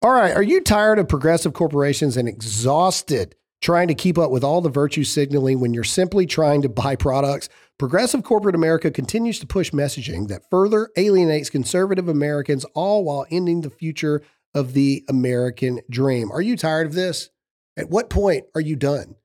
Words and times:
All 0.00 0.12
right. 0.12 0.34
Are 0.34 0.42
you 0.42 0.60
tired 0.60 1.00
of 1.00 1.08
progressive 1.08 1.54
corporations 1.54 2.16
and 2.16 2.28
exhausted 2.28 3.34
trying 3.60 3.88
to 3.88 3.94
keep 3.94 4.16
up 4.16 4.30
with 4.30 4.44
all 4.44 4.60
the 4.60 4.68
virtue 4.68 5.02
signaling 5.02 5.58
when 5.58 5.74
you're 5.74 5.82
simply 5.82 6.24
trying 6.24 6.62
to 6.62 6.68
buy 6.68 6.94
products? 6.94 7.48
Progressive 7.78 8.22
corporate 8.22 8.54
America 8.54 8.92
continues 8.92 9.40
to 9.40 9.46
push 9.46 9.72
messaging 9.72 10.28
that 10.28 10.48
further 10.50 10.90
alienates 10.96 11.50
conservative 11.50 12.06
Americans, 12.06 12.64
all 12.74 13.02
while 13.02 13.26
ending 13.28 13.62
the 13.62 13.70
future 13.70 14.22
of 14.54 14.72
the 14.72 15.04
American 15.08 15.80
dream. 15.90 16.30
Are 16.30 16.42
you 16.42 16.56
tired 16.56 16.86
of 16.86 16.94
this? 16.94 17.30
At 17.76 17.90
what 17.90 18.08
point 18.08 18.44
are 18.54 18.60
you 18.60 18.76
done? 18.76 19.16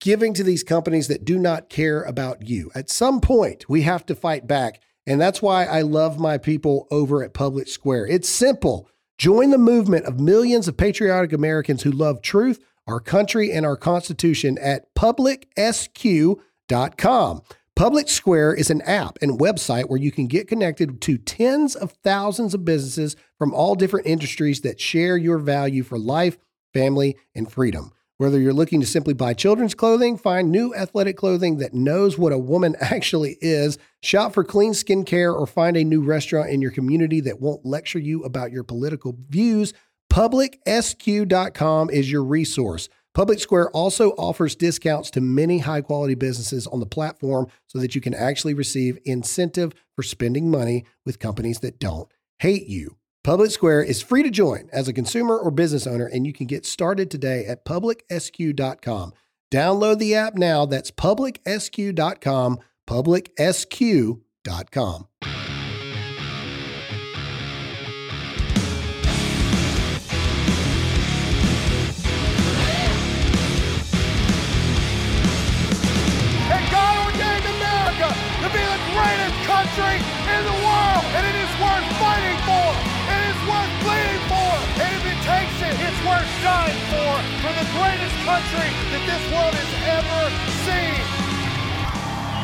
Giving 0.00 0.32
to 0.34 0.44
these 0.44 0.62
companies 0.62 1.08
that 1.08 1.24
do 1.24 1.40
not 1.40 1.68
care 1.68 2.02
about 2.04 2.48
you. 2.48 2.70
At 2.72 2.88
some 2.88 3.20
point, 3.20 3.68
we 3.68 3.82
have 3.82 4.06
to 4.06 4.14
fight 4.14 4.46
back. 4.46 4.80
And 5.08 5.20
that's 5.20 5.42
why 5.42 5.64
I 5.64 5.80
love 5.80 6.20
my 6.20 6.38
people 6.38 6.86
over 6.92 7.24
at 7.24 7.34
Public 7.34 7.66
Square. 7.66 8.06
It's 8.06 8.28
simple. 8.28 8.88
Join 9.20 9.50
the 9.50 9.58
movement 9.58 10.06
of 10.06 10.18
millions 10.18 10.66
of 10.66 10.78
patriotic 10.78 11.34
Americans 11.34 11.82
who 11.82 11.90
love 11.90 12.22
truth, 12.22 12.64
our 12.86 13.00
country, 13.00 13.52
and 13.52 13.66
our 13.66 13.76
Constitution 13.76 14.56
at 14.56 14.94
publicsq.com. 14.94 16.40
Public 17.76 18.08
Square 18.08 18.54
is 18.54 18.70
an 18.70 18.80
app 18.80 19.18
and 19.20 19.38
website 19.38 19.90
where 19.90 20.00
you 20.00 20.10
can 20.10 20.26
get 20.26 20.48
connected 20.48 21.02
to 21.02 21.18
tens 21.18 21.76
of 21.76 21.92
thousands 22.02 22.54
of 22.54 22.64
businesses 22.64 23.14
from 23.36 23.52
all 23.52 23.74
different 23.74 24.06
industries 24.06 24.62
that 24.62 24.80
share 24.80 25.18
your 25.18 25.36
value 25.36 25.82
for 25.82 25.98
life, 25.98 26.38
family, 26.72 27.18
and 27.34 27.52
freedom. 27.52 27.92
Whether 28.20 28.38
you're 28.38 28.52
looking 28.52 28.82
to 28.82 28.86
simply 28.86 29.14
buy 29.14 29.32
children's 29.32 29.74
clothing, 29.74 30.18
find 30.18 30.52
new 30.52 30.74
athletic 30.74 31.16
clothing 31.16 31.56
that 31.56 31.72
knows 31.72 32.18
what 32.18 32.34
a 32.34 32.38
woman 32.38 32.76
actually 32.80 33.38
is, 33.40 33.78
shop 34.02 34.34
for 34.34 34.44
clean 34.44 34.72
skincare, 34.72 35.34
or 35.34 35.46
find 35.46 35.74
a 35.74 35.84
new 35.84 36.02
restaurant 36.02 36.50
in 36.50 36.60
your 36.60 36.70
community 36.70 37.20
that 37.22 37.40
won't 37.40 37.64
lecture 37.64 37.98
you 37.98 38.22
about 38.22 38.52
your 38.52 38.62
political 38.62 39.16
views, 39.30 39.72
publicsq.com 40.12 41.88
is 41.88 42.12
your 42.12 42.22
resource. 42.22 42.90
Public 43.14 43.40
Square 43.40 43.70
also 43.70 44.10
offers 44.10 44.54
discounts 44.54 45.10
to 45.12 45.22
many 45.22 45.60
high 45.60 45.80
quality 45.80 46.14
businesses 46.14 46.66
on 46.66 46.80
the 46.80 46.84
platform 46.84 47.46
so 47.68 47.78
that 47.78 47.94
you 47.94 48.02
can 48.02 48.12
actually 48.12 48.52
receive 48.52 48.98
incentive 49.06 49.72
for 49.96 50.02
spending 50.02 50.50
money 50.50 50.84
with 51.06 51.18
companies 51.20 51.60
that 51.60 51.78
don't 51.78 52.12
hate 52.38 52.66
you. 52.66 52.98
Public 53.22 53.50
Square 53.50 53.82
is 53.82 54.00
free 54.00 54.22
to 54.22 54.30
join 54.30 54.70
as 54.72 54.88
a 54.88 54.94
consumer 54.94 55.36
or 55.36 55.50
business 55.50 55.86
owner, 55.86 56.06
and 56.06 56.26
you 56.26 56.32
can 56.32 56.46
get 56.46 56.64
started 56.64 57.10
today 57.10 57.44
at 57.44 57.66
publicsq.com. 57.66 59.12
Download 59.50 59.98
the 59.98 60.14
app 60.14 60.36
now. 60.36 60.64
That's 60.64 60.90
publicsq.com, 60.90 62.60
publicsq.com. 62.88 64.16
the 87.60 87.66
greatest 87.76 88.16
country 88.24 88.70
that 88.90 89.02
this 89.04 89.22
world 89.32 89.52
has 89.52 89.72
ever 90.00 90.22
seen. 90.64 91.00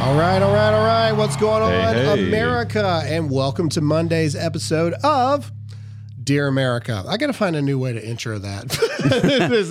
All 0.07 0.15
right, 0.15 0.43
all 0.43 0.53
right, 0.53 0.75
all 0.75 0.85
right. 0.85 1.13
What's 1.13 1.37
going 1.37 1.63
on, 1.63 1.95
Hey, 1.95 2.05
hey. 2.05 2.29
America? 2.29 3.03
And 3.07 3.31
welcome 3.31 3.71
to 3.71 3.81
Monday's 3.81 4.37
episode 4.37 4.93
of 5.03 5.51
Dear 6.23 6.49
America. 6.49 7.03
I 7.09 7.17
got 7.17 7.29
to 7.29 7.33
find 7.33 7.57
a 7.57 7.63
new 7.63 7.79
way 7.79 7.95
to 7.95 8.07
intro 8.07 8.39
that- 8.41 8.77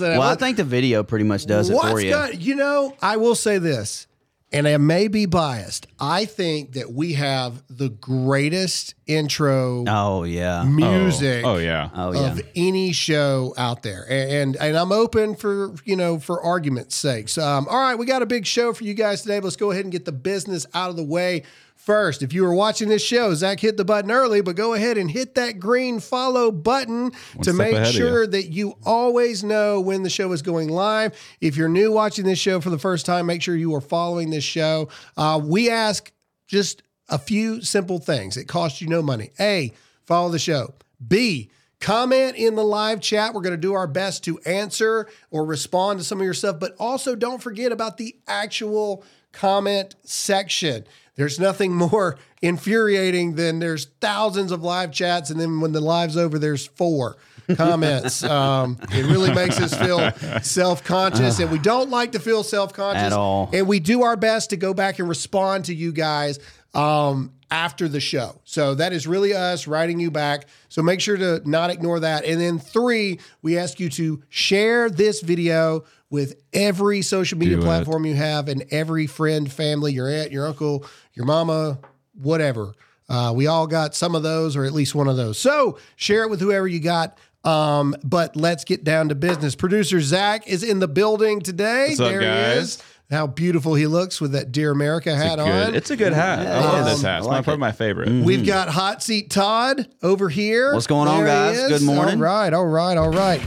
Well, 0.00 0.22
I 0.22 0.34
think 0.34 0.56
the 0.56 0.64
video 0.64 1.04
pretty 1.04 1.24
much 1.24 1.46
does 1.46 1.70
it 1.70 1.74
What's 1.74 1.90
for 1.92 2.00
you. 2.00 2.10
got- 2.10 2.40
you 2.40 2.56
know, 2.56 2.96
I 3.00 3.16
will 3.16 3.36
say 3.36 3.58
this, 3.58 4.05
and 4.52 4.68
I 4.68 4.76
may 4.76 5.08
be 5.08 5.26
biased. 5.26 5.86
I 5.98 6.24
think 6.24 6.72
that 6.74 6.92
we 6.92 7.14
have 7.14 7.62
the 7.68 7.88
greatest 7.88 8.94
intro 9.06 9.84
Oh 9.88 10.22
yeah. 10.24 10.64
music 10.64 11.44
Oh, 11.44 11.56
yeah. 11.58 11.90
Oh 11.94 12.12
yeah. 12.12 12.32
of 12.32 12.40
any 12.54 12.92
show 12.92 13.54
out 13.58 13.82
there, 13.82 14.06
and, 14.08 14.30
and 14.30 14.56
and 14.56 14.76
I'm 14.76 14.92
open 14.92 15.34
for 15.36 15.74
you 15.84 15.96
know 15.96 16.18
for 16.18 16.40
argument's 16.42 16.94
sakes. 16.96 17.38
Um, 17.38 17.66
all 17.68 17.78
right, 17.78 17.96
we 17.96 18.06
got 18.06 18.22
a 18.22 18.26
big 18.26 18.46
show 18.46 18.72
for 18.72 18.84
you 18.84 18.94
guys 18.94 19.22
today. 19.22 19.40
Let's 19.40 19.56
go 19.56 19.70
ahead 19.70 19.84
and 19.84 19.92
get 19.92 20.04
the 20.04 20.12
business 20.12 20.66
out 20.74 20.90
of 20.90 20.96
the 20.96 21.04
way 21.04 21.42
first. 21.86 22.22
If 22.22 22.32
you 22.32 22.42
were 22.42 22.52
watching 22.52 22.88
this 22.88 23.02
show, 23.02 23.32
Zach 23.34 23.60
hit 23.60 23.76
the 23.76 23.84
button 23.84 24.10
early, 24.10 24.42
but 24.42 24.56
go 24.56 24.74
ahead 24.74 24.98
and 24.98 25.08
hit 25.10 25.36
that 25.36 25.60
green 25.60 26.00
follow 26.00 26.50
button 26.50 27.12
to 27.42 27.52
make 27.52 27.74
of 27.74 27.86
you. 27.86 27.92
sure 27.92 28.26
that 28.26 28.48
you 28.48 28.74
always 28.84 29.44
know 29.44 29.80
when 29.80 30.02
the 30.02 30.10
show 30.10 30.32
is 30.32 30.42
going 30.42 30.68
live. 30.68 31.16
If 31.40 31.56
you're 31.56 31.68
new 31.68 31.92
watching 31.92 32.24
this 32.26 32.40
show 32.40 32.60
for 32.60 32.70
the 32.70 32.78
first 32.78 33.06
time, 33.06 33.26
make 33.26 33.40
sure 33.40 33.56
you 33.56 33.74
are 33.74 33.80
following 33.80 34.30
this 34.30 34.44
show. 34.44 34.88
Uh, 35.16 35.40
we 35.42 35.70
ask 35.70 36.12
just 36.48 36.82
a 37.08 37.18
few 37.18 37.62
simple 37.62 38.00
things. 38.00 38.36
It 38.36 38.46
costs 38.46 38.80
you 38.80 38.88
no 38.88 39.00
money. 39.00 39.30
A, 39.38 39.72
follow 40.04 40.28
the 40.30 40.40
show. 40.40 40.74
B, 41.06 41.50
comment 41.80 42.36
in 42.36 42.56
the 42.56 42.64
live 42.64 43.00
chat. 43.00 43.32
We're 43.32 43.42
going 43.42 43.52
to 43.52 43.56
do 43.56 43.74
our 43.74 43.86
best 43.86 44.24
to 44.24 44.38
answer 44.40 45.08
or 45.30 45.44
respond 45.44 46.00
to 46.00 46.04
some 46.04 46.18
of 46.18 46.24
your 46.24 46.34
stuff, 46.34 46.58
but 46.58 46.74
also 46.80 47.14
don't 47.14 47.40
forget 47.40 47.70
about 47.70 47.96
the 47.96 48.16
actual 48.26 49.04
comment 49.32 49.94
section. 50.02 50.84
There's 51.16 51.40
nothing 51.40 51.74
more 51.74 52.18
infuriating 52.42 53.34
than 53.34 53.58
there's 53.58 53.86
thousands 54.00 54.52
of 54.52 54.62
live 54.62 54.92
chats, 54.92 55.30
and 55.30 55.40
then 55.40 55.60
when 55.60 55.72
the 55.72 55.80
live's 55.80 56.16
over, 56.16 56.38
there's 56.38 56.66
four 56.66 57.16
comments. 57.54 58.22
um, 58.24 58.78
it 58.92 59.06
really 59.06 59.32
makes 59.32 59.60
us 59.60 59.74
feel 59.74 60.10
self 60.42 60.84
conscious, 60.84 61.38
and 61.38 61.50
we 61.50 61.58
don't 61.58 61.90
like 61.90 62.12
to 62.12 62.18
feel 62.18 62.42
self 62.42 62.72
conscious 62.72 63.02
At 63.02 63.12
all. 63.12 63.50
And 63.52 63.66
we 63.66 63.80
do 63.80 64.02
our 64.02 64.16
best 64.16 64.50
to 64.50 64.56
go 64.56 64.74
back 64.74 64.98
and 64.98 65.08
respond 65.08 65.66
to 65.66 65.74
you 65.74 65.92
guys 65.92 66.38
um, 66.76 67.32
after 67.50 67.88
the 67.88 68.00
show. 68.00 68.40
So 68.44 68.74
that 68.74 68.92
is 68.92 69.06
really 69.06 69.32
us 69.32 69.66
writing 69.66 69.98
you 69.98 70.10
back. 70.10 70.46
So 70.68 70.82
make 70.82 71.00
sure 71.00 71.16
to 71.16 71.40
not 71.48 71.70
ignore 71.70 72.00
that. 72.00 72.24
And 72.24 72.40
then 72.40 72.58
three, 72.58 73.18
we 73.42 73.56
ask 73.58 73.80
you 73.80 73.88
to 73.90 74.22
share 74.28 74.90
this 74.90 75.20
video 75.22 75.84
with 76.10 76.40
every 76.52 77.02
social 77.02 77.38
media 77.38 77.56
Do 77.56 77.62
it. 77.62 77.64
platform 77.64 78.04
you 78.04 78.14
have 78.14 78.48
and 78.48 78.64
every 78.70 79.06
friend, 79.06 79.50
family, 79.50 79.92
your 79.92 80.08
aunt, 80.08 80.32
your 80.32 80.46
uncle, 80.46 80.84
your 81.14 81.24
mama, 81.24 81.78
whatever. 82.14 82.74
Uh, 83.08 83.32
we 83.34 83.46
all 83.46 83.66
got 83.66 83.94
some 83.94 84.14
of 84.14 84.22
those 84.22 84.56
or 84.56 84.64
at 84.64 84.72
least 84.72 84.94
one 84.94 85.08
of 85.08 85.16
those. 85.16 85.38
So 85.38 85.78
share 85.94 86.24
it 86.24 86.30
with 86.30 86.40
whoever 86.40 86.66
you 86.66 86.80
got. 86.80 87.16
Um, 87.44 87.94
but 88.02 88.34
let's 88.34 88.64
get 88.64 88.82
down 88.82 89.08
to 89.10 89.14
business. 89.14 89.54
Producer 89.54 90.00
Zach 90.00 90.48
is 90.48 90.64
in 90.64 90.80
the 90.80 90.88
building 90.88 91.40
today. 91.40 91.86
What's 91.90 92.00
up, 92.00 92.08
there 92.10 92.20
he 92.20 92.26
guys? 92.26 92.56
is. 92.58 92.82
How 93.10 93.28
beautiful 93.28 93.74
he 93.74 93.86
looks 93.86 94.20
with 94.20 94.32
that 94.32 94.50
Dear 94.50 94.72
America 94.72 95.14
hat 95.14 95.36
Good. 95.38 95.68
on. 95.68 95.74
It's 95.76 95.90
a 95.90 95.96
good 95.96 96.12
hat. 96.12 96.42
Yeah, 96.42 96.58
I 96.58 96.60
love 96.60 96.86
it 96.86 96.90
this 96.90 97.02
hat. 97.02 97.18
It's 97.18 97.26
I 97.26 97.30
my, 97.30 97.36
like 97.36 97.44
probably 97.44 97.60
my 97.60 97.72
favorite. 97.72 98.08
We've 98.08 98.40
mm-hmm. 98.40 98.46
got 98.46 98.68
Hot 98.68 99.02
Seat 99.02 99.30
Todd 99.30 99.88
over 100.02 100.28
here. 100.28 100.74
What's 100.74 100.88
going 100.88 101.08
on, 101.08 101.22
There 101.22 101.26
he 101.26 101.56
guys? 101.56 101.58
is. 101.58 101.68
Good 101.68 101.86
morning. 101.86 102.16
All 102.16 102.24
right, 102.24 102.52
all 102.52 102.66
right, 102.66 102.96
all 102.96 103.10
right. 103.10 103.40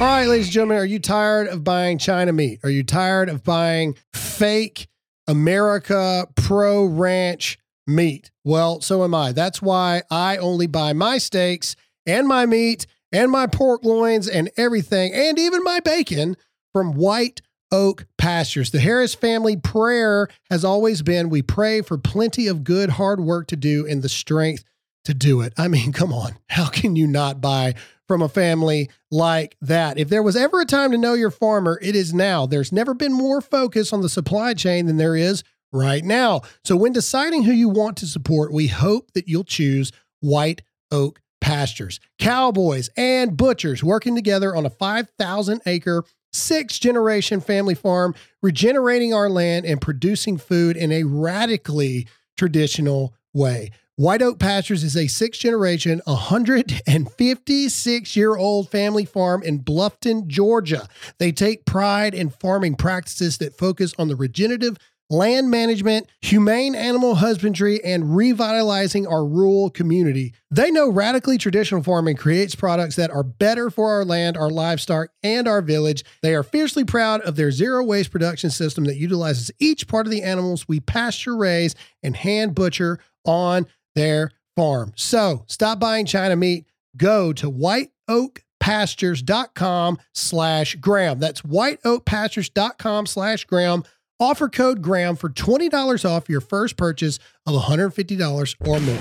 All 0.00 0.06
right, 0.06 0.28
ladies 0.28 0.46
and 0.46 0.52
gentlemen, 0.52 0.78
are 0.78 0.84
you 0.84 1.00
tired 1.00 1.48
of 1.48 1.64
buying 1.64 1.98
China 1.98 2.32
meat? 2.32 2.60
Are 2.62 2.70
you 2.70 2.84
tired 2.84 3.28
of 3.28 3.42
buying 3.42 3.96
fake 4.12 4.86
America 5.26 6.28
Pro 6.36 6.84
Ranch 6.84 7.58
meat? 7.84 8.30
Well, 8.44 8.80
so 8.80 9.02
am 9.02 9.12
I. 9.12 9.32
That's 9.32 9.60
why 9.60 10.02
I 10.08 10.36
only 10.36 10.68
buy 10.68 10.92
my 10.92 11.18
steaks 11.18 11.74
and 12.06 12.28
my 12.28 12.46
meat 12.46 12.86
and 13.10 13.28
my 13.32 13.48
pork 13.48 13.84
loins 13.84 14.28
and 14.28 14.50
everything, 14.56 15.12
and 15.12 15.36
even 15.36 15.64
my 15.64 15.80
bacon 15.80 16.36
from 16.72 16.92
White 16.92 17.40
Oak 17.72 18.06
Pastures. 18.18 18.70
The 18.70 18.80
Harris 18.80 19.14
family 19.14 19.56
prayer 19.56 20.28
has 20.50 20.64
always 20.64 21.02
been 21.02 21.30
we 21.30 21.40
pray 21.40 21.80
for 21.80 21.96
plenty 21.96 22.46
of 22.46 22.64
good, 22.64 22.90
hard 22.90 23.20
work 23.20 23.46
to 23.48 23.56
do 23.56 23.86
and 23.86 24.02
the 24.02 24.08
strength 24.08 24.64
to 25.04 25.14
do 25.14 25.40
it. 25.40 25.54
I 25.56 25.68
mean, 25.68 25.92
come 25.92 26.12
on. 26.12 26.36
How 26.48 26.68
can 26.68 26.96
you 26.96 27.06
not 27.06 27.40
buy 27.40 27.74
from 28.06 28.20
a 28.20 28.28
family 28.28 28.90
like 29.10 29.56
that? 29.62 29.98
If 29.98 30.08
there 30.08 30.22
was 30.22 30.36
ever 30.36 30.60
a 30.60 30.66
time 30.66 30.90
to 30.90 30.98
know 30.98 31.14
your 31.14 31.30
farmer, 31.30 31.78
it 31.80 31.96
is 31.96 32.12
now. 32.12 32.44
There's 32.44 32.72
never 32.72 32.92
been 32.92 33.12
more 33.12 33.40
focus 33.40 33.92
on 33.92 34.02
the 34.02 34.08
supply 34.08 34.52
chain 34.52 34.86
than 34.86 34.98
there 34.98 35.16
is 35.16 35.42
right 35.72 36.04
now. 36.04 36.42
So 36.64 36.76
when 36.76 36.92
deciding 36.92 37.44
who 37.44 37.52
you 37.52 37.68
want 37.68 37.96
to 37.98 38.06
support, 38.06 38.52
we 38.52 38.66
hope 38.66 39.12
that 39.12 39.28
you'll 39.28 39.44
choose 39.44 39.92
White 40.20 40.62
Oak 40.90 41.20
Pastures. 41.40 42.00
Cowboys 42.18 42.90
and 42.96 43.36
butchers 43.36 43.84
working 43.84 44.14
together 44.14 44.54
on 44.54 44.66
a 44.66 44.70
5,000 44.70 45.60
acre 45.66 46.04
six 46.32 46.78
generation 46.78 47.40
family 47.40 47.74
farm, 47.74 48.14
regenerating 48.42 49.14
our 49.14 49.28
land 49.28 49.66
and 49.66 49.80
producing 49.80 50.38
food 50.38 50.76
in 50.76 50.92
a 50.92 51.02
radically 51.04 52.06
traditional 52.36 53.14
way. 53.32 53.70
White 53.96 54.22
Oak 54.22 54.38
Pastures 54.38 54.84
is 54.84 54.96
a 54.96 55.08
six 55.08 55.38
generation, 55.38 56.00
156 56.04 58.16
year 58.16 58.36
old 58.36 58.70
family 58.70 59.04
farm 59.04 59.42
in 59.42 59.58
Bluffton, 59.58 60.28
Georgia. 60.28 60.86
They 61.18 61.32
take 61.32 61.64
pride 61.64 62.14
in 62.14 62.30
farming 62.30 62.76
practices 62.76 63.38
that 63.38 63.58
focus 63.58 63.92
on 63.98 64.06
the 64.06 64.14
regenerative 64.14 64.76
land 65.10 65.50
management, 65.50 66.06
humane 66.20 66.74
animal 66.74 67.16
husbandry, 67.16 67.82
and 67.82 68.14
revitalizing 68.16 69.06
our 69.06 69.24
rural 69.24 69.70
community. 69.70 70.34
They 70.50 70.70
know 70.70 70.90
radically 70.90 71.38
traditional 71.38 71.82
farming 71.82 72.16
creates 72.16 72.54
products 72.54 72.96
that 72.96 73.10
are 73.10 73.22
better 73.22 73.70
for 73.70 73.90
our 73.90 74.04
land, 74.04 74.36
our 74.36 74.50
livestock, 74.50 75.08
and 75.22 75.48
our 75.48 75.62
village. 75.62 76.04
They 76.22 76.34
are 76.34 76.42
fiercely 76.42 76.84
proud 76.84 77.22
of 77.22 77.36
their 77.36 77.50
zero 77.50 77.82
waste 77.84 78.10
production 78.10 78.50
system 78.50 78.84
that 78.84 78.96
utilizes 78.96 79.50
each 79.58 79.88
part 79.88 80.06
of 80.06 80.10
the 80.10 80.22
animals 80.22 80.68
we 80.68 80.80
pasture 80.80 81.36
raise 81.36 81.74
and 82.02 82.16
hand 82.16 82.54
butcher 82.54 82.98
on 83.24 83.66
their 83.94 84.30
farm. 84.56 84.92
So 84.96 85.44
stop 85.46 85.78
buying 85.78 86.06
China 86.06 86.36
meat. 86.36 86.64
Go 86.96 87.34
to 87.34 87.50
whiteoakpastures.com 87.50 89.98
slash 90.14 90.74
Graham. 90.76 91.18
That's 91.18 91.42
whiteoakpastures.com 91.42 93.06
slash 93.06 93.44
Graham. 93.44 93.84
Offer 94.20 94.48
code 94.48 94.82
Graham 94.82 95.14
for 95.16 95.28
$20 95.30 96.04
off 96.08 96.28
your 96.28 96.40
first 96.40 96.76
purchase 96.76 97.18
of 97.46 97.54
$150 97.54 98.54
or 98.66 98.80
more. 98.80 98.98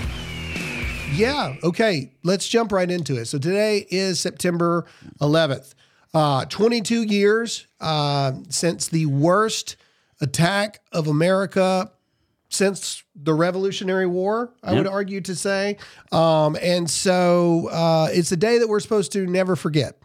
Yeah. 1.16 1.56
Okay. 1.64 2.12
Let's 2.24 2.48
jump 2.48 2.72
right 2.72 2.90
into 2.90 3.16
it. 3.18 3.26
So 3.26 3.40
today 3.40 3.88
is 3.90 4.20
September 4.20 4.86
11th. 5.20 5.74
Uh, 6.14 6.46
22 6.46 7.04
years 7.04 7.68
uh, 7.82 8.34
since 8.50 8.88
the 8.90 9.06
worst 9.08 9.76
attack 10.22 10.82
of 10.92 11.08
America 11.08 11.92
since 12.50 13.04
the 13.14 13.34
Revolutionary 13.34 14.08
War, 14.08 14.54
I 14.64 14.72
Yep. 14.72 14.78
would 14.78 14.88
argue 14.88 15.20
to 15.22 15.36
say. 15.36 15.78
Um, 16.14 16.56
and 16.62 16.90
so 16.90 17.68
uh, 17.70 18.08
it's 18.12 18.32
a 18.32 18.38
day 18.38 18.60
that 18.60 18.68
we're 18.70 18.80
supposed 18.80 19.12
to 19.14 19.28
never 19.28 19.56
forget. 19.58 19.98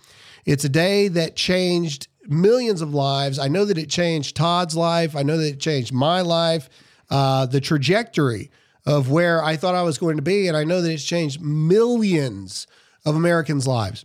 It's 0.45 0.65
a 0.65 0.69
day 0.69 1.07
that 1.09 1.37
changed 1.37 2.09
millions 2.29 2.83
of 2.83 2.95
lives. 2.95 3.39
I 3.39 3.49
know 3.49 3.65
that 3.65 3.79
it 3.79 3.89
changed 3.89 4.37
Todd's 4.37 4.77
life. 4.77 5.17
I 5.17 5.23
know 5.23 5.37
that 5.37 5.49
it 5.49 5.61
changed 5.61 5.93
my 5.93 6.21
life, 6.21 6.69
uh, 7.11 7.47
the 7.47 7.61
trajectory 7.61 8.51
of 8.85 9.11
where 9.11 9.43
I 9.43 9.57
thought 9.57 9.75
I 9.75 9.83
was 9.83 9.99
going 9.99 10.17
to 10.17 10.23
be. 10.23 10.49
And 10.49 10.57
I 10.57 10.65
know 10.65 10.81
that 10.81 10.91
it's 10.91 11.05
changed 11.05 11.41
millions 11.41 12.67
of 13.05 13.17
Americans' 13.17 13.67
lives. 13.67 14.05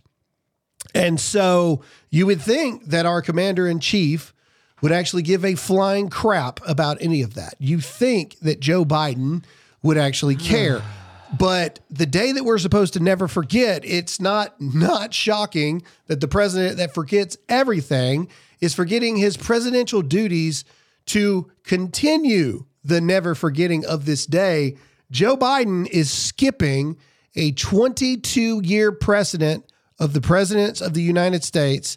And 0.94 1.20
so 1.20 1.82
you 2.10 2.26
would 2.26 2.40
think 2.40 2.86
that 2.86 3.06
our 3.06 3.20
commander 3.20 3.66
in 3.66 3.80
chief 3.80 4.32
would 4.80 4.92
actually 4.92 5.22
give 5.22 5.44
a 5.44 5.54
flying 5.54 6.08
crap 6.08 6.60
about 6.66 6.98
any 7.00 7.22
of 7.22 7.34
that. 7.34 7.54
You 7.58 7.80
think 7.80 8.38
that 8.40 8.60
Joe 8.60 8.84
Biden 8.84 9.44
would 9.82 9.98
actually 9.98 10.36
care. 10.36 10.82
But 11.36 11.80
the 11.90 12.06
day 12.06 12.32
that 12.32 12.44
we're 12.44 12.58
supposed 12.58 12.94
to 12.94 13.00
never 13.00 13.28
forget, 13.28 13.84
it's 13.84 14.20
not 14.20 14.60
not 14.60 15.12
shocking 15.12 15.82
that 16.06 16.20
the 16.20 16.28
president 16.28 16.78
that 16.78 16.94
forgets 16.94 17.36
everything 17.48 18.28
is 18.60 18.74
forgetting 18.74 19.16
his 19.16 19.36
presidential 19.36 20.02
duties 20.02 20.64
to 21.06 21.50
continue 21.64 22.64
the 22.84 23.00
never 23.00 23.34
forgetting 23.34 23.84
of 23.84 24.04
this 24.04 24.26
day. 24.26 24.76
Joe 25.10 25.36
Biden 25.36 25.86
is 25.88 26.10
skipping 26.10 26.96
a 27.36 27.52
22 27.52 28.62
year 28.64 28.92
precedent 28.92 29.70
of 29.98 30.12
the 30.12 30.20
presidents 30.20 30.80
of 30.80 30.94
the 30.94 31.02
United 31.02 31.44
States 31.44 31.96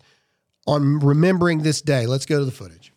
on 0.68 1.00
remembering 1.00 1.64
this 1.64 1.82
day. 1.82 2.06
Let's 2.06 2.26
go 2.26 2.40
to 2.40 2.46
the 2.46 2.52
footage. 2.52 2.91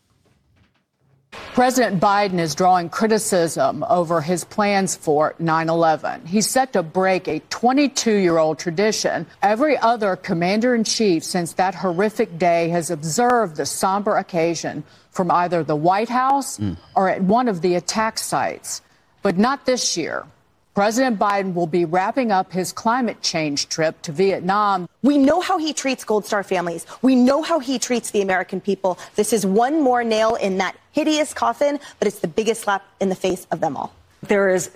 President 1.54 2.00
Biden 2.00 2.40
is 2.40 2.54
drawing 2.54 2.88
criticism 2.88 3.84
over 3.88 4.20
his 4.20 4.44
plans 4.44 4.96
for 4.96 5.34
9 5.38 5.68
11. 5.68 6.26
He's 6.26 6.50
set 6.50 6.72
to 6.72 6.82
break 6.82 7.28
a 7.28 7.38
22 7.50 8.12
year 8.12 8.38
old 8.38 8.58
tradition. 8.58 9.26
Every 9.40 9.78
other 9.78 10.16
commander 10.16 10.74
in 10.74 10.82
chief 10.82 11.22
since 11.22 11.52
that 11.52 11.76
horrific 11.76 12.38
day 12.38 12.70
has 12.70 12.90
observed 12.90 13.56
the 13.56 13.66
somber 13.66 14.16
occasion 14.16 14.82
from 15.10 15.30
either 15.30 15.62
the 15.62 15.76
White 15.76 16.08
House 16.08 16.56
hmm. 16.56 16.72
or 16.96 17.08
at 17.08 17.22
one 17.22 17.46
of 17.46 17.62
the 17.62 17.76
attack 17.76 18.18
sites. 18.18 18.82
But 19.22 19.38
not 19.38 19.64
this 19.64 19.96
year. 19.96 20.26
President 20.74 21.20
Biden 21.20 21.54
will 21.54 21.68
be 21.68 21.84
wrapping 21.84 22.32
up 22.32 22.52
his 22.52 22.72
climate 22.72 23.22
change 23.22 23.68
trip 23.68 24.00
to 24.02 24.12
Vietnam 24.12 24.88
We 25.02 25.18
know 25.18 25.40
how 25.40 25.58
he 25.58 25.72
treats 25.72 26.02
Gold 26.02 26.26
Star 26.26 26.42
families. 26.42 26.86
We 27.00 27.14
know 27.14 27.42
how 27.42 27.60
he 27.60 27.78
treats 27.78 28.10
the 28.10 28.22
American 28.22 28.60
people. 28.60 28.98
This 29.14 29.32
is 29.32 29.46
one 29.46 29.82
more 29.82 30.02
nail 30.02 30.34
in 30.34 30.58
that 30.58 30.76
hideous 30.92 31.32
coffin, 31.34 31.78
but 31.98 32.08
it's 32.08 32.20
the 32.20 32.28
biggest 32.28 32.62
slap 32.62 32.84
in 33.00 33.08
the 33.08 33.14
face 33.14 33.46
of 33.50 33.60
them 33.60 33.76
all. 33.76 33.94
There 34.22 34.48
is 34.48 34.70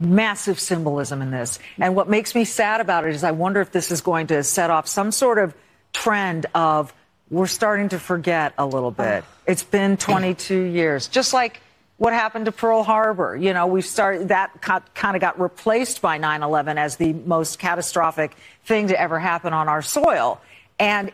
massive 0.00 0.60
symbolism 0.60 1.22
in 1.22 1.30
this. 1.30 1.58
And 1.78 1.96
what 1.96 2.08
makes 2.08 2.34
me 2.34 2.44
sad 2.44 2.80
about 2.80 3.04
it 3.06 3.14
is 3.14 3.24
I 3.24 3.30
wonder 3.30 3.60
if 3.60 3.72
this 3.72 3.90
is 3.90 4.00
going 4.00 4.26
to 4.28 4.42
set 4.42 4.70
off 4.70 4.86
some 4.86 5.12
sort 5.12 5.38
of 5.38 5.54
trend 5.92 6.46
of 6.54 6.92
we're 7.30 7.46
starting 7.46 7.88
to 7.90 7.98
forget 7.98 8.52
a 8.58 8.66
little 8.66 8.90
bit. 8.90 9.24
It's 9.48 9.64
been 9.64 9.96
22 9.96 10.60
years, 10.60 11.08
just 11.08 11.32
like 11.32 11.62
what 11.98 12.12
happened 12.12 12.46
to 12.46 12.52
Pearl 12.52 12.82
Harbor. 12.82 13.36
You 13.36 13.52
know, 13.52 13.66
we've 13.66 13.84
started 13.84 14.28
that 14.28 14.62
kind 14.62 15.14
of 15.16 15.20
got 15.20 15.38
replaced 15.40 16.00
by 16.00 16.16
9 16.16 16.42
11 16.42 16.78
as 16.78 16.96
the 16.96 17.12
most 17.12 17.58
catastrophic 17.58 18.36
thing 18.64 18.88
to 18.88 18.98
ever 19.00 19.18
happen 19.18 19.52
on 19.52 19.68
our 19.68 19.82
soil. 19.82 20.40
And 20.78 21.12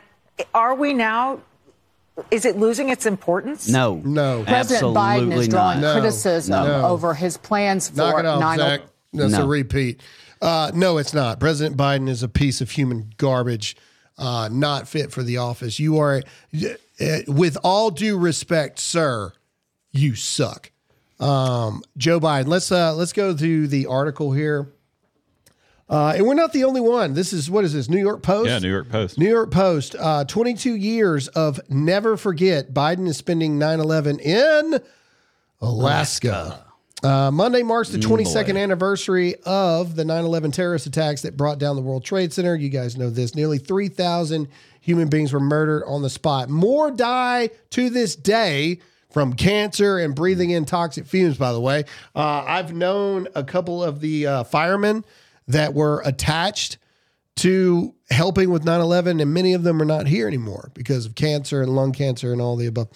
are 0.54 0.74
we 0.74 0.92
now, 0.92 1.40
is 2.30 2.44
it 2.44 2.58
losing 2.58 2.90
its 2.90 3.06
importance? 3.06 3.68
No. 3.68 3.96
No. 4.04 4.44
President 4.46 4.94
Biden 4.94 5.34
is 5.34 5.48
drawing 5.48 5.80
not. 5.80 5.94
Criticism 5.94 6.52
No. 6.52 6.86
over 6.86 7.14
his 7.14 7.36
plans 7.38 7.88
for 7.88 7.96
Knock 7.96 8.18
it 8.20 8.26
off, 8.26 8.40
9 8.40 8.58
Zach. 8.58 8.80
That's 9.14 9.34
a 9.34 9.46
repeat. 9.46 10.00
Uh, 10.42 10.70
no, 10.74 10.98
it's 10.98 11.14
not. 11.14 11.40
President 11.40 11.76
Biden 11.78 12.08
is 12.08 12.22
a 12.22 12.28
piece 12.28 12.60
of 12.60 12.70
human 12.72 13.12
garbage, 13.16 13.74
uh, 14.18 14.50
not 14.52 14.86
fit 14.86 15.12
for 15.12 15.22
the 15.22 15.38
office. 15.38 15.78
You 15.80 15.98
are, 15.98 16.22
uh, 16.62 17.18
with 17.26 17.56
all 17.64 17.90
due 17.90 18.18
respect, 18.18 18.78
sir, 18.78 19.32
you 19.92 20.14
suck. 20.14 20.70
Um, 21.20 21.82
Joe 21.96 22.20
Biden. 22.20 22.46
Let's 22.46 22.70
uh, 22.72 22.94
let's 22.94 23.12
go 23.12 23.36
to 23.36 23.66
the 23.68 23.86
article 23.86 24.32
here. 24.32 24.68
Uh, 25.88 26.14
and 26.16 26.26
we're 26.26 26.34
not 26.34 26.52
the 26.52 26.64
only 26.64 26.80
one. 26.80 27.12
This 27.14 27.32
is 27.32 27.50
what 27.50 27.64
is 27.64 27.72
this? 27.72 27.88
New 27.88 27.98
York 27.98 28.22
Post. 28.22 28.48
Yeah, 28.48 28.58
New 28.58 28.70
York 28.70 28.88
Post. 28.88 29.18
New 29.18 29.28
York 29.28 29.50
Post. 29.50 29.94
Uh, 29.98 30.24
22 30.24 30.74
years 30.74 31.28
of 31.28 31.60
never 31.68 32.16
forget. 32.16 32.72
Biden 32.72 33.06
is 33.06 33.16
spending 33.16 33.58
9/11 33.58 34.18
in 34.20 34.80
Alaska. 35.60 36.64
Uh, 37.02 37.30
Monday 37.30 37.62
marks 37.62 37.90
the 37.90 37.98
22nd 37.98 38.58
anniversary 38.58 39.34
of 39.44 39.94
the 39.94 40.06
9 40.06 40.24
11 40.24 40.52
terrorist 40.52 40.86
attacks 40.86 41.20
that 41.20 41.36
brought 41.36 41.58
down 41.58 41.76
the 41.76 41.82
World 41.82 42.02
Trade 42.02 42.32
Center. 42.32 42.56
You 42.56 42.70
guys 42.70 42.96
know 42.96 43.10
this. 43.10 43.34
Nearly 43.34 43.58
3,000 43.58 44.48
human 44.80 45.08
beings 45.08 45.30
were 45.30 45.40
murdered 45.40 45.84
on 45.84 46.00
the 46.00 46.08
spot. 46.08 46.48
More 46.48 46.90
die 46.90 47.50
to 47.70 47.90
this 47.90 48.16
day 48.16 48.80
from 49.14 49.32
cancer 49.32 49.96
and 49.96 50.12
breathing 50.14 50.50
in 50.50 50.64
toxic 50.64 51.06
fumes, 51.06 51.38
by 51.38 51.52
the 51.52 51.60
way. 51.60 51.84
Uh, 52.16 52.44
I've 52.46 52.74
known 52.74 53.28
a 53.36 53.44
couple 53.44 53.82
of 53.82 54.00
the 54.00 54.26
uh, 54.26 54.44
firemen 54.44 55.04
that 55.46 55.72
were 55.72 56.02
attached 56.04 56.78
to 57.36 57.94
helping 58.10 58.50
with 58.50 58.64
9 58.64 58.80
11, 58.80 59.20
and 59.20 59.32
many 59.32 59.54
of 59.54 59.62
them 59.62 59.80
are 59.80 59.86
not 59.86 60.08
here 60.08 60.26
anymore 60.26 60.72
because 60.74 61.06
of 61.06 61.14
cancer 61.14 61.62
and 61.62 61.74
lung 61.74 61.92
cancer 61.92 62.32
and 62.32 62.42
all 62.42 62.56
the 62.56 62.66
above. 62.66 62.88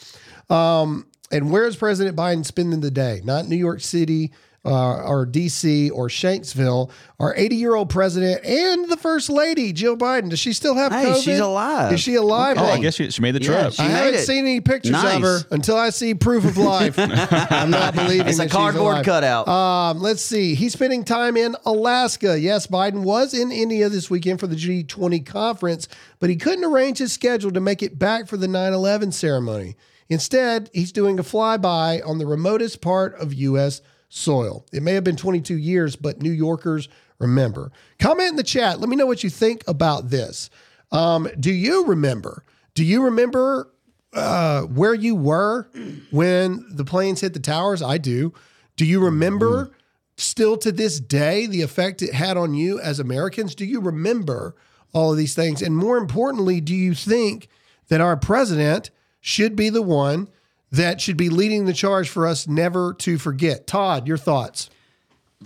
Um, 0.50 1.06
and 1.30 1.52
where 1.52 1.66
is 1.66 1.76
President 1.76 2.16
Biden 2.16 2.44
spending 2.44 2.80
the 2.80 2.90
day? 2.90 3.20
Not 3.24 3.46
New 3.46 3.56
York 3.56 3.80
City 3.80 4.32
uh, 4.64 5.02
or 5.04 5.26
DC 5.26 5.90
or 5.92 6.08
Shanksville. 6.08 6.90
Our 7.20 7.34
80 7.36 7.56
year 7.56 7.74
old 7.74 7.90
president 7.90 8.44
and 8.44 8.88
the 8.90 8.96
first 8.96 9.28
lady, 9.30 9.72
Jill 9.72 9.96
Biden. 9.96 10.30
Does 10.30 10.38
she 10.38 10.52
still 10.52 10.74
have 10.74 10.92
Hey, 10.92 11.06
COVID? 11.06 11.22
she's 11.24 11.38
alive. 11.38 11.92
Is 11.92 12.00
she 12.00 12.14
alive? 12.14 12.56
Oh, 12.58 12.64
I 12.64 12.78
guess 12.78 12.94
she, 12.94 13.10
she 13.10 13.22
made 13.22 13.34
the 13.34 13.42
Yeah, 13.42 13.62
trip. 13.62 13.72
she 13.74 13.82
I 13.82 13.86
haven't 13.86 14.14
it. 14.14 14.26
seen 14.26 14.38
any 14.46 14.60
pictures 14.60 14.94
of 14.94 15.22
her 15.22 15.40
until 15.50 15.76
I 15.76 15.90
see 15.90 16.14
proof 16.14 16.44
of 16.44 16.56
life. 16.58 16.96
I'm 16.98 17.70
not 17.70 17.94
believing 17.94 18.26
It's 18.28 18.36
a 18.38 18.42
that 18.42 18.48
she's 18.48 18.52
cardboard 18.52 18.92
alive. 18.94 19.04
cutout. 19.04 19.48
Um, 19.48 20.00
let's 20.00 20.22
see. 20.22 20.54
He's 20.54 20.74
spending 20.74 21.02
time 21.04 21.36
in 21.36 21.56
Alaska. 21.64 22.38
Yes, 22.38 22.66
Biden 22.66 23.02
was 23.02 23.34
in 23.34 23.50
India 23.50 23.88
this 23.88 24.08
weekend 24.10 24.38
for 24.40 24.46
the 24.46 24.56
G20 24.56 25.24
conference, 25.26 25.88
but 26.20 26.30
he 26.30 26.36
couldn't 26.36 26.64
arrange 26.64 26.98
his 26.98 27.12
schedule 27.12 27.50
to 27.52 27.60
make 27.60 27.82
it 27.82 27.98
back 27.98 28.28
for 28.28 28.36
the 28.36 28.46
9 28.48 28.72
11 28.72 29.12
ceremony. 29.12 29.76
Instead, 30.10 30.70
he's 30.72 30.90
doing 30.92 31.18
a 31.18 31.22
flyby 31.22 32.00
on 32.06 32.18
the 32.18 32.26
remotest 32.26 32.80
part 32.80 33.14
of 33.20 33.34
U.S. 33.34 33.82
soil. 34.08 34.64
It 34.72 34.82
may 34.82 34.94
have 34.94 35.04
been 35.04 35.16
22 35.16 35.56
years, 35.56 35.96
but 35.96 36.22
New 36.22 36.30
Yorkers 36.30 36.88
remember. 37.18 37.72
Comment 37.98 38.30
in 38.30 38.36
the 38.36 38.42
chat. 38.42 38.80
Let 38.80 38.88
me 38.88 38.96
know 38.96 39.06
what 39.06 39.24
you 39.24 39.30
think 39.30 39.62
about 39.66 40.10
this. 40.10 40.50
Um, 40.90 41.28
do 41.38 41.52
you 41.52 41.86
remember? 41.86 42.44
Do 42.74 42.84
you 42.84 43.02
remember 43.02 43.70
uh, 44.14 44.62
where 44.62 44.94
you 44.94 45.14
were 45.14 45.68
when 46.10 46.64
the 46.70 46.84
planes 46.84 47.20
hit 47.20 47.34
the 47.34 47.40
towers? 47.40 47.82
I 47.82 47.98
do. 47.98 48.32
Do 48.76 48.84
you 48.84 49.00
remember 49.00 49.72
still 50.16 50.56
to 50.58 50.72
this 50.72 51.00
day 51.00 51.46
the 51.46 51.62
effect 51.62 52.02
it 52.02 52.14
had 52.14 52.36
on 52.36 52.54
you 52.54 52.80
as 52.80 53.00
Americans? 53.00 53.54
Do 53.54 53.64
you 53.64 53.80
remember 53.80 54.54
all 54.92 55.12
of 55.12 55.18
these 55.18 55.34
things? 55.34 55.60
And 55.60 55.76
more 55.76 55.98
importantly, 55.98 56.60
do 56.60 56.74
you 56.74 56.94
think 56.94 57.48
that 57.88 58.00
our 58.00 58.16
president 58.16 58.90
should 59.20 59.56
be 59.56 59.68
the 59.68 59.82
one 59.82 60.28
that 60.70 61.00
should 61.00 61.16
be 61.16 61.28
leading 61.28 61.64
the 61.64 61.72
charge 61.72 62.08
for 62.08 62.26
us 62.26 62.46
never 62.46 62.94
to 62.94 63.18
forget? 63.18 63.66
Todd, 63.66 64.06
your 64.06 64.18
thoughts? 64.18 64.70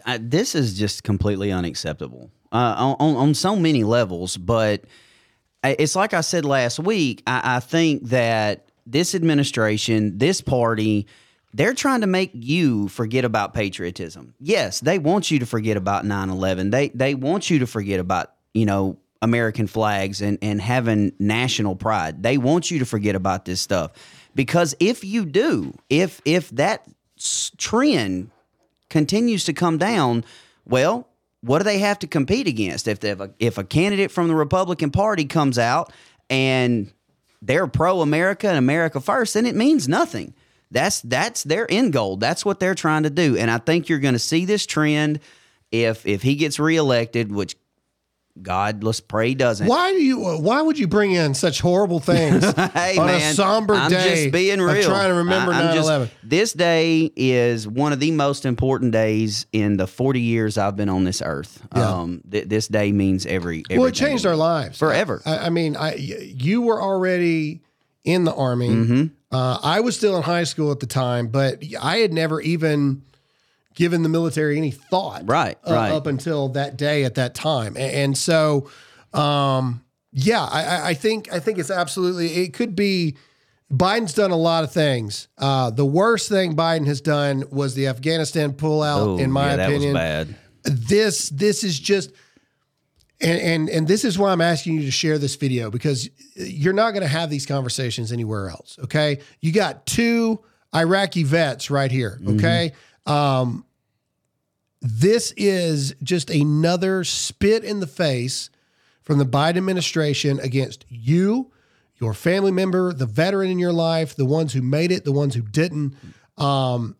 I, 0.05 0.19
this 0.19 0.55
is 0.55 0.79
just 0.79 1.05
completely 1.05 1.53
unacceptable 1.53 2.31
uh, 2.51 2.95
on, 2.99 3.17
on 3.17 3.35
so 3.35 3.57
many 3.57 3.85
levels. 3.85 4.37
But 4.37 4.85
it's 5.63 5.95
like 5.97 6.15
I 6.15 6.23
said 6.23 6.45
last 6.45 6.79
week. 6.79 7.23
I, 7.27 7.57
I 7.57 7.61
think 7.61 8.05
that 8.09 8.67
this 8.87 9.15
administration, 9.15 10.19
this 10.19 10.41
party, 10.41 11.07
they're 11.55 11.75
trying 11.75 12.01
to 12.01 12.07
make 12.07 12.31
you 12.35 12.89
forget 12.89 13.25
about 13.25 13.55
patriotism. 13.55 14.35
Yes, 14.41 14.81
they 14.81 14.99
want 14.99 15.31
you 15.31 15.39
to 15.41 15.47
forget 15.47 15.77
about 15.77 16.05
9/11. 16.05 16.71
They 16.71 16.89
they 16.89 17.15
want 17.15 17.51
you 17.51 17.61
to 17.61 17.67
forget 17.67 18.01
about, 18.01 18.33
you 18.55 18.67
know, 18.67 18.99
American 19.21 19.67
flags 19.67 20.23
and 20.23 20.39
and 20.43 20.61
having 20.61 21.13
national 21.19 21.77
pride. 21.77 22.23
They 22.23 22.39
want 22.39 22.71
you 22.71 22.79
to 22.81 22.87
forget 22.87 23.15
about 23.15 23.45
this 23.45 23.61
stuff. 23.61 23.93
Because 24.35 24.75
if 24.81 25.05
you 25.05 25.25
do, 25.25 25.75
if 25.91 26.21
if 26.25 26.51
that 26.51 26.87
trend 27.57 28.31
continues 28.89 29.45
to 29.45 29.53
come 29.53 29.79
down, 29.79 30.25
well, 30.65 31.09
what 31.41 31.59
do 31.59 31.65
they 31.65 31.79
have 31.79 31.99
to 32.01 32.07
compete 32.07 32.47
against? 32.47 32.89
If 32.89 33.03
a, 33.05 33.31
if 33.39 33.59
a 33.59 33.65
candidate 33.65 34.11
from 34.11 34.29
the 34.29 34.35
Republican 34.35 34.91
Party 34.91 35.25
comes 35.25 35.59
out 35.59 35.93
and 36.31 36.93
they're 37.43 37.67
pro 37.67 38.01
America 38.01 38.49
and 38.49 38.57
America 38.57 39.01
first, 39.01 39.35
then 39.35 39.47
it 39.47 39.57
means 39.57 39.89
nothing. 39.89 40.35
That's 40.71 41.03
that's 41.03 41.43
their 41.43 41.71
end 41.71 41.93
goal. 41.93 42.17
That's 42.17 42.45
what 42.45 42.59
they're 42.61 42.75
trying 42.75 43.03
to 43.03 43.11
do. 43.11 43.37
And 43.37 43.51
I 43.51 43.59
think 43.59 43.89
you're 43.89 43.99
going 43.99 44.15
to 44.15 44.19
see 44.19 44.45
this 44.47 44.65
trend 44.65 45.21
if 45.71 46.07
if 46.07 46.23
he 46.23 46.37
gets 46.37 46.59
reelected, 46.59 47.31
which 47.31 47.57
God, 48.41 48.83
let's 48.83 49.01
pray 49.01 49.35
doesn't. 49.35 49.67
Why 49.67 49.93
do 49.93 50.03
you? 50.03 50.25
uh, 50.27 50.39
Why 50.39 50.63
would 50.63 50.79
you 50.79 50.87
bring 50.89 51.13
in 51.13 51.35
such 51.35 51.61
horrible 51.61 52.01
things 52.01 52.43
Hey 52.73 52.97
on 52.97 53.07
man, 53.07 53.33
a 53.33 53.35
somber 53.35 53.75
I'm 53.75 53.91
day? 53.91 54.23
just 54.25 54.33
being 54.33 54.59
real. 54.61 54.83
trying 54.83 55.11
to 55.11 55.17
remember 55.17 55.53
I- 55.53 55.59
I'm 55.59 55.65
9 55.67 55.75
just- 55.77 55.87
11. 55.87 56.11
This 56.23 56.53
day 56.55 57.11
is 57.15 57.69
one 57.69 57.93
of 57.93 58.01
the 58.01 58.11
most 58.11 58.47
important 58.47 58.93
days 58.93 59.45
in 59.53 59.77
the 59.77 59.87
40 59.87 60.21
years 60.21 60.57
I've 60.57 60.77
been 60.77 60.89
on 60.89 61.05
this 61.05 61.21
earth. 61.23 61.63
Yeah. 61.77 61.91
Um, 61.91 62.23
th- 62.31 62.49
this 62.49 62.69
day 62.69 62.91
means 62.91 63.27
every. 63.27 63.65
Well, 63.71 63.85
it 63.85 63.95
changed 63.95 64.25
our 64.25 64.37
lives 64.37 64.79
Forever. 64.79 65.21
I, 65.27 65.39
I 65.39 65.51
mean, 65.51 65.77
I 65.77 65.95
you 65.97 66.63
were 66.63 66.81
already 66.81 67.61
in 68.05 68.25
the 68.25 68.35
army. 68.35 68.69
Mm-hmm. 68.71 69.05
Uh, 69.31 69.59
I 69.63 69.81
was 69.81 69.95
still 69.97 70.17
in 70.17 70.23
high 70.23 70.45
school 70.45 70.73
at 70.73 70.81
the 70.81 70.87
time, 70.87 71.29
but 71.29 71.63
I 71.81 71.99
had 71.99 72.13
never 72.15 72.41
even 72.41 73.03
given 73.75 74.03
the 74.03 74.09
military 74.09 74.57
any 74.59 74.71
thought. 74.71 75.23
Right, 75.27 75.59
uh, 75.69 75.75
right. 75.75 75.93
Up 75.93 76.07
until 76.07 76.49
that 76.51 76.77
day 76.77 77.05
at 77.05 77.15
that 77.17 77.35
time, 77.35 77.77
and, 77.77 77.93
and 77.95 78.19
so, 78.19 78.69
um, 79.13 79.85
yeah, 80.13 80.43
I, 80.45 80.63
I- 80.65 80.89
I 80.91 80.95
think 80.95 81.33
I 81.33 81.39
think 81.41 81.59
it's 81.59 81.71
absolutely 81.71 82.29
it 82.45 82.53
could 82.55 82.75
be. 82.77 83.17
Biden's 83.73 84.13
done 84.13 84.33
a 84.33 84.37
lot 84.37 84.65
of 84.65 84.71
things. 84.73 85.29
Uh, 85.39 85.71
the 85.71 85.87
worst 85.87 86.29
thing 86.29 86.55
Biden 86.55 86.87
has 86.87 87.01
done 87.01 87.45
was 87.51 87.75
the 87.75 87.87
Afghanistan 87.87 88.53
pullout, 88.53 89.07
Oh, 89.07 89.17
in 89.19 89.33
my 89.33 89.51
yeah, 89.53 89.57
that 89.57 89.69
opinion 89.71 89.93
was 89.95 89.99
bad. 90.03 90.37
this 90.65 91.31
this 91.31 91.65
is 91.65 91.81
just 91.81 92.13
and, 93.21 93.41
and 93.41 93.69
and 93.71 93.89
this 93.89 94.05
is 94.05 94.19
why 94.19 94.31
I'm 94.33 94.43
asking 94.43 94.75
you 94.75 94.83
to 94.83 94.91
share 94.91 95.17
this 95.17 95.37
video 95.37 95.71
because 95.71 96.11
you're 96.35 96.75
not 96.75 96.91
going 96.91 97.03
to 97.03 97.09
have 97.09 97.31
these 97.31 97.47
conversations 97.47 98.13
anywhere 98.13 98.51
else. 98.51 98.79
Okay, 98.85 99.21
you 99.41 99.53
got 99.53 99.87
two 99.87 100.41
Iraqi 100.75 101.23
vets 101.23 101.71
right 101.71 101.91
here. 101.91 102.21
Okay, 102.29 102.73
um, 103.07 103.65
this 104.81 105.33
is 105.37 105.95
just 106.03 106.31
another 106.31 107.05
spit 107.05 107.65
in 107.65 107.81
the 107.81 107.87
face 107.87 108.51
from 109.03 109.19
the 109.19 109.27
Biden 109.27 109.57
administration 109.57 110.41
against 110.41 110.85
you, 110.89 111.51
your 112.01 112.15
family 112.15 112.51
member, 112.51 112.93
the 112.93 113.07
veteran 113.07 113.51
in 113.51 113.59
your 113.59 113.73
life, 113.73 114.17
the 114.17 114.25
ones 114.25 114.53
who 114.53 114.63
made 114.63 114.91
it, 114.91 115.05
the 115.05 115.13
ones 115.13 115.35
who 115.35 115.43
didn't. 115.43 115.95
Um, 116.37 116.97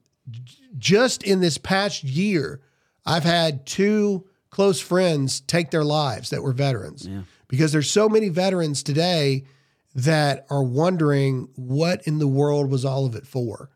just 0.79 1.23
in 1.25 1.41
this 1.41 1.59
past 1.59 2.05
year, 2.05 2.61
I've 3.05 3.25
had 3.25 3.67
two 3.67 4.27
close 4.51 4.81
friends 4.81 5.41
take 5.41 5.71
their 5.71 5.85
lives 5.85 6.31
that 6.31 6.43
were 6.43 6.53
veterans 6.53 7.09
because 7.49 7.73
there's 7.73 7.91
so 7.91 8.09
many 8.09 8.29
veterans 8.29 8.83
today 8.83 9.45
that 9.95 10.47
are 10.51 10.63
wondering 10.63 11.49
what 11.57 12.07
in 12.07 12.19
the 12.19 12.29
world 12.29 12.71
was 12.71 12.85
all 12.85 13.05
of 13.07 13.15
it 13.17 13.27
for. 13.27 13.71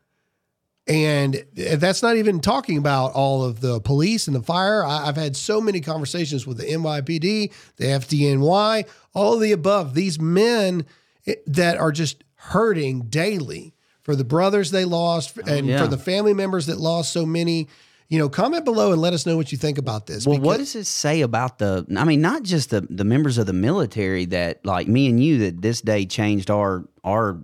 And 0.87 1.43
that's 1.53 2.01
not 2.01 2.15
even 2.15 2.39
talking 2.39 2.77
about 2.77 3.11
all 3.11 3.43
of 3.43 3.59
the 3.59 3.81
police 3.81 4.27
and 4.27 4.35
the 4.35 4.41
fire. 4.41 4.85
I, 4.85 5.07
I've 5.07 5.17
had 5.17 5.35
so 5.35 5.59
many 5.59 5.81
conversations 5.81 6.47
with 6.47 6.57
the 6.57 6.63
NYPD, 6.63 7.51
the 7.75 7.85
FDNY, 7.85 8.87
all 9.13 9.33
of 9.33 9.41
the 9.41 9.51
above. 9.51 9.95
These 9.95 10.19
men 10.19 10.85
eh, 11.25 11.35
that 11.47 11.77
are 11.77 11.91
just 11.91 12.23
hurting 12.35 13.01
daily 13.09 13.73
for 14.01 14.15
the 14.15 14.23
brothers 14.23 14.71
they 14.71 14.85
lost 14.85 15.37
and 15.39 15.67
yeah. 15.67 15.81
for 15.81 15.87
the 15.87 15.97
family 15.97 16.33
members 16.33 16.67
that 16.67 16.77
lost 16.77 17.11
so 17.11 17.25
many. 17.25 17.67
You 18.07 18.19
know, 18.19 18.29
comment 18.29 18.63
below 18.63 18.93
and 18.93 19.01
let 19.01 19.11
us 19.11 19.25
know 19.25 19.35
what 19.35 19.51
you 19.51 19.57
think 19.57 19.77
about 19.77 20.05
this. 20.07 20.25
Well, 20.25 20.39
what 20.39 20.59
does 20.59 20.77
it 20.77 20.85
say 20.85 21.19
about 21.19 21.57
the? 21.57 21.85
I 21.97 22.05
mean, 22.05 22.21
not 22.21 22.43
just 22.43 22.69
the 22.69 22.79
the 22.89 23.03
members 23.03 23.37
of 23.37 23.47
the 23.47 23.51
military 23.51 24.23
that, 24.27 24.65
like 24.65 24.87
me 24.87 25.09
and 25.09 25.21
you, 25.21 25.39
that 25.39 25.61
this 25.61 25.81
day 25.81 26.05
changed 26.05 26.49
our 26.49 26.87
our 27.03 27.37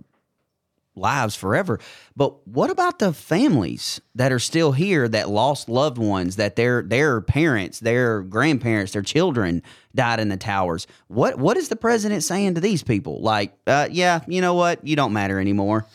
lives 0.96 1.34
forever. 1.34 1.80
But 2.16 2.46
what 2.46 2.70
about 2.70 2.98
the 2.98 3.12
families 3.12 4.00
that 4.14 4.32
are 4.32 4.38
still 4.38 4.72
here 4.72 5.08
that 5.08 5.28
lost 5.28 5.68
loved 5.68 5.98
ones, 5.98 6.36
that 6.36 6.56
their 6.56 6.82
their 6.82 7.20
parents, 7.20 7.80
their 7.80 8.22
grandparents, 8.22 8.92
their 8.92 9.02
children 9.02 9.62
died 9.94 10.20
in 10.20 10.28
the 10.28 10.36
towers? 10.36 10.86
What 11.08 11.38
what 11.38 11.56
is 11.56 11.68
the 11.68 11.76
president 11.76 12.22
saying 12.22 12.54
to 12.54 12.60
these 12.60 12.82
people? 12.82 13.20
Like, 13.20 13.54
uh, 13.66 13.88
yeah, 13.90 14.20
you 14.26 14.40
know 14.40 14.54
what, 14.54 14.86
you 14.86 14.96
don't 14.96 15.12
matter 15.12 15.40
anymore. 15.40 15.86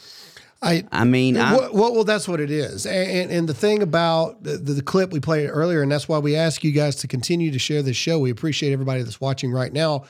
I 0.62 0.84
I 0.92 1.06
mean, 1.06 1.36
well, 1.36 1.72
well, 1.74 2.04
that's 2.04 2.28
what 2.28 2.42
it 2.42 2.52
is. 2.52 2.86
And, 2.86 3.10
and, 3.10 3.32
and 3.32 3.50
the 3.50 3.54
thing 3.54 3.82
about 3.82 4.44
the, 4.44 4.58
the 4.58 4.82
clip 4.82 5.12
we 5.14 5.22
played 5.22 5.48
earlier, 5.48 5.82
and 5.82 5.90
that's 5.90 6.10
why 6.10 6.20
we 6.20 6.36
ask 6.36 6.64
you 6.64 6.74
guys 6.74 6.98
to 6.98 7.08
continue 7.08 7.52
to 7.52 7.60
share 7.60 7.82
this 7.82 7.96
show. 7.96 8.20
We 8.20 8.30
appreciate 8.30 8.74
everybody 8.74 9.04
that's 9.04 9.22
watching 9.22 9.54
right 9.54 9.72
now. 9.72 10.04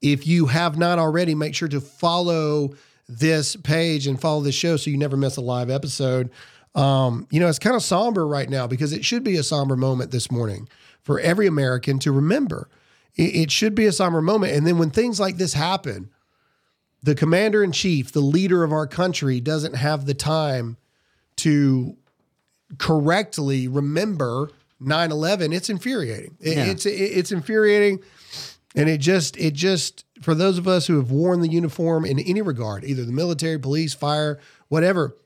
If 0.00 0.26
you 0.26 0.46
have 0.46 0.78
not 0.78 1.00
already, 1.00 1.34
make 1.34 1.54
sure 1.56 1.68
to 1.68 1.80
follow 1.80 2.74
this 3.08 3.56
page 3.56 4.06
and 4.06 4.20
follow 4.20 4.40
this 4.40 4.54
show 4.54 4.76
so 4.76 4.90
you 4.90 4.96
never 4.98 5.16
miss 5.16 5.36
a 5.36 5.40
live 5.40 5.70
episode. 5.70 6.30
Um, 6.74 7.26
you 7.30 7.40
know, 7.40 7.48
it's 7.48 7.58
kind 7.58 7.76
of 7.76 7.82
somber 7.82 8.26
right 8.26 8.50
now 8.50 8.66
because 8.66 8.92
it 8.92 9.04
should 9.04 9.24
be 9.24 9.36
a 9.36 9.42
somber 9.42 9.76
moment 9.76 10.10
this 10.10 10.30
morning 10.30 10.68
for 11.02 11.18
every 11.20 11.46
American 11.46 11.98
to 12.00 12.12
remember. 12.12 12.68
It, 13.14 13.34
it 13.34 13.50
should 13.50 13.74
be 13.74 13.86
a 13.86 13.92
somber 13.92 14.20
moment. 14.20 14.52
And 14.54 14.66
then 14.66 14.76
when 14.78 14.90
things 14.90 15.18
like 15.20 15.36
this 15.36 15.54
happen, 15.54 16.10
the 17.02 17.14
commander 17.14 17.62
in 17.62 17.72
chief, 17.72 18.10
the 18.12 18.20
leader 18.20 18.64
of 18.64 18.72
our 18.72 18.86
country, 18.86 19.40
doesn't 19.40 19.74
have 19.74 20.04
the 20.06 20.14
time 20.14 20.76
to 21.36 21.96
correctly 22.78 23.68
remember 23.68 24.50
9-11 24.82 25.54
it's 25.54 25.70
infuriating 25.70 26.36
It- 26.40 26.56
Yeah. 26.56 26.64
it's 26.64 26.84
it- 26.84 26.90
it's 26.90 27.30
infuriating 27.32 28.00
and 28.74 28.88
it 28.88 28.98
just 28.98 29.36
it 29.36 29.54
just 29.54 30.04
for 30.22 30.34
those 30.34 30.58
of 30.58 30.66
us 30.66 30.86
who 30.86 30.96
have 30.96 31.10
worn 31.10 31.40
the 31.40 31.48
uniform 31.48 32.04
in 32.04 32.18
any 32.18 32.42
regard 32.42 32.84
either 32.84 33.04
the 33.04 33.12
military 33.12 33.58
police 33.58 33.94
fire 33.94 34.38
whatever 34.68 35.16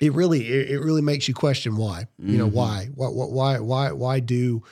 it 0.00 0.12
really 0.12 0.46
it, 0.46 0.80
really 0.80 1.02
makes 1.02 1.28
you 1.28 1.34
question 1.34 1.76
why 1.76 2.06
you 2.18 2.38
know 2.38 2.46
mm-hmm. 2.46 2.56
why 2.56 2.88
what, 2.94 3.14
what 3.14 3.30
why 3.30 3.58
why 3.58 3.92
why 3.92 4.20
do 4.20 4.62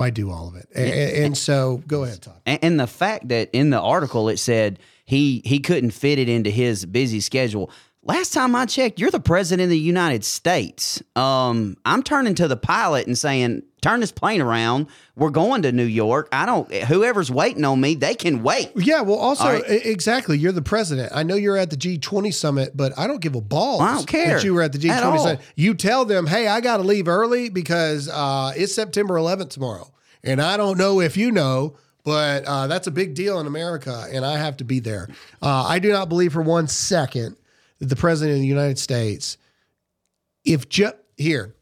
why 0.00 0.08
do 0.08 0.30
all 0.30 0.48
of 0.48 0.56
it? 0.56 0.66
And, 0.74 1.24
and 1.24 1.36
so 1.36 1.82
go 1.86 2.04
ahead 2.04 2.22
Todd. 2.22 2.40
And, 2.46 2.58
and 2.62 2.80
the 2.80 2.86
fact 2.86 3.28
that 3.28 3.50
in 3.52 3.68
the 3.68 3.78
article 3.78 4.30
it 4.30 4.38
said 4.38 4.78
he 5.04 5.42
he 5.44 5.58
couldn't 5.58 5.90
fit 5.90 6.18
it 6.18 6.26
into 6.26 6.48
his 6.48 6.86
busy 6.86 7.20
schedule. 7.20 7.70
Last 8.02 8.32
time 8.32 8.56
I 8.56 8.64
checked, 8.64 8.98
you're 8.98 9.10
the 9.10 9.20
president 9.20 9.64
of 9.64 9.70
the 9.70 9.78
United 9.78 10.24
States. 10.24 11.02
Um, 11.16 11.76
I'm 11.84 12.02
turning 12.02 12.34
to 12.36 12.48
the 12.48 12.56
pilot 12.56 13.06
and 13.06 13.16
saying, 13.16 13.62
"Turn 13.82 14.00
this 14.00 14.10
plane 14.10 14.40
around. 14.40 14.86
We're 15.16 15.28
going 15.28 15.60
to 15.62 15.72
New 15.72 15.84
York. 15.84 16.26
I 16.32 16.46
don't. 16.46 16.72
Whoever's 16.72 17.30
waiting 17.30 17.62
on 17.62 17.78
me, 17.78 17.94
they 17.96 18.14
can 18.14 18.42
wait." 18.42 18.72
Yeah, 18.74 19.02
well, 19.02 19.18
also 19.18 19.44
right. 19.44 19.62
exactly. 19.66 20.38
You're 20.38 20.52
the 20.52 20.62
president. 20.62 21.12
I 21.14 21.24
know 21.24 21.34
you're 21.34 21.58
at 21.58 21.68
the 21.68 21.76
G20 21.76 22.32
summit, 22.32 22.74
but 22.74 22.98
I 22.98 23.06
don't 23.06 23.20
give 23.20 23.34
a 23.34 23.40
ball. 23.42 23.82
I 23.82 23.96
don't 23.96 24.06
care 24.06 24.36
that 24.36 24.44
you 24.44 24.54
were 24.54 24.62
at 24.62 24.72
the 24.72 24.78
G20 24.78 25.02
all. 25.02 25.18
summit. 25.18 25.40
You 25.54 25.74
tell 25.74 26.06
them, 26.06 26.26
hey, 26.26 26.48
I 26.48 26.62
got 26.62 26.78
to 26.78 26.82
leave 26.84 27.06
early 27.06 27.50
because 27.50 28.08
uh, 28.08 28.54
it's 28.56 28.74
September 28.74 29.16
11th 29.16 29.50
tomorrow, 29.50 29.92
and 30.24 30.40
I 30.40 30.56
don't 30.56 30.78
know 30.78 31.00
if 31.00 31.18
you 31.18 31.30
know, 31.30 31.76
but 32.02 32.44
uh, 32.46 32.66
that's 32.66 32.86
a 32.86 32.90
big 32.90 33.14
deal 33.14 33.38
in 33.40 33.46
America, 33.46 34.06
and 34.10 34.24
I 34.24 34.38
have 34.38 34.56
to 34.56 34.64
be 34.64 34.80
there. 34.80 35.06
Uh, 35.42 35.66
I 35.68 35.78
do 35.78 35.92
not 35.92 36.08
believe 36.08 36.32
for 36.32 36.40
one 36.40 36.66
second 36.66 37.36
the 37.80 37.96
president 37.96 38.36
of 38.36 38.40
the 38.42 38.46
United 38.46 38.78
States, 38.78 39.36
if 40.44 40.68
Joe 40.68 40.92
here, 41.16 41.54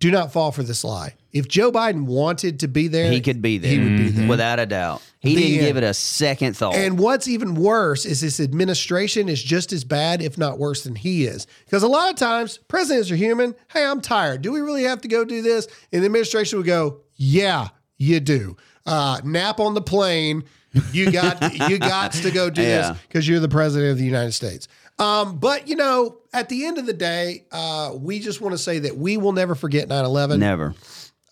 do 0.00 0.10
not 0.10 0.32
fall 0.32 0.52
for 0.52 0.62
this 0.62 0.84
lie. 0.84 1.14
If 1.32 1.48
Joe 1.48 1.70
Biden 1.70 2.04
wanted 2.06 2.60
to 2.60 2.68
be 2.68 2.88
there, 2.88 3.10
He 3.10 3.20
could 3.20 3.42
be 3.42 3.58
there. 3.58 3.70
He 3.70 3.78
would 3.78 3.96
be 3.98 4.08
there. 4.08 4.28
without 4.28 4.58
a 4.58 4.64
doubt. 4.66 5.02
He 5.20 5.34
The 5.34 5.42
didn't 5.42 5.66
give 5.66 5.76
it 5.76 5.82
a 5.84 5.92
second 5.92 6.56
thought. 6.56 6.74
And 6.76 6.98
what's 6.98 7.28
even 7.28 7.54
worse 7.54 8.06
is 8.06 8.20
this 8.20 8.40
administration 8.40 9.28
is 9.28 9.42
just 9.42 9.72
as 9.72 9.84
bad, 9.84 10.22
if 10.22 10.38
not 10.38 10.58
worse, 10.58 10.84
than 10.84 10.94
he 10.94 11.24
is. 11.26 11.46
Because 11.64 11.82
a 11.82 11.88
lot 11.88 12.10
of 12.10 12.16
times 12.16 12.58
presidents 12.68 13.10
are 13.10 13.16
human. 13.16 13.54
Hey, 13.72 13.84
I'm 13.84 14.00
tired. 14.00 14.40
Do 14.42 14.52
we 14.52 14.60
really 14.60 14.84
have 14.84 15.00
to 15.02 15.08
go 15.08 15.24
do 15.24 15.42
this? 15.42 15.66
And 15.92 16.02
the 16.02 16.06
administration 16.06 16.58
would 16.58 16.66
go, 16.66 17.00
Yeah, 17.16 17.68
you 17.98 18.20
do. 18.20 18.56
Uh, 18.86 19.20
nap 19.24 19.60
on 19.60 19.74
the 19.74 19.82
plane. 19.82 20.44
You 20.92 21.10
got 21.10 21.68
you 21.68 21.78
got 21.78 22.12
to 22.12 22.30
go 22.30 22.48
do 22.48 22.62
Yeah. 22.62 22.92
this 22.92 23.00
because 23.08 23.28
you're 23.28 23.40
the 23.40 23.48
president 23.48 23.90
of 23.92 23.98
the 23.98 24.04
United 24.04 24.32
States. 24.32 24.68
Um, 24.98 25.38
but 25.38 25.68
you 25.68 25.76
know, 25.76 26.18
at 26.32 26.48
the 26.48 26.64
end 26.66 26.78
of 26.78 26.86
the 26.86 26.92
day, 26.92 27.44
uh, 27.52 27.92
we 27.94 28.18
just 28.18 28.40
want 28.40 28.52
to 28.54 28.58
say 28.58 28.80
that 28.80 28.96
we 28.96 29.16
will 29.16 29.32
never 29.32 29.54
forget 29.54 29.88
9-11. 29.88 30.38
Never. 30.38 30.74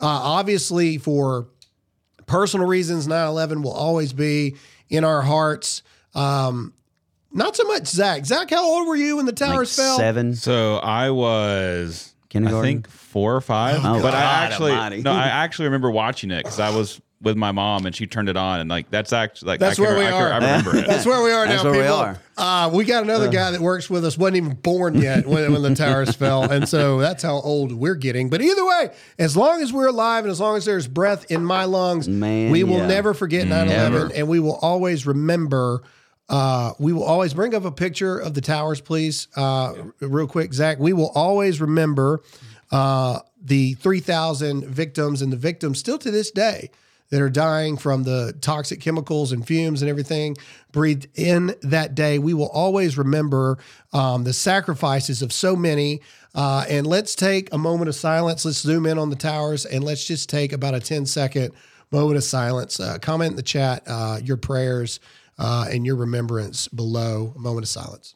Uh, 0.01 0.07
obviously, 0.07 0.99
for 0.99 1.49
personal 2.27 2.67
reasons, 2.67 3.07
9 3.09 3.29
11 3.29 3.63
will 3.63 3.73
always 3.73 4.13
be 4.13 4.57
in 4.89 5.05
our 5.05 5.23
hearts. 5.23 5.83
Um, 6.15 6.75
Not 7.33 7.57
so 7.57 7.65
much 7.65 7.87
Zach. 7.87 8.25
Zach, 8.25 8.51
how 8.51 8.65
old 8.65 8.87
were 8.87 8.97
you 8.97 9.17
when 9.17 9.27
the 9.27 9.33
Like 9.33 9.37
towers 9.37 9.75
fell? 9.75 9.97
seven. 9.99 10.35
So 10.35 10.77
I 10.77 11.11
was, 11.11 12.15
I 12.35 12.39
think 12.63 12.89
four 12.89 13.35
or 13.35 13.41
five. 13.41 13.81
Oh, 13.85 14.01
but 14.01 14.15
I 14.15 14.21
actually, 14.45 14.73
almighty. 14.73 15.03
no, 15.03 15.13
I 15.13 15.25
actually 15.27 15.67
remember 15.67 15.91
watching 15.91 16.31
it 16.31 16.39
because 16.45 16.61
I 16.61 16.71
was 16.77 17.01
with 17.23 17.37
my 17.37 17.51
mom 17.51 17.87
and 17.87 17.97
she 17.97 18.07
turned 18.07 18.29
it 18.29 18.37
on 18.37 18.61
and 18.61 18.69
like 18.69 18.91
that's 18.91 19.11
actually 19.13 19.49
like 19.49 19.61
That's 19.61 19.79
I 19.81 19.85
can, 19.85 19.95
where 19.95 19.99
we 19.99 20.07
I, 20.07 20.11
can- 20.11 20.23
are. 20.23 20.33
I 20.33 20.37
remember 20.37 20.77
it. 20.81 20.87
That's 20.87 21.07
where 21.07 21.23
we 21.25 21.33
are 21.33 21.47
That's 21.47 21.65
now, 21.65 21.71
where 21.71 21.81
we 21.81 21.87
people. 21.87 21.97
are. 21.97 22.21
Uh, 22.37 22.71
we 22.73 22.85
got 22.85 23.03
another 23.05 23.31
guy 23.31 23.53
that 23.53 23.61
works 23.61 23.89
with 23.89 24.05
us, 24.05 24.19
wasn't 24.19 24.37
even 24.37 24.55
born 24.55 24.95
yet 24.97 25.27
when, 25.27 25.51
when 25.51 25.63
the 25.63 25.75
towers 25.75 26.15
fell. 26.17 26.43
And 26.51 26.69
so 26.69 26.99
that's 27.01 27.23
how 27.23 27.37
old 27.41 27.73
we're 27.73 27.95
getting. 27.95 28.29
But 28.29 28.43
either 28.43 28.65
way, 28.67 28.91
as 29.19 29.35
long 29.35 29.63
as 29.63 29.73
we're 29.73 29.87
alive 29.87 30.25
and 30.25 30.31
as 30.31 30.41
long 30.41 30.59
as 30.59 30.67
there's 30.67 30.87
breath 30.87 31.31
in 31.31 31.43
my 31.43 31.65
lungs, 31.65 32.07
Man, 32.07 32.51
we 32.53 32.65
will 32.65 32.79
yeah. 32.79 32.87
never 32.87 33.15
forget 33.15 33.49
9 33.49 33.69
11 33.69 34.13
and 34.15 34.29
we 34.29 34.39
will 34.39 34.57
always 34.57 35.07
remember. 35.07 35.83
Uh, 36.29 36.73
we 36.79 36.93
will 36.93 37.05
always 37.05 37.33
bring 37.33 37.55
up 37.55 37.65
a 37.65 37.71
picture 37.73 38.19
of 38.19 38.35
the 38.35 38.41
towers, 38.43 38.81
please. 38.83 39.29
Uh, 39.37 39.73
real 40.01 40.27
quick, 40.27 40.53
Zach. 40.53 40.79
We 40.79 40.93
will 40.93 41.13
always 41.15 41.61
remember 41.63 42.21
uh, 42.71 43.21
the 43.41 43.75
3,000 43.75 44.67
victims 44.67 45.23
and 45.23 45.33
the 45.33 45.37
victims 45.37 45.79
still 45.79 45.99
to 45.99 46.11
this 46.11 46.31
day 46.31 46.71
that 47.11 47.23
are 47.23 47.31
dying 47.31 47.77
from 47.77 48.03
the 48.03 48.35
toxic 48.41 48.81
chemicals 48.81 49.33
and 49.33 49.47
fumes 49.47 49.83
and 49.83 49.89
everything 49.89 50.37
breathed 50.73 51.07
in 51.15 51.55
that 51.63 51.95
day. 51.95 52.19
We 52.19 52.35
will 52.35 52.49
always 52.49 52.99
remember 52.99 53.59
um, 53.93 54.25
the 54.25 54.33
sacrifices 54.33 55.23
of 55.23 55.33
so 55.33 55.57
many. 55.57 56.01
Uh, 56.35 56.67
and 56.69 56.87
let's 56.87 57.15
take 57.15 57.53
a 57.53 57.59
moment 57.59 57.89
of 57.89 57.95
silence. 57.95 58.45
Let's 58.45 58.59
zoom 58.59 58.87
in 58.87 58.99
on 58.99 59.11
the 59.11 59.17
towers 59.17 59.65
and 59.65 59.85
let's 59.85 60.05
just 60.05 60.29
take 60.29 60.53
about 60.53 60.75
a 60.75 60.81
10 60.81 61.07
second 61.07 61.53
moment 61.91 62.17
of 62.17 62.25
silence. 62.25 62.81
Uh, 62.81 62.99
comment 62.99 63.31
in 63.31 63.37
the 63.37 63.43
chat 63.43 63.83
uh, 63.87 64.19
your 64.23 64.37
prayers 64.37 65.01
uh, 65.39 65.67
and 65.71 65.87
your 65.87 65.97
remembrance 65.97 66.69
below. 66.69 67.33
A 67.37 67.39
moment 67.39 67.65
of 67.65 67.69
silence. 67.69 68.16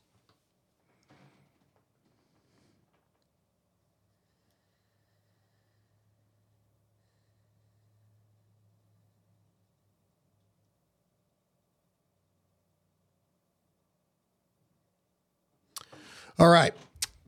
All 16.40 16.48
right. 16.48 16.72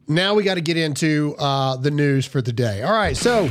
Now 0.08 0.32
we 0.32 0.42
got 0.42 0.54
to 0.54 0.62
get 0.62 0.78
into 0.78 1.36
uh, 1.38 1.76
the 1.76 1.90
news 1.90 2.24
for 2.24 2.40
the 2.40 2.52
day. 2.52 2.82
All 2.82 2.94
right. 2.94 3.14
So 3.14 3.50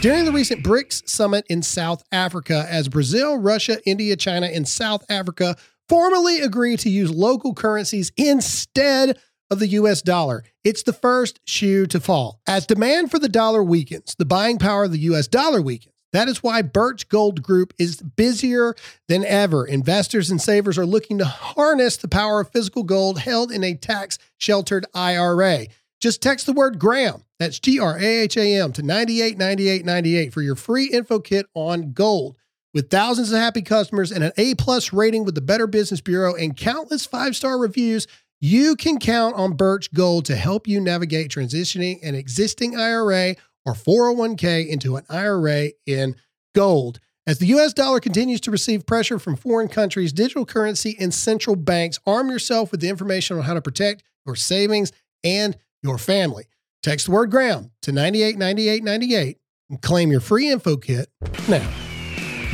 during 0.00 0.24
the 0.24 0.32
recent 0.32 0.64
BRICS 0.64 1.08
summit 1.08 1.46
in 1.48 1.62
South 1.62 2.02
Africa, 2.10 2.66
as 2.68 2.88
Brazil, 2.88 3.38
Russia, 3.38 3.78
India, 3.86 4.16
China, 4.16 4.46
and 4.46 4.66
South 4.66 5.04
Africa 5.08 5.56
formally 5.88 6.40
agreed 6.40 6.80
to 6.80 6.90
use 6.90 7.08
local 7.12 7.54
currencies 7.54 8.10
instead 8.16 9.16
of 9.48 9.60
the 9.60 9.68
US 9.68 10.02
dollar, 10.02 10.42
it's 10.64 10.82
the 10.82 10.92
first 10.92 11.38
shoe 11.46 11.86
to 11.86 12.00
fall. 12.00 12.40
As 12.48 12.66
demand 12.66 13.12
for 13.12 13.20
the 13.20 13.28
dollar 13.28 13.62
weakens, 13.62 14.16
the 14.18 14.24
buying 14.24 14.58
power 14.58 14.84
of 14.84 14.90
the 14.90 14.98
US 14.98 15.28
dollar 15.28 15.62
weakens. 15.62 15.93
That 16.14 16.28
is 16.28 16.44
why 16.44 16.62
Birch 16.62 17.08
Gold 17.08 17.42
Group 17.42 17.74
is 17.76 18.00
busier 18.00 18.76
than 19.08 19.24
ever. 19.24 19.66
Investors 19.66 20.30
and 20.30 20.40
savers 20.40 20.78
are 20.78 20.86
looking 20.86 21.18
to 21.18 21.24
harness 21.24 21.96
the 21.96 22.06
power 22.06 22.40
of 22.40 22.50
physical 22.50 22.84
gold 22.84 23.18
held 23.18 23.50
in 23.50 23.64
a 23.64 23.74
tax 23.74 24.16
sheltered 24.38 24.86
IRA. 24.94 25.66
Just 26.00 26.22
text 26.22 26.46
the 26.46 26.52
word 26.52 26.78
Graham, 26.78 27.24
that's 27.40 27.58
G 27.58 27.80
R 27.80 27.98
A 27.98 28.04
H 28.04 28.36
A 28.36 28.60
M, 28.60 28.72
to 28.74 28.82
989898 28.82 30.32
for 30.32 30.40
your 30.40 30.54
free 30.54 30.86
info 30.86 31.18
kit 31.18 31.46
on 31.52 31.92
gold. 31.92 32.36
With 32.72 32.90
thousands 32.90 33.32
of 33.32 33.40
happy 33.40 33.62
customers 33.62 34.12
and 34.12 34.22
an 34.22 34.32
A 34.36 34.54
plus 34.54 34.92
rating 34.92 35.24
with 35.24 35.34
the 35.34 35.40
Better 35.40 35.66
Business 35.66 36.00
Bureau 36.00 36.36
and 36.36 36.56
countless 36.56 37.06
five 37.06 37.34
star 37.34 37.58
reviews, 37.58 38.06
you 38.40 38.76
can 38.76 39.00
count 39.00 39.34
on 39.34 39.56
Birch 39.56 39.92
Gold 39.92 40.26
to 40.26 40.36
help 40.36 40.68
you 40.68 40.80
navigate 40.80 41.32
transitioning 41.32 41.98
an 42.04 42.14
existing 42.14 42.78
IRA 42.78 43.34
or 43.64 43.74
401k 43.74 44.66
into 44.68 44.96
an 44.96 45.04
IRA 45.08 45.70
in 45.86 46.16
gold. 46.54 47.00
As 47.26 47.38
the 47.38 47.46
US 47.46 47.72
dollar 47.72 48.00
continues 48.00 48.40
to 48.42 48.50
receive 48.50 48.86
pressure 48.86 49.18
from 49.18 49.36
foreign 49.36 49.68
countries, 49.68 50.12
digital 50.12 50.44
currency 50.44 50.96
and 51.00 51.12
central 51.12 51.56
banks, 51.56 51.98
arm 52.06 52.28
yourself 52.28 52.70
with 52.70 52.80
the 52.80 52.88
information 52.88 53.38
on 53.38 53.44
how 53.44 53.54
to 53.54 53.62
protect 53.62 54.02
your 54.26 54.36
savings 54.36 54.92
and 55.22 55.56
your 55.82 55.98
family. 55.98 56.44
Text 56.82 57.06
the 57.06 57.12
word 57.12 57.30
Graham 57.30 57.70
to 57.82 57.92
989898 57.92 59.38
and 59.70 59.80
claim 59.80 60.10
your 60.10 60.20
free 60.20 60.50
info 60.50 60.76
kit 60.76 61.08
now. 61.48 61.66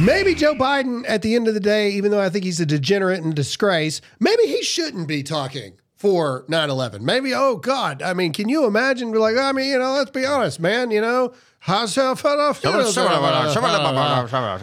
Maybe 0.01 0.35
Joe 0.35 0.55
Biden, 0.55 1.05
at 1.07 1.21
the 1.21 1.35
end 1.35 1.49
of 1.49 1.55
the 1.55 1.61
day, 1.61 1.91
even 1.91 2.11
though 2.11 2.21
I 2.21 2.31
think 2.31 2.45
he's 2.45 2.61
a 2.61 2.65
degenerate 2.65 3.23
and 3.23 3.35
disgrace, 3.35 4.01
maybe 4.19 4.45
he 4.45 4.63
shouldn't 4.63 5.09
be 5.09 5.23
talking 5.23 5.79
for 6.01 6.47
9 6.49 6.71
11. 6.71 7.05
Maybe, 7.05 7.35
oh 7.35 7.57
God, 7.57 8.01
I 8.01 8.15
mean, 8.15 8.33
can 8.33 8.49
you 8.49 8.65
imagine? 8.65 9.13
Like, 9.13 9.37
I 9.37 9.53
mean, 9.53 9.69
you 9.69 9.79
know, 9.79 9.93
let's 9.93 10.11
be 10.11 10.25
honest, 10.25 10.59
man, 10.59 10.91
you 10.91 11.03
know, 11.03 11.35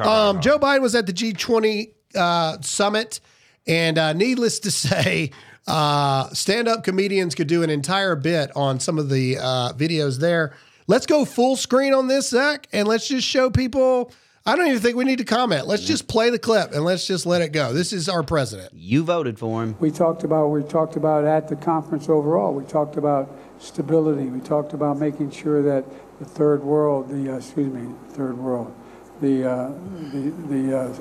um, 0.10 0.42
Joe 0.42 0.58
Biden 0.58 0.82
was 0.82 0.96
at 0.96 1.06
the 1.06 1.14
G20 1.14 1.92
uh, 2.16 2.60
summit, 2.62 3.20
and 3.68 4.00
uh, 4.00 4.14
needless 4.14 4.58
to 4.62 4.72
say, 4.88 5.30
uh, 5.68 6.28
stand 6.30 6.68
up 6.68 6.84
comedians 6.84 7.36
could 7.36 7.48
do 7.48 7.62
an 7.62 7.70
entire 7.70 8.16
bit 8.16 8.50
on 8.56 8.80
some 8.80 8.98
of 8.98 9.10
the 9.10 9.38
uh, 9.38 9.74
videos 9.74 10.18
there. 10.18 10.56
Let's 10.88 11.06
go 11.06 11.24
full 11.24 11.56
screen 11.56 11.94
on 11.94 12.08
this, 12.08 12.30
Zach, 12.30 12.68
and 12.74 12.88
let's 12.88 13.08
just 13.08 13.28
show 13.28 13.52
people. 13.52 14.12
I 14.48 14.56
don't 14.56 14.68
even 14.68 14.80
think 14.80 14.96
we 14.96 15.04
need 15.04 15.18
to 15.18 15.26
comment. 15.26 15.68
Let's 15.68 15.84
just 15.84 16.08
play 16.08 16.30
the 16.30 16.40
clip 16.40 16.72
and 16.72 16.86
let's 16.86 17.06
just 17.06 17.26
let 17.26 17.42
it 17.42 17.52
go. 17.52 17.74
This 17.74 17.92
is 17.92 18.08
our 18.08 18.24
president. 18.24 18.72
You 18.74 19.04
voted 19.04 19.38
for 19.38 19.62
him. 19.62 19.76
We 19.82 19.92
talked 19.92 20.24
about 20.24 20.48
we 20.48 20.64
talked 20.64 20.96
about 20.96 21.26
at 21.26 21.50
the 21.50 21.58
conference 21.58 22.08
overall. 22.08 22.54
We 22.54 22.64
talked 22.64 22.96
about 22.96 23.30
stability. 23.60 24.28
We 24.28 24.40
talked 24.40 24.72
about 24.72 25.00
making 25.00 25.32
sure 25.32 25.62
that 25.64 25.84
the 26.20 26.26
third 26.26 26.64
world, 26.64 27.10
the 27.10 27.34
uh, 27.34 27.38
excuse 27.38 27.74
me, 27.74 27.94
third 28.12 28.38
world, 28.38 28.74
the 29.20 29.46
uh, 29.46 29.68
the 30.14 30.34
the, 30.48 30.80
uh, 30.80 30.96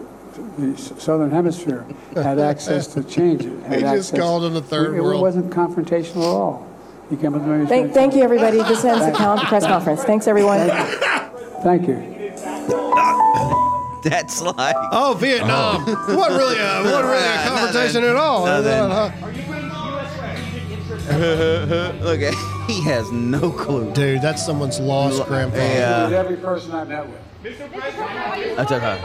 the 0.59 0.77
southern 0.77 1.31
hemisphere 1.31 1.87
had 2.17 2.41
access 2.41 2.89
to 2.89 3.05
change 3.05 3.45
it. 3.45 3.63
Had 3.63 3.77
He 3.77 3.81
just 3.83 4.13
access- 4.13 4.19
called 4.21 4.43
them 4.43 4.55
the 4.55 4.61
third 4.61 4.97
it, 4.97 5.01
world. 5.01 5.21
It 5.21 5.23
wasn't 5.23 5.53
confrontational 5.53 6.23
at 6.23 6.35
all. 6.35 6.67
He 7.11 7.17
came 7.17 7.33
up 7.37 7.43
to 7.43 7.47
me 7.47 7.61
and 7.61 7.69
Thank, 7.69 7.93
thank 7.93 8.17
you, 8.17 8.23
everybody. 8.23 8.57
This 8.57 8.85
ends 8.85 9.07
the 9.07 9.13
press 9.47 9.65
conference. 9.65 10.03
Thanks, 10.03 10.27
everyone. 10.27 10.69
Thank 11.63 11.87
you. 11.87 12.16
That's 14.03 14.41
like 14.43 14.77
Oh, 14.93 15.17
Vietnam. 15.19 15.85
Oh. 15.87 16.05
What 16.17 16.31
really 16.31 16.59
a 16.59 16.83
what 16.85 17.05
really 17.05 17.17
a 17.25 17.27
Nothing. 17.37 17.59
conversation 17.59 18.05
at 18.05 18.17
all? 18.17 18.47
Nothing. 18.47 18.73
Uh, 18.73 19.11
uh, 21.09 21.93
look 22.05 22.21
at 22.21 22.35
he 22.69 22.83
has 22.83 23.11
no 23.13 23.51
clue. 23.51 23.93
Dude, 23.93 24.21
that's 24.23 24.45
someone's 24.45 24.79
lost 24.81 25.25
grandfather. 25.27 25.63
With 26.05 26.13
Yeah, 26.13 26.19
every 26.19 26.37
person 26.37 26.73
I 26.73 26.85
met 26.85 27.07
with. 27.09 27.21
That's 28.57 28.73
okay. 28.73 29.01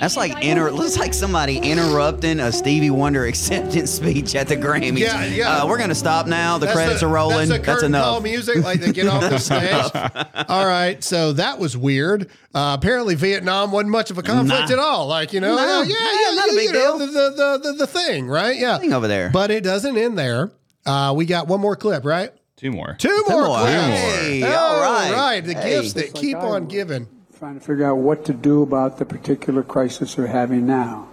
That's 0.00 0.16
like 0.16 0.42
inter. 0.42 0.70
Looks 0.70 0.96
like 0.98 1.12
somebody 1.12 1.58
interrupting 1.58 2.40
a 2.40 2.50
Stevie 2.52 2.90
Wonder 2.90 3.24
acceptance 3.26 3.90
speech 3.90 4.34
at 4.34 4.48
the 4.48 4.56
Grammys. 4.56 4.98
Yeah, 4.98 5.24
yeah. 5.26 5.50
Uh, 5.62 5.66
we're 5.68 5.78
gonna 5.78 5.94
stop 5.94 6.26
now. 6.26 6.56
The 6.58 6.66
That's 6.66 6.76
credits 6.76 7.00
the- 7.00 7.06
are 7.06 7.10
rolling. 7.10 7.48
That's, 7.48 7.60
the 7.60 7.66
That's 7.66 7.80
curtain 7.80 7.92
call 7.92 8.12
enough. 8.16 8.22
music, 8.22 8.64
like 8.64 8.80
they 8.80 8.92
get 8.92 9.08
off 9.08 9.20
the 9.20 9.38
stage. 9.38 10.46
All 10.48 10.64
right, 10.66 11.02
so 11.04 11.32
that 11.34 11.58
was 11.58 11.76
weird. 11.76 12.30
Uh, 12.54 12.76
apparently, 12.78 13.14
Vietnam 13.14 13.72
wasn't 13.72 13.90
much 13.90 14.10
of 14.10 14.16
a 14.18 14.22
conflict 14.22 14.68
Nah. 14.70 14.74
at 14.74 14.78
all. 14.78 15.06
Like 15.06 15.32
you 15.34 15.40
know, 15.40 15.54
No. 15.54 15.80
uh, 15.80 15.82
yeah, 15.82 15.94
Yeah, 15.94 16.28
yeah, 16.30 16.34
not 16.34 16.48
a 16.48 16.52
big 16.54 16.66
you 16.68 16.72
know, 16.72 16.98
deal. 16.98 16.98
The, 16.98 17.06
the, 17.06 17.12
the, 17.12 17.58
the, 17.62 17.72
the 17.80 17.86
thing, 17.86 18.26
right? 18.26 18.56
Yeah, 18.56 18.78
Thing 18.78 18.92
over 18.94 19.08
there. 19.08 19.28
But 19.30 19.50
it 19.50 19.62
doesn't 19.64 19.96
end 19.98 20.16
there. 20.18 20.50
Uh, 20.86 21.12
we 21.14 21.26
got 21.26 21.46
one 21.46 21.60
more 21.60 21.76
clip, 21.76 22.06
right? 22.06 22.30
Two 22.56 22.72
more. 22.72 22.94
Two 22.98 23.24
more 23.28 23.46
more. 23.46 23.58
clips. 23.58 23.72
Hey, 23.74 24.42
all 24.44 24.80
right. 24.80 25.12
right. 25.14 25.40
The 25.44 25.54
Hey. 25.54 25.70
gifts 25.80 25.92
that 25.94 26.14
keep 26.14 26.36
on 26.38 26.64
was. 26.64 26.72
giving. 26.72 27.06
Trying 27.40 27.58
to 27.58 27.66
figure 27.66 27.86
out 27.86 27.96
what 27.96 28.22
to 28.26 28.34
do 28.34 28.60
about 28.60 28.98
the 28.98 29.04
particular 29.06 29.62
crisis 29.62 30.14
we're 30.18 30.26
having 30.26 30.66
now. 30.66 31.08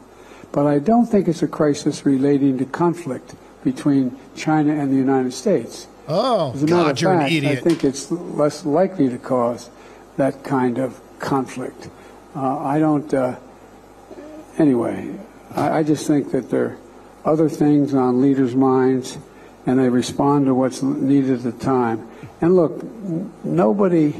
But 0.51 0.67
I 0.67 0.77
don't 0.77 1.05
think 1.05 1.25
it's 1.29 1.41
a 1.41 1.47
crisis 1.47 2.05
relating 2.05 2.57
to 2.57 2.65
conflict 2.65 3.33
between 3.63 4.19
China 4.35 4.73
and 4.73 4.91
the 4.91 4.97
United 4.97 5.31
States. 5.31 5.87
Oh, 6.05 6.51
As 6.51 6.63
a 6.63 6.65
matter 6.65 7.01
God, 7.01 7.23
of 7.23 7.31
fact, 7.31 7.45
I 7.45 7.55
think 7.55 7.85
it's 7.85 8.11
less 8.11 8.65
likely 8.65 9.07
to 9.07 9.17
cause 9.17 9.69
that 10.17 10.43
kind 10.43 10.79
of 10.79 10.99
conflict. 11.19 11.87
Uh, 12.35 12.57
I 12.57 12.79
don't. 12.79 13.13
Uh, 13.13 13.37
anyway, 14.57 15.17
I, 15.55 15.79
I 15.79 15.83
just 15.83 16.07
think 16.07 16.31
that 16.31 16.49
there 16.49 16.65
are 16.65 16.77
other 17.23 17.47
things 17.47 17.93
on 17.93 18.21
leaders' 18.21 18.53
minds, 18.53 19.17
and 19.65 19.79
they 19.79 19.87
respond 19.87 20.47
to 20.47 20.53
what's 20.53 20.83
needed 20.83 21.35
at 21.37 21.43
the 21.43 21.53
time. 21.53 22.05
And 22.41 22.53
look, 22.53 22.83
nobody 23.45 24.13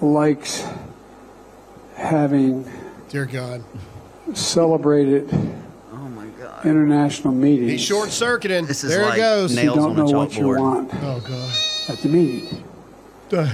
likes 0.00 0.64
having 1.96 2.70
Dear 3.08 3.26
God, 3.26 3.62
celebrated 4.34 5.28
oh 5.92 5.96
my 5.96 6.26
god. 6.40 6.64
international 6.64 7.34
meetings. 7.34 7.70
he's 7.72 7.80
short 7.82 8.10
circuiting. 8.10 8.66
This 8.66 8.84
is 8.84 8.90
There 8.90 9.04
like 9.04 9.14
it 9.18 9.22
goes. 9.22 9.54
you 9.56 9.62
nails 9.64 9.76
don't 9.76 9.90
on 9.90 10.08
a 10.08 10.10
know 10.12 10.18
what 10.18 10.36
you 10.36 10.42
chalkboard. 10.44 10.58
want 10.60 10.90
Oh 10.94 11.20
God. 11.20 11.52
at 11.88 11.98
the 12.02 12.08
meeting. 12.08 12.64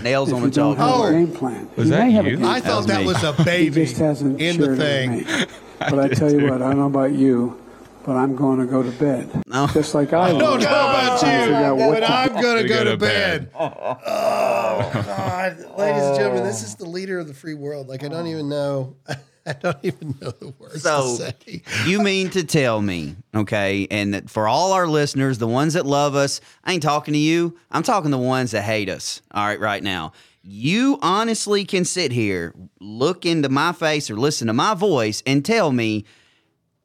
Nails 0.03 0.29
if 0.31 0.35
on 0.37 0.43
you 0.43 0.49
the 0.49 0.55
don't 0.55 0.79
a 0.79 0.83
Oh. 0.85 1.11
game 1.11 1.33
plan. 1.33 1.69
Oh. 1.71 1.75
Was 1.77 1.85
He 1.87 1.91
that 1.91 2.07
may 2.07 2.11
have 2.13 2.27
a 2.27 2.31
you? 2.31 2.37
game 2.37 2.47
I 2.47 2.61
thought 2.61 2.87
that 2.87 3.01
me. 3.01 3.07
was 3.07 3.23
a 3.23 3.33
He 3.35 3.45
baby 3.45 3.85
just 3.85 3.99
hasn't 3.99 4.41
in 4.41 4.57
the 4.61 4.77
thing. 4.77 5.27
But 5.79 5.99
I 6.01 6.09
tell 6.09 6.33
you 6.33 6.45
what, 6.51 6.63
I 6.63 6.69
don't 6.71 6.79
know 6.79 6.87
about 6.87 7.13
you, 7.13 7.61
but 8.07 8.17
I'm 8.17 8.37
going 8.37 8.61
to 8.61 8.67
go 8.67 8.83
to 8.83 8.91
bed. 8.93 9.29
No. 9.47 9.67
Just 9.67 9.95
like 9.95 10.13
I 10.13 10.27
I 10.27 10.29
don't 10.31 10.39
know 10.39 10.55
about 10.55 11.21
Trying 11.21 11.39
to 11.39 11.45
figure 11.45 11.55
out 11.57 11.79
you, 11.79 11.93
but 11.93 12.11
I'm 12.11 12.33
going 12.41 12.57
to 12.57 12.63
To 12.63 12.69
go 12.69 12.75
go 12.79 12.85
to 12.85 12.91
to 12.93 12.97
bed. 12.97 13.53
bed. 13.53 13.53
Oh, 13.59 14.91
God. 14.93 15.57
Ladies 15.79 16.03
and 16.03 16.17
gentlemen, 16.17 16.45
this 16.45 16.63
is 16.63 16.75
the 16.77 16.87
leader 16.89 17.19
of 17.19 17.27
the 17.29 17.35
free 17.35 17.55
world. 17.55 17.89
Like, 17.89 18.05
I 18.05 18.09
don't 18.09 18.27
even 18.27 18.49
know. 18.49 18.97
I 19.47 19.53
don't 19.53 19.79
even 19.83 20.15
know 20.21 20.31
the 20.33 20.53
words 20.59 20.83
So- 20.83 21.17
to 21.19 21.35
say. 21.47 21.63
you 21.87 22.01
mean 22.03 22.31
to 22.31 22.43
tell 22.45 22.81
me, 22.83 23.17
okay, 23.35 23.87
and 23.91 24.13
that 24.15 24.29
for 24.29 24.49
all 24.49 24.73
our 24.73 24.87
listeners, 24.89 25.39
the 25.39 25.47
ones 25.47 25.75
that 25.75 25.87
love 25.87 26.15
us, 26.17 26.41
I 26.65 26.73
ain't 26.73 26.83
talking 26.83 27.13
to 27.15 27.19
you. 27.19 27.57
I'm 27.71 27.83
talking 27.85 28.11
the 28.11 28.19
ones 28.19 28.51
that 28.51 28.63
hate 28.63 28.89
us. 28.89 29.23
All 29.33 29.47
right, 29.47 29.61
right 29.61 29.83
now. 29.83 30.13
You 30.43 30.99
honestly 31.03 31.65
can 31.65 31.85
sit 31.85 32.13
here, 32.13 32.55
look 32.81 33.25
into 33.27 33.49
my 33.49 33.73
face 33.73 34.11
or 34.11 34.17
listen 34.17 34.47
to 34.49 34.53
my 34.53 34.75
voice 34.75 35.23
and 35.27 35.45
tell 35.45 35.73
me 35.73 36.05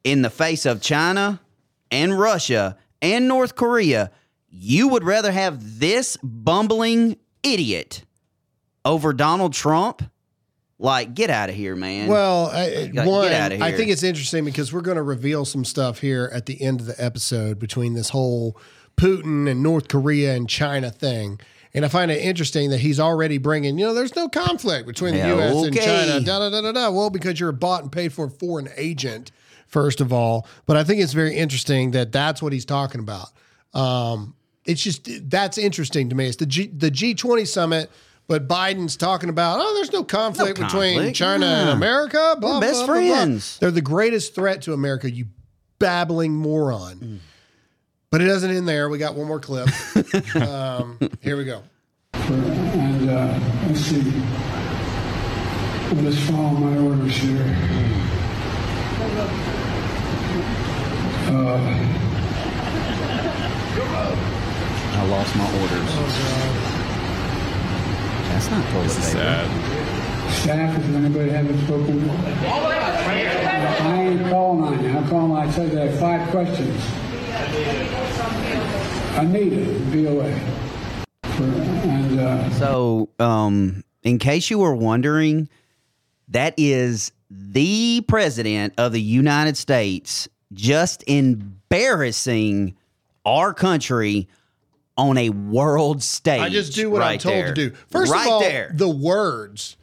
in 0.04 0.22
the 0.22 0.30
face 0.30 0.66
of 0.66 0.80
China 0.80 1.40
and 1.90 2.18
Russia 2.18 2.76
and 3.00 3.28
North 3.28 3.54
Korea, 3.54 4.10
you 4.48 4.88
would 4.88 5.04
rather 5.04 5.32
have 5.32 5.78
this 5.80 6.16
bumbling 6.22 7.16
idiot 7.42 8.04
over 8.84 9.12
Donald 9.12 9.52
Trump? 9.52 10.02
Like, 10.78 11.14
get 11.14 11.30
out 11.30 11.48
of 11.48 11.54
here, 11.54 11.76
man. 11.76 12.08
Well, 12.08 12.46
I, 12.46 12.90
Get 12.92 13.06
one, 13.06 13.32
I 13.32 13.70
think 13.70 13.90
it's 13.90 14.02
interesting 14.02 14.44
because 14.44 14.72
we're 14.72 14.80
going 14.80 14.96
to 14.96 15.02
reveal 15.02 15.44
some 15.44 15.64
stuff 15.64 16.00
here 16.00 16.28
at 16.34 16.46
the 16.46 16.60
end 16.60 16.80
of 16.80 16.86
the 16.86 17.02
episode 17.02 17.60
between 17.60 17.94
this 17.94 18.08
whole 18.08 18.58
Putin 18.96 19.48
and 19.48 19.62
North 19.62 19.86
Korea 19.86 20.34
and 20.34 20.48
China 20.48 20.90
thing. 20.90 21.38
And 21.72 21.84
I 21.84 21.88
find 21.88 22.10
it 22.10 22.20
interesting 22.20 22.70
that 22.70 22.80
he's 22.80 22.98
already 22.98 23.38
bringing, 23.38 23.78
you 23.78 23.86
know, 23.86 23.94
there's 23.94 24.16
no 24.16 24.28
conflict 24.28 24.86
between 24.86 25.12
the 25.14 25.18
Yeah, 25.18 25.36
U.S. 25.36 25.66
and. 25.66 25.76
China. 25.76 26.20
Da, 26.20 26.38
da, 26.38 26.50
da, 26.50 26.60
da, 26.60 26.72
da. 26.72 26.90
Well, 26.90 27.10
because 27.10 27.38
you're 27.38 27.48
a 27.50 27.54
bought 27.54 27.82
and 27.82 27.92
paid 27.92 28.12
for 28.12 28.28
foreign 28.28 28.68
agent, 28.76 29.30
first 29.72 30.00
of 30.00 30.12
all. 30.12 30.46
But 30.66 30.76
I 30.76 30.84
think 30.84 31.00
it's 31.00 31.12
very 31.12 31.36
interesting 31.36 31.90
that 31.92 32.12
that's 32.12 32.40
what 32.40 32.52
he's 32.52 32.64
talking 32.64 33.00
about. 33.00 33.28
Um, 33.74 34.36
it's 34.64 34.82
just 34.82 35.08
that's 35.28 35.58
interesting 35.58 36.10
to 36.10 36.14
me. 36.14 36.26
It's 36.26 36.36
the 36.36 36.46
G, 36.46 36.68
the 36.68 36.90
G20 36.90 37.48
summit, 37.48 37.90
but 38.28 38.46
Biden's 38.46 38.96
talking 38.96 39.28
about 39.28 39.58
oh, 39.60 39.74
there's 39.74 39.92
no 39.92 40.04
conflict, 40.04 40.60
between 40.60 40.94
conflict. 40.94 41.16
China 41.16 41.46
and 41.46 41.70
America. 41.70 42.36
Blah, 42.38 42.54
We're 42.54 42.60
best 42.60 42.86
blah, 42.86 42.94
blah, 42.94 43.02
blah. 43.02 43.14
friends. 43.14 43.58
They're 43.58 43.72
the 43.72 43.80
greatest 43.80 44.36
threat 44.36 44.62
to 44.62 44.72
America. 44.72 45.10
You 45.10 45.26
babbling 45.78 46.32
moron. 46.32 46.96
Mm. 46.96 47.18
But 48.10 48.20
it 48.20 48.26
doesn't 48.26 48.50
end 48.50 48.68
there. 48.68 48.90
We 48.90 48.98
got 48.98 49.14
one 49.14 49.26
more 49.26 49.40
clip. 49.40 49.68
um, 50.36 50.98
here 51.22 51.36
we 51.36 51.44
go. 51.44 51.62
And 52.12 53.08
uh, 53.08 53.40
let's 53.66 53.80
see. 53.80 54.12
I'll 55.88 56.02
just 56.02 56.20
follow 56.30 56.50
my 56.50 56.76
orders 56.78 57.16
here. 57.16 58.21
I 61.34 61.38
lost 65.08 65.34
my 65.36 65.46
orders. 65.60 65.90
That's 68.28 68.50
not 68.50 68.62
toilet 68.70 68.84
This 68.84 68.98
is 68.98 69.04
paper. 69.14 69.18
sad. 69.18 69.48
Staff, 70.32 70.78
if 70.78 70.84
anybody 70.94 71.30
haven't 71.30 71.58
spoken. 71.64 72.10
I 72.10 72.12
ain't 74.02 74.28
calling 74.28 74.62
on 74.64 74.84
you. 74.84 74.90
I'm 74.90 75.08
calling, 75.08 75.32
I 75.32 75.50
said 75.50 75.74
I 75.76 75.86
have 75.86 75.98
five 75.98 76.28
questions. 76.30 76.82
Anita, 79.18 79.64
BOA. 79.90 80.30
For, 81.36 81.44
and 81.44 82.20
uh, 82.20 82.50
So, 82.50 83.08
um, 83.18 83.84
in 84.02 84.18
case 84.18 84.50
you 84.50 84.58
were 84.58 84.74
wondering, 84.74 85.48
that 86.28 86.54
is 86.56 87.12
the 87.30 88.02
president 88.08 88.74
of 88.78 88.92
the 88.92 89.00
United 89.00 89.56
States 89.56 90.28
just 90.52 91.04
embarrassing 91.06 92.76
our 93.24 93.54
country 93.54 94.28
on 94.96 95.16
a 95.16 95.30
world 95.30 96.02
stage. 96.02 96.40
I 96.40 96.48
just 96.48 96.74
do 96.74 96.90
what 96.90 97.02
I'm 97.02 97.18
told 97.18 97.34
there. 97.34 97.54
to 97.54 97.70
do. 97.70 97.76
First 97.88 98.12
right 98.12 98.26
of 98.26 98.32
all, 98.32 98.40
there. 98.40 98.70
the 98.74 98.88
words 98.88 99.76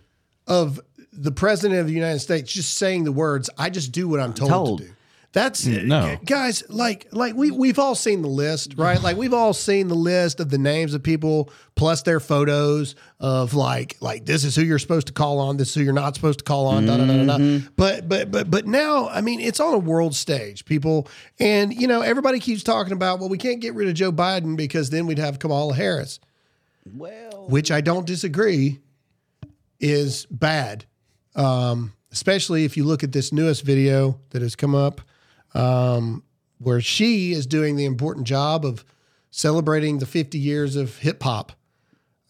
of 0.48 0.80
the 1.12 1.32
president 1.32 1.80
of 1.80 1.88
the 1.88 1.94
United 1.94 2.20
States 2.20 2.52
just 2.52 2.76
saying 2.76 3.04
the 3.04 3.12
words, 3.12 3.50
I 3.58 3.70
just 3.70 3.92
do 3.92 4.08
what 4.08 4.20
I'm 4.20 4.34
told, 4.34 4.50
Told. 4.50 4.80
to 4.80 4.86
do. 4.86 4.94
That's 5.32 5.64
No. 5.66 6.18
guys, 6.26 6.64
like 6.70 7.08
like 7.12 7.36
we 7.36 7.52
we've 7.52 7.78
all 7.78 7.94
seen 7.94 8.24
the 8.24 8.28
list, 8.28 8.74
right? 8.78 9.00
Like 9.00 9.16
we've 9.16 9.34
all 9.34 9.54
seen 9.54 9.88
the 9.88 9.94
list 9.96 10.40
of 10.40 10.50
the 10.50 10.58
names 10.58 10.96
of 10.96 11.04
people 11.04 11.52
plus 11.76 12.02
their 12.02 12.20
photos 12.20 12.96
of 13.20 13.54
like 13.54 13.98
like 14.02 14.26
this 14.26 14.44
is 14.44 14.56
who 14.56 14.64
you're 14.64 14.80
supposed 14.80 15.06
to 15.06 15.14
call 15.14 15.38
on, 15.38 15.58
this 15.58 15.70
is 15.70 15.76
who 15.76 15.82
you're 15.82 15.94
not 15.94 16.16
supposed 16.16 16.40
to 16.40 16.46
call 16.46 16.66
on, 16.66 16.88
da 16.88 16.98
da 16.98 17.06
da 17.06 17.26
da. 17.26 17.38
da. 17.38 17.60
But 17.76 18.10
but 18.10 18.32
but 18.32 18.50
but 18.50 18.66
now, 18.66 19.08
I 19.10 19.22
mean, 19.22 19.40
it's 19.40 19.60
on 19.60 19.76
a 19.76 19.78
world 19.78 20.16
stage, 20.16 20.66
people, 20.66 21.08
and 21.40 21.74
you 21.80 21.88
know 21.88 22.02
everybody 22.02 22.40
keeps 22.40 22.64
talking 22.64 22.94
about 22.94 23.20
well, 23.20 23.30
we 23.30 23.38
can't 23.38 23.60
get 23.62 23.76
rid 23.76 23.88
of 23.88 23.94
Joe 23.94 24.12
Biden 24.12 24.58
because 24.58 24.90
then 24.90 25.06
we'd 25.06 25.20
have 25.20 25.38
Kamala 25.38 25.76
Harris 25.76 26.20
well, 26.92 27.46
which 27.48 27.70
I 27.70 27.82
don't 27.82 28.08
disagree, 28.08 28.80
is 29.80 30.26
bad. 30.32 30.86
Um, 31.36 31.94
especially 32.12 32.66
if 32.66 32.76
you 32.76 32.84
look 32.84 33.04
at 33.04 33.12
this 33.12 33.32
newest 33.32 33.64
video 33.64 34.20
that 34.32 34.42
has 34.42 34.56
come 34.56 34.74
up, 34.74 35.02
um, 35.54 36.24
where 36.60 36.82
she 36.82 37.32
is 37.32 37.46
doing 37.48 37.76
the 37.76 37.86
important 37.86 38.28
job 38.28 38.66
of 38.66 38.84
celebrating 39.32 40.00
the 40.00 40.06
50 40.06 40.38
years 40.38 40.76
of 40.76 40.98
hip 40.98 41.24
hop. 41.24 41.52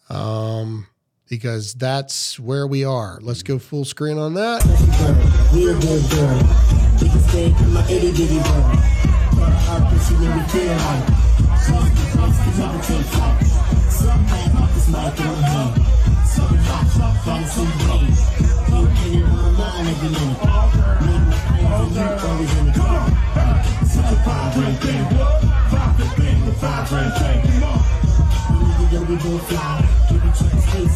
Um, 0.08 0.86
because 1.28 1.74
that's 1.74 2.40
where 2.40 2.66
we 2.66 2.84
are. 2.84 3.20
Let's 3.22 3.44
go 3.44 3.58
full 3.60 3.84
screen 3.84 4.18
on 4.18 4.34
that. 4.34 4.60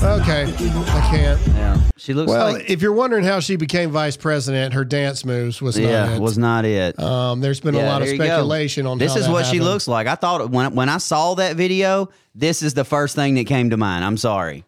Okay, 0.04 0.42
I 0.44 1.08
can't. 1.10 1.40
yeah, 1.48 1.80
she 1.96 2.12
looks 2.12 2.30
Well, 2.30 2.52
like 2.52 2.68
if 2.68 2.82
you're 2.82 2.92
wondering 2.92 3.24
how 3.24 3.40
she 3.40 3.56
became 3.56 3.90
vice 3.90 4.16
president, 4.18 4.74
her 4.74 4.84
dance 4.84 5.24
moves 5.24 5.62
was 5.62 5.78
not 5.78 5.88
yeah, 5.88 6.14
it. 6.14 6.20
was 6.20 6.36
not 6.36 6.66
it. 6.66 6.98
um, 7.00 7.40
there's 7.40 7.60
been 7.60 7.74
a 7.74 7.82
lot 7.82 8.02
of 8.02 8.08
speculation 8.08 8.86
on 8.86 8.98
this 8.98 9.16
is 9.16 9.28
what 9.28 9.46
she 9.46 9.60
looks 9.60 9.88
like. 9.88 10.06
I 10.06 10.14
thought 10.14 10.50
when 10.50 10.74
when 10.74 10.88
I 10.90 10.98
saw 10.98 11.34
that 11.36 11.56
video, 11.56 12.10
this 12.34 12.62
is 12.62 12.74
the 12.74 12.84
first 12.84 13.14
thing 13.14 13.34
that 13.34 13.46
came 13.46 13.70
to 13.70 13.76
mind. 13.78 14.04
I'm 14.04 14.18
sorry. 14.18 14.64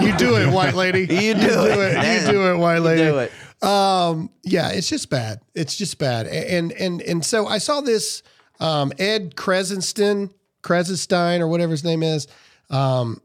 You 0.00 0.16
do 0.16 0.36
it, 0.36 0.50
white 0.52 0.74
lady. 0.74 1.00
You 1.10 1.34
do 1.34 1.66
it. 1.66 2.24
You 2.24 2.32
do 2.32 2.50
it, 2.50 2.56
white 2.56 2.78
lady. 2.78 3.02
Do 3.02 3.18
it. 3.18 3.32
Um, 3.62 4.30
yeah, 4.42 4.70
it's 4.70 4.88
just 4.88 5.10
bad. 5.10 5.40
It's 5.54 5.76
just 5.76 5.98
bad. 5.98 6.26
And 6.26 6.72
and 6.72 7.02
and 7.02 7.24
so 7.24 7.46
I 7.46 7.58
saw 7.58 7.80
this 7.82 8.22
um, 8.60 8.92
Ed 8.98 9.36
Krassenstein, 9.36 10.32
Krassenstein, 10.62 11.40
or 11.40 11.48
whatever 11.48 11.72
his 11.72 11.84
name 11.84 12.02
is. 12.02 12.26
Um, 12.68 13.20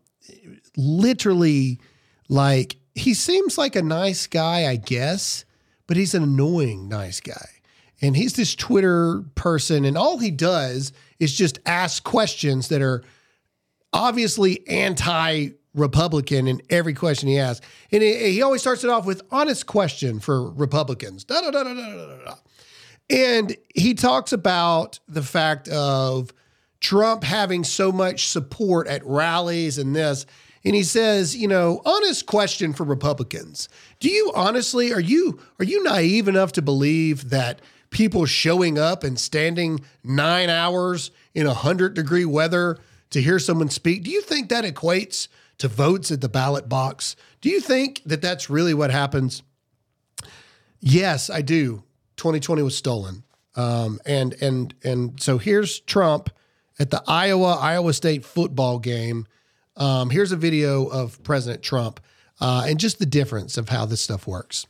literally, 0.77 1.79
like 2.29 2.77
he 2.93 3.13
seems 3.13 3.57
like 3.57 3.75
a 3.75 3.81
nice 3.81 4.27
guy, 4.27 4.67
I 4.67 4.77
guess, 4.77 5.45
but 5.87 5.97
he's 5.97 6.13
an 6.13 6.23
annoying 6.23 6.87
nice 6.87 7.19
guy. 7.19 7.49
And 8.01 8.15
he's 8.15 8.33
this 8.33 8.55
Twitter 8.55 9.23
person, 9.35 9.85
and 9.85 9.97
all 9.97 10.17
he 10.17 10.31
does 10.31 10.91
is 11.19 11.35
just 11.35 11.59
ask 11.65 12.03
questions 12.03 12.67
that 12.67 12.81
are 12.81 13.03
obviously 13.93 14.67
anti 14.67 15.49
Republican 15.73 16.47
in 16.47 16.61
every 16.69 16.93
question 16.93 17.29
he 17.29 17.37
asks. 17.37 17.65
And 17.91 18.01
he, 18.01 18.41
always 18.41 18.61
starts 18.61 18.83
it 18.83 18.89
off 18.89 19.05
with 19.05 19.21
honest 19.31 19.65
question 19.65 20.19
for 20.19 20.49
Republicans. 20.51 21.23
Da, 21.23 21.41
da, 21.41 21.51
da, 21.51 21.63
da, 21.63 21.73
da, 21.73 22.07
da, 22.07 22.25
da. 22.25 22.35
And 23.09 23.55
he 23.75 23.93
talks 23.93 24.31
about 24.31 24.99
the 25.07 25.21
fact 25.21 25.67
of 25.67 26.33
Trump 26.85 27.23
having 27.23 27.63
so 27.63 27.91
much 27.91 28.27
support 28.27 28.85
at 28.85 29.03
rallies 29.07 29.79
and 29.79 29.95
this. 29.95 30.27
And 30.63 30.75
he 30.75 30.83
says, 30.83 31.35
you 31.35 31.47
know, 31.47 31.81
honest 31.83 32.27
question 32.27 32.73
for 32.73 32.83
Republicans. 32.83 33.69
Do 33.99 34.07
you 34.07 34.31
honestly 34.35 34.93
are 34.93 34.99
you 34.99 35.39
are 35.57 35.65
you 35.65 35.81
naive 35.81 36.27
enough 36.27 36.51
to 36.51 36.61
believe 36.61 37.31
that 37.31 37.59
people 37.89 38.27
showing 38.27 38.77
up 38.77 39.03
and 39.03 39.19
standing 39.19 39.83
9 40.03 40.47
hours 40.51 41.09
in 41.33 41.47
100 41.47 41.95
degree 41.95 42.23
weather 42.23 42.77
to 43.09 43.19
hear 43.19 43.39
someone 43.39 43.71
speak, 43.71 44.03
do 44.03 44.11
you 44.11 44.21
think 44.21 44.49
that 44.49 44.63
equates 44.63 45.27
to 45.57 45.67
votes 45.67 46.11
at 46.11 46.21
the 46.21 46.29
ballot 46.29 46.69
box? 46.69 47.15
Do 47.41 47.49
you 47.49 47.61
think 47.61 48.03
that 48.05 48.21
that's 48.21 48.47
really 48.47 48.75
what 48.75 48.91
happens? 48.91 49.41
Yes, 50.81 51.31
I 51.31 51.41
do. 51.41 51.81
2020 52.17 52.61
was 52.61 52.77
stolen. 52.77 53.23
Um, 53.55 53.99
and 54.05 54.35
and 54.39 54.75
and 54.83 55.19
so 55.19 55.39
here's 55.39 55.79
Trump 55.79 56.29
at 56.79 56.91
the 56.91 57.03
Iowa 57.07 57.57
Iowa 57.59 57.93
State 57.93 58.25
football 58.25 58.79
game. 58.79 59.27
Um, 59.77 60.09
here's 60.09 60.31
a 60.31 60.37
video 60.37 60.85
of 60.87 61.21
President 61.23 61.63
Trump 61.63 61.99
uh, 62.39 62.65
and 62.67 62.79
just 62.79 62.99
the 62.99 63.05
difference 63.05 63.57
of 63.57 63.69
how 63.69 63.85
this 63.85 64.01
stuff 64.01 64.27
works. 64.27 64.67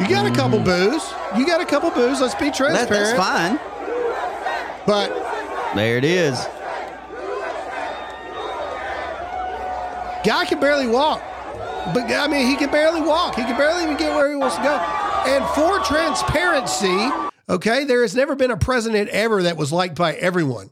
You 0.00 0.08
got 0.08 0.24
a 0.24 0.34
couple 0.34 0.58
mm. 0.58 0.64
boos. 0.64 1.12
You 1.36 1.46
got 1.46 1.60
a 1.60 1.66
couple 1.66 1.90
boos. 1.90 2.20
Let's 2.20 2.34
be 2.34 2.50
transparent. 2.50 2.88
That, 2.88 2.88
that's 2.88 3.12
fine. 3.18 3.60
But 4.86 5.10
there 5.74 5.98
it 5.98 6.04
is. 6.04 6.38
Guy 10.24 10.46
can 10.46 10.58
barely 10.58 10.86
walk. 10.86 11.22
But 11.94 12.10
I 12.12 12.26
mean, 12.28 12.46
he 12.46 12.56
can 12.56 12.70
barely 12.70 13.00
walk. 13.00 13.34
He 13.36 13.42
can 13.42 13.56
barely 13.56 13.82
even 13.84 13.96
get 13.96 14.14
where 14.14 14.30
he 14.30 14.36
wants 14.36 14.56
to 14.56 14.62
go. 14.62 14.76
And 15.26 15.44
for 15.54 15.78
transparency, 15.84 17.10
okay, 17.48 17.84
there 17.84 18.02
has 18.02 18.14
never 18.14 18.34
been 18.34 18.50
a 18.50 18.56
president 18.56 19.10
ever 19.10 19.42
that 19.44 19.56
was 19.56 19.72
liked 19.72 19.96
by 19.96 20.14
everyone. 20.14 20.70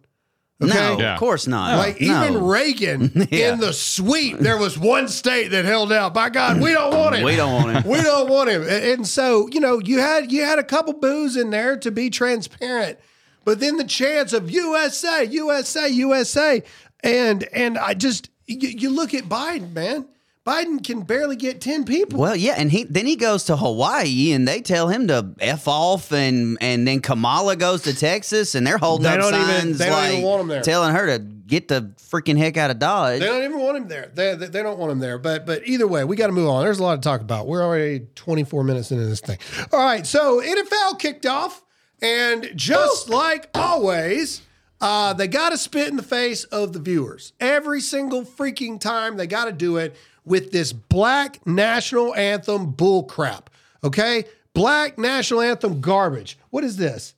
Okay. 0.61 0.75
No, 0.75 0.99
Yeah. 0.99 1.15
of 1.15 1.21
course 1.21 1.47
not. 1.47 1.79
Like 1.79 2.01
no. 2.01 2.27
even 2.29 2.45
Reagan 2.45 3.29
Yeah. 3.31 3.53
in 3.53 3.61
the 3.61 3.73
sweep, 3.73 4.39
there 4.39 4.57
was 4.57 4.77
one 4.77 5.07
state 5.07 5.53
that 5.53 5.65
held 5.65 5.93
out. 5.93 6.13
By 6.15 6.31
God, 6.31 6.61
we 6.61 6.73
don't 6.73 6.93
want 6.97 7.15
him. 7.15 7.25
We 7.25 7.37
don't 7.37 7.53
want 7.53 7.77
him. 7.77 7.83
we 7.91 8.01
don't 8.03 8.29
want 8.29 8.51
him. 8.51 8.63
And 8.63 8.71
and 8.85 9.07
so 9.07 9.49
you 9.53 9.61
know, 9.61 9.79
you 9.79 10.01
had 10.01 10.33
you 10.33 10.43
had 10.43 10.59
a 10.59 10.65
couple 10.65 10.95
boos 10.95 11.37
in 11.37 11.51
there 11.51 11.77
to 11.77 11.93
be 11.93 12.11
transparent, 12.11 12.99
but 13.45 13.61
then 13.61 13.77
the 13.77 13.85
chance 13.85 14.33
of 14.33 14.51
USA, 14.51 15.23
USA, 15.25 15.89
USA, 15.89 16.63
and 17.05 17.45
and 17.53 17.79
I 17.79 17.95
just 17.95 18.29
you, 18.47 18.69
you 18.69 18.91
look 18.91 19.15
at 19.15 19.25
Biden, 19.25 19.73
man. 19.73 20.09
Biden 20.49 20.83
can 20.83 21.03
barely 21.03 21.37
get 21.37 21.61
ten 21.61 21.85
people. 21.85 22.19
Well, 22.19 22.35
yeah, 22.35 22.55
and 22.57 22.71
he 22.73 22.85
then 22.85 23.05
he 23.05 23.17
goes 23.17 23.45
to 23.45 23.57
Hawaii, 23.57 24.33
and 24.33 24.49
they 24.49 24.63
tell 24.63 24.89
him 24.89 25.07
to 25.09 25.35
f 25.41 25.69
off, 25.69 26.11
and 26.13 26.57
and 26.63 26.89
then 26.89 27.01
Kamala 27.01 27.55
goes 27.57 27.83
to 27.83 27.95
Texas, 27.95 28.55
and 28.55 28.67
they're 28.67 28.79
holding 28.79 29.05
They 29.05 29.11
up 29.11 29.21
don't 29.21 29.35
even- 29.35 29.47
signs 29.61 29.79
they 29.79 29.87
don't 29.87 29.95
like 29.95 30.13
even 30.13 30.25
want 30.25 30.41
him 30.43 30.49
there. 30.49 30.63
telling 30.63 30.95
her 30.95 31.07
to 31.07 31.19
get 31.19 31.69
the 31.69 31.93
freaking 32.11 32.39
heck 32.39 32.57
out 32.57 32.71
of 32.71 32.79
Dodge. 32.79 33.21
They 33.21 33.27
don't 33.27 33.45
even 33.45 33.59
want 33.61 33.77
him 33.77 33.89
there. 33.89 34.11
They, 34.15 34.35
they, 34.35 34.47
they 34.47 34.63
don't 34.63 34.79
want 34.79 34.91
him 34.93 34.99
there. 35.01 35.19
But 35.19 35.45
but 35.45 35.67
either 35.69 35.87
way, 35.87 36.05
we 36.05 36.17
got 36.17 36.29
to 36.29 36.33
move 36.33 36.49
on. 36.49 36.65
There's 36.65 36.79
a 36.79 36.83
lot 36.83 36.97
to 36.97 37.01
talk 37.03 37.21
about. 37.21 37.47
We're 37.47 37.63
already 37.63 38.07
24 38.15 38.65
minutes 38.65 38.91
into 38.91 39.05
this 39.07 39.21
thing. 39.21 39.39
All 39.73 39.81
right, 39.85 40.07
so 40.07 40.41
NFL 40.41 40.99
kicked 40.99 41.27
off, 41.27 41.63
and 42.01 42.51
just 42.55 43.11
like 43.11 43.51
always, 43.55 44.41
uh, 44.81 45.13
they 45.13 45.29
got 45.29 45.51
to 45.51 45.59
spit 45.59 45.89
in 45.89 45.97
the 45.97 46.03
face 46.03 46.45
of 46.45 46.73
the 46.73 46.79
viewers 46.79 47.33
every 47.41 47.81
single 47.83 48.25
freaking 48.25 48.81
time. 48.81 49.17
They 49.19 49.27
got 49.27 49.45
to 49.47 49.53
do 49.53 49.77
it 49.77 49.95
with 50.29 50.53
this 50.53 50.73
black 50.73 51.45
national 51.47 52.15
anthem 52.15 52.71
bull 52.73 53.05
crap. 53.05 53.51
Okay, 53.83 54.25
black 54.55 54.99
national 54.99 55.41
anthem 55.41 55.81
garbage. 55.81 56.39
What 56.51 56.65
is 56.65 56.77
this? 56.77 57.15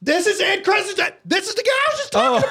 This 0.00 0.26
is 0.26 0.40
Ed 0.40 0.64
Crescent. 0.64 1.14
This 1.24 1.48
is 1.48 1.54
the 1.54 1.62
guy 1.62 1.70
I 1.72 1.90
was 1.90 1.98
just 2.00 2.12
talking 2.12 2.48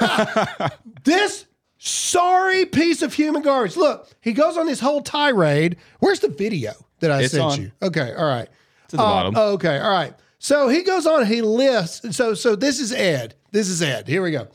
about. 0.57 0.73
This 1.03 1.45
sorry 1.77 2.65
piece 2.65 3.01
of 3.01 3.13
human 3.13 3.41
garbage. 3.41 3.77
Look, 3.77 4.09
he 4.21 4.33
goes 4.33 4.57
on 4.57 4.65
this 4.65 4.79
whole 4.81 5.01
tirade. 5.01 5.77
Where's 5.99 6.19
the 6.19 6.27
video 6.27 6.73
that 6.99 7.11
I 7.11 7.21
It's 7.21 7.31
sent 7.31 7.43
on. 7.43 7.61
you? 7.61 7.71
Okay, 7.81 8.13
all 8.13 8.25
right. 8.25 8.49
It's 8.85 8.93
at 8.93 8.97
the 8.97 9.03
Uh, 9.03 9.07
bottom. 9.23 9.35
okay, 9.37 9.79
all 9.79 9.89
right. 9.91 10.13
So 10.39 10.67
he 10.67 10.83
goes 10.83 11.07
on. 11.07 11.25
He 11.25 11.41
lists. 11.41 12.15
So 12.17 12.33
so 12.33 12.55
this 12.57 12.79
is 12.81 12.91
Ed. 12.91 13.35
This 13.51 13.69
is 13.69 13.81
Ed. 13.81 14.07
Here 14.07 14.21
we 14.21 14.31
go. 14.31 14.47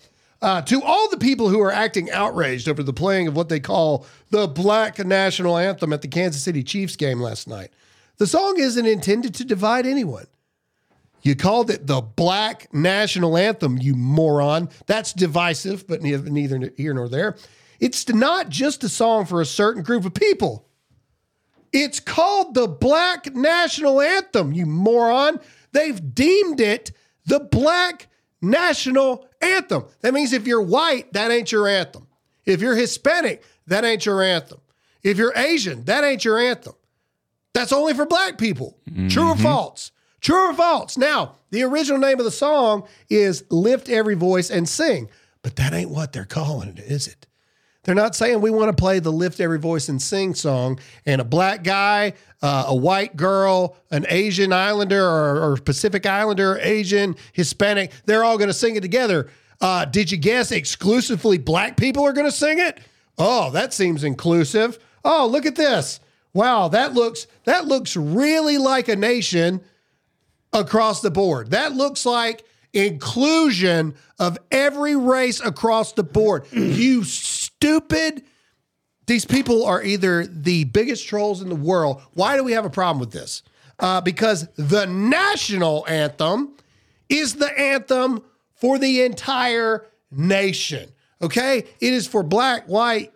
Uh, 0.42 0.60
to 0.62 0.82
all 0.82 1.08
the 1.08 1.16
people 1.16 1.48
who 1.48 1.60
are 1.60 1.72
acting 1.72 2.10
outraged 2.10 2.68
over 2.68 2.82
the 2.82 2.92
playing 2.92 3.28
of 3.28 3.36
what 3.36 3.48
they 3.48 3.60
call 3.60 4.04
the 4.32 4.48
Black 4.48 4.98
National 4.98 5.58
Anthem 5.58 5.92
at 5.92 6.02
the 6.02 6.08
Kansas 6.08 6.42
City 6.42 6.64
Chiefs 6.64 6.96
game 6.96 7.20
last 7.20 7.46
night, 7.46 7.70
the 8.16 8.26
song 8.26 8.58
isn't 8.58 8.86
intended 8.86 9.34
to 9.36 9.44
divide 9.44 9.86
anyone. 9.86 10.26
You 11.20 11.36
called 11.36 11.70
it 11.70 11.86
the 11.86 12.00
Black 12.00 12.72
National 12.74 13.36
Anthem, 13.36 13.78
you 13.78 13.94
moron. 13.94 14.70
That's 14.86 15.12
divisive, 15.12 15.86
but 15.86 16.02
neither, 16.02 16.72
here 16.76 16.94
nor 16.94 17.08
there. 17.08 17.36
It's 17.78 18.08
not 18.08 18.48
just 18.48 18.82
a 18.82 18.88
song 18.88 19.26
for 19.26 19.40
a 19.40 19.46
certain 19.46 19.82
group 19.82 20.04
of 20.04 20.14
people. 20.14 20.66
It's 21.72 22.00
called 22.00 22.54
the 22.54 22.66
Black 22.68 23.34
National 23.34 24.00
Anthem, 24.00 24.52
you 24.52 24.66
moron. 24.66 25.40
They've 25.72 26.14
deemed 26.14 26.60
it 26.60 26.90
the 27.26 27.40
Black 27.40 28.08
National 28.40 29.28
Anthem. 29.40 29.84
That 30.00 30.14
means 30.14 30.32
if 30.32 30.46
you're 30.46 30.62
white, 30.62 31.12
that 31.12 31.30
ain't 31.30 31.52
your 31.52 31.68
anthem. 31.68 32.08
If 32.44 32.60
you're 32.60 32.74
Hispanic, 32.74 33.44
that 33.66 33.84
ain't 33.84 34.06
your 34.06 34.22
anthem. 34.22 34.60
If 35.02 35.18
you're 35.18 35.36
Asian, 35.36 35.84
that 35.84 36.04
ain't 36.04 36.24
your 36.24 36.38
anthem. 36.38 36.74
That's 37.54 37.72
only 37.72 37.94
for 37.94 38.06
black 38.06 38.38
people. 38.38 38.78
True 39.08 39.30
or 39.30 39.36
false? 39.36 39.90
True 40.20 40.50
or 40.50 40.54
false? 40.54 40.96
Now, 40.96 41.34
the 41.50 41.64
original 41.64 41.98
name 41.98 42.18
of 42.18 42.24
the 42.24 42.30
song 42.30 42.84
is 43.10 43.44
Lift 43.50 43.88
Every 43.88 44.14
Voice 44.14 44.50
and 44.50 44.68
Sing, 44.68 45.10
but 45.42 45.56
that 45.56 45.72
ain't 45.74 45.90
what 45.90 46.12
they're 46.12 46.24
calling 46.24 46.68
it, 46.68 46.78
is 46.78 47.08
it? 47.08 47.26
They're 47.84 47.96
not 47.96 48.14
saying 48.14 48.40
we 48.40 48.50
want 48.50 48.74
to 48.74 48.80
play 48.80 49.00
the 49.00 49.10
Lift 49.10 49.40
Every 49.40 49.58
Voice 49.58 49.88
and 49.88 50.00
Sing 50.00 50.34
song, 50.34 50.78
and 51.04 51.20
a 51.20 51.24
black 51.24 51.64
guy, 51.64 52.12
uh, 52.40 52.66
a 52.68 52.74
white 52.74 53.16
girl, 53.16 53.76
an 53.90 54.06
Asian 54.08 54.52
Islander 54.52 55.04
or, 55.04 55.52
or 55.52 55.56
Pacific 55.56 56.06
Islander, 56.06 56.58
Asian, 56.62 57.16
Hispanic, 57.32 57.90
they're 58.06 58.22
all 58.22 58.38
going 58.38 58.48
to 58.48 58.54
sing 58.54 58.76
it 58.76 58.82
together. 58.82 59.28
Uh, 59.60 59.84
did 59.84 60.10
you 60.12 60.18
guess 60.18 60.52
exclusively 60.52 61.38
black 61.38 61.76
people 61.76 62.04
are 62.04 62.12
going 62.12 62.26
to 62.26 62.36
sing 62.36 62.60
it? 62.60 62.78
Oh, 63.18 63.50
that 63.50 63.72
seems 63.72 64.04
inclusive. 64.04 64.78
Oh, 65.04 65.26
look 65.26 65.46
at 65.46 65.56
this. 65.56 66.00
Wow, 66.34 66.68
that 66.68 66.94
looks 66.94 67.26
that 67.44 67.66
looks 67.66 67.96
really 67.96 68.56
like 68.58 68.88
a 68.88 68.96
nation 68.96 69.60
across 70.52 71.00
the 71.00 71.10
board. 71.10 71.50
That 71.50 71.74
looks 71.74 72.06
like 72.06 72.44
inclusion 72.72 73.94
of 74.18 74.38
every 74.50 74.96
race 74.96 75.40
across 75.40 75.92
the 75.92 76.02
board. 76.02 76.46
you 76.52 77.04
stupid. 77.04 78.24
These 79.06 79.24
people 79.26 79.66
are 79.66 79.82
either 79.82 80.26
the 80.26 80.64
biggest 80.64 81.06
trolls 81.06 81.42
in 81.42 81.48
the 81.48 81.54
world. 81.54 82.00
Why 82.14 82.36
do 82.36 82.44
we 82.44 82.52
have 82.52 82.64
a 82.64 82.70
problem 82.70 83.00
with 83.00 83.10
this? 83.10 83.42
Uh, 83.78 84.00
because 84.00 84.48
the 84.56 84.86
national 84.86 85.84
anthem 85.88 86.56
is 87.08 87.34
the 87.34 87.58
anthem 87.58 88.22
for 88.54 88.78
the 88.78 89.02
entire 89.02 89.86
nation. 90.10 90.88
Okay? 91.22 91.58
It 91.58 91.92
is 91.92 92.06
for 92.06 92.22
black, 92.22 92.66
white, 92.66 93.12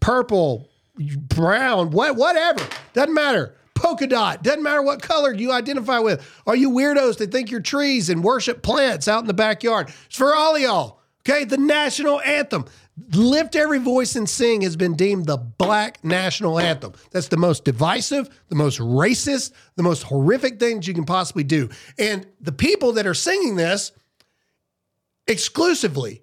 purple, 0.00 0.68
brown, 0.96 1.90
what, 1.90 2.16
whatever. 2.16 2.66
Doesn't 2.92 3.14
matter. 3.14 3.56
Polka 3.74 4.06
dot. 4.06 4.42
Doesn't 4.42 4.62
matter 4.62 4.82
what 4.82 5.02
color 5.02 5.32
you 5.32 5.52
identify 5.52 5.98
with. 5.98 6.24
Are 6.46 6.56
you 6.56 6.70
weirdos 6.70 7.18
that 7.18 7.32
think 7.32 7.50
you're 7.50 7.60
trees 7.60 8.08
and 8.08 8.22
worship 8.22 8.62
plants 8.62 9.08
out 9.08 9.20
in 9.20 9.26
the 9.26 9.34
backyard? 9.34 9.92
It's 10.06 10.16
for 10.16 10.34
all 10.34 10.58
y'all. 10.58 11.00
Okay, 11.28 11.44
the 11.44 11.58
national 11.58 12.20
anthem. 12.20 12.66
Lift 13.12 13.56
every 13.56 13.78
voice 13.78 14.14
and 14.14 14.28
sing 14.28 14.60
has 14.60 14.76
been 14.76 14.94
deemed 14.94 15.26
the 15.26 15.36
black 15.36 16.04
national 16.04 16.60
anthem. 16.60 16.92
That's 17.10 17.28
the 17.28 17.36
most 17.36 17.64
divisive, 17.64 18.28
the 18.48 18.54
most 18.54 18.78
racist, 18.78 19.52
the 19.74 19.82
most 19.82 20.04
horrific 20.04 20.60
things 20.60 20.86
you 20.86 20.94
can 20.94 21.04
possibly 21.04 21.42
do. 21.42 21.70
And 21.98 22.26
the 22.40 22.52
people 22.52 22.92
that 22.92 23.06
are 23.06 23.14
singing 23.14 23.56
this 23.56 23.90
exclusively 25.26 26.22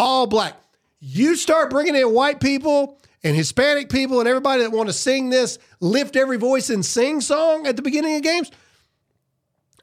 all 0.00 0.26
black. 0.26 0.56
You 0.98 1.36
start 1.36 1.70
bringing 1.70 1.94
in 1.94 2.12
white 2.12 2.40
people 2.40 2.98
and 3.22 3.36
Hispanic 3.36 3.90
people 3.90 4.18
and 4.18 4.28
everybody 4.28 4.62
that 4.62 4.72
want 4.72 4.88
to 4.88 4.94
sing 4.94 5.28
this 5.28 5.58
lift 5.78 6.16
every 6.16 6.38
voice 6.38 6.70
and 6.70 6.84
sing 6.84 7.20
song 7.20 7.66
at 7.66 7.76
the 7.76 7.82
beginning 7.82 8.16
of 8.16 8.22
games. 8.22 8.50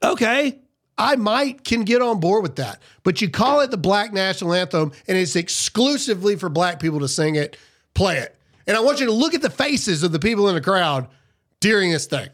Okay, 0.03 0.59
I 0.97 1.15
might 1.15 1.63
can 1.63 1.83
get 1.83 2.01
on 2.01 2.19
board 2.19 2.41
with 2.41 2.55
that. 2.55 2.81
But 3.03 3.21
you 3.21 3.29
call 3.29 3.61
it 3.61 3.69
the 3.69 3.77
Black 3.77 4.11
National 4.11 4.53
Anthem 4.53 4.91
and 5.07 5.17
it's 5.17 5.35
exclusively 5.35 6.35
for 6.35 6.49
black 6.49 6.79
people 6.79 6.99
to 7.01 7.07
sing 7.07 7.35
it, 7.35 7.55
play 7.93 8.17
it. 8.17 8.35
And 8.65 8.75
I 8.75 8.79
want 8.79 8.99
you 8.99 9.05
to 9.05 9.11
look 9.11 9.35
at 9.35 9.43
the 9.43 9.49
faces 9.51 10.01
of 10.01 10.11
the 10.11 10.19
people 10.19 10.49
in 10.49 10.55
the 10.55 10.61
crowd 10.61 11.07
during 11.59 11.91
this 11.91 12.07
thing. 12.07 12.29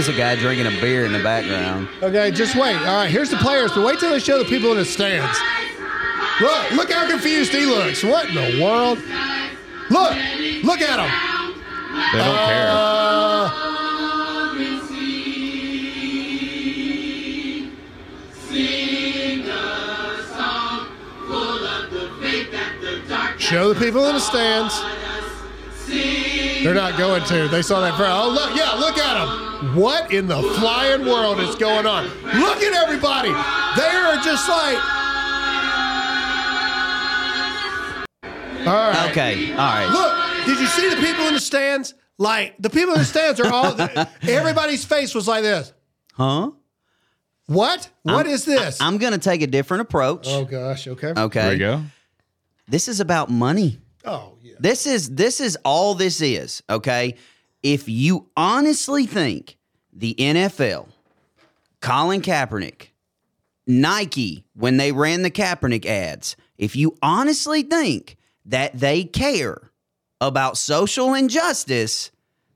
There's 0.00 0.16
a 0.16 0.18
guy 0.18 0.34
drinking 0.34 0.66
a 0.66 0.80
beer 0.80 1.04
in 1.04 1.12
the 1.12 1.22
background. 1.22 1.86
Okay, 2.02 2.30
just 2.30 2.56
wait. 2.56 2.74
All 2.74 2.84
right, 2.84 3.10
here's 3.10 3.28
the 3.28 3.36
players, 3.36 3.70
but 3.74 3.84
wait 3.84 3.98
till 3.98 4.08
they 4.08 4.18
show 4.18 4.38
the 4.38 4.46
people 4.46 4.70
in 4.70 4.78
the 4.78 4.84
stands. 4.86 5.38
Look, 6.40 6.70
look 6.70 6.90
how 6.90 7.06
confused 7.06 7.52
he 7.52 7.66
looks. 7.66 8.02
What 8.02 8.30
in 8.30 8.34
the 8.34 8.62
world? 8.64 8.96
Look, 9.90 10.16
look 10.64 10.80
at 10.80 10.98
him. 10.98 11.10
They 12.12 12.18
don't 12.18 12.38
care. 12.48 12.70
Uh, 12.70 13.50
show 23.36 23.74
the 23.74 23.78
people 23.78 24.06
in 24.06 24.14
the 24.14 24.20
stands. 24.20 24.80
They're 26.62 26.74
not 26.74 26.98
going 26.98 27.24
to. 27.24 27.48
They 27.48 27.62
saw 27.62 27.80
that 27.80 27.94
crowd. 27.94 28.22
Oh, 28.22 28.30
look, 28.30 28.54
yeah, 28.56 28.72
look 28.72 28.98
at 28.98 29.24
them. 29.24 29.76
What 29.76 30.12
in 30.12 30.26
the 30.26 30.42
flying 30.58 31.06
world 31.06 31.40
is 31.40 31.54
going 31.56 31.86
on? 31.86 32.04
Look 32.04 32.62
at 32.62 32.72
everybody. 32.74 33.30
They 33.30 33.96
are 33.96 34.16
just 34.22 34.48
like. 34.48 34.78
All 38.66 38.90
right. 38.90 39.10
Okay, 39.10 39.52
all 39.52 39.56
right. 39.56 39.88
Look, 39.90 40.46
did 40.46 40.60
you 40.60 40.66
see 40.66 40.88
the 40.90 40.96
people 40.96 41.26
in 41.26 41.34
the 41.34 41.40
stands? 41.40 41.94
Like 42.18 42.56
the 42.58 42.68
people 42.68 42.92
in 42.92 43.00
the 43.00 43.06
stands 43.06 43.40
are 43.40 43.50
all. 43.50 43.74
everybody's 44.22 44.84
face 44.84 45.14
was 45.14 45.26
like 45.26 45.42
this. 45.42 45.72
Huh? 46.12 46.50
What? 47.46 47.90
What 48.02 48.26
I'm- 48.26 48.34
is 48.34 48.44
this? 48.44 48.80
I, 48.80 48.86
am 48.86 48.98
going 48.98 49.12
to 49.12 49.18
take 49.18 49.42
a 49.42 49.46
different 49.46 49.80
approach. 49.82 50.26
oh 50.28 50.44
gosh. 50.44 50.86
Okay. 50.86 51.14
okay. 51.16 51.40
There 51.40 51.52
you 51.52 51.58
go. 51.58 51.82
This 52.68 52.86
is 52.86 53.00
about 53.00 53.30
money. 53.30 53.79
Oh 54.04 54.34
yeah. 54.42 54.54
This 54.58 54.86
is 54.86 55.10
this 55.10 55.40
is 55.40 55.56
all 55.64 55.94
this 55.94 56.20
is, 56.20 56.62
okay? 56.68 57.16
If 57.62 57.88
you 57.88 58.28
honestly 58.36 59.06
think 59.06 59.56
the 59.92 60.14
NFL, 60.14 60.88
Colin 61.80 62.22
Kaepernick, 62.22 62.88
Nike, 63.66 64.44
when 64.54 64.76
they 64.76 64.92
ran 64.92 65.22
the 65.22 65.30
Kaepernick 65.30 65.84
ads, 65.84 66.36
if 66.56 66.76
you 66.76 66.96
honestly 67.02 67.62
think 67.62 68.16
that 68.46 68.78
they 68.78 69.04
care 69.04 69.70
about 70.20 70.56
social 70.56 71.14
injustice, 71.14 72.10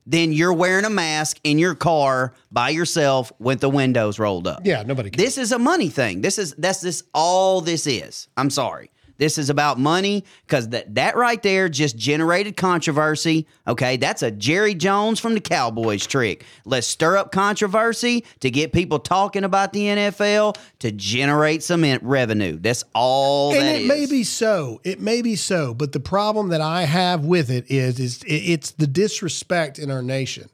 then 0.05 0.31
you're 0.31 0.53
wearing 0.53 0.85
a 0.85 0.89
mask 0.89 1.39
in 1.43 1.57
your 1.57 1.75
car 1.75 2.33
by 2.51 2.69
yourself 2.69 3.31
with 3.39 3.59
the 3.59 3.69
windows 3.69 4.19
rolled 4.19 4.47
up. 4.47 4.61
Yeah. 4.63 4.83
Nobody. 4.83 5.09
Cares. 5.09 5.23
This 5.25 5.37
is 5.37 5.51
a 5.51 5.59
money 5.59 5.89
thing. 5.89 6.21
This 6.21 6.37
is 6.37 6.53
that's 6.57 6.81
this 6.81 7.03
all 7.13 7.61
this 7.61 7.87
is. 7.87 8.27
I'm 8.37 8.49
sorry. 8.49 8.91
This 9.17 9.37
is 9.37 9.49
about 9.49 9.79
money 9.79 10.25
because 10.45 10.69
that 10.69 10.95
that 10.95 11.15
right 11.15 11.41
there 11.41 11.69
just 11.69 11.97
generated 11.97 12.57
controversy. 12.57 13.47
Okay, 13.67 13.97
that's 13.97 14.23
a 14.23 14.31
Jerry 14.31 14.75
Jones 14.75 15.19
from 15.19 15.33
the 15.33 15.39
Cowboys 15.39 16.05
trick. 16.05 16.45
Let's 16.65 16.87
stir 16.87 17.17
up 17.17 17.31
controversy 17.31 18.25
to 18.41 18.51
get 18.51 18.73
people 18.73 18.99
talking 18.99 19.43
about 19.43 19.73
the 19.73 19.85
NFL 19.85 20.57
to 20.79 20.91
generate 20.91 21.63
some 21.63 21.85
revenue. 22.01 22.57
That's 22.59 22.83
all 22.93 23.51
and 23.51 23.61
that 23.61 23.75
it 23.75 23.81
is. 23.81 23.87
may 23.87 24.05
be 24.05 24.23
so. 24.23 24.81
It 24.83 24.99
may 24.99 25.21
be 25.21 25.35
so. 25.35 25.73
But 25.73 25.91
the 25.91 25.99
problem 25.99 26.49
that 26.49 26.61
I 26.61 26.83
have 26.83 27.25
with 27.25 27.49
it 27.49 27.69
is, 27.69 27.99
is 27.99 28.23
it's 28.25 28.71
the 28.71 28.87
disrespect 28.87 29.79
in 29.79 29.91
our 29.91 30.01
nation. 30.01 30.49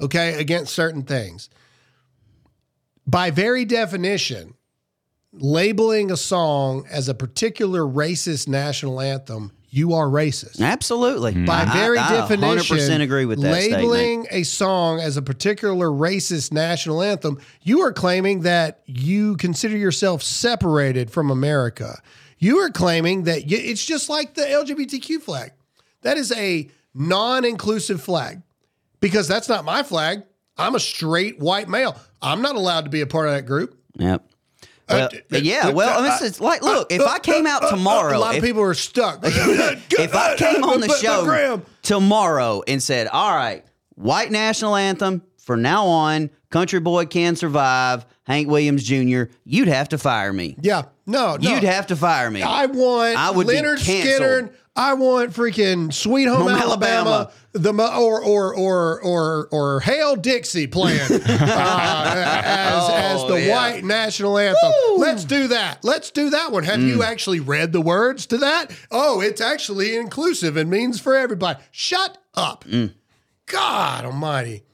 Okay, 0.00 0.34
against 0.40 0.74
certain 0.74 1.02
things. 1.02 1.48
By 3.06 3.30
very 3.30 3.64
definition, 3.64 4.54
labeling 5.38 6.10
a 6.10 6.16
song 6.16 6.86
as 6.90 7.08
a 7.08 7.14
particular 7.14 7.82
racist 7.82 8.48
national 8.48 9.00
anthem, 9.00 9.52
you 9.74 9.94
are 9.94 10.06
racist. 10.06 10.60
Absolutely. 10.60 11.32
By 11.32 11.62
mm-hmm. 11.62 11.70
I- 11.70 11.74
very 11.74 11.98
I, 11.98 12.06
I 12.06 12.20
definition, 12.20 12.76
100% 12.76 13.00
agree 13.00 13.24
with 13.24 13.42
that 13.42 13.50
labeling 13.50 14.24
statement. 14.24 14.28
a 14.30 14.44
song 14.44 15.00
as 15.00 15.16
a 15.16 15.22
particular 15.22 15.88
racist 15.88 16.52
national 16.52 17.02
anthem, 17.02 17.40
you 17.62 17.80
are 17.80 17.92
claiming 17.92 18.42
that 18.42 18.82
you 18.86 19.36
consider 19.36 19.76
yourself 19.76 20.22
separated 20.22 21.10
from 21.10 21.30
America. 21.30 22.00
You 22.38 22.58
are 22.58 22.70
claiming 22.70 23.24
that 23.24 23.50
it's 23.50 23.84
just 23.84 24.08
like 24.08 24.34
the 24.34 24.42
LGBTQ 24.42 25.20
flag. 25.22 25.52
That 26.02 26.18
is 26.18 26.30
a 26.32 26.68
non-inclusive 26.94 28.00
flag 28.00 28.42
because 29.00 29.26
that's 29.26 29.48
not 29.48 29.64
my 29.64 29.82
flag. 29.82 30.22
I'm 30.56 30.76
a 30.76 30.80
straight 30.80 31.40
white 31.40 31.68
male. 31.68 31.98
I'm 32.22 32.42
not 32.42 32.54
allowed 32.54 32.84
to 32.84 32.90
be 32.90 33.00
a 33.00 33.06
part 33.06 33.26
of 33.26 33.34
that 33.34 33.46
group. 33.46 33.76
Yep. 33.96 34.24
Well, 34.88 35.08
Uh, 35.32 35.36
yeah, 35.38 35.68
uh, 35.68 35.72
well, 35.72 35.98
uh, 35.98 36.02
this 36.02 36.20
is 36.22 36.40
like, 36.40 36.62
look, 36.62 36.92
if 36.92 37.00
I 37.00 37.18
came 37.18 37.46
out 37.46 37.62
tomorrow, 37.70 38.16
a 38.16 38.18
lot 38.18 38.34
if- 38.34 38.42
of 38.42 38.44
people 38.46 38.62
are 38.62 38.74
stuck. 38.74 39.20
if 39.24 40.14
I 40.14 40.36
came 40.36 40.62
on 40.62 40.80
the 40.80 40.88
show 40.88 41.62
tomorrow 41.82 42.62
and 42.66 42.82
said, 42.82 43.06
"All 43.08 43.34
right, 43.34 43.64
white 43.94 44.30
national 44.30 44.76
anthem 44.76 45.22
for 45.38 45.56
now 45.56 45.86
on, 45.86 46.30
country 46.50 46.80
boy 46.80 47.06
can 47.06 47.36
survive," 47.36 48.04
Hank 48.24 48.48
Williams 48.48 48.82
Jr., 48.84 49.24
you'd 49.44 49.68
have 49.68 49.88
to 49.90 49.98
fire 49.98 50.32
me. 50.32 50.56
yeah, 50.60 50.82
no, 51.06 51.36
no. 51.36 51.50
You'd 51.50 51.62
have 51.64 51.86
to 51.88 51.96
fire 51.96 52.30
me. 52.30 52.42
I 52.42 52.66
want 52.66 53.16
I 53.18 53.30
would 53.30 53.46
be 53.46 53.54
Lynyrd 53.54 53.84
canceled. 53.84 54.50
Skynyrd. 54.50 54.54
I 54.76 54.94
want 54.94 55.32
freaking 55.32 55.92
Sweet 55.92 56.24
Home 56.24 56.42
Home 56.42 56.48
Alabama, 56.48 57.10
Alabama. 57.10 57.30
the 57.52 57.72
or 57.96 58.20
or 58.24 58.54
or 58.56 59.00
or 59.02 59.48
or 59.52 59.80
Hail 59.80 60.16
Dixie 60.16 60.66
playing 60.66 61.00
uh, 61.12 61.12
as 62.44 62.88
as 62.90 63.20
the 63.22 63.34
Oh, 63.34 63.36
yeah. 63.36 63.54
white 63.54 63.84
national 63.84 64.36
anthem. 64.36 64.72
Let's 64.96 65.24
do 65.24 65.46
that. 65.48 65.84
Let's 65.84 66.10
do 66.10 66.30
that 66.30 66.50
one. 66.50 66.64
Have 66.64 66.80
Mm. 66.80 66.88
you 66.88 67.02
actually 67.04 67.38
read 67.38 67.72
the 67.72 67.80
words 67.80 68.26
to 68.26 68.38
that? 68.38 68.72
Oh, 68.90 69.20
it's 69.20 69.40
actually 69.40 69.96
inclusive 69.96 70.56
and 70.56 70.68
means 70.68 71.00
for 71.00 71.14
everybody. 71.14 71.60
Shut 71.70 72.18
up. 72.34 72.64
Mm. 72.64 72.94
God 73.46 74.04
Almighty. 74.06 74.64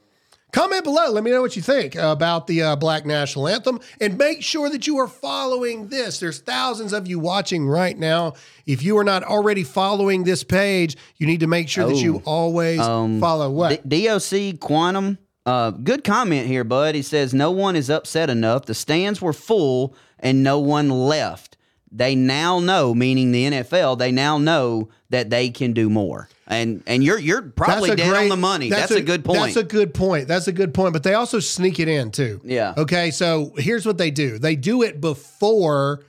Comment 0.51 0.83
below. 0.83 1.09
Let 1.11 1.23
me 1.23 1.31
know 1.31 1.41
what 1.41 1.55
you 1.55 1.61
think 1.61 1.95
about 1.95 2.45
the 2.47 2.61
uh, 2.61 2.75
Black 2.75 3.05
National 3.05 3.47
Anthem 3.47 3.79
and 4.01 4.17
make 4.17 4.43
sure 4.43 4.69
that 4.69 4.85
you 4.85 4.97
are 4.99 5.07
following 5.07 5.87
this. 5.87 6.19
There's 6.19 6.39
thousands 6.39 6.91
of 6.91 7.07
you 7.07 7.19
watching 7.19 7.67
right 7.67 7.97
now. 7.97 8.33
If 8.65 8.83
you 8.83 8.97
are 8.97 9.03
not 9.05 9.23
already 9.23 9.63
following 9.63 10.23
this 10.25 10.43
page, 10.43 10.97
you 11.17 11.25
need 11.25 11.39
to 11.39 11.47
make 11.47 11.69
sure 11.69 11.87
that 11.87 11.95
you 11.97 12.17
Oh, 12.17 12.21
always 12.25 12.79
follow 12.79 13.49
what? 13.49 13.87
D- 13.87 14.05
DOC 14.07 14.59
Quantum, 14.59 15.17
uh, 15.45 15.71
good 15.71 16.03
comment 16.03 16.47
here, 16.47 16.65
bud. 16.65 16.95
He 16.95 17.01
says 17.01 17.33
no 17.33 17.51
one 17.51 17.77
is 17.77 17.89
upset 17.89 18.29
enough. 18.29 18.65
The 18.65 18.73
stands 18.73 19.21
were 19.21 19.33
full 19.33 19.95
and 20.19 20.43
no 20.43 20.59
one 20.59 20.89
left. 20.89 21.55
They 21.93 22.15
now 22.15 22.59
know, 22.59 22.93
meaning 22.93 23.31
the 23.31 23.45
NFL, 23.45 23.97
they 23.97 24.11
now 24.11 24.37
know 24.37 24.89
that 25.09 25.29
they 25.29 25.49
can 25.49 25.73
do 25.73 25.89
more. 25.89 26.29
And 26.51 26.83
and 26.85 27.03
you're 27.03 27.17
you're 27.17 27.41
probably 27.41 27.91
a 27.91 27.95
dead 27.95 28.09
great- 28.09 28.23
on 28.23 28.29
the 28.29 28.35
money. 28.37 28.69
That's, 28.69 28.91
a, 28.91 29.01
good 29.01 29.23
point. 29.23 29.39
That's 29.39 29.55
a 29.55 29.63
good 29.63 29.93
point. 29.93 30.27
That's 30.27 30.47
a 30.47 30.51
good 30.51 30.73
point. 30.73 30.91
But 30.93 31.03
they 31.03 31.13
also 31.13 31.39
sneak 31.39 31.79
it 31.79 31.87
in 31.87 32.11
too. 32.11 32.41
Yeah. 32.43 32.73
Okay. 32.77 33.09
So 33.11 33.53
here's 33.57 33.85
what 33.85 33.97
they 33.97 34.11
do. 34.11 34.37
They 34.37 34.57
do 34.57 34.81
it 34.83 34.99
before, 34.99 36.03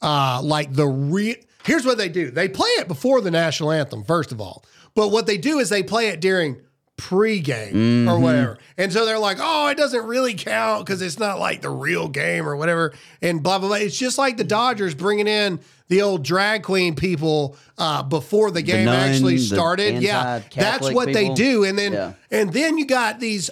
uh, 0.00 0.40
like 0.42 0.72
the 0.72 0.86
real. 0.86 1.36
Here's 1.64 1.84
what 1.86 1.98
they 1.98 2.08
do. 2.08 2.30
They 2.30 2.48
play 2.48 2.68
it 2.78 2.88
before 2.88 3.20
the 3.20 3.30
national 3.30 3.70
anthem, 3.72 4.04
first 4.04 4.32
of 4.32 4.40
all. 4.40 4.64
But 4.94 5.08
what 5.08 5.26
they 5.26 5.36
do 5.38 5.58
is 5.58 5.68
they 5.68 5.82
play 5.82 6.08
it 6.08 6.20
during 6.20 6.60
pregame 6.96 7.72
Mm-hmm. 7.72 8.08
or 8.08 8.18
whatever. 8.20 8.58
And 8.78 8.92
so 8.92 9.04
they're 9.04 9.18
like, 9.18 9.38
oh, 9.40 9.68
it 9.68 9.76
doesn't 9.76 10.06
really 10.06 10.34
count 10.34 10.86
because 10.86 11.02
it's 11.02 11.18
not 11.18 11.38
like 11.38 11.60
the 11.60 11.70
real 11.70 12.08
game 12.08 12.48
or 12.48 12.56
whatever. 12.56 12.92
And 13.20 13.42
blah, 13.42 13.58
blah, 13.58 13.68
blah. 13.68 13.76
It's 13.78 13.98
just 13.98 14.16
like 14.16 14.36
the 14.36 14.44
Dodgers 14.44 14.94
bringing 14.94 15.26
in 15.26 15.60
the 15.88 16.02
old 16.02 16.24
drag 16.24 16.62
queen 16.62 16.94
people 16.94 17.56
uh, 17.78 18.02
before 18.02 18.50
the 18.50 18.62
game 18.62 18.86
nun, 18.86 19.10
actually 19.10 19.38
started. 19.38 20.02
Yeah. 20.02 20.40
That's 20.54 20.90
what 20.90 21.12
they 21.12 21.32
do. 21.34 21.64
And 21.64 21.78
then, 21.78 21.92
Yeah. 21.92 22.12
and 22.30 22.52
then 22.52 22.78
you 22.78 22.86
got 22.86 23.20
these 23.20 23.50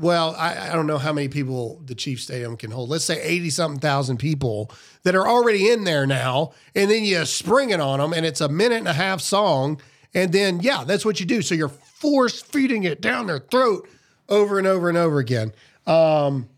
well, 0.00 0.34
I, 0.38 0.70
I 0.70 0.72
don't 0.74 0.86
know 0.86 0.98
how 0.98 1.12
many 1.12 1.28
people 1.28 1.82
the 1.84 1.94
Chief 1.94 2.20
Stadium 2.20 2.56
can 2.56 2.70
hold. 2.70 2.88
Let's 2.88 3.04
say 3.04 3.20
80 3.20 3.50
something 3.50 3.80
thousand 3.80 4.18
people 4.18 4.70
that 5.02 5.14
are 5.16 5.26
already 5.26 5.70
in 5.70 5.84
there 5.84 6.06
now. 6.06 6.52
And 6.74 6.90
then 6.90 7.02
you 7.04 7.24
spring 7.24 7.70
it 7.70 7.80
on 7.80 7.98
them 7.98 8.12
and 8.12 8.24
it's 8.24 8.40
a 8.40 8.48
minute 8.48 8.78
and 8.78 8.88
a 8.88 8.92
half 8.92 9.20
song. 9.20 9.80
And 10.14 10.32
then, 10.32 10.60
yeah, 10.60 10.84
that's 10.84 11.04
what 11.04 11.20
you 11.20 11.26
do. 11.26 11.42
So 11.42 11.54
you're 11.54 11.68
force 11.68 12.40
feeding 12.40 12.84
it 12.84 13.00
down 13.00 13.26
their 13.26 13.40
throat 13.40 13.88
over 14.28 14.58
and 14.58 14.66
over 14.66 14.88
and 14.88 14.96
over 14.96 15.18
again. 15.18 15.52
Um, 15.86 16.48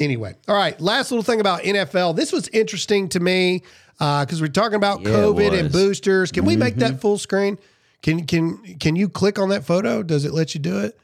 anyway, 0.00 0.34
all 0.48 0.56
right. 0.56 0.78
Last 0.80 1.12
little 1.12 1.22
thing 1.22 1.40
about 1.40 1.62
NFL. 1.62 2.16
This 2.16 2.32
was 2.32 2.48
interesting 2.48 3.08
to 3.10 3.20
me 3.20 3.62
because 4.00 4.40
we're 4.40 4.48
talking 4.48 4.74
about 4.76 5.02
Yeah, 5.02 5.10
COVID 5.10 5.56
and 5.58 5.70
boosters. 5.70 6.32
Can 6.32 6.44
we 6.44 6.56
make 6.56 6.76
that 6.76 7.00
full 7.00 7.18
screen? 7.18 7.58
Can 8.02 8.26
can 8.26 8.56
can 8.78 8.96
you 8.96 9.08
click 9.08 9.38
on 9.38 9.50
that 9.50 9.64
photo? 9.64 10.02
Does 10.02 10.24
it 10.24 10.32
let 10.32 10.54
you 10.54 10.60
do 10.60 10.78
it? 10.80 10.98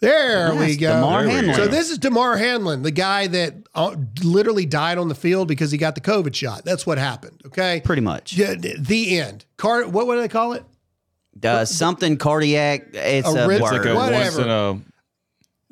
There 0.00 0.54
we 0.54 0.66
Yes, 0.68 0.76
go. 0.76 0.88
Damar 0.94 1.20
There 1.20 1.28
we 1.28 1.34
Hamlin. 1.34 1.54
So 1.54 1.66
this 1.68 1.90
is 1.90 1.98
Damar 1.98 2.36
Hamlin, 2.36 2.82
the 2.82 2.90
guy 2.90 3.26
that 3.28 3.54
uh, 3.74 3.94
literally 4.22 4.66
died 4.66 4.98
on 4.98 5.08
the 5.08 5.14
field 5.14 5.48
because 5.48 5.70
he 5.70 5.78
got 5.78 5.94
the 5.94 6.00
COVID 6.00 6.34
shot. 6.34 6.64
That's 6.64 6.86
what 6.86 6.98
happened. 6.98 7.40
Okay, 7.46 7.80
Pretty 7.84 8.02
much. 8.02 8.34
Yeah, 8.34 8.54
the 8.54 9.18
end. 9.18 9.44
Car. 9.56 9.86
What 9.88 10.06
would 10.06 10.20
they 10.20 10.28
call 10.28 10.54
it? 10.54 10.64
Uh, 11.42 11.64
something 11.64 12.16
cardiac. 12.16 12.88
It's 12.92 13.28
A 13.28 13.44
a, 13.44 13.48
rit- 13.48 13.60
It's 13.60 13.70
like 13.70 13.84
a 13.84 13.94
word. 13.94 14.12
Whatever. 14.12 14.80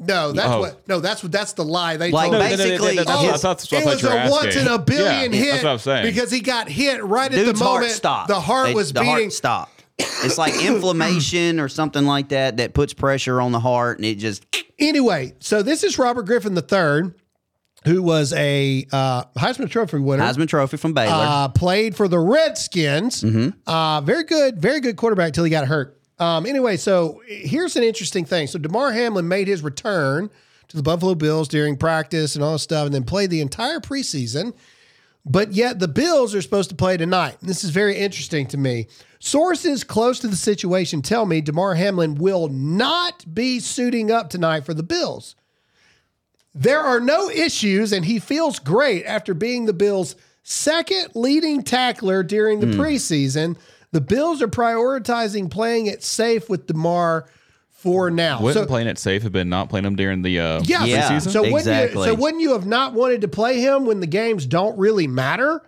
Once 0.02 0.08
in 0.10 0.14
a. 0.14 0.16
No, 0.18 0.32
that's 0.32 0.48
Oh. 0.52 0.60
what. 0.60 0.88
No, 0.88 1.00
that's 1.00 1.22
what. 1.22 1.32
That's 1.32 1.52
the 1.54 1.64
lie 1.64 1.96
they 1.96 2.10
Like 2.10 2.30
told. 2.30 2.32
No, 2.34 2.38
me. 2.38 2.50
no, 2.50 2.56
no, 2.56 2.56
no, 2.64 2.68
Basically, 2.68 2.96
that's, 2.96 3.10
Oh, 3.10 3.26
that's, 3.26 3.42
that's 3.42 3.72
what 3.72 3.78
I 3.78 3.82
it 3.82 3.86
was 3.86 4.02
you 4.02 4.08
were 4.08 4.14
a 4.16 4.30
once 4.30 4.56
in 4.56 4.66
a 4.68 4.78
billion 4.78 5.32
Yeah, 5.32 5.38
hit 5.38 5.50
That's 5.52 5.64
what 5.64 5.70
I'm 5.72 5.78
saying. 5.78 6.06
because 6.06 6.30
he 6.30 6.40
got 6.40 6.68
hit 6.68 7.02
right 7.04 7.32
at 7.32 7.36
the 7.46 7.54
moment. 7.54 7.58
heart 7.60 7.90
stopped. 7.90 8.28
The 8.28 8.40
heart 8.40 8.68
They- 8.68 8.74
was 8.74 8.92
the 8.92 9.00
beating. 9.00 9.14
heart 9.14 9.32
stopped. 9.32 9.84
It's 9.98 10.38
like 10.38 10.54
inflammation 10.64 11.60
or 11.60 11.68
something 11.68 12.04
like 12.04 12.30
that 12.30 12.56
that 12.56 12.74
puts 12.74 12.92
pressure 12.94 13.40
on 13.40 13.52
the 13.52 13.60
heart, 13.60 13.98
and 13.98 14.04
it 14.06 14.16
just 14.16 14.44
Anyway, 14.78 15.34
so 15.38 15.62
this 15.62 15.84
is 15.84 15.96
Robert 15.98 16.22
Griffin 16.26 16.56
III, 16.56 17.12
who 17.84 18.02
was 18.02 18.32
a 18.32 18.84
uh, 18.90 19.24
Heisman 19.36 19.70
Trophy 19.70 19.98
winner. 19.98 20.22
Heisman 20.24 20.48
Trophy 20.48 20.76
from 20.76 20.92
Baylor. 20.92 21.12
uh, 21.14 21.48
played 21.48 21.94
for 21.94 22.08
the 22.08 22.18
Redskins. 22.18 23.22
Mm-hmm. 23.22 23.50
Uh, 23.68 24.00
very 24.00 24.24
good, 24.24 24.60
very 24.60 24.80
good 24.80 24.96
quarterback 24.96 25.28
until 25.28 25.44
he 25.44 25.50
got 25.50 25.66
hurt. 25.68 26.00
Um, 26.22 26.46
anyway, 26.46 26.76
so 26.76 27.20
here's 27.26 27.74
an 27.74 27.82
interesting 27.82 28.24
thing. 28.24 28.46
So 28.46 28.56
Damar 28.56 28.92
Hamlin 28.92 29.26
made 29.26 29.48
his 29.48 29.60
return 29.60 30.30
to 30.68 30.76
the 30.76 30.82
Buffalo 30.82 31.16
Bills 31.16 31.48
during 31.48 31.76
practice 31.76 32.36
and 32.36 32.44
all 32.44 32.52
this 32.52 32.62
stuff, 32.62 32.86
and 32.86 32.94
then 32.94 33.02
played 33.02 33.30
the 33.30 33.40
entire 33.40 33.80
preseason. 33.80 34.54
But 35.26 35.52
yet 35.52 35.80
the 35.80 35.88
Bills 35.88 36.32
are 36.32 36.40
supposed 36.40 36.70
to 36.70 36.76
play 36.76 36.96
tonight. 36.96 37.38
This 37.42 37.64
is 37.64 37.70
very 37.70 37.96
interesting 37.96 38.46
to 38.48 38.56
me. 38.56 38.86
Sources 39.18 39.82
close 39.82 40.20
to 40.20 40.28
the 40.28 40.36
situation 40.36 41.02
tell 41.02 41.26
me 41.26 41.40
Damar 41.40 41.74
Hamlin 41.74 42.14
will 42.14 42.46
not 42.48 43.34
be 43.34 43.58
suiting 43.58 44.12
up 44.12 44.30
tonight 44.30 44.64
for 44.64 44.74
the 44.74 44.84
Bills. 44.84 45.34
There 46.54 46.80
are 46.80 47.00
no 47.00 47.30
issues, 47.30 47.92
and 47.92 48.04
he 48.04 48.20
feels 48.20 48.60
great 48.60 49.04
after 49.06 49.34
being 49.34 49.66
the 49.66 49.72
Bills' 49.72 50.14
second 50.44 51.16
leading 51.16 51.64
tackler 51.64 52.22
during 52.22 52.60
the 52.60 52.66
preseason. 52.66 53.56
The 53.92 54.00
Bills 54.00 54.42
are 54.42 54.48
prioritizing 54.48 55.50
playing 55.50 55.86
it 55.86 56.02
safe 56.02 56.48
with 56.48 56.66
Damar 56.66 57.28
for 57.68 58.10
now. 58.10 58.40
Wouldn't 58.40 58.64
so, 58.64 58.66
playing 58.66 58.86
it 58.88 58.98
safe 58.98 59.22
have 59.22 59.32
been 59.32 59.48
not 59.48 59.68
playing 59.68 59.84
them 59.84 59.96
during 59.96 60.22
the 60.22 60.40
uh, 60.40 60.62
yeah, 60.64 61.10
preseason? 61.10 61.30
So 61.30 61.42
wouldn't 61.50 61.94
you, 61.94 62.04
so 62.04 62.14
wouldn't 62.14 62.42
you 62.42 62.52
have 62.52 62.66
not 62.66 62.94
wanted 62.94 63.20
to 63.20 63.28
play 63.28 63.60
him 63.60 63.84
when 63.86 64.00
the 64.00 64.06
games 64.06 64.46
don't 64.46 64.78
really 64.78 65.06
matter? 65.06 65.62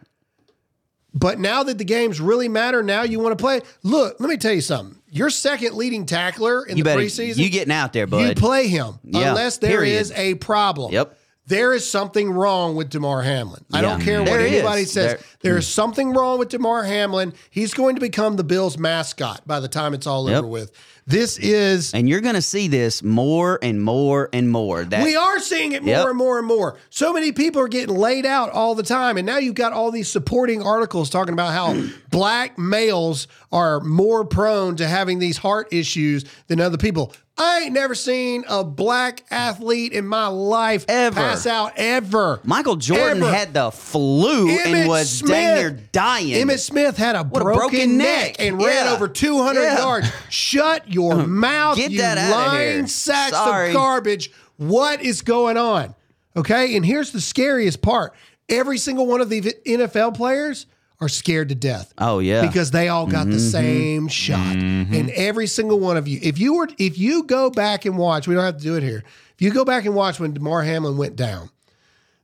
But 1.12 1.38
now 1.38 1.62
that 1.62 1.78
the 1.78 1.84
games 1.84 2.20
really 2.20 2.48
matter, 2.48 2.82
now 2.82 3.02
you 3.02 3.20
want 3.20 3.38
to 3.38 3.42
play. 3.42 3.60
Look, 3.82 4.18
let 4.18 4.28
me 4.28 4.36
tell 4.36 4.52
you 4.52 4.60
something. 4.60 4.98
Your 5.10 5.30
second 5.30 5.74
leading 5.74 6.06
tackler 6.06 6.64
in 6.64 6.76
You 6.76 6.82
the 6.82 6.90
better 6.90 7.02
preseason, 7.02 7.36
you 7.36 7.50
getting 7.50 7.72
out 7.72 7.92
there, 7.92 8.06
bud. 8.08 8.28
you 8.28 8.34
play 8.34 8.66
him 8.66 8.98
Yeah, 9.04 9.28
unless 9.28 9.58
there 9.58 9.84
is 9.84 10.10
period. 10.10 10.36
a 10.36 10.38
problem. 10.38 10.92
Yep. 10.92 11.16
There 11.46 11.74
is 11.74 11.88
something 11.88 12.30
wrong 12.30 12.74
with 12.74 12.88
Damar 12.88 13.20
Hamlin. 13.22 13.64
I 13.72 13.82
don't 13.82 14.00
care 14.00 14.20
what 14.20 14.30
There 14.30 14.40
anybody 14.40 14.82
is. 14.82 14.92
says. 14.92 15.12
There- 15.12 15.20
there 15.42 15.56
is 15.58 15.66
hmm. 15.66 15.72
something 15.72 16.10
wrong 16.14 16.38
with 16.38 16.48
Damar 16.48 16.84
Hamlin. 16.84 17.34
He's 17.50 17.74
going 17.74 17.96
to 17.96 18.00
become 18.00 18.36
the 18.36 18.44
Bills 18.44 18.78
mascot 18.78 19.46
by 19.46 19.60
the 19.60 19.68
time 19.68 19.92
it's 19.92 20.06
all 20.06 20.28
Yep. 20.28 20.38
over 20.38 20.46
with. 20.46 20.72
This 21.06 21.36
is 21.38 21.92
and 21.92 22.08
you're 22.08 22.22
going 22.22 22.34
to 22.34 22.40
see 22.40 22.66
this 22.66 23.02
more 23.02 23.58
and 23.60 23.82
more 23.82 24.30
and 24.32 24.48
more. 24.50 24.84
That 24.84 25.04
we 25.04 25.16
are 25.16 25.38
seeing 25.38 25.72
it 25.72 25.82
more 25.82 25.94
Yep. 25.96 26.06
and 26.08 26.16
more 26.16 26.38
and 26.38 26.46
more. 26.46 26.78
So 26.88 27.12
many 27.12 27.30
people 27.30 27.60
are 27.60 27.68
getting 27.68 27.94
laid 27.94 28.24
out 28.24 28.50
all 28.52 28.74
the 28.74 28.82
time. 28.82 29.18
And 29.18 29.26
now 29.26 29.36
you've 29.36 29.54
got 29.54 29.74
all 29.74 29.90
these 29.90 30.08
supporting 30.08 30.62
articles 30.62 31.10
talking 31.10 31.34
about 31.34 31.52
how 31.52 31.78
black 32.10 32.58
males 32.58 33.28
are 33.52 33.80
more 33.80 34.24
prone 34.24 34.76
to 34.76 34.88
having 34.88 35.18
these 35.18 35.36
heart 35.36 35.68
issues 35.72 36.24
than 36.46 36.58
other 36.58 36.78
people. 36.78 37.12
I 37.36 37.62
ain't 37.62 37.72
never 37.72 37.96
seen 37.96 38.44
a 38.48 38.62
black 38.62 39.24
athlete 39.30 39.92
in 39.92 40.06
my 40.06 40.28
life 40.28 40.84
Ever. 40.88 41.16
pass 41.16 41.46
out 41.46 41.72
ever. 41.76 42.38
Michael 42.44 42.76
Jordan 42.76 43.24
Ever. 43.24 43.32
had 43.34 43.52
the 43.54 43.72
flu 43.72 44.48
and 44.50 44.88
was 44.88 45.10
Smith- 45.10 45.30
dang 45.30 45.54
near 45.56 45.70
dying. 45.90 46.28
Emmitt 46.46 46.60
Smith 46.60 46.96
had 46.96 47.16
a, 47.16 47.24
What 47.24 47.40
a 47.42 47.44
broken, 47.44 47.58
broken 47.70 47.98
neck, 47.98 48.26
neck. 48.26 48.36
and 48.38 48.62
ran 48.62 48.86
over 48.86 49.08
200 49.08 49.60
Yeah. 49.62 49.78
yards. 49.78 50.06
Shut 50.30 50.88
your 50.92 51.16
mouth, 51.26 51.76
Get 51.76 51.90
you 51.90 51.98
that 52.02 52.30
lying 52.30 52.86
sacks 52.86 53.32
Sorry. 53.32 53.70
of 53.70 53.74
garbage. 53.74 54.30
What 54.56 55.02
is 55.02 55.22
going 55.22 55.56
on? 55.56 55.96
Okay, 56.36 56.76
and 56.76 56.86
here's 56.86 57.10
the 57.10 57.20
scariest 57.20 57.82
part. 57.82 58.14
Every 58.48 58.78
single 58.78 59.06
one 59.06 59.20
of 59.20 59.28
the 59.28 59.40
NFL 59.66 60.12
players 60.14 60.66
are 61.00 61.08
scared 61.08 61.48
to 61.50 61.54
death. 61.54 61.92
Oh, 61.98 62.18
yeah. 62.20 62.38
Mm-hmm. 62.40 62.48
Because 62.48 62.70
they 62.70 62.88
all 62.88 63.06
got 63.06 63.26
the 63.28 63.40
same 63.40 64.08
shot. 64.08 64.56
And 64.56 65.10
every 65.10 65.46
single 65.46 65.78
one 65.80 65.96
of 65.96 66.06
you, 66.08 66.18
if 66.22 66.38
you 66.38 66.54
were 66.54 66.68
if 66.78 66.96
you 66.98 67.24
go 67.24 67.50
back 67.50 67.84
and 67.84 67.98
watch, 67.98 68.26
we 68.28 68.34
don't 68.34 68.44
have 68.44 68.58
to 68.58 68.62
do 68.62 68.76
it 68.76 68.82
here. 68.82 69.02
If 69.34 69.42
you 69.42 69.50
go 69.52 69.64
back 69.64 69.84
and 69.84 69.94
watch 69.94 70.20
when 70.20 70.32
Damar 70.32 70.62
Hamlin 70.62 70.96
went 70.96 71.16
down, 71.16 71.50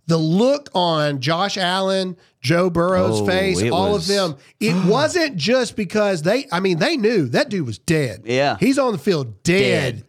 the 0.07 0.17
look 0.17 0.69
on 0.75 1.21
Josh 1.21 1.57
Allen, 1.59 2.17
Joe 2.41 2.71
Burrow's 2.71 3.21
Oh, 3.21 3.27
face, 3.27 3.63
all 3.71 3.93
was- 3.93 4.09
of 4.09 4.15
them, 4.17 4.37
it 4.61 4.75
wasn't 4.89 5.37
just 5.37 5.77
because 5.77 6.23
they, 6.23 6.47
I 6.53 6.61
mean, 6.61 6.79
they 6.79 6.97
knew 6.97 7.27
that 7.29 7.49
dude 7.49 7.67
was 7.67 7.79
dead. 7.79 8.23
Yeah. 8.25 8.57
He's 8.61 8.79
on 8.79 8.93
the 8.93 8.99
field 8.99 9.43
dead. 9.43 9.97
Dead. 9.97 10.05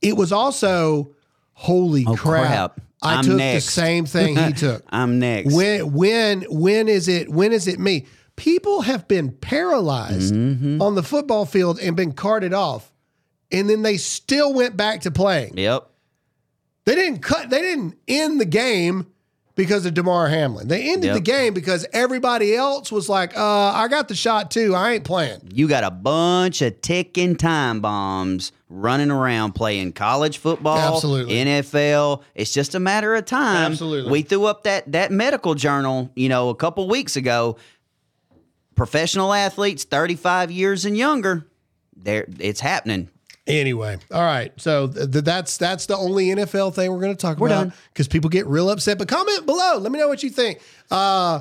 It 0.00 0.16
was 0.16 0.32
also, 0.32 1.14
holy 1.52 2.04
Oh, 2.06 2.16
crap. 2.16 2.76
crap. 2.76 2.80
I 3.02 3.16
I'm 3.16 3.24
took 3.24 3.36
next. 3.36 3.64
the 3.66 3.70
same 3.72 4.06
thing 4.06 4.36
he 4.36 4.52
took. 4.52 4.84
I'm 4.90 5.18
next. 5.18 5.54
When 5.54 5.92
when 5.92 6.42
when 6.48 6.88
is 6.88 7.08
it 7.08 7.28
when 7.28 7.52
is 7.52 7.66
it 7.68 7.78
me? 7.80 8.06
People 8.36 8.82
have 8.82 9.06
been 9.08 9.30
paralyzed 9.32 10.32
Mm-hmm. 10.34 10.80
on 10.80 10.94
the 10.94 11.02
football 11.02 11.44
field 11.44 11.78
and 11.80 11.94
been 11.96 12.12
carted 12.12 12.54
off, 12.54 12.90
and 13.50 13.68
then 13.68 13.82
they 13.82 13.96
still 13.98 14.54
went 14.54 14.76
back 14.76 15.02
to 15.02 15.10
playing. 15.10 15.56
Yep. 15.58 15.88
They 16.86 16.94
didn't 16.94 17.20
cut. 17.20 17.50
They 17.50 17.60
didn't 17.60 17.96
end 18.08 18.40
the 18.40 18.44
game 18.46 19.06
because 19.54 19.84
of 19.86 19.94
Damar 19.94 20.28
Hamlin. 20.28 20.68
They 20.68 20.90
ended 20.90 21.04
Yep. 21.08 21.14
the 21.14 21.20
game 21.20 21.54
because 21.54 21.86
everybody 21.92 22.54
else 22.54 22.90
was 22.90 23.08
like, 23.08 23.36
"Uh, 23.36 23.72
I 23.74 23.88
got 23.88 24.08
the 24.08 24.14
shot 24.14 24.50
too. 24.50 24.74
I 24.74 24.92
ain't 24.92 25.04
playing." 25.04 25.40
You 25.52 25.68
got 25.68 25.84
a 25.84 25.90
bunch 25.90 26.62
of 26.62 26.80
ticking 26.80 27.36
time 27.36 27.80
bombs 27.80 28.52
running 28.70 29.10
around 29.10 29.52
playing 29.52 29.92
college 29.92 30.38
football, 30.38 30.94
Absolutely. 30.96 31.34
NFL. 31.34 32.22
It's 32.34 32.52
just 32.52 32.74
a 32.74 32.80
matter 32.80 33.14
of 33.14 33.26
time. 33.26 33.72
Absolutely. 33.72 34.10
We 34.10 34.22
threw 34.22 34.46
up 34.46 34.62
that 34.64 34.90
that 34.92 35.12
medical 35.12 35.54
journal, 35.54 36.10
you 36.16 36.28
know, 36.30 36.48
a 36.48 36.54
couple 36.54 36.88
weeks 36.88 37.16
ago. 37.16 37.56
Professional 38.74 39.34
athletes, 39.34 39.84
35 39.84 40.50
years 40.50 40.86
and 40.86 40.96
younger, 40.96 41.46
there 41.94 42.26
it's 42.40 42.60
happening. 42.60 43.10
Anyway, 43.46 43.98
all 44.12 44.22
right. 44.22 44.52
So 44.60 44.86
th- 44.86 45.10
th- 45.10 45.24
that's 45.24 45.56
that's 45.56 45.86
the 45.86 45.96
only 45.96 46.26
NFL 46.26 46.74
thing 46.74 46.92
we're 46.92 47.00
going 47.00 47.16
to 47.16 47.20
talk 47.20 47.38
We're 47.38 47.48
about 47.48 47.72
because 47.92 48.06
people 48.06 48.30
get 48.30 48.46
real 48.46 48.70
upset. 48.70 48.98
But 48.98 49.08
comment 49.08 49.46
below. 49.46 49.78
Let 49.78 49.90
me 49.90 49.98
know 49.98 50.06
what 50.08 50.22
you 50.22 50.30
think. 50.30 50.60
Uh, 50.90 51.40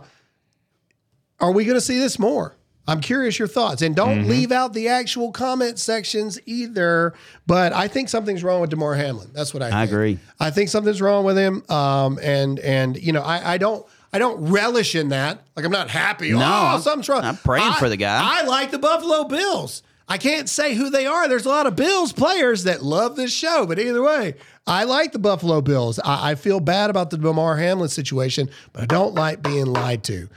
are 1.40 1.52
we 1.52 1.64
going 1.64 1.76
to 1.76 1.82
see 1.82 2.00
this 2.00 2.18
more? 2.18 2.56
I'm 2.88 3.00
curious 3.00 3.38
your 3.38 3.48
thoughts, 3.48 3.84
and 3.84 3.96
don't 3.96 4.28
leave 4.28 4.52
out 4.52 4.74
the 4.74 4.88
actual 4.88 5.32
comment 5.32 5.78
sections 5.78 6.40
either. 6.48 7.14
But 7.46 7.72
I 7.72 7.88
think 7.88 8.10
something's 8.10 8.44
wrong 8.44 8.62
with 8.62 8.72
Damar 8.72 8.96
Hamlin. 8.96 9.30
That's 9.34 9.54
what 9.54 9.62
I. 9.62 9.70
I 9.70 9.84
agree. 9.84 10.18
I 10.40 10.50
think 10.50 10.70
something's 10.70 11.02
wrong 11.02 11.24
with 11.24 11.38
him. 11.38 11.64
Um, 11.70 12.20
and 12.22 12.60
and 12.60 12.98
you 12.98 13.14
know, 13.14 13.22
I, 13.22 13.54
I 13.54 13.58
don't 13.60 13.86
I 14.12 14.18
don't 14.18 14.50
relish 14.50 14.96
in 14.96 15.10
that. 15.10 15.44
Like 15.56 15.66
I'm 15.66 15.72
not 15.72 15.90
happy. 15.90 16.32
No, 16.32 16.40
oh, 16.40 16.42
I'm- 16.42 16.82
something's 16.82 17.08
wrong. 17.08 17.24
I'm 17.24 17.38
praying 17.38 17.70
I- 17.70 17.80
for 17.80 17.88
the 17.90 17.98
guy. 17.98 18.20
I 18.24 18.44
like 18.46 18.72
the 18.72 18.80
Buffalo 18.80 19.26
Bills. 19.26 19.84
I 20.12 20.18
can't 20.18 20.50
say 20.50 20.76
who 20.76 20.90
they 20.90 21.06
are. 21.06 21.30
There's 21.30 21.46
a 21.46 21.50
lot 21.50 21.68
of 21.68 21.78
Bills 21.78 22.12
players 22.12 22.66
that 22.66 22.84
love 22.84 23.16
this 23.16 23.32
show, 23.32 23.66
but 23.66 23.80
either 23.80 24.04
way, 24.04 24.34
I 24.68 24.84
like 24.84 25.14
the 25.14 25.20
Buffalo 25.20 25.62
Bills. 25.62 26.00
I, 26.00 26.32
I 26.32 26.36
feel 26.36 26.60
bad 26.60 26.90
about 26.90 27.12
the 27.12 27.18
Lamar 27.18 27.56
Hamlin 27.56 27.88
situation, 27.88 28.50
but 28.74 28.84
I 28.84 28.88
don't 28.88 29.16
like 29.16 29.42
being 29.42 29.68
lied 29.68 30.04
to. 30.04 30.28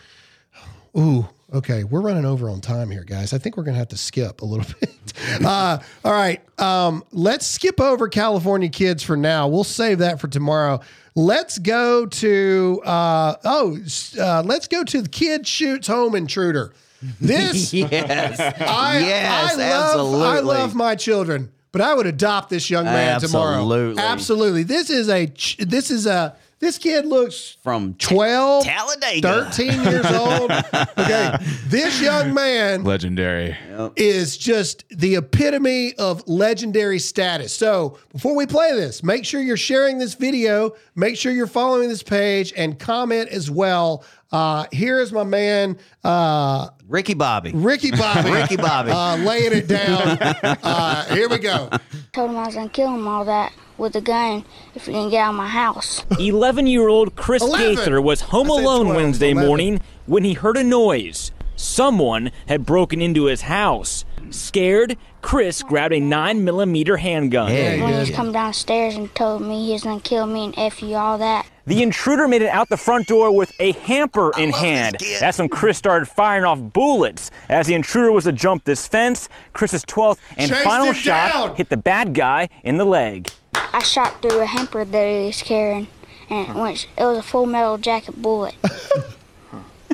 Ooh, 0.97 1.29
okay. 1.53 1.83
We're 1.83 2.03
running 2.03 2.25
over 2.25 2.49
on 2.49 2.61
time 2.61 2.89
here, 2.89 3.03
guys. 3.03 3.33
I 3.33 3.39
think 3.39 3.57
we're 3.57 3.65
going 3.65 3.75
to 3.75 3.81
have 3.81 3.89
to 3.89 3.97
skip 3.97 4.43
a 4.43 4.45
little 4.45 4.65
bit. 4.81 5.45
Uh, 5.45 5.79
all 6.05 6.13
right. 6.13 6.41
Um, 6.61 7.03
let's 7.11 7.45
skip 7.45 7.81
over 7.81 8.07
California 8.07 8.69
kids 8.69 9.03
for 9.03 9.17
now. 9.17 9.49
We'll 9.49 9.65
save 9.65 9.99
that 9.99 10.21
for 10.21 10.29
tomorrow. 10.29 10.83
Let's 11.17 11.59
go 11.59 12.07
to, 12.07 12.81
uh, 12.85 13.35
oh, 13.45 13.79
uh, 14.21 14.43
let's 14.47 14.69
go 14.69 14.85
to 14.85 15.03
the 15.03 15.09
kid 15.09 15.49
shoots 15.49 15.89
home 15.89 16.15
intruder. 16.15 16.73
This, 17.21 17.73
Yes. 17.75 18.41
I, 18.41 18.99
yes, 18.99 19.55
I 19.55 19.57
love, 19.57 19.93
absolutely. 19.95 20.27
I 20.27 20.41
love 20.41 20.75
my 20.75 20.95
children, 20.95 21.53
but 21.73 21.81
I 21.81 21.95
would 21.95 22.07
adopt 22.07 22.51
this 22.51 22.71
young 22.71 22.85
man 22.85 23.21
tomorrow. 23.21 23.57
Absolutely. 23.57 24.03
Absolutely. 24.03 24.63
This 24.63 24.91
is 24.91 25.09
a, 25.09 25.27
ch- 25.27 25.59
this 25.59 25.91
is 25.91 26.07
a, 26.07 26.37
this 26.61 26.79
kid 26.79 27.05
looks 27.05 27.59
From 27.63 27.95
12, 27.95 28.65
Talladega. 28.65 29.51
13 29.53 29.83
years 29.85 30.07
old. 30.07 30.51
Okay. 30.97 31.37
This 31.67 32.01
young 32.01 32.33
man 32.33 32.85
Legendary. 32.85 33.55
is 33.97 34.39
just 34.39 34.85
the 34.91 35.17
epitome 35.17 35.93
of 35.97 36.27
legendary 36.27 36.99
status. 36.99 37.53
So 37.53 37.99
before 38.13 38.35
we 38.35 38.47
play 38.47 38.73
this, 38.73 39.03
make 39.03 39.25
sure 39.27 39.43
you're 39.43 39.57
sharing 39.59 39.99
this 39.99 40.15
video, 40.15 40.75
make 40.95 41.17
sure 41.19 41.33
you're 41.33 41.47
following 41.49 41.89
this 41.91 42.03
page, 42.03 42.55
and 42.57 42.79
comment 42.79 43.29
as 43.31 43.51
well. 43.51 44.05
Uh, 44.33 44.65
here 44.73 45.01
is 45.01 45.13
my 45.13 45.25
man, 45.25 45.77
uh, 46.05 46.69
Ricky 46.89 47.15
Bobby. 47.15 47.53
Ricky 47.53 47.91
Bobby. 47.91 48.31
Ricky 48.31 48.57
Bobby. 48.57 48.91
Uh, 48.91 49.17
laying 49.17 49.53
it 49.53 49.67
down. 49.67 50.19
Uh, 50.45 51.05
here 51.15 51.29
we 51.29 51.39
go. 51.39 51.71
Told 52.13 52.31
him 52.31 52.37
I 52.37 52.47
was 52.47 52.55
gonna 52.55 52.69
kill 52.69 52.95
him 52.95 53.09
all 53.09 53.25
that 53.25 53.53
with 53.79 53.97
a 53.97 54.01
gun 54.01 54.45
if 54.75 54.87
he 54.87 54.93
didn't 54.93 55.11
get 55.11 55.21
out 55.21 55.31
of 55.31 55.37
my 55.37 55.49
house. 55.49 56.05
11 56.19 56.67
year 56.67 56.89
old 56.89 57.17
Chris 57.17 57.43
11. 57.43 57.75
Gaither 57.77 58.01
was 58.01 58.21
home 58.21 58.49
alone 58.51 58.85
12, 58.87 58.97
Wednesday 58.97 59.31
11. 59.31 59.49
morning 59.49 59.81
when 60.07 60.25
he 60.25 60.35
heard 60.35 60.57
a 60.57 60.65
noise. 60.65 61.33
Someone 61.57 62.31
had 62.49 62.67
broken 62.67 63.01
into 63.01 63.25
his 63.25 63.43
house. 63.43 64.05
Scared, 64.31 64.97
Chris 65.23 65.63
grabbed 65.63 65.95
a 65.95 66.01
9mm 66.01 66.99
handgun. 66.99 67.49
Hey. 67.49 67.81
when 67.81 67.93
he 67.93 67.99
was 67.99 68.09
did. 68.09 68.17
coming 68.17 68.33
downstairs 68.33 68.95
and 68.97 69.15
told 69.15 69.43
me 69.43 69.67
he 69.67 69.73
was 69.73 69.85
gonna 69.85 70.01
kill 70.01 70.27
me 70.27 70.47
and 70.47 70.55
F 70.59 70.83
you 70.83 70.97
all 70.97 71.19
that. 71.19 71.47
The 71.67 71.83
intruder 71.83 72.29
made 72.29 72.43
it 72.43 72.49
out 72.49 72.69
the 72.69 72.77
front 72.77 73.07
door 73.07 73.35
with 73.35 73.53
a 73.59 73.73
hamper 73.73 74.31
in 74.37 74.51
hand. 74.53 74.97
That's 75.19 75.39
when 75.39 75.49
Chris 75.49 75.79
started 75.79 76.07
firing 76.07 76.45
off 76.45 76.61
bullets. 76.61 77.31
As 77.49 77.67
the 77.67 77.75
intruder 77.75 78.13
was 78.13 78.25
to 78.25 78.33
jump 78.33 78.65
this 78.65 78.87
fence, 78.87 79.31
Chris's 79.55 79.85
12th 79.87 80.19
and 80.37 80.51
Chased 80.51 80.63
final 80.63 80.93
shot 80.93 81.33
down. 81.33 81.57
hit 81.57 81.71
the 81.71 81.79
bad 81.79 82.13
guy 82.13 82.51
in 82.63 82.77
the 82.77 82.85
leg. 82.85 83.31
I 83.55 83.83
shot 83.83 84.21
through 84.21 84.41
a 84.41 84.47
hamper 84.47 84.85
that 84.85 85.09
he 85.21 85.27
was 85.27 85.43
carrying, 85.43 85.87
and 86.29 86.49
it 86.51 86.55
went. 86.55 86.87
It 86.99 87.03
was 87.05 87.19
a 87.19 87.23
full 87.23 87.47
metal 87.47 87.79
jacket 87.79 88.21
bullet. 88.21 88.55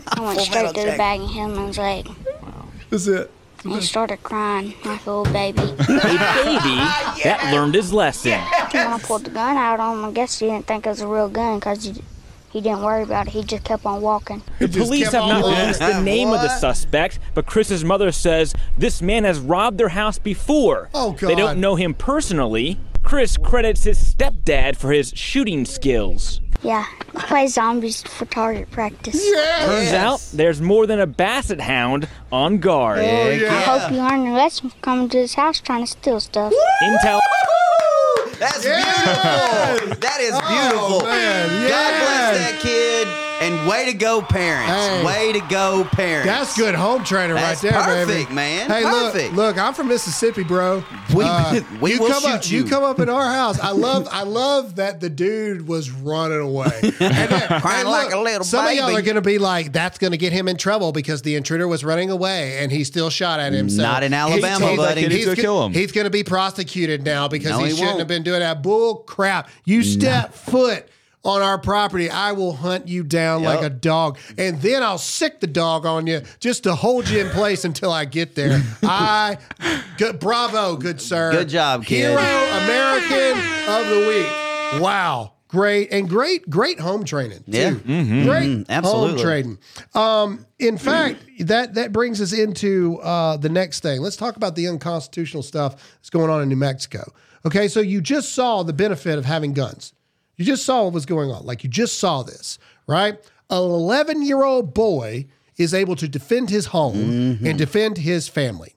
I 0.08 0.20
went 0.20 0.40
straight 0.40 0.74
through 0.74 0.90
the 0.90 0.96
bag 0.96 1.20
and 1.20 1.30
hit 1.30 1.40
him 1.44 1.52
in 1.56 1.66
his 1.68 1.78
leg. 1.78 2.08
Wow. 2.42 2.66
That's 2.90 3.06
it. 3.06 3.30
And 3.64 3.74
he 3.74 3.80
started 3.82 4.22
crying 4.22 4.74
like 4.84 5.04
a 5.06 5.10
little 5.10 5.32
baby. 5.32 5.58
A 5.62 5.76
baby 5.76 5.76
that 7.24 7.50
learned 7.52 7.74
his 7.74 7.92
lesson. 7.92 8.40
when 8.72 8.86
I 8.86 8.98
pulled 9.02 9.24
the 9.24 9.30
gun 9.30 9.56
out 9.56 9.80
on 9.80 9.98
him, 9.98 10.04
I 10.06 10.12
guess 10.12 10.38
he 10.38 10.46
didn't 10.46 10.66
think 10.66 10.86
it 10.86 10.88
was 10.88 11.00
a 11.02 11.06
real 11.06 11.28
gun 11.28 11.58
because 11.58 11.84
he, 11.84 12.02
he 12.50 12.60
didn't 12.60 12.82
worry 12.82 13.02
about 13.02 13.26
it. 13.26 13.32
He 13.32 13.42
just 13.44 13.64
kept 13.64 13.84
on 13.84 14.00
walking. 14.00 14.42
The 14.58 14.68
police 14.68 15.12
have 15.12 15.28
not 15.28 15.44
released 15.44 15.78
the 15.80 16.00
name 16.00 16.28
of 16.28 16.40
the 16.40 16.48
suspect, 16.48 17.18
but 17.34 17.46
Chris's 17.46 17.84
mother 17.84 18.12
says 18.12 18.54
this 18.78 19.02
man 19.02 19.24
has 19.24 19.38
robbed 19.38 19.78
their 19.78 19.90
house 19.90 20.18
before. 20.18 20.88
Oh, 20.94 21.12
God. 21.12 21.28
They 21.28 21.34
don't 21.34 21.60
know 21.60 21.74
him 21.76 21.92
personally. 21.94 22.78
Chris 23.10 23.36
credits 23.36 23.82
his 23.82 23.98
stepdad 23.98 24.76
for 24.76 24.92
his 24.92 25.12
shooting 25.16 25.64
skills. 25.64 26.40
Yeah, 26.62 26.86
I 27.16 27.26
play 27.26 27.48
zombies 27.48 28.02
for 28.02 28.24
target 28.24 28.70
practice. 28.70 29.20
Turns 29.32 29.92
out 29.92 30.24
there's 30.32 30.60
more 30.60 30.86
than 30.86 31.00
a 31.00 31.08
basset 31.08 31.60
hound 31.60 32.08
on 32.30 32.58
guard. 32.58 33.00
Oh, 33.00 33.30
I 33.32 33.62
hope 33.62 33.90
you 33.90 33.96
learn 33.96 34.22
your 34.24 34.34
lesson 34.34 34.70
from 34.70 34.80
coming 34.80 35.08
to 35.08 35.18
this 35.18 35.34
house 35.34 35.58
trying 35.58 35.84
to 35.84 35.90
steal 35.90 36.20
stuff. 36.20 36.52
Intel. 36.84 37.18
That's 38.38 38.62
beautiful. 38.62 39.96
That 39.96 40.20
is 40.20 40.30
beautiful. 40.30 41.02
Oh, 41.02 41.04
man, 41.04 41.48
God 41.48 41.68
yes. 41.68 42.04
bless 42.06 42.38
that 42.38 42.60
kid. 42.62 43.29
And 43.40 43.66
way 43.66 43.86
to 43.86 43.94
go, 43.94 44.20
parents. 44.20 44.70
Hey. 44.70 45.04
way 45.04 45.32
to 45.32 45.40
go, 45.48 45.84
parents. 45.92 46.26
That's 46.26 46.56
good 46.58 46.74
home 46.74 47.04
training 47.04 47.36
That's 47.36 47.64
right 47.64 47.72
there, 47.72 47.82
perfect, 47.82 48.28
baby. 48.28 48.34
man. 48.34 48.68
Hey, 48.70 48.82
Perfect. 48.82 49.32
look, 49.34 49.56
look, 49.56 49.58
I'm 49.58 49.72
from 49.72 49.88
Mississippi, 49.88 50.44
bro. 50.44 50.84
We- 51.14 51.24
Uh, 51.24 51.60
we 51.80 51.94
you 51.94 52.00
will 52.00 52.08
come 52.10 52.24
up, 52.26 52.42
shoot 52.42 52.50
you. 52.52 52.64
come 52.64 52.84
up 52.84 53.00
in 53.00 53.08
our 53.08 53.24
house. 53.24 53.58
I 53.58 53.70
love, 53.72 54.06
I 54.12 54.24
love 54.24 54.76
that 54.76 55.00
the 55.00 55.08
dude 55.08 55.66
was 55.66 55.90
running 55.90 56.38
away, 56.40 56.70
and 56.82 56.92
then- 56.92 57.60
Crying 57.62 57.80
and 57.80 57.88
like 57.88 58.12
a 58.12 58.18
little 58.18 58.44
Some 58.44 58.66
of 58.66 58.74
y'all 58.74 58.94
are 58.94 59.00
going 59.02 59.14
to 59.14 59.22
be 59.22 59.38
like, 59.38 59.72
"That's 59.72 59.96
going 59.98 60.10
to 60.12 60.18
get 60.18 60.32
him 60.34 60.46
in 60.46 60.56
trouble 60.58 60.92
because 60.92 61.22
the 61.22 61.34
intruder 61.36 61.66
was 61.66 61.82
running 61.82 62.10
away 62.10 62.58
and 62.58 62.70
he 62.70 62.84
still 62.84 63.08
shot 63.10 63.40
at 63.40 63.52
him." 63.54 63.70
So 63.70 63.80
Not 63.82 64.02
in 64.02 64.12
Alabama, 64.12 64.68
he's, 64.68 64.76
buddy. 64.76 65.00
He's, 65.02 65.12
He's 65.14 65.24
gonna 65.24 65.36
kill 65.36 65.64
him. 65.64 65.72
He's 65.72 65.92
going 65.92 66.04
to 66.04 66.10
be 66.10 66.24
prosecuted 66.24 67.04
now 67.04 67.26
because 67.26 67.52
No, 67.52 67.58
he, 67.60 67.64
he 67.64 67.70
shouldn't 67.70 67.86
won't. 67.88 67.98
have 68.00 68.08
been 68.08 68.22
doing 68.22 68.40
that. 68.40 68.62
Bull 68.62 68.96
crap! 68.96 69.48
You 69.64 69.82
step 69.82 70.34
foot 70.34 70.86
on 71.22 71.42
our 71.42 71.58
property, 71.58 72.08
I 72.08 72.32
will 72.32 72.54
hunt 72.54 72.88
you 72.88 73.02
down 73.02 73.42
like 73.42 73.62
a 73.62 73.68
dog, 73.70 74.18
and 74.38 74.60
then 74.62 74.82
I'll 74.82 74.96
sick 74.98 75.40
the 75.40 75.46
dog 75.46 75.84
on 75.84 76.06
you 76.06 76.22
just 76.38 76.62
to 76.64 76.74
hold 76.74 77.08
you 77.08 77.20
in 77.20 77.28
place 77.30 77.64
until 77.64 77.92
I 77.92 78.06
get 78.06 78.34
there. 78.34 78.62
I, 78.82 79.36
good, 79.98 80.18
bravo, 80.18 80.76
good 80.76 81.00
sir. 81.00 81.32
Good 81.32 81.48
job, 81.50 81.84
kid. 81.84 82.10
Hero 82.10 82.20
American 82.20 83.38
of 83.68 83.88
the 83.88 84.06
week. 84.08 84.80
Wow, 84.82 85.32
great 85.48 85.92
and 85.92 86.08
great, 86.08 86.48
great 86.48 86.80
home 86.80 87.04
training. 87.04 87.40
Too. 87.40 87.42
Yeah. 87.58 87.70
Mm-hmm. 87.72 88.24
Great 88.24 88.42
Mhm. 88.48 88.68
Absolutely. 88.68 89.08
home 89.10 89.18
training. 89.18 89.58
Um, 89.94 90.46
in 90.58 90.78
fact, 90.78 91.22
that 91.40 91.74
that 91.74 91.92
brings 91.92 92.20
us 92.20 92.32
into 92.32 92.98
uh, 93.02 93.36
the 93.36 93.48
next 93.48 93.80
thing. 93.80 94.00
Let's 94.00 94.16
talk 94.16 94.36
about 94.36 94.54
the 94.56 94.68
unconstitutional 94.68 95.42
stuff 95.42 95.76
that's 95.98 96.10
going 96.10 96.30
on 96.30 96.42
in 96.42 96.48
New 96.48 96.56
Mexico. 96.56 97.12
Okay, 97.44 97.68
so 97.68 97.80
you 97.80 98.00
just 98.00 98.32
saw 98.34 98.62
the 98.62 98.72
benefit 98.72 99.18
of 99.18 99.24
having 99.24 99.52
guns. 99.52 99.92
You 100.40 100.46
just 100.46 100.64
saw 100.64 100.84
what 100.84 100.94
was 100.94 101.04
going 101.04 101.30
on. 101.30 101.44
Like 101.44 101.64
you 101.64 101.68
just 101.68 101.98
saw 101.98 102.22
this, 102.22 102.58
right? 102.86 103.12
An 103.50 103.58
11 103.58 104.22
year 104.22 104.42
old 104.42 104.72
boy 104.72 105.26
is 105.58 105.74
able 105.74 105.96
to 105.96 106.08
defend 106.08 106.48
his 106.48 106.64
home 106.64 107.38
and 107.44 107.58
defend 107.58 107.98
his 107.98 108.26
family. 108.26 108.74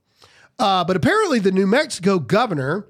Uh, 0.60 0.84
but 0.84 0.98
apparently, 0.98 1.40
the 1.40 1.54
New 1.54 1.66
Mexico 1.66 2.20
governor 2.20 2.86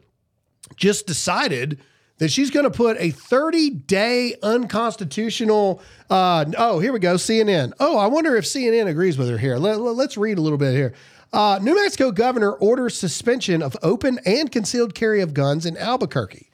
just 0.75 1.05
decided 1.05 1.81
that 2.17 2.29
she's 2.29 2.49
going 2.49 2.63
to 2.63 2.71
put 2.71 2.97
a 2.99 3.11
30 3.11 3.69
day 3.69 4.33
unconstitutional. 4.41 5.79
Uh, 6.09 6.45
oh, 6.57 6.79
here 6.79 6.93
we 6.93 6.97
go. 6.97 7.13
CNN. 7.13 7.73
Oh, 7.79 7.99
I 7.99 8.07
wonder 8.07 8.35
if 8.35 8.45
CNN 8.45 8.87
agrees 8.87 9.19
with 9.19 9.29
her 9.29 9.37
here. 9.37 9.57
Let, 9.57 9.77
us 9.77 10.17
read 10.17 10.39
a 10.39 10.41
little 10.41 10.57
bit 10.57 10.73
here. 10.73 10.95
Uh, 11.31 11.59
New 11.61 11.75
Mexico 11.75 12.09
governor 12.11 12.53
orders 12.53 12.97
suspension 12.97 13.61
of 13.61 13.77
open 13.83 14.19
and 14.25 14.51
concealed 14.51 14.95
carry 14.95 15.21
of 15.21 15.35
guns 15.35 15.67
in 15.67 15.77
Albuquerque. 15.77 16.49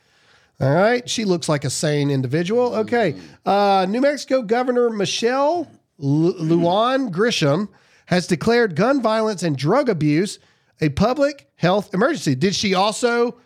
All 0.62 0.74
right. 0.74 1.10
She 1.10 1.24
looks 1.26 1.47
like 1.47 1.64
a 1.64 1.70
sane 1.70 2.12
individual. 2.12 2.76
Okay. 2.76 3.16
Uh, 3.45 3.86
New 3.89 4.01
Mexico 4.01 4.41
Governor 4.41 4.89
Michelle 4.89 5.68
Lu- 5.97 6.34
Lujan 6.38 7.12
Grisham 7.12 7.70
has 8.07 8.28
declared 8.28 8.76
gun 8.76 9.01
violence 9.01 9.43
and 9.43 9.57
drug 9.57 9.88
abuse 9.89 10.39
a 10.82 10.89
public 10.89 11.47
health 11.55 11.93
emergency. 11.93 12.36
Did 12.36 12.55
she 12.55 12.74
also 12.74 13.38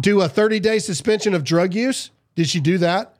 do 0.00 0.20
a 0.20 0.28
30 0.28 0.60
day 0.60 0.78
suspension 0.78 1.34
of 1.34 1.44
drug 1.44 1.74
use? 1.74 2.10
Did 2.36 2.48
she 2.48 2.60
do 2.60 2.78
that? 2.78 3.10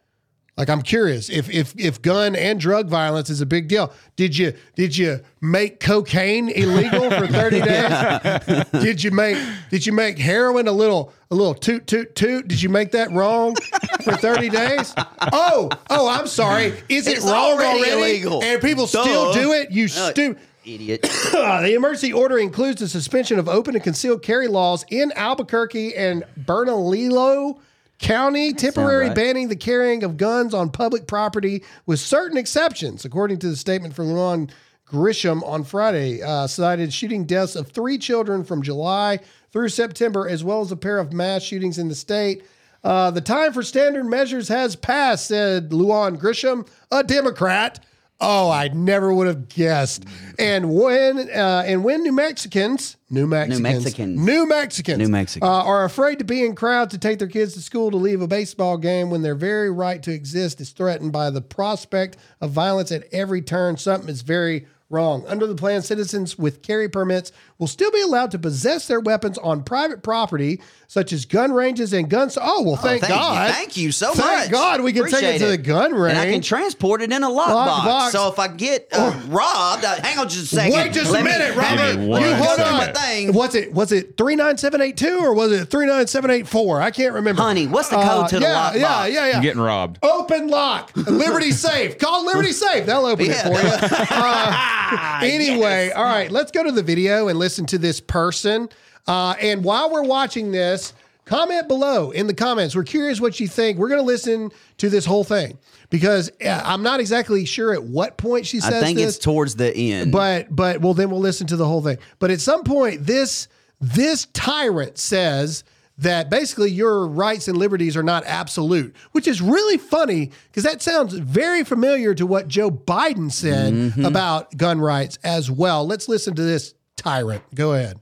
Like 0.57 0.71
I'm 0.71 0.83
curious 0.83 1.31
if 1.31 1.51
if 1.51 1.75
if 1.77 2.01
gun 2.01 2.37
and 2.37 2.61
drug 2.61 2.89
violence 2.89 3.29
is 3.29 3.41
a 3.41 3.47
big 3.47 3.67
deal. 3.67 3.93
Did 4.15 4.39
you 4.39 4.53
did 4.77 4.97
you 4.97 5.21
make 5.41 5.81
cocaine 5.81 6.49
illegal 6.49 7.11
for 7.11 7.27
30 7.27 7.61
days? 7.63 8.65
did 8.85 9.03
you 9.03 9.11
make 9.11 9.37
did 9.71 9.85
you 9.85 9.93
make 9.93 10.17
heroin 10.17 10.69
a 10.69 10.73
little 10.73 11.13
a 11.35 11.37
little 11.37 11.55
toot 11.55 11.87
toot 11.87 12.15
toot? 12.15 12.49
Did 12.49 12.63
you 12.63 12.69
make 12.69 12.93
that 12.93 13.11
wrong 13.11 13.57
for 14.03 14.13
30 14.17 14.49
days? 14.49 14.95
Oh, 15.33 15.69
oh, 15.91 16.09
I'm 16.09 16.27
sorry. 16.27 16.73
Is 16.89 17.07
it 17.07 17.19
It's 17.19 17.27
wrong 17.27 17.53
already 17.53 17.91
illegal. 17.91 18.43
And 18.43 18.61
people 18.61 18.87
still 18.87 19.33
do 19.33 19.53
it? 19.53 19.71
You 19.71 19.85
Uh, 19.85 20.11
stupid. 20.11 20.43
Idiot. 20.65 21.03
the 21.33 21.75
emergency 21.75 22.13
order 22.13 22.39
includes 22.39 22.81
the 22.81 22.89
suspension 22.89 23.39
of 23.39 23.49
open 23.49 23.75
and 23.75 23.85
concealed 23.85 24.23
carry 24.23 24.49
laws 24.49 24.85
in 24.89 25.13
Albuquerque 25.15 25.95
and 25.95 26.25
Bernalillo 26.39 27.59
County, 27.99 28.53
temporary 28.53 29.09
right. 29.09 29.15
banning 29.15 29.49
the 29.49 29.57
carrying 29.57 30.03
of 30.03 30.17
guns 30.17 30.55
on 30.55 30.71
public 30.71 31.07
property 31.07 31.63
with 31.87 32.01
certain 32.01 32.39
exceptions, 32.39 33.05
according 33.05 33.39
to 33.41 33.49
the 33.49 33.57
statement 33.57 33.95
from 33.95 34.07
Lujan 34.07 34.51
Grisham 34.87 35.47
on 35.47 35.65
Friday, 35.65 36.23
uh, 36.23 36.47
cited 36.47 36.93
shooting 36.93 37.25
deaths 37.25 37.57
of 37.57 37.69
three 37.69 37.99
children 37.99 38.45
from 38.45 38.63
July 38.63 39.21
through 39.55 39.69
September, 39.69 40.29
as 40.29 40.43
well 40.43 40.63
as 40.63 40.73
a 40.73 40.77
pair 40.77 40.99
of 40.99 41.13
mass 41.13 41.41
shootings 41.41 41.79
in 41.79 41.89
the 41.89 41.95
state. 41.95 42.45
Uh, 42.83 43.13
the 43.13 43.21
time 43.21 43.53
for 43.53 43.63
standard 43.63 44.05
measures 44.05 44.49
has 44.49 44.75
passed, 44.75 45.29
said 45.29 45.71
Lujan 45.71 46.19
Grisham, 46.19 46.67
a 46.91 47.05
Democrat. 47.05 47.79
Oh, 48.21 48.51
I 48.51 48.67
never 48.69 49.15
would 49.15 49.29
have 49.29 49.49
guessed. 49.49 50.07
And 50.41 50.75
when 50.75 51.31
uh, 51.31 51.63
and 51.67 51.85
when 51.85 52.03
New 52.03 52.11
Mexicans, 52.11 52.97
New 53.11 53.29
Mexicans, 53.29 53.61
Mexicans. 53.61 54.21
New 54.21 54.49
Mexicans, 54.49 54.99
New 54.99 55.09
Mexicans. 55.09 55.49
uh, 55.49 55.65
are 55.65 55.85
afraid 55.85 56.19
to 56.19 56.25
be 56.25 56.45
in 56.45 56.57
crowds 56.57 56.91
to 56.93 56.99
take 56.99 57.21
their 57.21 57.29
kids 57.29 57.55
to 57.55 57.61
school 57.61 57.93
to 57.93 57.97
leave 57.97 58.21
a 58.21 58.27
baseball 58.27 58.77
game 58.77 59.09
when 59.09 59.23
their 59.23 59.37
very 59.37 59.71
right 59.71 60.03
to 60.03 60.13
exist 60.13 60.61
is 60.61 60.71
threatened 60.71 61.13
by 61.13 61.31
the 61.31 61.41
prospect 61.41 62.17
of 62.41 62.51
violence 62.51 62.91
at 62.91 63.05
every 63.13 63.41
turn. 63.41 63.77
Something 63.77 64.09
is 64.09 64.23
very 64.23 64.67
wrong. 64.91 65.25
Under 65.27 65.47
the 65.47 65.55
plan, 65.55 65.83
citizens 65.83 66.39
with 66.39 66.63
carry 66.63 66.89
permits 66.89 67.33
will 67.59 67.67
still 67.69 67.91
be 67.91 68.01
allowed 68.01 68.31
to 68.33 68.39
possess 68.39 68.87
their 68.89 69.01
weapons 69.01 69.39
on 69.39 69.63
private 69.63 70.03
property, 70.03 70.61
such 70.89 71.13
as 71.13 71.25
gun 71.25 71.53
ranges 71.53 71.93
and 71.93 72.11
guns. 72.11 72.37
Oh 72.41 72.63
well, 72.63 72.77
thank, 72.77 73.03
thank 73.03 73.13
God. 73.13 73.47
You. 73.49 73.53
Thank 73.55 73.77
you 73.77 73.93
so 73.93 74.07
Thank 74.13 74.19
much. 74.19 74.39
Thank 74.41 74.53
God 74.53 74.81
we 74.83 74.93
can 74.93 75.09
take 75.09 75.23
it 75.23 75.39
to 75.39 75.47
the 75.47 75.57
gun 75.59 75.93
range. 75.95 76.17
And 76.19 76.29
I 76.29 76.31
can 76.33 76.43
transport 76.43 77.01
it 77.03 77.13
in 77.13 77.23
a 77.23 77.29
lockbox. 77.29 77.67
Lockbox. 77.81 78.11
So 78.11 78.29
if 78.29 78.39
I 78.39 78.49
get 78.49 78.89
uh, 78.93 79.19
robbed, 79.29 79.85
uh, 79.85 80.01
hang 80.03 80.19
on 80.19 80.29
just 80.29 80.53
a 80.53 80.57
second. 80.57 80.73
Wait 80.75 80.93
just 80.93 81.11
Let 81.13 81.21
a 81.23 81.25
minute, 81.25 81.57
let 81.57 81.77
me- 81.99 82.07
Robert. 82.13 82.21
me 82.23 82.29
you 82.29 82.35
hold 82.35 82.57
second. 82.57 82.73
on. 82.75 82.87
my 82.87 82.93
thing. 82.93 83.33
Was 83.33 83.55
it 83.55 83.73
was 83.73 83.93
it 83.93 84.17
three 84.17 84.37
nine 84.37 84.59
seven 84.59 84.81
eight 84.81 84.97
two 84.97 85.19
or 85.21 85.33
was 85.35 85.53
it 85.53 85.67
three 85.67 85.87
nine 85.87 86.07
seven 86.07 86.31
eight 86.31 86.49
four? 86.49 86.81
I 86.83 86.91
can't 86.91 87.15
remember. 87.15 87.43
Honey, 87.43 87.67
what's 87.67 87.89
the 87.89 87.97
code 87.97 88.07
Uh, 88.25 88.29
to 88.29 88.37
the 88.37 88.43
yeah, 88.43 88.55
lockbox? 88.71 88.75
Yeah, 88.81 89.07
yeah, 89.07 89.27
yeah. 89.29 89.37
I'm 89.37 89.43
getting 89.43 89.61
robbed. 89.63 89.99
Open 90.03 90.49
lock, 90.49 90.91
Liberty 90.97 91.53
Safe. 91.53 91.99
Call 91.99 92.27
Liberty 92.27 92.53
Safe. 92.53 92.85
They'll 92.87 93.07
open 93.07 93.27
Yeah. 93.27 93.49
it 93.49 93.89
for 93.89 93.95
you. 93.97 93.99
Uh, 94.25 95.21
anyway, 95.23 95.91
all 95.91 96.05
right, 96.05 96.31
let's 96.31 96.51
go 96.53 96.63
to 96.63 96.71
the 96.71 96.83
video 96.83 97.29
and 97.29 97.39
listen 97.45 97.67
to 97.67 97.79
this 97.79 98.01
person. 98.01 98.69
Uh, 99.07 99.35
and 99.41 99.63
while 99.63 99.91
we're 99.91 100.03
watching 100.03 100.51
this, 100.51 100.95
comment 101.27 101.69
below 101.69 102.11
in 102.11 102.27
the 102.27 102.35
comments. 102.35 102.75
We're 102.75 102.85
curious 102.85 103.21
what 103.21 103.39
you 103.41 103.49
think. 103.49 103.79
We're 103.79 103.89
going 103.89 104.01
to 104.01 104.07
listen 104.07 104.51
to 104.79 104.89
this 104.91 105.05
whole 105.05 105.25
thing 105.25 105.59
because 105.91 106.31
I'm 106.43 106.83
not 106.83 107.01
exactly 107.01 107.45
sure 107.45 107.73
at 107.75 107.83
what 107.83 108.17
point 108.17 108.47
she 108.47 108.61
says 108.61 108.75
I 108.75 108.81
think 108.81 108.99
this. 108.99 109.17
it's 109.17 109.25
towards 109.25 109.57
the 109.57 109.75
end. 109.75 110.11
But 110.13 110.55
but 110.55 110.81
well 110.81 110.95
then 110.95 111.11
we'll 111.11 111.21
listen 111.21 111.47
to 111.49 111.57
the 111.57 111.67
whole 111.67 111.83
thing. 111.83 111.99
But 112.19 112.31
at 112.31 112.41
some 112.41 112.65
point 112.65 113.07
this 113.07 113.49
this 113.81 114.27
tyrant 114.33 114.99
says 114.99 115.65
that 115.99 116.29
basically 116.29 116.71
your 116.73 117.07
rights 117.07 117.47
and 117.49 117.57
liberties 117.57 117.97
are 117.97 118.03
not 118.03 118.25
absolute, 118.27 118.95
which 119.13 119.29
is 119.29 119.41
really 119.41 119.79
funny 119.79 120.31
because 120.49 120.65
that 120.65 120.83
sounds 120.83 121.15
very 121.15 121.63
familiar 121.65 122.15
to 122.15 122.27
what 122.27 122.49
Joe 122.49 122.71
Biden 122.71 123.31
said 123.31 123.73
Mm-hmm. 123.73 124.05
about 124.05 124.57
gun 124.57 124.81
rights 124.81 125.19
as 125.23 125.51
well. 125.51 125.87
Let's 125.87 126.09
listen 126.09 126.35
to 126.35 126.43
this 126.43 126.75
tyrant. 127.05 127.43
Go 127.55 127.75
ahead. 127.75 127.99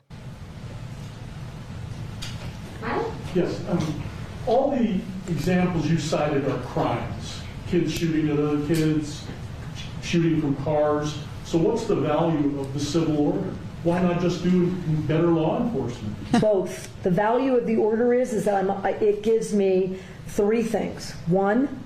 Yes, 3.35 3.61
um, 3.69 4.03
all 4.47 4.71
the 4.71 5.01
examples 5.29 5.91
you 5.91 5.99
cited 5.99 6.47
are 6.49 6.59
crimes. 6.61 7.41
Kids 7.67 7.93
shooting 7.93 8.29
at 8.29 8.39
other 8.39 8.65
kids, 8.67 9.25
shooting 10.03 10.41
from 10.41 10.55
cars. 10.57 11.19
So 11.45 11.59
what's 11.59 11.85
the 11.85 11.97
value 11.97 12.61
of 12.61 12.73
the 12.75 12.81
civil 12.81 13.19
order? 13.19 13.49
Why 13.83 14.01
not 14.01 14.21
just 14.21 14.45
do 14.45 14.71
better 15.09 15.29
law 15.29 15.61
enforcement? 15.61 16.15
both. 16.41 16.89
The 17.03 17.11
value 17.11 17.57
of 17.57 17.67
the 17.67 17.77
order 17.77 18.15
is, 18.15 18.33
is 18.33 18.45
that 18.45 18.55
I'm, 18.55 18.71
it 19.03 19.23
gives 19.23 19.53
me 19.53 19.99
three 20.29 20.63
things. 20.63 21.13
One, 21.27 21.83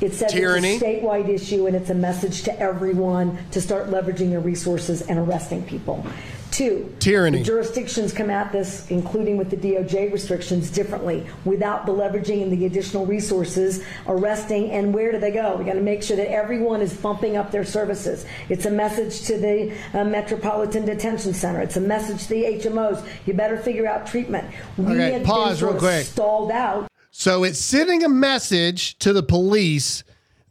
it 0.00 0.14
says 0.14 0.32
Tyranny. 0.32 0.74
it's 0.74 0.82
a 0.82 0.86
statewide 0.86 1.28
issue 1.28 1.66
and 1.66 1.76
it's 1.76 1.90
a 1.90 1.94
message 1.94 2.42
to 2.44 2.60
everyone 2.60 3.38
to 3.50 3.60
start 3.60 3.90
leveraging 3.90 4.30
their 4.30 4.40
resources 4.40 5.02
and 5.02 5.18
arresting 5.18 5.64
people. 5.64 6.06
Two, 6.54 6.94
Tyranny. 7.00 7.38
the 7.38 7.44
jurisdictions 7.44 8.12
come 8.12 8.30
at 8.30 8.52
this, 8.52 8.88
including 8.88 9.36
with 9.36 9.50
the 9.50 9.56
DOJ 9.56 10.12
restrictions, 10.12 10.70
differently. 10.70 11.26
Without 11.44 11.84
the 11.84 11.90
leveraging 11.92 12.42
and 12.42 12.52
the 12.52 12.64
additional 12.66 13.04
resources, 13.06 13.82
arresting, 14.06 14.70
and 14.70 14.94
where 14.94 15.10
do 15.10 15.18
they 15.18 15.32
go? 15.32 15.56
We 15.56 15.64
got 15.64 15.72
to 15.72 15.80
make 15.80 16.00
sure 16.00 16.16
that 16.16 16.30
everyone 16.30 16.80
is 16.80 16.94
bumping 16.94 17.36
up 17.36 17.50
their 17.50 17.64
services. 17.64 18.24
It's 18.48 18.66
a 18.66 18.70
message 18.70 19.22
to 19.22 19.36
the 19.36 19.74
uh, 19.94 20.04
Metropolitan 20.04 20.84
Detention 20.84 21.34
Center. 21.34 21.60
It's 21.60 21.76
a 21.76 21.80
message 21.80 22.22
to 22.22 22.28
the 22.28 22.44
HMOs. 22.44 23.04
You 23.26 23.34
better 23.34 23.56
figure 23.56 23.88
out 23.88 24.06
treatment. 24.06 24.48
We 24.78 24.84
Okay, 24.92 25.12
have 25.14 25.24
pause 25.24 25.58
been 25.58 25.70
real 25.70 25.78
quick. 25.80 26.06
Stalled 26.06 26.52
out. 26.52 26.86
So 27.10 27.42
it's 27.42 27.58
sending 27.58 28.04
a 28.04 28.08
message 28.08 28.96
to 29.00 29.12
the 29.12 29.24
police 29.24 30.04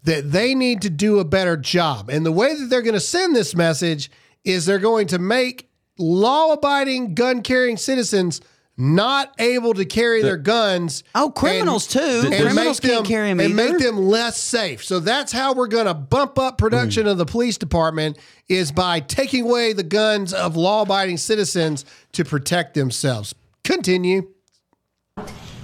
that 0.04 0.34
they 0.34 0.54
need 0.54 0.82
to 0.82 0.89
do 0.89 1.20
a 1.20 1.24
better 1.24 1.56
job. 1.56 2.10
And 2.10 2.26
the 2.26 2.32
way 2.34 2.54
that 2.56 2.66
they're 2.70 2.82
going 2.82 2.93
to 2.93 2.99
send 2.99 3.34
this 3.38 3.56
message 3.56 4.12
is 4.43 4.66
they're 4.66 4.80
going 4.80 5.08
to 5.08 5.18
make 5.18 5.70
law 5.98 6.54
abiding 6.54 7.16
gun 7.16 7.41
carrying 7.41 7.78
citizens 7.78 8.41
not 8.76 9.34
able 9.38 9.74
to 9.76 9.86
carry 9.86 10.24
their 10.24 10.38
guns. 10.38 11.04
Oh, 11.14 11.30
criminals 11.30 11.86
too. 11.86 12.00
and 12.00 12.34
Criminals 12.34 12.82
make 12.82 12.91
can't 12.91 13.06
carry 13.06 13.30
them, 13.30 13.38
carry 13.38 13.39
'em 13.39 13.39
and 13.39 13.56
make 13.56 13.78
them 13.78 13.98
less 13.98 14.41
safe. 14.41 14.84
So 14.84 15.00
that's 15.00 15.32
how 15.32 15.54
we're 15.54 15.68
going 15.68 15.86
to 15.86 15.94
bump 15.94 16.39
up 16.39 16.58
production 16.58 17.06
mm. 17.06 17.12
of 17.12 17.18
the 17.18 17.26
police 17.26 17.58
department 17.58 18.18
is 18.50 18.72
by 18.72 19.00
taking 19.00 19.44
away 19.44 19.74
the 19.74 19.84
guns 19.84 20.34
of 20.34 20.56
law-abiding 20.56 21.18
citizens 21.18 21.86
to 22.14 22.26
protect 22.26 22.74
themselves. 22.74 23.36
Continue. 23.64 24.30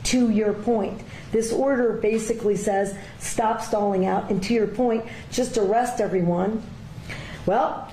to 0.04 0.30
your 0.30 0.54
point. 0.54 1.02
This 1.32 1.52
order 1.52 1.94
basically 2.02 2.56
says 2.56 2.96
stop 3.20 3.62
stalling 3.62 4.06
out, 4.06 4.32
and 4.32 4.42
to 4.44 4.54
your 4.54 4.68
point, 4.68 5.06
just 5.32 5.58
arrest 5.58 6.00
everyone. 6.00 6.64
Well, 7.46 7.92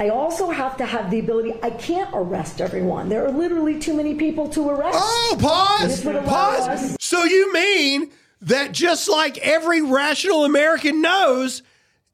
I 0.00 0.08
also 0.08 0.48
have 0.48 0.78
to 0.78 0.86
have 0.86 1.10
the 1.10 1.18
ability, 1.18 1.52
I 1.62 1.68
can't 1.68 2.08
arrest 2.14 2.62
everyone. 2.62 3.10
There 3.10 3.22
are 3.22 3.30
literally 3.30 3.78
too 3.78 3.92
many 3.92 4.14
people 4.14 4.48
to 4.48 4.70
arrest. 4.70 4.96
Oh, 4.98 5.36
pause. 5.38 5.88
This 5.88 6.04
would 6.06 6.16
allow 6.16 6.56
Pause. 6.56 6.68
us- 6.68 6.96
So 7.00 7.22
you 7.24 7.52
mean 7.52 8.10
that 8.40 8.72
just 8.72 9.10
like 9.10 9.36
every 9.38 9.82
rational 9.82 10.46
American 10.46 11.02
knows, 11.02 11.62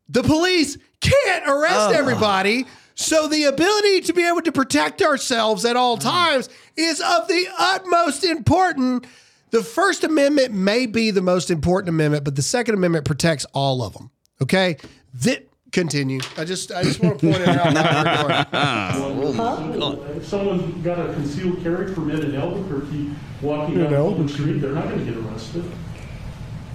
the 0.09 0.25
police 0.25 0.77
can't 1.01 1.49
arrest 1.49 1.91
Ugh. 1.91 1.95
everybody. 1.95 2.67
So 2.97 3.29
the 3.29 3.45
ability 3.45 4.01
to 4.01 4.13
be 4.13 4.27
able 4.27 4.43
to 4.43 4.51
protect 4.51 5.01
ourselves 5.01 5.65
at 5.65 5.77
all 5.77 5.95
hmm. 5.95 6.03
times 6.03 6.49
is 6.77 7.01
of 7.01 7.29
the 7.29 7.47
utmost 7.57 8.25
important. 8.25 9.07
The 9.51 9.63
First 9.63 10.03
Amendment 10.03 10.53
may 10.53 10.87
be 10.87 11.13
the 11.13 11.23
most 11.23 11.53
important 11.53 11.91
amendment, 11.91 12.25
but 12.25 12.35
the 12.35 12.43
Second 12.43 12.75
Amendment 12.75 13.05
protects 13.05 13.45
all 13.55 13.81
of 13.81 13.93
them. 13.93 14.11
Okay, 14.43 14.77
that 15.23 15.46
continue. 15.77 16.21
I 16.39 16.45
just 16.45 16.73
I 16.73 16.83
just 16.83 17.01
want 17.01 17.19
to 17.19 17.27
point 17.27 17.43
it 17.43 17.49
out. 17.49 18.47
how. 18.53 19.99
If 20.17 20.27
someone's 20.27 20.83
got 20.83 20.99
a 20.99 21.13
concealed 21.13 21.63
carry 21.63 21.93
permit 21.93 22.25
in 22.25 22.35
Albuquerque, 22.35 23.11
walking 23.43 23.79
down 23.79 23.93
a 23.93 23.97
Albuquerque. 23.97 24.33
street, 24.33 24.61
they're 24.61 24.73
not 24.73 24.85
going 24.85 25.05
to 25.05 25.13
get 25.13 25.23
arrested. 25.23 25.71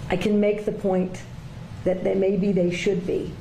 I 0.10 0.18
can 0.18 0.40
make 0.40 0.66
the 0.66 0.72
point 0.72 1.22
that 1.84 2.04
they 2.04 2.14
maybe 2.14 2.52
they 2.52 2.70
should 2.70 3.08
be. 3.08 3.34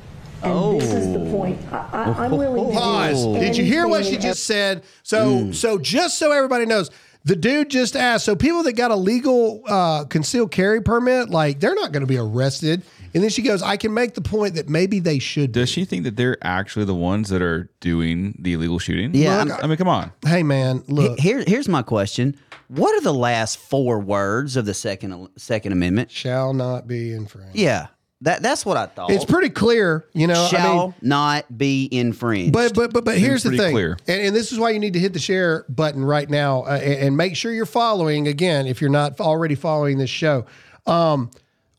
And 0.43 0.81
this 0.81 0.91
is 0.91 1.13
the 1.13 1.29
point. 1.29 1.61
I, 1.71 1.89
I, 1.93 2.25
I'm 2.25 2.31
willing 2.31 2.65
to 2.65 2.71
do 2.71 2.77
Pause. 2.77 3.25
Did 3.39 3.55
you 3.55 3.63
hear 3.63 3.87
what 3.87 4.03
she 4.03 4.13
anything 4.13 4.29
just 4.31 4.45
said? 4.45 4.83
So, 5.03 5.51
so 5.51 5.77
just 5.77 6.17
so 6.17 6.31
everybody 6.31 6.65
knows, 6.65 6.89
the 7.23 7.35
dude 7.35 7.69
just 7.69 7.95
asked. 7.95 8.25
So 8.25 8.35
people 8.35 8.63
that 8.63 8.73
got 8.73 8.89
a 8.89 8.95
legal 8.95 9.61
uh, 9.67 10.05
concealed 10.05 10.51
carry 10.51 10.81
permit, 10.81 11.29
like 11.29 11.59
they're 11.59 11.75
not 11.75 11.91
going 11.91 12.01
to 12.01 12.07
be 12.07 12.17
arrested. 12.17 12.81
And 13.13 13.23
then 13.23 13.29
she 13.29 13.41
goes, 13.41 13.61
"I 13.61 13.77
can 13.77 13.93
make 13.93 14.13
the 14.13 14.21
point 14.21 14.55
that 14.55 14.69
maybe 14.69 14.99
they 14.99 15.19
should." 15.19 15.51
Does 15.51 15.69
she 15.69 15.85
think 15.85 16.03
that 16.03 16.15
they're 16.15 16.37
actually 16.41 16.85
the 16.85 16.95
ones 16.95 17.29
that 17.29 17.41
are 17.41 17.69
doing 17.79 18.37
the 18.39 18.53
illegal 18.53 18.79
shooting? 18.79 19.11
Yeah, 19.13 19.43
Look, 19.43 19.59
I'm- 19.59 19.69
mean, 19.69 19.77
come 19.77 19.87
on. 19.87 20.11
Hey, 20.25 20.43
man, 20.43 20.83
look. 20.87 21.19
Here, 21.19 21.43
here's 21.45 21.67
my 21.67 21.81
question: 21.81 22.35
What 22.67 22.95
are 22.95 23.01
the 23.01 23.13
last 23.13 23.57
four 23.57 23.99
words 23.99 24.55
of 24.55 24.65
the 24.65 24.73
second 24.73 25.27
Second 25.37 25.71
Amendment? 25.73 26.11
Shall 26.11 26.53
not 26.53 26.87
be 26.87 27.11
infringed. 27.13 27.55
Yeah, 27.55 27.87
that 28.21 28.41
that's 28.41 28.65
what 28.65 28.77
I 28.77 28.85
thought. 28.85 29.11
It's 29.11 29.25
pretty 29.25 29.49
clear, 29.49 30.05
you 30.13 30.27
know. 30.27 30.43
I 30.43 30.47
Shall 30.47 30.87
mean, 30.87 30.95
not 31.01 31.57
be 31.57 31.89
infringed. 31.91 32.53
But 32.53 32.73
but 32.73 32.93
but 32.93 33.03
but 33.03 33.17
here's 33.17 33.43
the 33.43 33.57
thing, 33.57 33.73
clear. 33.73 33.97
And, 34.07 34.21
and 34.27 34.35
this 34.35 34.51
is 34.51 34.59
why 34.59 34.69
you 34.69 34.79
need 34.79 34.93
to 34.93 34.99
hit 34.99 35.13
the 35.13 35.19
share 35.19 35.65
button 35.67 36.05
right 36.05 36.29
now, 36.29 36.61
uh, 36.61 36.79
and, 36.81 36.93
and 36.93 37.17
make 37.17 37.35
sure 37.35 37.51
you're 37.51 37.65
following. 37.65 38.27
Again, 38.27 38.67
if 38.67 38.79
you're 38.79 38.89
not 38.89 39.19
already 39.19 39.55
following 39.55 39.97
this 39.97 40.09
show, 40.09 40.45
um, 40.87 41.29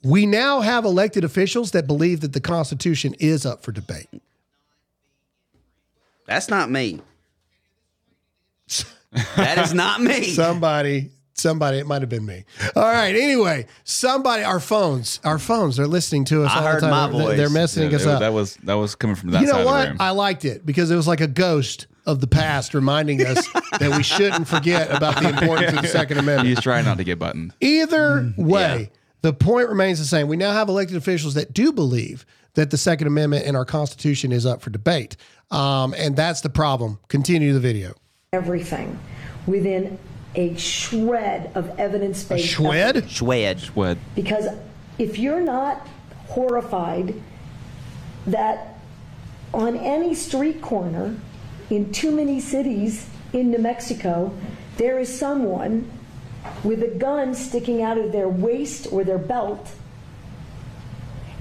we 0.03 0.27
now 0.27 0.61
have 0.61 0.85
elected 0.85 1.25
officials 1.25 1.71
that 1.73 1.87
believe 1.87 2.21
that 2.21 2.33
the 2.33 2.41
Constitution 2.41 3.15
is 3.21 3.47
up 3.47 3.63
for 3.63 3.73
debate. 3.73 4.09
that's 6.27 6.49
not 6.49 6.71
me. 6.71 7.01
that 9.37 9.59
is 9.59 9.75
not 9.75 10.01
me. 10.01 10.23
Somebody, 10.35 11.11
somebody, 11.35 11.79
it 11.79 11.87
might 11.87 12.03
have 12.03 12.09
been 12.09 12.25
me. 12.25 12.45
All 12.75 12.83
right. 12.83 13.15
Anyway, 13.15 13.67
somebody, 13.85 14.43
our 14.43 14.61
phones, 14.61 15.21
our 15.25 15.39
phones, 15.39 15.77
they're 15.77 15.87
listening 15.87 16.25
to 16.27 16.45
us 16.45 16.53
I 16.53 16.59
all 16.59 16.67
heard 16.67 16.83
the 16.83 16.89
my 16.89 17.07
time. 17.07 17.13
They're- 17.13 17.23
voice. 17.23 17.37
They're 17.37 17.51
messing 17.51 17.91
Yeah, 17.91 17.97
us 17.97 18.05
that, 18.05 18.15
up. 18.15 18.21
that 18.21 18.33
was 18.33 18.57
that 18.57 18.75
was 18.75 18.95
coming 18.95 19.17
from 19.17 19.31
that 19.31 19.43
you 19.43 19.49
side 19.49 19.53
know 19.55 19.59
of 19.61 19.65
the 19.67 19.71
what? 19.71 19.89
room. 19.89 19.97
I 20.01 20.11
liked 20.11 20.45
it 20.45 20.65
because 20.65 20.91
it 20.91 20.97
was 20.97 21.07
like 21.07 21.21
a 21.21 21.27
ghost 21.27 21.87
of 22.07 22.21
the 22.21 22.27
past 22.27 22.75
reminding 22.75 23.25
us 23.25 23.47
that 23.79 23.97
we 23.97 24.03
shouldn't 24.03 24.49
forget 24.49 24.91
about 24.91 25.21
the 25.23 25.29
importance 25.29 25.73
of 25.77 25.83
the 25.83 25.89
Second 25.89 26.19
Amendment. 26.19 26.49
He's 26.49 26.61
trying 26.61 26.85
not 26.85 26.97
to 26.99 27.05
get 27.05 27.19
buttoned. 27.19 27.53
Either 27.61 28.23
mm-hmm. 28.23 28.45
way, 28.45 28.91
the 29.23 29.33
point 29.33 29.69
remains 29.69 29.99
the 29.99 30.05
same. 30.05 30.29
We 30.29 30.37
now 30.37 30.53
have 30.53 30.69
elected 30.69 30.97
officials 30.97 31.35
that 31.35 31.53
do 31.53 31.73
believe 31.73 32.27
that 32.55 32.71
the 32.71 32.77
Second 32.77 33.07
Amendment 33.07 33.47
in 33.47 33.57
our 33.57 33.65
Constitution 33.65 34.31
is 34.33 34.45
up 34.45 34.61
for 34.61 34.71
debate. 34.71 35.17
Um, 35.51 35.95
and 35.97 36.15
that's 36.17 36.43
the 36.43 36.51
problem. 36.51 36.99
Continue 37.09 37.53
the 37.53 37.61
video. 37.61 37.95
everything 38.33 38.99
within 39.47 39.99
a 40.35 40.55
shred 40.57 41.51
of 41.55 41.79
evidence 41.79 42.25
based. 42.25 42.47
Shwed? 42.47 43.09
Shwed. 43.09 43.61
Shwed. 43.61 43.99
Because 44.15 44.47
if 44.99 45.19
you're 45.19 45.43
not 45.43 45.87
horrified 46.29 47.15
that 48.27 48.79
on 49.53 49.77
any 49.77 50.15
street 50.15 50.63
corner 50.63 51.17
in 51.69 51.93
too 51.93 52.11
many 52.11 52.41
cities 52.41 53.09
in 53.33 53.51
New 53.51 53.59
Mexico, 53.59 54.35
there 54.79 54.99
is 54.99 55.19
someone 55.19 55.91
with 56.65 56.83
a 56.83 56.89
gun 56.89 57.35
sticking 57.35 57.83
out 57.83 57.99
of 57.99 58.13
their 58.13 58.29
waist 58.29 58.89
or 58.93 59.05
their 59.05 59.19
belt. 59.19 59.71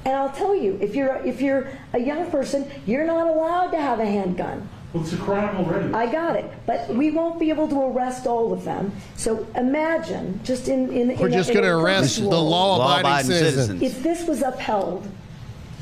And 0.03 0.15
I'll 0.15 0.31
tell 0.31 0.55
you, 0.55 0.77
if 0.81 0.95
you're 0.95 1.15
if 1.25 1.41
you're 1.41 1.67
a 1.93 1.99
young 1.99 2.29
person, 2.31 2.69
you're 2.87 3.05
not 3.05 3.27
allowed 3.27 3.67
to 3.71 3.77
have 3.79 3.99
a 3.99 4.05
handgun. 4.05 4.67
Well, 4.93 5.03
it's 5.03 5.13
a 5.13 5.17
crime 5.17 5.55
already. 5.57 5.93
I 5.93 6.11
got 6.11 6.35
it, 6.35 6.51
but 6.65 6.89
we 6.89 7.11
won't 7.11 7.39
be 7.39 7.49
able 7.49 7.67
to 7.69 7.81
arrest 7.81 8.25
all 8.27 8.51
of 8.51 8.65
them. 8.65 8.91
So 9.15 9.47
imagine, 9.55 10.41
just 10.43 10.67
in 10.67 10.91
in 10.91 11.17
We're 11.17 11.27
in 11.27 11.33
just 11.33 11.53
going 11.53 11.63
to 11.63 11.69
arrest 11.69 12.15
perfect 12.17 12.31
the 12.31 12.41
law 12.41 12.75
abiding 12.77 13.03
Law-abiding 13.03 13.31
citizen. 13.31 13.79
citizens. 13.79 13.83
If 13.83 14.03
this 14.03 14.27
was 14.27 14.41
upheld, 14.41 15.07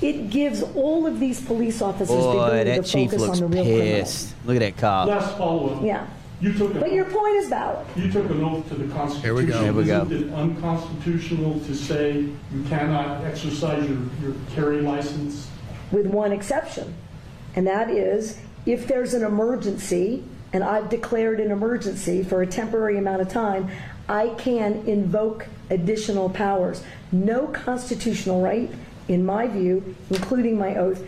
it 0.02 0.30
gives 0.30 0.62
all 0.76 1.08
of 1.08 1.20
these 1.20 1.42
police 1.42 1.82
officers 1.82 2.10
the 2.10 2.30
ability 2.30 2.76
to 2.76 2.84
focus 3.10 3.24
on 3.24 3.40
the 3.40 3.48
real 3.48 3.64
pissed. 3.64 4.36
Look 4.46 4.58
at 4.58 4.60
that 4.60 4.78
cop. 4.78 5.08
Last 5.08 5.38
follow-up. 5.38 5.82
Yeah, 5.84 6.06
You 6.42 6.54
took 6.54 6.76
a, 6.76 6.80
but 6.80 6.92
your 6.94 7.06
point 7.06 7.36
is 7.36 7.50
valid. 7.50 7.86
you 7.96 8.12
took 8.12 8.30
an 8.30 8.44
oath 8.44 8.68
to 8.70 8.76
the 8.76 8.94
Constitution. 8.94 9.22
Here 9.22 9.34
we 9.34 9.46
go. 9.46 9.62
Here 9.62 9.74
we 9.74 9.84
go. 9.86 10.04
Isn't 10.04 10.30
it 10.30 10.34
unconstitutional 10.34 11.60
to 11.60 11.76
say 11.76 12.14
you 12.14 12.64
cannot 12.70 13.26
exercise 13.26 13.88
your, 13.90 14.00
your 14.22 14.34
carry 14.56 14.82
license? 14.82 15.50
with 15.92 16.06
one 16.06 16.32
exception, 16.32 16.94
and 17.56 17.66
that 17.68 17.90
is 17.90 18.40
if 18.66 18.88
there's 18.88 19.14
an 19.14 19.24
emergency, 19.24 20.24
and 20.54 20.64
I've 20.64 20.90
declared 20.90 21.40
an 21.40 21.52
emergency 21.52 22.24
for 22.24 22.42
a 22.42 22.48
temporary 22.48 22.98
amount 22.98 23.22
of 23.22 23.30
time, 23.30 23.70
I 24.08 24.30
can 24.38 24.88
invoke 24.88 25.48
additional 25.70 26.30
powers. 26.30 26.84
No 27.12 27.48
constitutional 27.48 28.42
right, 28.42 28.70
in 29.08 29.26
my 29.26 29.48
view, 29.48 29.96
including 30.10 30.58
my 30.58 30.76
oath, 30.76 31.04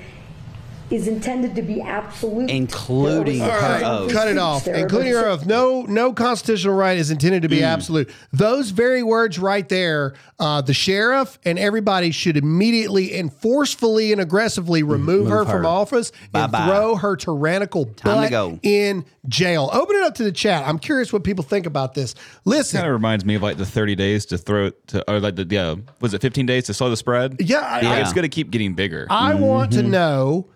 is 0.92 1.08
intended 1.08 1.56
to 1.56 1.62
be 1.62 1.82
absolute. 1.82 2.50
Including 2.50 3.40
There 3.40 3.50
her 3.50 3.80
some 3.80 3.92
oath. 3.92 4.12
Cut 4.12 4.28
it 4.28 4.38
off, 4.38 4.66
there, 4.66 4.76
including 4.76 5.14
her 5.14 5.26
oath. 5.26 5.46
No, 5.46 5.84
no 5.84 6.12
constitutional 6.14 6.76
right 6.76 6.98
is 6.98 7.10
intended 7.10 7.42
to 7.44 7.48
Mm. 7.48 7.52
be 7.52 7.64
absolute. 7.64 8.10
Those 8.34 8.72
very 8.72 9.02
words 9.02 9.40
right 9.40 9.68
there, 9.70 10.14
uh, 10.40 10.62
the 10.62 10.74
sheriff 10.74 11.40
and 11.46 11.58
everybody 11.58 12.12
should 12.12 12.36
immediately 12.38 13.14
and 13.18 13.32
forcefully 13.32 14.12
and 14.12 14.20
aggressively 14.22 14.84
remove 14.84 15.30
her, 15.30 15.46
from 15.46 15.64
her. 15.64 15.66
office 15.66 16.12
and 16.34 16.52
Bye-bye. 16.52 16.66
throw 16.68 16.96
her 16.98 17.16
tyrannical 17.16 17.86
Time 17.86 17.94
to 17.96 18.22
butt 18.24 18.30
go. 18.32 18.60
in 18.64 19.06
jail. 19.30 19.70
Open 19.72 19.96
it 19.96 20.04
up 20.04 20.16
to 20.16 20.24
the 20.24 20.32
chat. 20.32 20.68
I'm 20.68 20.78
curious 20.80 21.14
what 21.14 21.24
people 21.24 21.44
think 21.44 21.66
about 21.66 21.94
this. 21.94 22.16
Listen, 22.44 22.80
Kind 22.80 22.88
of 22.90 22.94
reminds 22.94 23.24
me 23.24 23.36
of 23.36 23.42
like 23.42 23.58
the 23.58 23.66
30 23.66 23.96
days 23.96 24.26
to 24.28 24.38
throw 24.38 24.66
it 24.68 24.88
to, 24.88 25.10
or 25.10 25.20
like 25.22 25.36
the, 25.38 25.48
yeah, 25.50 25.76
was 26.02 26.14
it 26.14 26.22
15 26.22 26.46
days 26.46 26.66
to 26.66 26.74
slow 26.74 26.90
the 26.90 26.98
spread? 26.98 27.38
Yeah, 27.40 27.60
I- 27.60 27.80
I- 27.80 28.00
it's 28.02 28.12
going 28.14 28.24
to 28.24 28.30
keep 28.30 28.52
getting 28.52 28.74
bigger. 28.74 29.08
I 29.10 29.36
want 29.36 29.72
to 29.74 29.84
know 29.84 30.48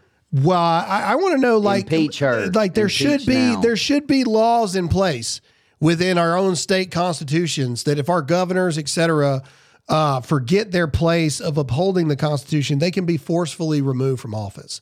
why. 0.41 0.86
I, 0.88 1.13
I 1.13 1.15
want 1.15 1.36
to 1.36 1.41
know, 1.41 1.57
like, 1.57 1.83
Impeach 1.86 2.19
her. 2.19 2.47
like 2.53 2.73
there 2.73 2.86
Impeach 2.86 2.97
should 2.97 3.25
be 3.25 3.36
now. 3.36 3.61
there 3.61 3.77
should 3.77 4.07
be 4.07 4.23
laws 4.23 4.75
in 4.75 4.88
place 4.88 5.41
within 5.79 6.17
our 6.17 6.38
own 6.38 6.55
state 6.55 6.91
constitutions 6.91 7.83
that 7.83 7.99
if 7.99 8.09
our 8.09 8.21
governors, 8.21 8.77
et 8.77 8.89
cetera, 8.89 9.43
uh, 9.88 10.19
forget 10.21 10.71
their 10.71 10.88
place 10.88 11.39
of 11.39 11.57
upholding 11.57 12.07
the 12.07 12.15
Constitution, 12.15 12.79
they 12.79 12.91
can 12.91 13.05
be 13.05 13.17
forcefully 13.17 13.81
removed 13.81 14.21
from 14.21 14.33
office. 14.33 14.81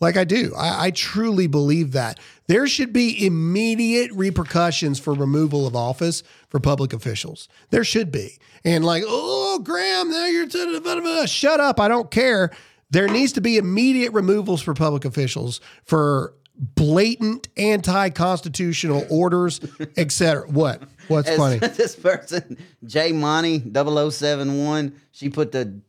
Like 0.00 0.16
I 0.16 0.24
do. 0.24 0.54
I, 0.56 0.86
I 0.86 0.90
truly 0.92 1.46
believe 1.46 1.92
that. 1.92 2.18
There 2.46 2.66
should 2.66 2.92
be 2.92 3.24
immediate 3.26 4.10
repercussions 4.12 4.98
for 4.98 5.12
removal 5.12 5.66
of 5.66 5.76
office 5.76 6.22
for 6.48 6.58
public 6.58 6.92
officials. 6.94 7.48
There 7.68 7.84
should 7.84 8.10
be. 8.10 8.38
And 8.64 8.84
like, 8.84 9.04
oh, 9.06 9.60
Graham, 9.62 10.10
now 10.10 10.26
you're 10.26 10.46
to 10.46 10.72
the 10.72 10.80
blah, 10.80 10.94
blah, 10.94 11.02
blah." 11.02 11.26
shut 11.26 11.60
up. 11.60 11.78
I 11.78 11.88
don't 11.88 12.10
care. 12.10 12.50
There 12.90 13.08
needs 13.08 13.32
to 13.32 13.40
be 13.40 13.56
immediate 13.56 14.12
removals 14.12 14.62
for 14.62 14.74
public 14.74 15.04
officials 15.04 15.60
for 15.84 16.34
blatant 16.56 17.48
anti-constitutional 17.56 19.06
orders, 19.08 19.60
et 19.96 20.12
cetera. 20.12 20.46
What? 20.48 20.82
What's 21.08 21.28
As 21.28 21.36
funny? 21.38 21.58
this 21.58 21.96
person, 21.96 22.58
J 22.84 23.12
Money 23.12 23.58
0071, 23.60 24.92
she 25.12 25.28
put 25.30 25.52
the 25.52 25.80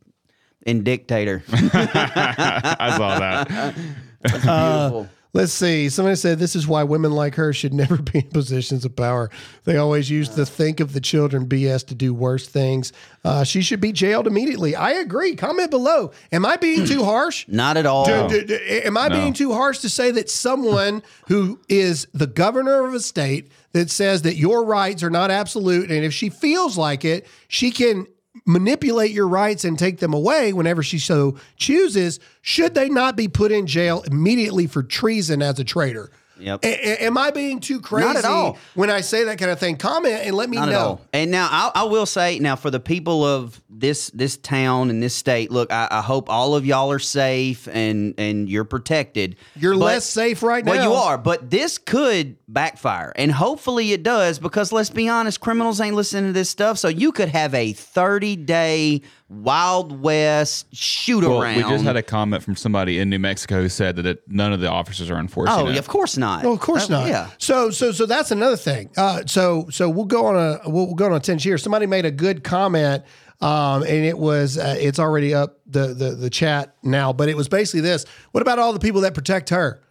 in 0.64 0.84
Dictator. 0.84 1.42
I 1.52 2.94
saw 2.96 3.18
that. 3.18 3.74
That's 4.22 4.46
Uh, 4.46 5.06
let's 5.34 5.52
see. 5.52 5.88
Somebody 5.88 6.16
said 6.16 6.38
this 6.38 6.54
is 6.56 6.66
why 6.66 6.82
women 6.84 7.12
like 7.12 7.34
her 7.36 7.52
should 7.52 7.72
never 7.72 7.96
be 7.96 8.18
in 8.20 8.28
positions 8.30 8.84
of 8.84 8.94
power. 8.96 9.30
They 9.64 9.76
always 9.76 10.10
use 10.10 10.30
the 10.30 10.44
think 10.46 10.80
of 10.80 10.92
the 10.92 11.00
children 11.00 11.46
BS 11.46 11.86
to 11.88 11.94
do 11.94 12.12
worse 12.12 12.46
things. 12.48 12.92
Uh, 13.24 13.44
she 13.44 13.62
should 13.62 13.80
be 13.80 13.92
jailed 13.92 14.26
immediately. 14.26 14.74
I 14.76 14.92
agree. 14.92 15.34
Comment 15.36 15.70
below. 15.70 16.12
Am 16.32 16.44
I 16.44 16.56
being 16.56 16.84
too 16.84 17.04
harsh? 17.04 17.46
Not 17.48 17.76
at 17.76 17.86
all. 17.86 18.04
Do- 18.04 18.28
do- 18.28 18.44
do- 18.46 18.58
am 18.68 18.96
I 18.96 19.08
No. 19.08 19.16
being 19.16 19.32
too 19.32 19.52
harsh 19.52 19.78
to 19.80 19.88
say 19.88 20.10
that 20.12 20.28
someone 20.30 21.02
who 21.28 21.60
is 21.68 22.06
the 22.12 22.26
governor 22.26 22.84
of 22.86 22.94
a 22.94 23.00
state 23.00 23.50
that 23.72 23.90
says 23.90 24.22
that 24.22 24.36
your 24.36 24.64
rights 24.64 25.02
are 25.02 25.08
not 25.10 25.30
absolute, 25.30 25.90
and 25.90 26.04
if 26.04 26.12
she 26.12 26.28
feels 26.28 26.76
like 26.76 27.04
it, 27.06 27.26
she 27.48 27.70
can 27.70 28.06
manipulate 28.44 29.10
your 29.12 29.28
rights 29.28 29.64
and 29.64 29.78
take 29.78 29.98
them 29.98 30.14
away 30.14 30.52
whenever 30.52 30.82
she 30.82 30.98
so 30.98 31.36
chooses? 31.56 32.20
Should 32.40 32.74
they 32.74 32.88
not 32.88 33.16
be 33.16 33.28
put 33.28 33.52
in 33.52 33.66
jail 33.66 34.02
immediately 34.02 34.66
for 34.66 34.82
treason 34.82 35.42
as 35.42 35.58
a 35.58 35.64
traitor? 35.64 36.10
Yep. 36.42 36.64
A- 36.64 36.68
a- 36.68 37.06
am 37.06 37.16
I 37.16 37.30
being 37.30 37.60
too 37.60 37.80
crazy 37.80 38.06
Not 38.06 38.16
at 38.16 38.24
all. 38.24 38.58
when 38.74 38.90
I 38.90 39.00
say 39.00 39.24
that 39.24 39.38
kind 39.38 39.50
of 39.50 39.58
thing? 39.58 39.76
Comment 39.76 40.20
and 40.26 40.34
let 40.36 40.50
me 40.50 40.56
Not 40.56 40.68
know. 40.68 41.00
And 41.12 41.30
now 41.30 41.48
I, 41.50 41.70
I 41.74 41.82
will 41.84 42.06
say 42.06 42.38
now 42.38 42.56
for 42.56 42.70
the 42.70 42.80
people 42.80 43.24
of 43.24 43.60
this 43.70 44.10
this 44.10 44.36
town 44.36 44.90
and 44.90 45.02
this 45.02 45.14
state, 45.14 45.50
look, 45.50 45.72
I, 45.72 45.88
I 45.90 46.00
hope 46.02 46.28
all 46.28 46.54
of 46.54 46.66
y'all 46.66 46.90
are 46.90 46.98
safe 46.98 47.68
and 47.68 48.14
and 48.18 48.48
you're 48.48 48.64
protected. 48.64 49.36
You're 49.56 49.74
But- 49.74 49.80
less 49.80 50.04
safe 50.04 50.42
right 50.42 50.64
now. 50.64 50.72
Well, 50.72 50.84
you 50.84 50.92
are, 50.94 51.16
but 51.18 51.50
this 51.50 51.78
could 51.78 52.36
backfire, 52.48 53.12
and 53.16 53.32
hopefully 53.32 53.92
it 53.92 54.02
does 54.02 54.38
because 54.38 54.72
let's 54.72 54.90
be 54.90 55.08
honest, 55.08 55.40
criminals 55.40 55.80
ain't 55.80 55.96
listening 55.96 56.26
to 56.26 56.32
this 56.32 56.50
stuff. 56.50 56.76
So 56.78 56.88
you 56.88 57.12
could 57.12 57.28
have 57.30 57.54
a 57.54 57.72
30 57.72 58.36
day 58.36 59.02
Wild 59.28 59.98
West 60.02 60.66
shoot 60.74 61.24
Well, 61.24 61.42
around. 61.42 61.56
we 61.56 61.62
just 61.62 61.84
had 61.84 61.96
a 61.96 62.02
comment 62.02 62.42
from 62.42 62.54
somebody 62.54 62.98
in 62.98 63.08
New 63.08 63.18
Mexico 63.18 63.62
who 63.62 63.68
said 63.70 63.96
that 63.96 64.04
it, 64.04 64.22
none 64.28 64.52
of 64.52 64.60
the 64.60 64.68
officers 64.68 65.10
are 65.10 65.16
enforcing 65.18 65.54
Oh, 65.56 65.68
it. 65.68 65.78
of 65.78 65.88
course 65.88 66.18
not. 66.18 66.31
No, 66.42 66.52
of 66.52 66.60
course 66.60 66.88
Uh, 66.90 67.00
not. 67.00 67.08
Yeah. 67.08 67.28
So 67.38 67.70
so 67.70 67.92
so 67.92 68.06
that's 68.06 68.30
another 68.30 68.56
thing. 68.56 68.90
Uh, 68.96 69.22
so 69.26 69.66
so 69.70 69.88
we'll 69.90 70.04
go 70.06 70.26
on 70.26 70.36
a 70.36 70.60
we'll, 70.70 70.86
we'll 70.86 70.94
go 70.94 71.06
on 71.06 71.12
a 71.14 71.20
ten 71.20 71.38
here. 71.38 71.58
Somebody 71.58 71.86
made 71.86 72.04
a 72.04 72.10
good 72.10 72.42
comment, 72.44 73.04
um, 73.40 73.82
and 73.82 74.04
it 74.04 74.16
was 74.18 74.56
uh, 74.58 74.76
it's 74.78 74.98
already 74.98 75.34
up 75.34 75.60
the, 75.66 75.88
the 75.94 76.10
the 76.12 76.30
chat 76.30 76.74
now. 76.82 77.12
But 77.12 77.28
it 77.28 77.36
was 77.36 77.48
basically 77.48 77.80
this: 77.82 78.04
What 78.32 78.40
about 78.42 78.58
all 78.58 78.72
the 78.72 78.80
people 78.80 79.02
that 79.02 79.14
protect 79.14 79.50
her? 79.50 79.82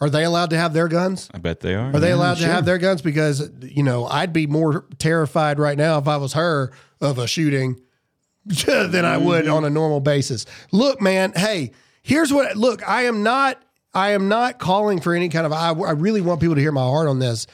Are 0.00 0.08
they 0.10 0.22
allowed 0.24 0.50
to 0.50 0.56
have 0.56 0.74
their 0.74 0.86
guns? 0.86 1.28
I 1.34 1.38
bet 1.38 1.58
they 1.60 1.74
are. 1.74 1.92
Are 1.92 1.98
they 1.98 2.10
Yeah, 2.10 2.14
allowed 2.14 2.36
to 2.38 2.46
have 2.46 2.64
their 2.64 2.78
guns? 2.78 3.02
Because 3.02 3.50
you 3.62 3.82
know, 3.82 4.06
I'd 4.06 4.32
be 4.32 4.46
more 4.46 4.84
terrified 4.98 5.58
right 5.58 5.76
now 5.76 5.98
if 5.98 6.06
I 6.06 6.18
was 6.18 6.34
her 6.34 6.70
of 7.00 7.18
a 7.18 7.26
shooting 7.26 7.80
than 8.44 9.04
I 9.04 9.16
would 9.18 9.44
Mm-hmm. 9.46 9.52
on 9.54 9.64
a 9.64 9.70
normal 9.70 10.00
basis. 10.00 10.46
Look, 10.72 11.00
man, 11.00 11.32
hey, 11.34 11.72
here's 12.02 12.32
what 12.32 12.56
look, 12.56 12.86
I 12.88 13.02
am 13.06 13.22
not 13.22 13.60
I 13.98 14.12
am 14.12 14.28
not 14.28 14.58
calling 14.58 15.00
for 15.00 15.14
any 15.14 15.28
kind 15.28 15.44
of 15.44 15.52
I, 15.52 15.70
I 15.70 15.92
really 15.92 16.20
want 16.20 16.40
people 16.40 16.54
to 16.54 16.60
hear 16.60 16.72
my 16.72 16.82
heart 16.82 17.08
on 17.08 17.18
this, 17.18 17.46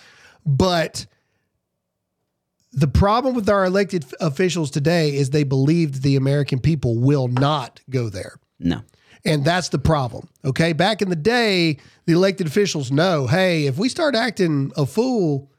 but 0.45 1.07
the 2.73 2.89
problem 2.89 3.35
with 3.35 3.49
our 3.49 3.65
elected 3.65 4.05
officials 4.21 4.71
today 4.71 5.15
is 5.15 5.31
they 5.31 5.45
believe 5.45 5.93
that 5.95 6.03
the 6.03 6.17
American 6.17 6.59
people 6.59 6.99
will 6.99 7.29
not 7.29 7.81
go 7.89 8.09
there. 8.09 8.37
No. 8.59 8.83
And 9.25 9.45
that's 9.45 9.71
the 9.71 9.79
problem. 9.79 10.29
Okay. 10.45 10.75
Back 10.75 11.01
in 11.01 11.09
the 11.09 11.17
day, 11.17 11.79
the 12.05 12.13
elected 12.13 12.47
officials 12.47 12.91
know, 12.91 13.27
hey, 13.27 13.67
if 13.67 13.79
we 13.79 13.89
start 13.89 14.15
acting 14.15 14.71
a 14.77 14.85
fool, 14.85 15.51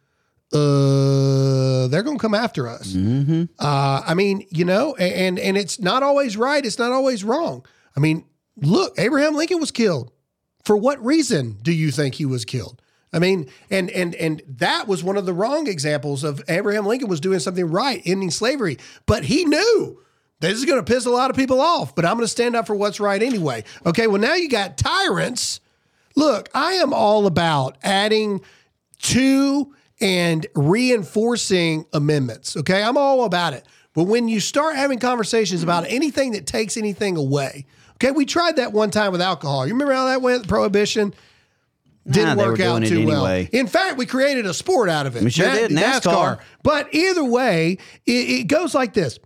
uh, 0.54 1.88
they're 1.88 2.04
going 2.04 2.18
to 2.18 2.22
come 2.22 2.36
after 2.36 2.68
us. 2.68 2.94
Mm-hmm. 2.94 3.46
Uh, 3.58 4.02
I 4.06 4.14
mean, 4.14 4.46
you 4.52 4.66
know, 4.66 4.94
and 4.96 5.40
and 5.40 5.58
it's 5.58 5.80
not 5.80 6.04
always 6.04 6.38
right. 6.38 6.64
It's 6.64 6.78
not 6.78 6.92
always 6.92 7.24
wrong. 7.24 7.66
I 7.98 8.00
mean, 8.00 8.26
look, 8.58 8.94
Abraham 9.00 9.36
Lincoln 9.36 9.60
was 9.60 9.72
killed. 9.72 10.12
For 10.66 10.76
what 10.76 11.04
reason 11.04 11.58
do 11.62 11.72
you 11.72 11.92
think 11.92 12.16
he 12.16 12.26
was 12.26 12.44
killed? 12.44 12.82
I 13.14 13.20
mean, 13.20 13.50
and 13.70 13.90
and 13.92 14.14
and 14.16 14.42
that 14.58 14.88
was 14.88 15.04
one 15.04 15.16
of 15.16 15.26
the 15.26 15.34
wrong 15.34 15.68
examples 15.68 16.24
of 16.24 16.44
Abraham 16.50 16.86
Lincoln 16.86 17.08
was 17.08 17.22
doing 17.22 17.40
something 17.40 17.70
right, 17.70 18.02
ending 18.04 18.32
slavery, 18.32 18.78
but 19.06 19.24
he 19.24 19.46
knew 19.46 20.02
this 20.42 20.58
is 20.58 20.66
going 20.66 20.84
to 20.84 20.94
piss 20.94 21.06
a 21.06 21.12
lot 21.12 21.30
of 21.30 21.38
people 21.38 21.62
off. 21.62 21.96
But 21.96 22.04
I'm 22.04 22.16
going 22.16 22.26
to 22.26 22.28
stand 22.28 22.56
up 22.56 22.68
for 22.68 22.76
what's 22.76 23.00
right 23.00 23.22
anyway. 23.22 23.64
Okay, 23.86 24.08
well 24.08 24.20
now 24.20 24.34
you 24.34 24.50
got 24.50 24.78
tyrants. 24.78 25.62
Look, 26.18 26.50
I 26.54 26.74
am 26.74 26.94
all 26.94 27.26
about 27.26 27.78
adding 27.84 28.42
to 29.04 29.74
and 30.02 30.46
reinforcing 30.56 31.86
amendments. 31.94 32.58
Okay, 32.58 32.84
I'm 32.84 32.98
all 32.98 33.24
about 33.24 33.54
it. 33.54 33.66
But 33.94 34.06
when 34.06 34.28
you 34.28 34.42
start 34.42 34.76
having 34.76 35.00
conversations 35.00 35.64
about 35.64 35.86
anything 35.88 36.32
that 36.32 36.46
takes 36.46 36.76
anything 36.76 37.16
away, 37.16 37.66
okay, 37.96 38.12
we 38.12 38.26
tried 38.26 38.58
that 38.58 38.74
one 38.74 38.92
time 38.92 39.12
with 39.12 39.22
alcohol. 39.22 39.66
You 39.66 39.74
remember 39.74 39.94
how 39.94 40.06
that 40.06 40.22
went? 40.22 40.48
Prohibition 40.48 41.14
didn't 42.08 42.38
Nah, 42.38 42.46
work 42.46 42.60
out 42.60 42.86
too 42.86 43.06
well. 43.08 43.26
In 43.52 43.68
fact, 43.68 43.98
we 43.98 44.06
created 44.06 44.46
a 44.46 44.54
sport 44.54 44.90
out 44.90 45.08
of 45.08 45.16
it. 45.16 45.24
We 45.24 45.32
sure 45.32 45.52
did, 45.52 45.72
NASCAR. 45.72 46.40
But 46.62 46.94
either 46.94 47.24
way, 47.24 47.80
it, 48.06 48.12
it 48.12 48.48
goes 48.48 48.76
like 48.76 48.94
this. 48.94 49.18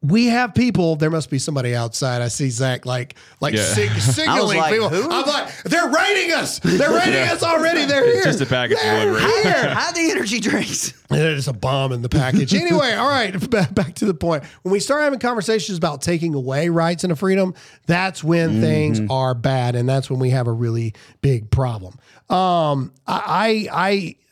We 0.00 0.26
have 0.26 0.54
people. 0.54 0.94
There 0.94 1.10
must 1.10 1.28
be 1.28 1.40
somebody 1.40 1.74
outside. 1.74 2.22
I 2.22 2.28
see 2.28 2.50
Zach 2.50 2.86
like 2.86 3.16
like 3.40 3.54
Yeah. 3.54 3.64
sig- 3.64 3.90
signaling 4.00 4.56
like, 4.58 4.72
people. 4.72 4.88
who? 4.90 5.10
I'm 5.10 5.26
like, 5.26 5.62
they're 5.64 5.88
raiding 5.88 6.32
us. 6.34 6.60
They're 6.60 6.92
raiding 6.92 7.14
Yeah. 7.14 7.32
us 7.32 7.42
already. 7.42 7.84
They're 7.84 8.04
here. 8.04 8.14
It's 8.18 8.24
just 8.26 8.40
a 8.40 8.46
package 8.46 8.78
They're 8.80 9.06
delivery. 9.06 9.42
here. 9.42 9.52
Hide 9.74 9.96
the 9.96 10.10
energy 10.12 10.38
drinks. 10.38 10.92
There's 11.08 11.48
a 11.48 11.52
bomb 11.52 11.90
in 11.90 12.02
the 12.02 12.08
package. 12.08 12.54
anyway, 12.54 12.92
all 12.92 13.08
right, 13.08 13.50
back, 13.50 13.74
back 13.74 13.94
to 13.96 14.04
the 14.04 14.14
point. 14.14 14.44
When 14.62 14.70
we 14.70 14.78
start 14.78 15.02
having 15.02 15.18
conversations 15.18 15.76
about 15.76 16.00
taking 16.00 16.32
away 16.34 16.68
rights 16.68 17.02
and 17.02 17.12
a 17.12 17.16
freedom, 17.16 17.54
that's 17.86 18.22
when 18.22 18.60
things 18.60 19.00
are 19.10 19.34
bad, 19.34 19.74
and 19.74 19.88
that's 19.88 20.08
when 20.08 20.20
we 20.20 20.30
have 20.30 20.46
a 20.46 20.52
really 20.52 20.94
big 21.22 21.50
problem. 21.50 21.98
Um, 22.30 22.92
I, 23.06 23.66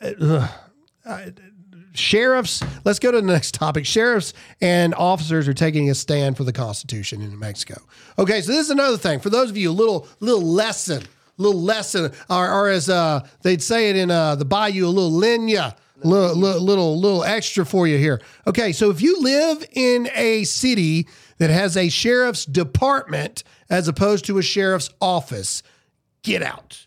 I, 0.01 0.05
I 0.07 0.15
ugh, 0.21 0.49
I- 1.05 1.33
sheriffs. 1.97 2.63
Let's 2.85 2.99
go 2.99 3.11
to 3.11 3.21
the 3.21 3.27
next 3.27 3.53
topic. 3.53 3.85
Sheriffs 3.85 4.33
and 4.61 4.93
officers 4.95 5.47
are 5.47 5.53
taking 5.53 5.89
a 5.89 5.95
stand 5.95 6.37
for 6.37 6.43
the 6.43 6.53
Constitution 6.53 7.21
in 7.21 7.29
New 7.29 7.37
Mexico. 7.37 7.81
Okay, 8.17 8.41
so 8.41 8.51
this 8.51 8.65
is 8.65 8.69
another 8.69 8.97
thing 8.97 9.19
for 9.19 9.29
those 9.29 9.49
of 9.49 9.57
you. 9.57 9.69
A 9.69 9.71
little, 9.71 10.07
little 10.19 10.41
lesson, 10.41 11.03
little 11.37 11.61
lesson, 11.61 12.11
or, 12.29 12.51
or 12.51 12.69
as 12.69 12.89
uh, 12.89 13.27
they'd 13.41 13.61
say 13.61 13.89
it 13.89 13.95
in 13.95 14.11
uh, 14.11 14.35
the 14.35 14.45
Bayou, 14.45 14.85
a 14.85 14.87
little 14.87 15.11
lagniappe. 15.11 15.75
Little, 16.03 16.35
little, 16.35 16.61
little, 16.61 16.99
little 16.99 17.23
extra 17.23 17.65
for 17.65 17.87
you 17.87 17.97
here. 17.97 18.21
Okay, 18.45 18.71
so 18.71 18.91
if 18.91 19.01
you 19.01 19.19
live 19.19 19.65
in 19.71 20.07
a 20.13 20.43
city 20.43 21.07
that 21.39 21.49
has 21.49 21.75
a 21.75 21.89
sheriff's 21.89 22.45
department 22.45 23.43
as 23.67 23.87
opposed 23.87 24.25
to 24.25 24.37
a 24.37 24.43
sheriff's 24.43 24.91
office, 25.01 25.63
get 26.21 26.43
out 26.43 26.85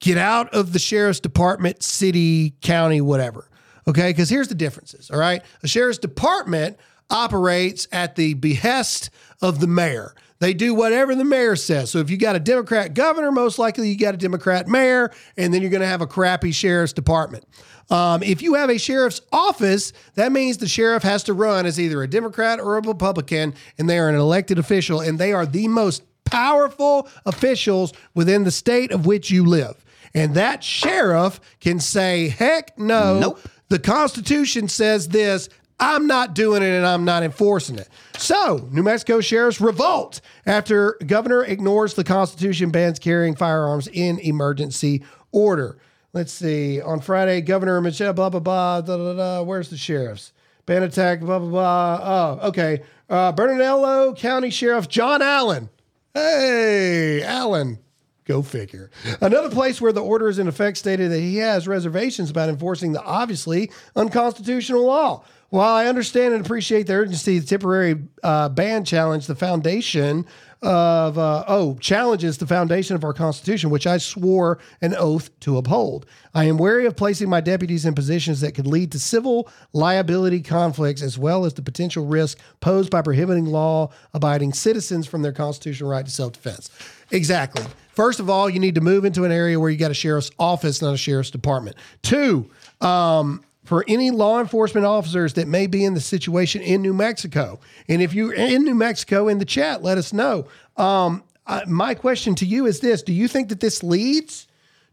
get 0.00 0.18
out 0.18 0.52
of 0.54 0.72
the 0.72 0.78
sheriff's 0.78 1.20
department, 1.20 1.82
city, 1.82 2.50
county, 2.62 3.00
whatever. 3.00 3.48
Okay, 3.88 4.10
because 4.10 4.28
here's 4.28 4.48
the 4.48 4.54
differences. 4.54 5.10
All 5.10 5.18
right, 5.18 5.42
a 5.62 5.68
sheriff's 5.68 5.98
department 5.98 6.76
operates 7.10 7.86
at 7.92 8.16
the 8.16 8.34
behest 8.34 9.10
of 9.40 9.60
the 9.60 9.66
mayor. 9.66 10.14
They 10.38 10.52
do 10.52 10.74
whatever 10.74 11.14
the 11.14 11.24
mayor 11.24 11.56
says. 11.56 11.90
So 11.90 11.98
if 11.98 12.10
you 12.10 12.18
got 12.18 12.36
a 12.36 12.40
Democrat 12.40 12.92
governor, 12.94 13.32
most 13.32 13.58
likely 13.58 13.88
you 13.88 13.96
got 13.96 14.14
a 14.14 14.18
Democrat 14.18 14.68
mayor, 14.68 15.10
and 15.36 15.54
then 15.54 15.62
you're 15.62 15.70
going 15.70 15.80
to 15.80 15.86
have 15.86 16.02
a 16.02 16.06
crappy 16.06 16.52
sheriff's 16.52 16.92
department. 16.92 17.44
Um, 17.88 18.22
if 18.22 18.42
you 18.42 18.54
have 18.54 18.68
a 18.68 18.78
sheriff's 18.78 19.22
office, 19.32 19.92
that 20.14 20.32
means 20.32 20.58
the 20.58 20.68
sheriff 20.68 21.04
has 21.04 21.22
to 21.24 21.32
run 21.32 21.64
as 21.64 21.80
either 21.80 22.02
a 22.02 22.08
Democrat 22.08 22.60
or 22.60 22.76
a 22.76 22.82
Republican, 22.82 23.54
and 23.78 23.88
they 23.88 23.98
are 23.98 24.08
an 24.08 24.16
elected 24.16 24.58
official, 24.58 25.00
and 25.00 25.18
they 25.18 25.32
are 25.32 25.46
the 25.46 25.68
most 25.68 26.02
powerful 26.24 27.08
officials 27.24 27.92
within 28.14 28.44
the 28.44 28.50
state 28.50 28.90
of 28.90 29.06
which 29.06 29.30
you 29.30 29.44
live. 29.44 29.82
And 30.12 30.34
that 30.34 30.64
sheriff 30.64 31.40
can 31.60 31.78
say, 31.78 32.28
heck 32.28 32.78
no, 32.78 33.20
Nope. 33.20 33.40
The 33.68 33.78
Constitution 33.78 34.68
says 34.68 35.08
this. 35.08 35.48
I'm 35.78 36.06
not 36.06 36.34
doing 36.34 36.62
it 36.62 36.70
and 36.70 36.86
I'm 36.86 37.04
not 37.04 37.22
enforcing 37.22 37.78
it. 37.78 37.88
So, 38.16 38.66
New 38.72 38.82
Mexico 38.82 39.20
sheriffs 39.20 39.60
revolt 39.60 40.22
after 40.46 40.96
governor 41.06 41.44
ignores 41.44 41.92
the 41.92 42.04
Constitution 42.04 42.70
bans 42.70 42.98
carrying 42.98 43.34
firearms 43.34 43.86
in 43.86 44.18
emergency 44.20 45.04
order. 45.32 45.76
Let's 46.14 46.32
see. 46.32 46.80
On 46.80 47.00
Friday, 47.00 47.42
Governor 47.42 47.82
Michelle, 47.82 48.14
blah, 48.14 48.30
blah, 48.30 48.40
blah, 48.40 48.80
da, 48.80 48.96
da, 48.96 49.12
da. 49.12 49.42
Where's 49.42 49.68
the 49.68 49.76
sheriffs? 49.76 50.32
Ban 50.64 50.82
attack, 50.82 51.20
blah, 51.20 51.38
blah, 51.38 51.48
blah. 51.50 52.00
Oh, 52.02 52.48
okay. 52.48 52.82
Uh, 53.10 53.32
Bernalillo 53.32 54.14
County 54.14 54.48
Sheriff 54.48 54.88
John 54.88 55.20
Allen. 55.20 55.68
Hey, 56.14 57.22
Allen. 57.22 57.80
Go 58.26 58.42
figure. 58.42 58.90
Another 59.20 59.48
place 59.48 59.80
where 59.80 59.92
the 59.92 60.02
order 60.02 60.28
is 60.28 60.40
in 60.40 60.48
effect 60.48 60.78
stated 60.78 61.12
that 61.12 61.20
he 61.20 61.36
has 61.36 61.68
reservations 61.68 62.28
about 62.28 62.48
enforcing 62.48 62.90
the 62.90 63.02
obviously 63.02 63.70
unconstitutional 63.94 64.84
law. 64.84 65.22
while 65.50 65.74
I 65.74 65.86
understand 65.86 66.34
and 66.34 66.44
appreciate 66.44 66.88
the 66.88 66.94
urgency 66.94 67.38
the 67.38 67.46
temporary 67.46 68.02
uh, 68.24 68.48
ban 68.48 68.84
challenge, 68.84 69.28
the 69.28 69.36
foundation 69.36 70.26
of, 70.60 71.16
uh, 71.18 71.44
oh, 71.46 71.76
challenges 71.76 72.38
the 72.38 72.48
foundation 72.48 72.96
of 72.96 73.04
our 73.04 73.12
Constitution, 73.12 73.70
which 73.70 73.86
I 73.86 73.98
swore 73.98 74.58
an 74.80 74.96
oath 74.96 75.30
to 75.40 75.56
uphold. 75.56 76.04
I 76.34 76.44
am 76.46 76.56
wary 76.56 76.86
of 76.86 76.96
placing 76.96 77.28
my 77.28 77.40
deputies 77.40 77.84
in 77.84 77.94
positions 77.94 78.40
that 78.40 78.56
could 78.56 78.66
lead 78.66 78.90
to 78.92 78.98
civil 78.98 79.48
liability 79.72 80.40
conflicts 80.40 81.00
as 81.00 81.16
well 81.16 81.44
as 81.44 81.54
the 81.54 81.62
potential 81.62 82.06
risk 82.06 82.38
posed 82.60 82.90
by 82.90 83.02
prohibiting 83.02 83.46
law 83.46 83.92
abiding 84.14 84.52
citizens 84.52 85.06
from 85.06 85.22
their 85.22 85.32
constitutional 85.32 85.90
right 85.90 86.04
to 86.04 86.10
self 86.10 86.32
defense. 86.32 86.70
Exactly. 87.12 87.64
First 87.96 88.20
of 88.20 88.28
all, 88.28 88.50
you 88.50 88.60
need 88.60 88.74
to 88.74 88.82
move 88.82 89.06
into 89.06 89.24
an 89.24 89.32
area 89.32 89.58
where 89.58 89.70
you 89.70 89.78
got 89.78 89.90
a 89.90 89.94
sheriff's 89.94 90.30
office, 90.38 90.82
not 90.82 90.92
a 90.92 90.98
sheriff's 90.98 91.30
department. 91.30 91.76
Two, 92.02 92.50
um, 92.82 93.42
for 93.64 93.86
any 93.88 94.10
law 94.10 94.38
enforcement 94.38 94.86
officers 94.86 95.32
that 95.32 95.48
may 95.48 95.66
be 95.66 95.82
in 95.82 95.94
the 95.94 96.00
situation 96.00 96.60
in 96.60 96.82
New 96.82 96.92
Mexico, 96.92 97.58
and 97.88 98.02
if 98.02 98.12
you're 98.12 98.34
in 98.34 98.64
New 98.64 98.74
Mexico 98.74 99.28
in 99.28 99.38
the 99.38 99.46
chat, 99.46 99.82
let 99.82 99.96
us 99.96 100.12
know. 100.12 100.46
Um, 100.76 101.24
uh, 101.46 101.62
my 101.66 101.94
question 101.94 102.34
to 102.36 102.44
you 102.44 102.66
is 102.66 102.80
this: 102.80 103.02
Do 103.02 103.14
you 103.14 103.28
think 103.28 103.48
that 103.48 103.60
this 103.60 103.82
leads 103.82 104.46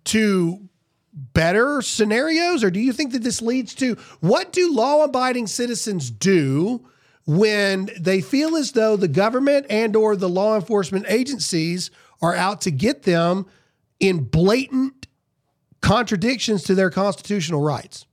to 0.06 0.62
better 1.14 1.82
scenarios, 1.82 2.64
or 2.64 2.72
do 2.72 2.80
you 2.80 2.93
think 2.93 3.12
that 3.12 3.22
this 3.22 3.41
leads 3.41 3.76
to 3.76 3.97
what 4.22 4.54
do 4.54 4.74
law-abiding 4.74 5.47
citizens 5.47 6.10
do? 6.10 6.88
when 7.26 7.89
they 7.97 8.20
feel 8.20 8.58
as 8.58 8.74
though 8.74 8.97
the 8.97 9.08
government 9.08 9.66
and 9.70 9.95
or 9.95 10.14
the 10.14 10.28
law 10.28 10.56
enforcement 10.56 11.06
agencies 11.08 11.89
are 12.24 12.34
out 12.34 12.61
to 12.61 12.71
get 12.71 13.03
them 13.03 13.45
in 13.99 14.24
blatant 14.24 15.07
contradictions 15.82 16.63
to 16.63 16.74
their 16.74 16.89
constitutional 16.89 17.61
rights. 17.61 18.05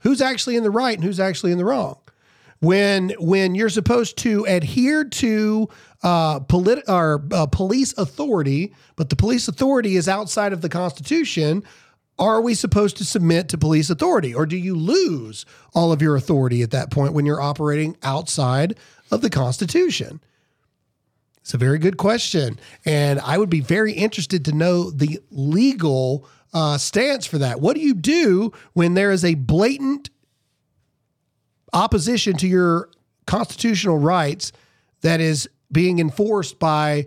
Who's 0.00 0.20
actually 0.20 0.56
in 0.56 0.62
the 0.62 0.70
right 0.70 0.96
and 0.96 1.02
who's 1.02 1.18
actually 1.18 1.50
in 1.50 1.58
the 1.58 1.64
wrong? 1.64 1.98
When 2.60 3.10
when 3.18 3.54
you're 3.54 3.70
supposed 3.70 4.18
to 4.18 4.44
adhere 4.44 5.04
to 5.04 5.68
uh, 6.02 6.40
polit- 6.40 6.84
or 6.88 7.24
uh, 7.32 7.46
police 7.46 7.96
authority, 7.98 8.74
but 8.94 9.10
the 9.10 9.16
police 9.16 9.48
authority 9.48 9.96
is 9.96 10.08
outside 10.08 10.52
of 10.52 10.60
the 10.60 10.68
Constitution, 10.68 11.64
are 12.18 12.40
we 12.40 12.54
supposed 12.54 12.96
to 12.98 13.04
submit 13.04 13.48
to 13.48 13.58
police 13.58 13.90
authority 13.90 14.34
or 14.34 14.46
do 14.46 14.56
you 14.56 14.74
lose 14.74 15.44
all 15.74 15.92
of 15.92 16.00
your 16.00 16.16
authority 16.16 16.62
at 16.62 16.70
that 16.70 16.90
point 16.90 17.12
when 17.12 17.26
you're 17.26 17.42
operating 17.42 17.96
outside 18.02 18.78
of 19.10 19.20
the 19.20 19.30
Constitution? 19.30 20.20
It's 21.46 21.54
a 21.54 21.58
very 21.58 21.78
good 21.78 21.96
question. 21.96 22.58
And 22.84 23.20
I 23.20 23.38
would 23.38 23.50
be 23.50 23.60
very 23.60 23.92
interested 23.92 24.44
to 24.46 24.52
know 24.52 24.90
the 24.90 25.20
legal 25.30 26.28
uh, 26.52 26.76
stance 26.76 27.24
for 27.24 27.38
that. 27.38 27.60
What 27.60 27.76
do 27.76 27.82
you 27.82 27.94
do 27.94 28.52
when 28.72 28.94
there 28.94 29.12
is 29.12 29.24
a 29.24 29.36
blatant 29.36 30.10
opposition 31.72 32.36
to 32.38 32.48
your 32.48 32.90
constitutional 33.28 33.96
rights 33.96 34.50
that 35.02 35.20
is 35.20 35.48
being 35.70 36.00
enforced 36.00 36.58
by 36.58 37.06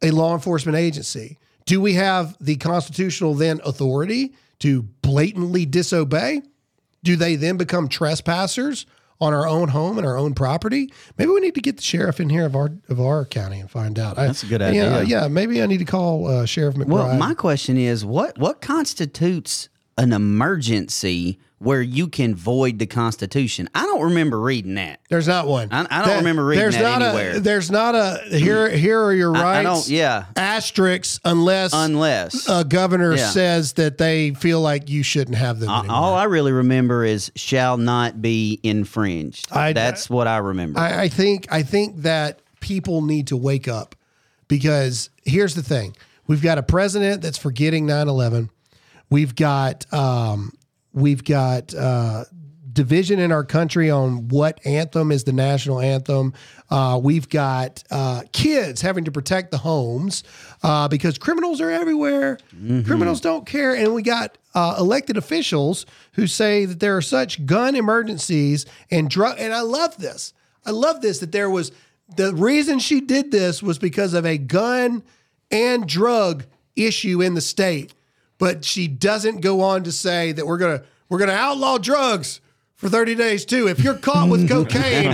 a 0.00 0.12
law 0.12 0.32
enforcement 0.32 0.78
agency? 0.78 1.36
Do 1.64 1.80
we 1.80 1.94
have 1.94 2.36
the 2.40 2.54
constitutional 2.54 3.34
then 3.34 3.60
authority 3.64 4.36
to 4.60 4.82
blatantly 4.82 5.66
disobey? 5.66 6.42
Do 7.02 7.16
they 7.16 7.34
then 7.34 7.56
become 7.56 7.88
trespassers 7.88 8.86
on 9.20 9.32
our 9.32 9.46
own 9.46 9.68
home 9.68 9.98
and 9.98 10.06
our 10.06 10.16
own 10.18 10.34
property? 10.34 10.92
Maybe 11.18 11.30
we 11.30 11.40
need 11.40 11.54
to 11.54 11.60
get 11.60 11.76
the 11.76 11.82
sheriff 11.82 12.20
in 12.20 12.28
here 12.28 12.44
of 12.46 12.54
our 12.56 12.70
of 12.88 13.00
our 13.00 13.24
county 13.24 13.60
and 13.60 13.70
find 13.70 13.98
out. 13.98 14.16
That's 14.16 14.42
a 14.42 14.46
good 14.46 14.60
Yeah, 14.60 14.66
idea. 14.98 15.02
yeah. 15.04 15.28
Maybe 15.28 15.62
I 15.62 15.66
need 15.66 15.78
to 15.78 15.84
call 15.84 16.26
uh, 16.26 16.46
Sheriff 16.46 16.74
McBride. 16.74 16.86
Well, 16.88 17.16
my 17.16 17.34
question 17.34 17.76
is 17.76 18.04
what 18.04 18.38
what 18.38 18.60
constitutes 18.60 19.68
an 19.98 20.12
emergency 20.12 21.38
where 21.58 21.80
you 21.80 22.06
can 22.08 22.34
void 22.34 22.78
the 22.78 22.86
Constitution? 22.86 23.68
I 23.74 23.82
don't 23.84 24.02
remember 24.02 24.38
reading 24.38 24.74
that. 24.74 25.00
There's 25.08 25.26
not 25.26 25.46
one. 25.46 25.68
I, 25.72 25.86
I 25.90 25.98
don't 26.00 26.08
There- 26.08 26.16
remember 26.18 26.44
reading 26.44 26.62
there's 26.62 26.74
that 26.76 26.82
not 26.82 27.02
anywhere. 27.02 27.36
A, 27.36 27.40
there's 27.40 27.70
not 27.70 27.94
a 27.94 28.20
here. 28.30 28.68
Here 28.68 29.02
are 29.02 29.14
your 29.14 29.34
I- 29.34 29.42
rights. 29.42 29.58
I 29.58 29.62
don't- 29.62 29.88
yeah. 29.88 30.24
Asterisks 30.36 31.18
unless 31.24 31.72
Unless. 31.72 32.48
a 32.48 32.62
governor 32.64 33.14
Yeah. 33.16 33.30
says 33.30 33.72
that 33.74 33.96
they 33.98 34.32
feel 34.34 34.60
like 34.60 34.90
you 34.90 35.02
shouldn't 35.02 35.36
have 35.38 35.58
them. 35.60 35.70
Anymore. 35.70 35.96
all 35.96 36.14
I 36.14 36.24
really 36.24 36.52
remember 36.52 37.04
is 37.04 37.32
shall 37.36 37.76
not 37.78 38.20
be 38.20 38.60
infringed. 38.62 39.48
I- 39.50 39.72
That's 39.72 40.10
what 40.10 40.26
I 40.26 40.36
remember. 40.38 40.78
I, 40.78 41.04
I 41.04 41.08
think 41.08 41.46
I 41.50 41.62
think 41.62 42.02
that 42.02 42.40
people 42.60 43.00
need 43.02 43.28
to 43.28 43.36
wake 43.36 43.66
up 43.68 43.94
because 44.48 45.10
here's 45.24 45.54
the 45.54 45.62
thing: 45.62 45.96
we've 46.26 46.42
got 46.42 46.58
a 46.58 46.62
president 46.62 47.22
that's 47.22 47.38
forgetting 47.38 47.86
9/11. 47.86 48.50
We've 49.08 49.34
got 49.36 49.92
um, 49.92 50.52
we've 50.96 51.22
got 51.22 51.72
uh, 51.74 52.24
division 52.72 53.18
in 53.20 53.30
our 53.30 53.44
country 53.44 53.90
on 53.90 54.28
what 54.28 54.60
anthem 54.66 55.12
is 55.12 55.24
the 55.24 55.32
national 55.32 55.80
anthem. 55.80 56.32
Uh, 56.70 56.98
we've 57.02 57.28
got 57.28 57.84
uh, 57.90 58.22
kids 58.32 58.80
having 58.82 59.04
to 59.04 59.12
protect 59.12 59.50
the 59.50 59.58
homes 59.58 60.24
uh, 60.62 60.88
because 60.88 61.18
criminals 61.18 61.60
are 61.60 61.70
everywhere. 61.70 62.38
Criminals 62.84 63.20
don't 63.20 63.46
care, 63.46 63.74
and 63.74 63.94
we 63.94 64.02
got 64.02 64.36
uh, 64.54 64.76
elected 64.78 65.16
officials 65.16 65.86
who 66.12 66.26
say 66.26 66.64
that 66.64 66.80
there 66.80 66.96
are 66.96 67.02
such 67.02 67.46
gun 67.46 67.76
emergencies 67.76 68.66
and 68.90 69.08
drug. 69.08 69.36
And 69.38 69.54
I 69.54 69.60
love 69.60 69.96
this. 69.98 70.32
I 70.64 70.70
love 70.70 71.00
this 71.00 71.20
that 71.20 71.32
there 71.32 71.50
was 71.50 71.72
the 72.16 72.34
reason 72.34 72.78
she 72.78 73.00
did 73.00 73.30
this 73.30 73.62
was 73.62 73.78
because 73.78 74.14
of 74.14 74.24
a 74.26 74.38
gun 74.38 75.02
and 75.50 75.88
drug 75.88 76.44
issue 76.74 77.22
in 77.22 77.34
the 77.34 77.40
state, 77.40 77.94
but 78.38 78.64
she 78.64 78.88
doesn't 78.88 79.40
go 79.40 79.62
on 79.62 79.84
to 79.84 79.92
say 79.92 80.32
that 80.32 80.46
we're 80.46 80.58
gonna 80.58 80.82
we're 81.08 81.18
gonna 81.18 81.32
outlaw 81.32 81.78
drugs 81.78 82.40
for 82.74 82.88
30 82.88 83.14
days 83.14 83.44
too. 83.44 83.68
If 83.68 83.80
you're 83.80 83.96
caught 83.96 84.28
with 84.28 84.48
cocaine 84.48 85.06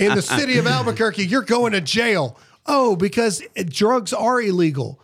in 0.00 0.14
the 0.14 0.22
city 0.22 0.58
of 0.58 0.66
Albuquerque, 0.66 1.24
you're 1.24 1.42
going 1.42 1.72
to 1.72 1.80
jail. 1.80 2.38
Oh, 2.66 2.94
because 2.94 3.42
drugs 3.66 4.12
are 4.12 4.40
illegal, 4.40 5.00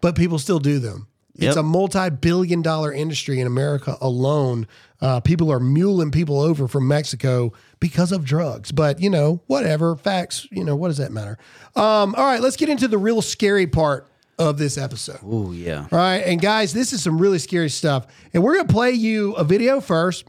but 0.00 0.16
people 0.16 0.38
still 0.38 0.58
do 0.58 0.78
them. 0.78 1.06
It's 1.42 1.56
a 1.56 1.62
multi-billion 1.62 2.60
dollar 2.60 2.92
industry 2.92 3.40
in 3.40 3.46
America 3.46 3.96
alone. 4.02 4.66
Uh, 5.00 5.20
people 5.20 5.50
are 5.50 5.60
muling 5.60 6.10
people 6.10 6.38
over 6.38 6.68
from 6.68 6.86
Mexico 6.86 7.54
because 7.78 8.12
of 8.12 8.26
drugs. 8.26 8.72
But 8.72 9.00
you 9.00 9.08
know, 9.08 9.40
whatever 9.46 9.96
facts. 9.96 10.46
You 10.50 10.64
know, 10.64 10.76
what 10.76 10.88
does 10.88 10.98
that 10.98 11.12
matter? 11.12 11.38
Um, 11.76 12.14
all 12.14 12.26
right, 12.26 12.42
let's 12.42 12.56
get 12.56 12.68
into 12.68 12.88
the 12.88 12.98
real 12.98 13.22
scary 13.22 13.66
part 13.66 14.06
of 14.40 14.58
this 14.58 14.78
episode. 14.78 15.20
Oh 15.22 15.52
yeah. 15.52 15.86
All 15.92 15.98
right, 15.98 16.18
and 16.18 16.40
guys, 16.40 16.72
this 16.72 16.92
is 16.92 17.02
some 17.02 17.18
really 17.18 17.38
scary 17.38 17.68
stuff, 17.68 18.06
and 18.32 18.42
we're 18.42 18.56
gonna 18.56 18.68
play 18.68 18.92
you 18.92 19.34
a 19.34 19.44
video 19.44 19.80
first. 19.80 20.24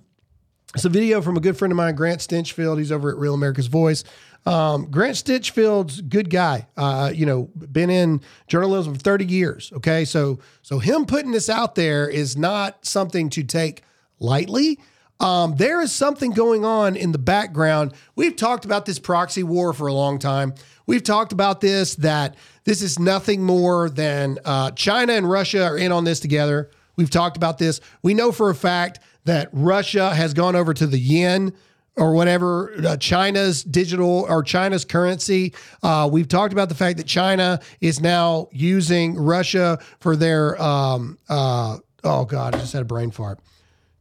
It's 0.75 0.85
a 0.85 0.89
video 0.89 1.21
from 1.21 1.37
a 1.37 1.39
good 1.39 1.57
friend 1.57 1.71
of 1.71 1.77
mine, 1.77 1.95
Grant 1.95 2.19
Stinchfield. 2.19 2.77
He's 2.77 2.91
over 2.91 3.09
at 3.09 3.17
Real 3.17 3.33
America's 3.33 3.67
Voice. 3.67 4.03
Um, 4.45 4.89
Grant 4.89 5.15
Stinchfield's 5.15 6.01
good 6.01 6.29
guy. 6.29 6.67
Uh, 6.77 7.11
you 7.13 7.25
know, 7.25 7.49
been 7.55 7.89
in 7.89 8.21
journalism 8.47 8.95
for 8.95 8.99
30 8.99 9.25
years. 9.25 9.71
Okay. 9.75 10.05
So, 10.05 10.39
so 10.61 10.79
him 10.79 11.05
putting 11.05 11.31
this 11.31 11.49
out 11.49 11.75
there 11.75 12.07
is 12.07 12.37
not 12.37 12.85
something 12.85 13.29
to 13.31 13.43
take 13.43 13.83
lightly. 14.19 14.79
Um, 15.21 15.55
there 15.55 15.79
is 15.81 15.91
something 15.91 16.31
going 16.31 16.65
on 16.65 16.95
in 16.95 17.11
the 17.11 17.19
background. 17.19 17.93
We've 18.15 18.35
talked 18.35 18.65
about 18.65 18.87
this 18.87 18.97
proxy 18.97 19.43
war 19.43 19.71
for 19.71 19.85
a 19.85 19.93
long 19.93 20.17
time. 20.17 20.55
We've 20.87 21.03
talked 21.03 21.31
about 21.31 21.61
this, 21.61 21.93
that 21.95 22.35
this 22.63 22.81
is 22.81 22.97
nothing 22.97 23.43
more 23.43 23.87
than 23.87 24.39
uh, 24.43 24.71
China 24.71 25.13
and 25.13 25.29
Russia 25.29 25.63
are 25.63 25.77
in 25.77 25.91
on 25.91 26.05
this 26.05 26.19
together. 26.19 26.71
We've 26.95 27.11
talked 27.11 27.37
about 27.37 27.59
this. 27.59 27.81
We 28.01 28.15
know 28.15 28.31
for 28.31 28.49
a 28.49 28.55
fact 28.55 28.99
that 29.25 29.49
Russia 29.53 30.11
has 30.13 30.33
gone 30.33 30.55
over 30.55 30.73
to 30.73 30.87
the 30.87 30.97
yen 30.97 31.53
or 31.97 32.13
whatever, 32.13 32.73
uh, 32.83 32.97
China's 32.97 33.63
digital 33.63 34.25
or 34.27 34.41
China's 34.41 34.85
currency. 34.85 35.53
Uh, 35.83 36.09
we've 36.11 36.27
talked 36.27 36.51
about 36.51 36.67
the 36.67 36.75
fact 36.75 36.97
that 36.97 37.05
China 37.05 37.59
is 37.79 38.01
now 38.01 38.47
using 38.51 39.15
Russia 39.15 39.77
for 39.99 40.15
their, 40.15 40.59
um, 40.59 41.19
uh, 41.29 41.77
oh 42.03 42.25
God, 42.25 42.55
I 42.55 42.57
just 42.57 42.73
had 42.73 42.81
a 42.81 42.85
brain 42.85 43.11
fart. 43.11 43.39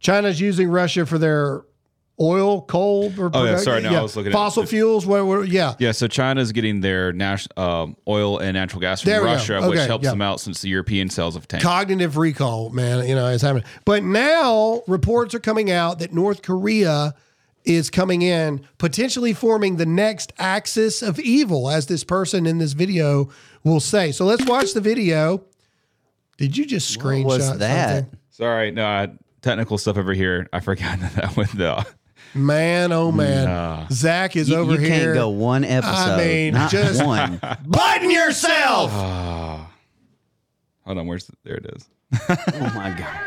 China's 0.01 0.41
using 0.41 0.69
Russia 0.69 1.07
for 1.07 1.19
their 1.19 1.63
oil, 2.21 2.61
coal, 2.63 3.13
or 3.19 3.31
Oh, 3.33 3.45
yeah, 3.45 3.57
sorry, 3.57 3.81
no, 3.83 3.95
I 3.95 4.03
was 4.03 4.15
looking 4.17 4.31
at- 4.33 4.35
fossil 4.35 4.67
fuels. 4.67 5.07
Where, 5.07 5.25
where, 5.25 5.45
yeah, 5.45 5.75
Yeah, 5.79 5.93
so 5.93 6.07
China's 6.07 6.53
getting 6.53 6.81
their 6.81 7.13
national 7.13 7.59
um, 7.65 7.97
oil 8.09 8.39
and 8.39 8.55
natural 8.55 8.81
gas 8.81 9.01
from 9.03 9.11
There 9.11 9.21
we 9.23 9.29
go. 9.29 9.33
Russia, 9.35 9.69
which 9.69 9.79
helps 9.81 10.05
yeah. 10.05 10.11
them 10.11 10.21
out 10.23 10.41
since 10.41 10.61
the 10.61 10.69
European 10.69 11.09
sales 11.09 11.35
of 11.37 11.49
tanked. 11.49 11.65
cognitive 11.65 12.17
recall, 12.19 12.71
man, 12.71 13.09
you 13.09 13.15
know, 13.15 13.27
is 13.29 13.41
happening. 13.43 13.65
But 13.85 14.03
now 14.03 14.83
reports 14.87 15.35
are 15.35 15.41
coming 15.41 15.71
out 15.71 15.99
that 16.01 16.13
North 16.13 16.43
Korea 16.43 17.15
is 17.65 17.89
coming 17.91 18.23
in, 18.23 18.67
potentially 18.79 19.33
forming 19.35 19.77
the 19.77 19.87
next 19.87 20.33
axis 20.39 21.03
of 21.03 21.19
evil, 21.21 21.69
as 21.71 21.87
this 21.87 22.05
person 22.05 22.47
in 22.47 22.59
this 22.59 22.73
video 22.73 23.31
will 23.65 23.81
say. 23.81 24.13
So 24.13 24.25
let's 24.25 24.45
watch 24.47 24.73
the 24.73 24.81
video. 24.81 25.45
Did 26.39 26.57
you 26.57 26.65
just 26.67 26.99
screenshot 26.99 27.25
was 27.25 27.59
that? 27.59 27.99
something? 28.05 28.19
Sorry, 28.31 28.71
no, 28.71 28.85
I, 28.87 29.09
technical 29.43 29.79
stuff 29.79 29.97
over 29.97 30.13
here. 30.13 30.49
I 30.53 30.61
forgot 30.61 30.99
that 31.17 31.37
with 31.37 31.53
the. 31.53 31.85
Man, 32.33 32.93
oh 32.93 33.11
man, 33.11 33.47
Nah. 33.47 33.87
Zach 33.91 34.37
is 34.37 34.49
You, 34.49 34.57
over 34.57 34.73
you 34.75 34.79
here. 34.79 34.89
can't 34.89 35.15
go 35.15 35.31
one 35.31 35.65
episode. 35.65 35.91
I 35.93 36.17
mean, 36.19 36.55
not 36.55 36.71
just 36.71 37.05
one. 37.05 37.41
button 37.67 38.11
yourself. 38.11 38.91
Ah. 38.95 39.69
Hold 40.85 40.99
on, 40.99 41.07
where's 41.09 41.27
the, 41.27 41.33
there 41.45 41.57
it 41.57 41.67
is. 41.75 41.89
Oh 42.29 42.73
my 42.75 42.95
god. 42.97 43.21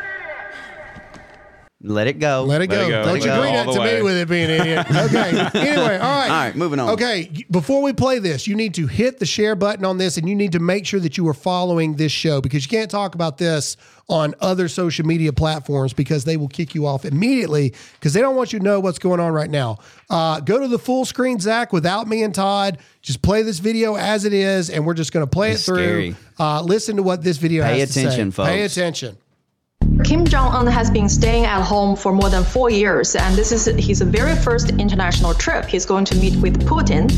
Let 1.86 2.08
it 2.08 2.14
go. 2.20 2.46
Let 2.48 2.62
it 2.62 2.68
go. 2.68 2.78
Let 2.78 2.88
it 2.88 2.92
go. 2.92 3.04
Don't 3.04 3.14
Let 3.14 3.26
you 3.26 3.32
it 3.32 3.36
go 3.36 3.42
bring 3.42 3.56
all 3.58 3.66
that 3.66 3.74
the 3.80 3.86
to 3.86 3.96
me 3.98 4.02
with 4.02 4.18
it 4.18 4.30
being 4.30 4.50
an 4.50 4.62
idiot. 4.62 4.86
Okay. 4.90 5.60
anyway, 5.60 5.98
all 5.98 6.18
right. 6.18 6.30
All 6.30 6.46
right, 6.46 6.56
moving 6.56 6.80
on. 6.80 6.92
Okay. 6.92 7.46
Before 7.52 7.82
we 7.82 7.92
play 7.92 8.20
this, 8.20 8.48
you 8.48 8.56
need 8.56 8.74
to 8.76 8.88
hit 8.88 9.20
the 9.20 9.26
share 9.26 9.54
button 9.56 9.84
on 9.84 9.98
this 9.98 10.16
and 10.18 10.30
you 10.30 10.34
need 10.36 10.54
to 10.54 10.60
make 10.60 10.86
sure 10.86 11.02
that 11.02 11.18
you 11.18 11.28
are 11.28 11.34
following 11.34 11.96
this 11.98 12.12
show 12.14 12.40
because 12.40 12.64
you 12.64 12.70
can't 12.70 12.90
talk 12.90 13.16
about 13.16 13.38
this 13.38 13.76
on 14.08 14.34
other 14.40 14.68
social 14.70 15.06
media 15.06 15.34
platforms 15.34 15.92
because 15.94 16.24
they 16.24 16.38
will 16.38 16.48
kick 16.48 16.74
you 16.74 16.86
off 16.86 17.04
immediately 17.06 17.74
because 17.96 18.14
they 18.14 18.22
don't 18.22 18.36
want 18.38 18.54
you 18.54 18.60
to 18.60 18.66
know 18.66 18.80
what's 18.80 19.00
going 19.00 19.20
on 19.20 19.34
right 19.34 19.50
now. 19.50 19.78
Uh, 20.10 20.40
go 20.40 20.60
to 20.60 20.68
the 20.70 20.80
full 20.80 21.04
screen, 21.04 21.38
Zach, 21.40 21.74
without 21.74 22.08
me 22.08 22.24
and 22.24 22.34
Todd. 22.34 22.78
Just 23.02 23.22
play 23.22 23.42
this 23.42 23.60
video 23.60 23.96
as 23.96 24.24
it 24.24 24.32
is, 24.32 24.70
and 24.70 24.86
we're 24.86 24.94
just 24.94 25.12
going 25.12 25.26
to 25.26 25.30
play 25.30 25.52
It's 25.52 25.64
it 25.64 25.66
through. 25.66 25.76
scary. 25.78 26.16
Uh, 26.40 26.62
listen 26.62 26.96
to 26.96 27.04
what 27.04 27.22
this 27.24 27.36
video 27.38 27.64
Pay 27.66 27.80
has 27.80 27.90
to 27.90 27.94
say. 27.94 28.02
attention, 28.06 28.32
folks. 28.32 28.50
Pay 28.50 28.62
attention. 28.64 29.18
Kim 30.04 30.26
Jong 30.26 30.54
un 30.54 30.68
has 30.68 30.92
been 30.92 31.08
staying 31.08 31.46
at 31.46 31.62
home 31.62 31.96
for 31.96 32.12
more 32.12 32.30
than 32.30 32.44
four 32.44 32.70
years, 32.70 33.16
and 33.16 33.36
this 33.38 33.54
is 33.54 33.66
his 33.66 34.02
very 34.02 34.36
first 34.36 34.72
international 34.72 35.34
trip. 35.34 35.66
He's 35.66 35.86
going 35.86 36.04
to 36.06 36.16
meet 36.16 36.36
with 36.42 36.62
Putin, 36.68 37.10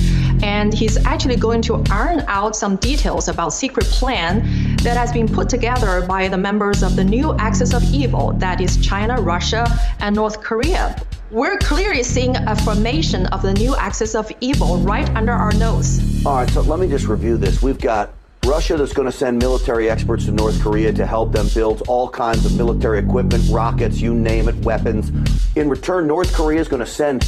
and 0.44 0.72
he's 0.72 0.98
actually 1.04 1.36
going 1.36 1.64
to 1.64 1.84
iron 1.90 2.24
out 2.28 2.56
some 2.56 2.76
details 2.76 3.28
about 3.28 3.54
secret 3.54 3.88
plan 3.88 4.44
that 4.84 4.96
has 4.96 5.12
been 5.12 5.28
put 5.28 5.50
together 5.50 6.06
by 6.06 6.28
the 6.28 6.38
members 6.38 6.84
of 6.84 6.96
the 6.96 7.04
new 7.04 7.34
axis 7.38 7.74
of 7.74 7.84
evil, 7.92 8.34
that 8.34 8.62
is 8.62 8.78
China, 8.78 9.20
Russia, 9.20 9.66
and 10.00 10.16
North 10.16 10.42
Korea. 10.42 10.96
We're 11.32 11.58
clearly 11.58 12.04
seeing 12.04 12.36
a 12.36 12.56
formation 12.56 13.26
of 13.28 13.42
the 13.42 13.54
new 13.54 13.76
axis 13.76 14.14
of 14.14 14.32
evil 14.42 14.78
right 14.78 15.10
under 15.16 15.32
our 15.32 15.52
nose. 15.54 16.24
All 16.24 16.36
right, 16.36 16.50
so 16.52 16.62
let 16.62 16.80
me 16.80 16.88
just 16.88 17.08
review 17.08 17.36
this. 17.38 17.64
We've 17.64 17.80
got 17.80 18.14
Russia 18.46 18.78
that's 18.78 18.94
going 18.94 19.08
to 19.08 19.12
send 19.12 19.40
military 19.40 19.90
experts 19.90 20.26
to 20.26 20.32
North 20.32 20.62
Korea 20.62 20.94
to 20.94 21.06
help 21.06 21.32
them 21.32 21.48
build 21.56 21.82
all 21.88 22.08
kinds 22.08 22.46
of 22.46 22.56
military 22.56 23.00
equipment, 23.00 23.44
rockets, 23.50 24.00
you 24.00 24.14
name 24.14 24.48
it, 24.48 24.56
weapons. 24.58 25.12
In 25.56 25.68
return, 25.68 26.06
North 26.06 26.32
Korea 26.32 26.62
is 26.62 26.68
going 26.68 26.82
to 26.82 26.86
send 26.86 27.24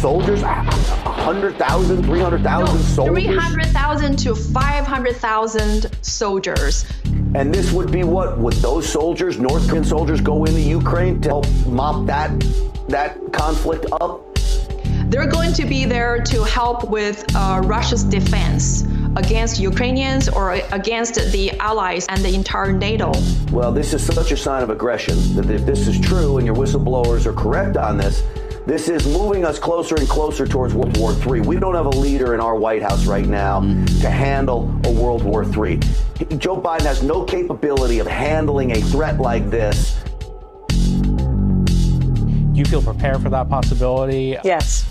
soldiers, 0.00 0.42
100,000, 0.42 2.02
300,000 2.02 2.78
soldiers. 2.78 3.24
300,000 3.24 4.18
to 4.20 4.34
500,000 4.34 6.02
soldiers. 6.02 6.86
And 7.34 7.54
this 7.54 7.70
would 7.70 7.92
be 7.92 8.02
what? 8.02 8.38
Would 8.38 8.54
those 8.54 8.90
soldiers, 8.90 9.38
North 9.38 9.68
Korean 9.68 9.84
soldiers, 9.84 10.22
go 10.22 10.46
into 10.46 10.60
Ukraine 10.60 11.20
to 11.20 11.28
help 11.28 11.46
mop 11.66 12.06
that 12.06 12.30
that 12.88 13.18
conflict 13.32 13.84
up? 14.00 14.26
They're 15.10 15.26
going 15.26 15.52
to 15.54 15.66
be 15.66 15.84
there 15.84 16.22
to 16.22 16.44
help 16.44 16.88
with 16.88 17.24
uh, 17.34 17.60
Russia's 17.64 18.04
defense 18.04 18.84
against 19.16 19.58
Ukrainians 19.58 20.28
or 20.28 20.52
against 20.72 21.14
the 21.32 21.50
allies 21.58 22.06
and 22.08 22.22
the 22.22 22.34
entire 22.34 22.72
NATO. 22.72 23.12
Well, 23.50 23.72
this 23.72 23.92
is 23.92 24.04
such 24.04 24.32
a 24.32 24.36
sign 24.36 24.62
of 24.62 24.70
aggression 24.70 25.16
that 25.34 25.50
if 25.50 25.66
this 25.66 25.88
is 25.88 25.98
true 26.00 26.38
and 26.38 26.46
your 26.46 26.56
whistleblowers 26.56 27.26
are 27.26 27.32
correct 27.32 27.76
on 27.76 27.96
this, 27.96 28.22
this 28.66 28.88
is 28.88 29.06
moving 29.06 29.44
us 29.44 29.58
closer 29.58 29.96
and 29.96 30.08
closer 30.08 30.46
towards 30.46 30.74
World 30.74 30.96
War 30.98 31.12
III. 31.12 31.40
We 31.40 31.58
don't 31.58 31.74
have 31.74 31.86
a 31.86 31.90
leader 31.90 32.34
in 32.34 32.40
our 32.40 32.54
White 32.54 32.82
House 32.82 33.06
right 33.06 33.26
now 33.26 33.60
to 33.60 34.10
handle 34.10 34.70
a 34.84 34.92
World 34.92 35.24
War 35.24 35.42
III. 35.44 35.80
Joe 36.36 36.60
Biden 36.60 36.82
has 36.82 37.02
no 37.02 37.24
capability 37.24 37.98
of 37.98 38.06
handling 38.06 38.72
a 38.72 38.80
threat 38.80 39.18
like 39.18 39.50
this. 39.50 39.98
Do 40.68 42.52
you 42.54 42.64
feel 42.64 42.82
prepared 42.82 43.22
for 43.22 43.30
that 43.30 43.48
possibility? 43.48 44.36
Yes. 44.44 44.84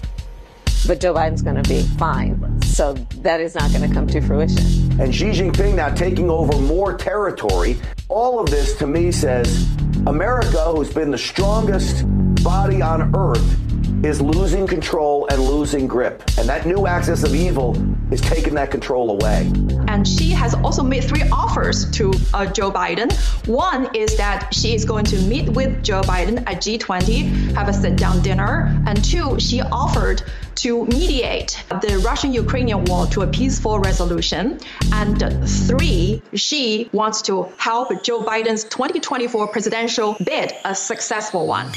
But 0.88 1.00
Joe 1.00 1.14
Biden's 1.14 1.42
going 1.42 1.62
to 1.62 1.70
be 1.70 1.84
fine. 1.84 2.59
So 2.80 2.94
that 3.24 3.42
is 3.42 3.56
not 3.56 3.74
going 3.74 3.86
to 3.86 3.94
come 3.94 4.08
to 4.08 4.22
fruition. 4.22 5.02
And 5.02 5.14
Xi 5.14 5.32
Jinping 5.32 5.76
now 5.76 5.94
taking 5.94 6.30
over 6.30 6.58
more 6.62 6.96
territory. 6.96 7.76
All 8.08 8.40
of 8.40 8.50
this 8.50 8.78
to 8.78 8.88
me 8.88 9.12
says 9.12 9.68
America, 10.08 10.64
who's 10.74 10.90
been 10.94 11.12
the 11.12 11.18
strongest 11.18 12.06
body 12.42 12.82
on 12.82 13.14
earth, 13.14 13.79
is 14.04 14.22
losing 14.22 14.66
control 14.66 15.28
and 15.30 15.42
losing 15.42 15.86
grip. 15.88 16.24
And 16.38 16.48
that 16.48 16.66
new 16.66 16.88
axis 16.88 17.24
of 17.24 17.36
evil 17.36 17.76
is 18.14 18.22
taking 18.22 18.54
that 18.54 18.72
control 18.72 19.12
away. 19.12 19.52
And 19.88 20.08
Xi 20.08 20.30
has 20.30 20.54
also 20.56 20.84
made 20.84 21.04
three 21.04 21.24
offers 21.32 21.90
to 21.92 22.14
uh, 22.34 22.46
Joe 22.46 22.72
Biden. 22.72 23.12
One 23.48 23.94
is 23.96 24.16
that 24.18 24.54
Xi 24.54 24.74
is 24.74 24.86
going 24.86 25.06
to 25.06 25.20
meet 25.24 25.50
with 25.50 25.84
Joe 25.84 26.02
Biden 26.02 26.40
at 26.48 26.62
G20, 26.62 27.54
have 27.56 27.68
a 27.68 27.74
sit 27.74 27.98
down 27.98 28.22
dinner. 28.22 28.82
And 28.88 29.04
two, 29.04 29.40
Xi 29.40 29.62
offered 29.62 30.24
to 30.56 30.86
mediate 30.86 31.64
the 31.70 32.02
Russian 32.04 32.34
Ukrainian 32.34 32.84
war 32.86 33.08
to 33.08 33.22
a 33.22 33.28
peaceful 33.28 33.80
resolution. 33.80 34.60
And 34.92 35.50
three, 35.68 36.22
Xi 36.34 36.90
wants 36.92 37.22
to 37.24 37.48
help 37.58 38.04
Joe 38.04 38.22
Biden's 38.24 38.66
2024 38.66 39.48
presidential 39.48 40.18
bid 40.24 40.54
a 40.66 40.76
successful 40.76 41.48
one. 41.48 41.68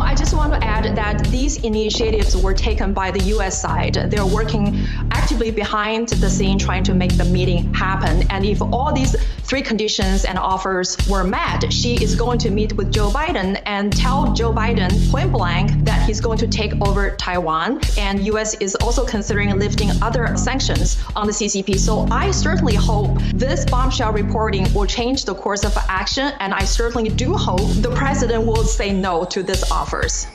I 0.00 0.14
just 0.14 0.34
want 0.34 0.52
to 0.52 0.62
add 0.62 0.96
that 0.96 1.24
these 1.42 1.56
initiatives 1.64 2.36
were 2.36 2.54
taken 2.54 2.92
by 2.92 3.10
the 3.10 3.22
US 3.34 3.60
side. 3.60 3.94
They're 3.94 4.32
working 4.40 4.86
actively 5.10 5.50
behind 5.50 6.10
the 6.22 6.30
scene 6.30 6.56
trying 6.56 6.84
to 6.84 6.94
make 6.94 7.16
the 7.16 7.24
meeting 7.24 7.74
happen. 7.74 8.14
And 8.30 8.44
if 8.44 8.62
all 8.62 8.92
these 8.92 9.16
three 9.48 9.60
conditions 9.60 10.24
and 10.24 10.38
offers 10.38 10.96
were 11.08 11.24
met, 11.24 11.72
Xi 11.72 12.00
is 12.00 12.14
going 12.14 12.38
to 12.44 12.50
meet 12.50 12.72
with 12.74 12.92
Joe 12.92 13.10
Biden 13.10 13.60
and 13.66 13.92
tell 13.92 14.32
Joe 14.32 14.52
Biden 14.52 14.92
point 15.10 15.32
blank 15.32 15.72
that 15.84 16.06
he's 16.06 16.20
going 16.20 16.38
to 16.38 16.46
take 16.46 16.72
over 16.86 17.16
Taiwan. 17.16 17.80
And 17.98 18.24
US 18.32 18.54
is 18.66 18.76
also 18.76 19.04
considering 19.04 19.50
lifting 19.58 19.90
other 20.00 20.36
sanctions 20.36 21.02
on 21.16 21.26
the 21.26 21.32
CCP. 21.32 21.76
So 21.76 22.06
I 22.12 22.30
certainly 22.30 22.76
hope 22.76 23.18
this 23.34 23.64
bombshell 23.64 24.12
reporting 24.12 24.72
will 24.72 24.86
change 24.86 25.24
the 25.24 25.34
course 25.34 25.64
of 25.64 25.76
action. 25.88 26.32
And 26.38 26.54
I 26.54 26.62
certainly 26.62 27.08
do 27.08 27.34
hope 27.34 27.68
the 27.82 27.92
president 27.96 28.46
will 28.46 28.62
say 28.62 28.92
no 28.92 29.24
to 29.24 29.42
these 29.42 29.68
offers. 29.72 30.28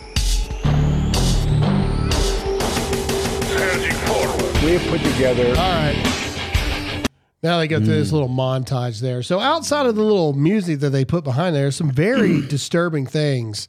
We 4.77 4.89
put 4.89 5.01
together. 5.01 5.47
All 5.47 5.55
right. 5.55 7.03
Now 7.41 7.57
they 7.57 7.67
go 7.67 7.77
through 7.77 7.87
this 7.87 8.11
little 8.11 8.29
montage 8.29 8.99
there. 8.99 9.23
So 9.23 9.39
outside 9.39 9.87
of 9.87 9.95
the 9.95 10.03
little 10.03 10.33
music 10.33 10.81
that 10.81 10.91
they 10.91 11.03
put 11.03 11.23
behind 11.23 11.55
there, 11.55 11.71
some 11.71 11.89
very 11.89 12.41
disturbing 12.47 13.07
things 13.07 13.67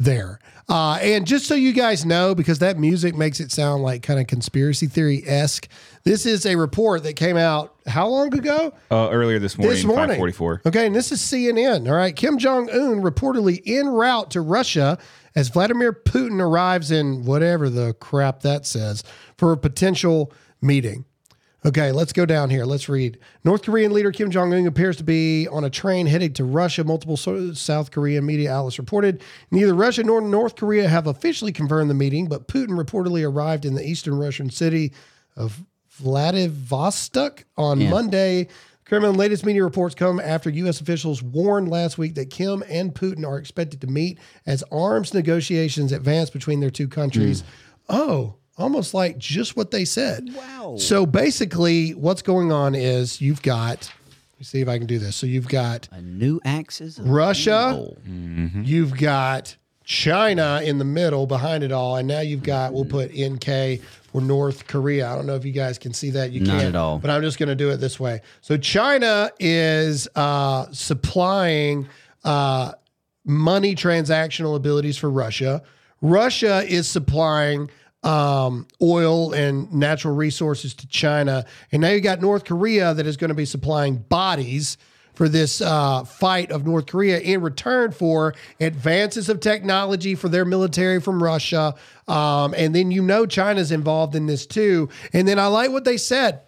there. 0.00 0.40
Uh, 0.68 0.98
and 1.00 1.28
just 1.28 1.46
so 1.46 1.54
you 1.54 1.72
guys 1.72 2.04
know, 2.04 2.34
because 2.34 2.58
that 2.58 2.76
music 2.76 3.14
makes 3.14 3.38
it 3.38 3.52
sound 3.52 3.84
like 3.84 4.02
kind 4.02 4.18
of 4.18 4.26
conspiracy 4.26 4.86
theory 4.88 5.22
esque, 5.26 5.68
this 6.02 6.26
is 6.26 6.44
a 6.44 6.56
report 6.56 7.04
that 7.04 7.14
came 7.14 7.36
out 7.36 7.76
how 7.86 8.08
long 8.08 8.34
ago? 8.34 8.74
Uh, 8.90 9.08
earlier 9.10 9.38
this 9.38 9.56
morning, 9.56 9.76
This 9.76 9.84
morning. 9.84 10.08
544. 10.18 10.62
Okay, 10.66 10.86
and 10.86 10.94
this 10.94 11.12
is 11.12 11.20
CNN. 11.20 11.88
All 11.88 11.94
right, 11.94 12.14
Kim 12.16 12.36
Jong 12.36 12.68
Un 12.70 13.00
reportedly 13.00 13.62
en 13.64 13.86
route 13.86 14.32
to 14.32 14.40
Russia 14.40 14.98
as 15.36 15.48
Vladimir 15.50 15.92
Putin 15.92 16.40
arrives 16.40 16.90
in 16.90 17.24
whatever 17.24 17.70
the 17.70 17.94
crap 17.94 18.40
that 18.40 18.66
says 18.66 19.04
for 19.36 19.52
a 19.52 19.56
potential 19.56 20.32
meeting. 20.60 21.04
Okay, 21.66 21.90
let's 21.90 22.12
go 22.12 22.24
down 22.24 22.50
here. 22.50 22.64
Let's 22.64 22.88
read. 22.88 23.18
North 23.42 23.62
Korean 23.62 23.92
leader 23.92 24.12
Kim 24.12 24.30
Jong 24.30 24.54
Un 24.54 24.66
appears 24.66 24.96
to 24.98 25.04
be 25.04 25.48
on 25.48 25.64
a 25.64 25.70
train 25.70 26.06
heading 26.06 26.32
to 26.34 26.44
Russia. 26.44 26.84
Multiple 26.84 27.16
South 27.16 27.90
Korean 27.90 28.24
media 28.24 28.52
outlets 28.52 28.78
reported 28.78 29.22
neither 29.50 29.74
Russia 29.74 30.04
nor 30.04 30.20
North 30.20 30.54
Korea 30.54 30.88
have 30.88 31.08
officially 31.08 31.50
confirmed 31.50 31.90
the 31.90 31.94
meeting, 31.94 32.28
but 32.28 32.46
Putin 32.46 32.80
reportedly 32.80 33.28
arrived 33.28 33.64
in 33.64 33.74
the 33.74 33.84
eastern 33.84 34.16
Russian 34.18 34.50
city 34.50 34.92
of 35.34 35.64
Vladivostok 35.90 37.44
on 37.56 37.80
Yeah. 37.80 37.90
Monday. 37.90 38.48
Kremlin 38.84 39.16
latest 39.16 39.44
media 39.44 39.62
reports 39.64 39.94
come 39.94 40.18
after 40.18 40.48
U.S. 40.48 40.80
officials 40.80 41.22
warned 41.22 41.68
last 41.68 41.98
week 41.98 42.14
that 42.14 42.30
Kim 42.30 42.62
and 42.68 42.94
Putin 42.94 43.26
are 43.26 43.36
expected 43.36 43.80
to 43.82 43.86
meet 43.86 44.18
as 44.46 44.64
arms 44.72 45.12
negotiations 45.12 45.92
advance 45.92 46.30
between 46.30 46.60
their 46.60 46.70
two 46.70 46.88
countries. 46.88 47.40
Hmm. 47.40 47.46
Oh, 47.90 48.34
almost 48.58 48.94
like 48.94 49.18
just 49.18 49.56
what 49.56 49.70
they 49.70 49.84
said. 49.84 50.28
Wow. 50.34 50.76
So 50.78 51.06
basically, 51.06 51.90
what's 51.94 52.22
going 52.22 52.52
on 52.52 52.74
is 52.74 53.20
you've 53.20 53.42
got, 53.42 53.90
let 54.32 54.38
me 54.40 54.44
see 54.44 54.60
if 54.60 54.68
I 54.68 54.78
can 54.78 54.86
do 54.86 54.98
this. 54.98 55.16
So 55.16 55.26
you've 55.26 55.48
got 55.48 55.88
a 55.92 56.02
new 56.02 56.40
axis 56.44 56.98
of 56.98 57.08
Russia, 57.08 57.92
Mm-hmm. 58.08 58.62
you've 58.64 58.96
got 58.98 59.56
China 59.84 60.60
in 60.62 60.78
the 60.78 60.84
middle 60.84 61.26
behind 61.26 61.64
it 61.64 61.72
all, 61.72 61.96
and 61.96 62.06
now 62.06 62.20
you've 62.20 62.42
got 62.42 62.72
we'll 62.74 62.84
put 62.84 63.10
NK 63.18 63.80
for 64.12 64.20
North 64.20 64.66
Korea. 64.66 65.10
I 65.10 65.14
don't 65.14 65.24
know 65.26 65.34
if 65.34 65.44
you 65.46 65.52
guys 65.52 65.78
can 65.78 65.94
see 65.94 66.10
that. 66.10 66.30
You 66.30 66.40
Not 66.40 66.50
can't 66.60 66.64
at 66.68 66.76
all. 66.76 66.98
but 66.98 67.10
I'm 67.10 67.22
just 67.22 67.38
going 67.38 67.48
to 67.48 67.54
do 67.54 67.70
it 67.70 67.78
this 67.78 67.98
way. 67.98 68.20
So 68.42 68.56
China 68.58 69.30
is 69.38 70.06
uh, 70.14 70.66
supplying 70.72 71.88
uh, 72.24 72.72
money 73.24 73.74
transactional 73.74 74.56
abilities 74.56 74.96
for 74.98 75.10
Russia. 75.10 75.62
Russia 76.02 76.62
is 76.66 76.88
supplying 76.88 77.70
um, 78.02 78.66
oil 78.80 79.32
and 79.32 79.72
natural 79.72 80.14
resources 80.14 80.74
to 80.74 80.88
China, 80.88 81.44
and 81.72 81.82
now 81.82 81.90
you 81.90 82.00
got 82.00 82.20
North 82.20 82.44
Korea 82.44 82.94
that 82.94 83.06
is 83.06 83.16
going 83.16 83.28
to 83.28 83.34
be 83.34 83.44
supplying 83.44 83.96
bodies 83.96 84.78
for 85.18 85.28
this 85.28 85.60
uh, 85.60 86.04
fight 86.04 86.52
of 86.52 86.64
North 86.64 86.86
Korea 86.86 87.18
in 87.18 87.40
return 87.40 87.90
for 87.90 88.36
advances 88.60 89.28
of 89.28 89.40
technology 89.40 90.14
for 90.14 90.28
their 90.28 90.44
military 90.44 91.00
from 91.00 91.20
Russia. 91.20 91.74
Um, 92.06 92.54
and 92.56 92.72
then 92.72 92.92
you 92.92 93.02
know 93.02 93.26
China's 93.26 93.72
involved 93.72 94.14
in 94.14 94.26
this 94.26 94.46
too. 94.46 94.88
And 95.12 95.26
then 95.26 95.40
I 95.40 95.48
like 95.48 95.72
what 95.72 95.84
they 95.84 95.96
said. 95.96 96.42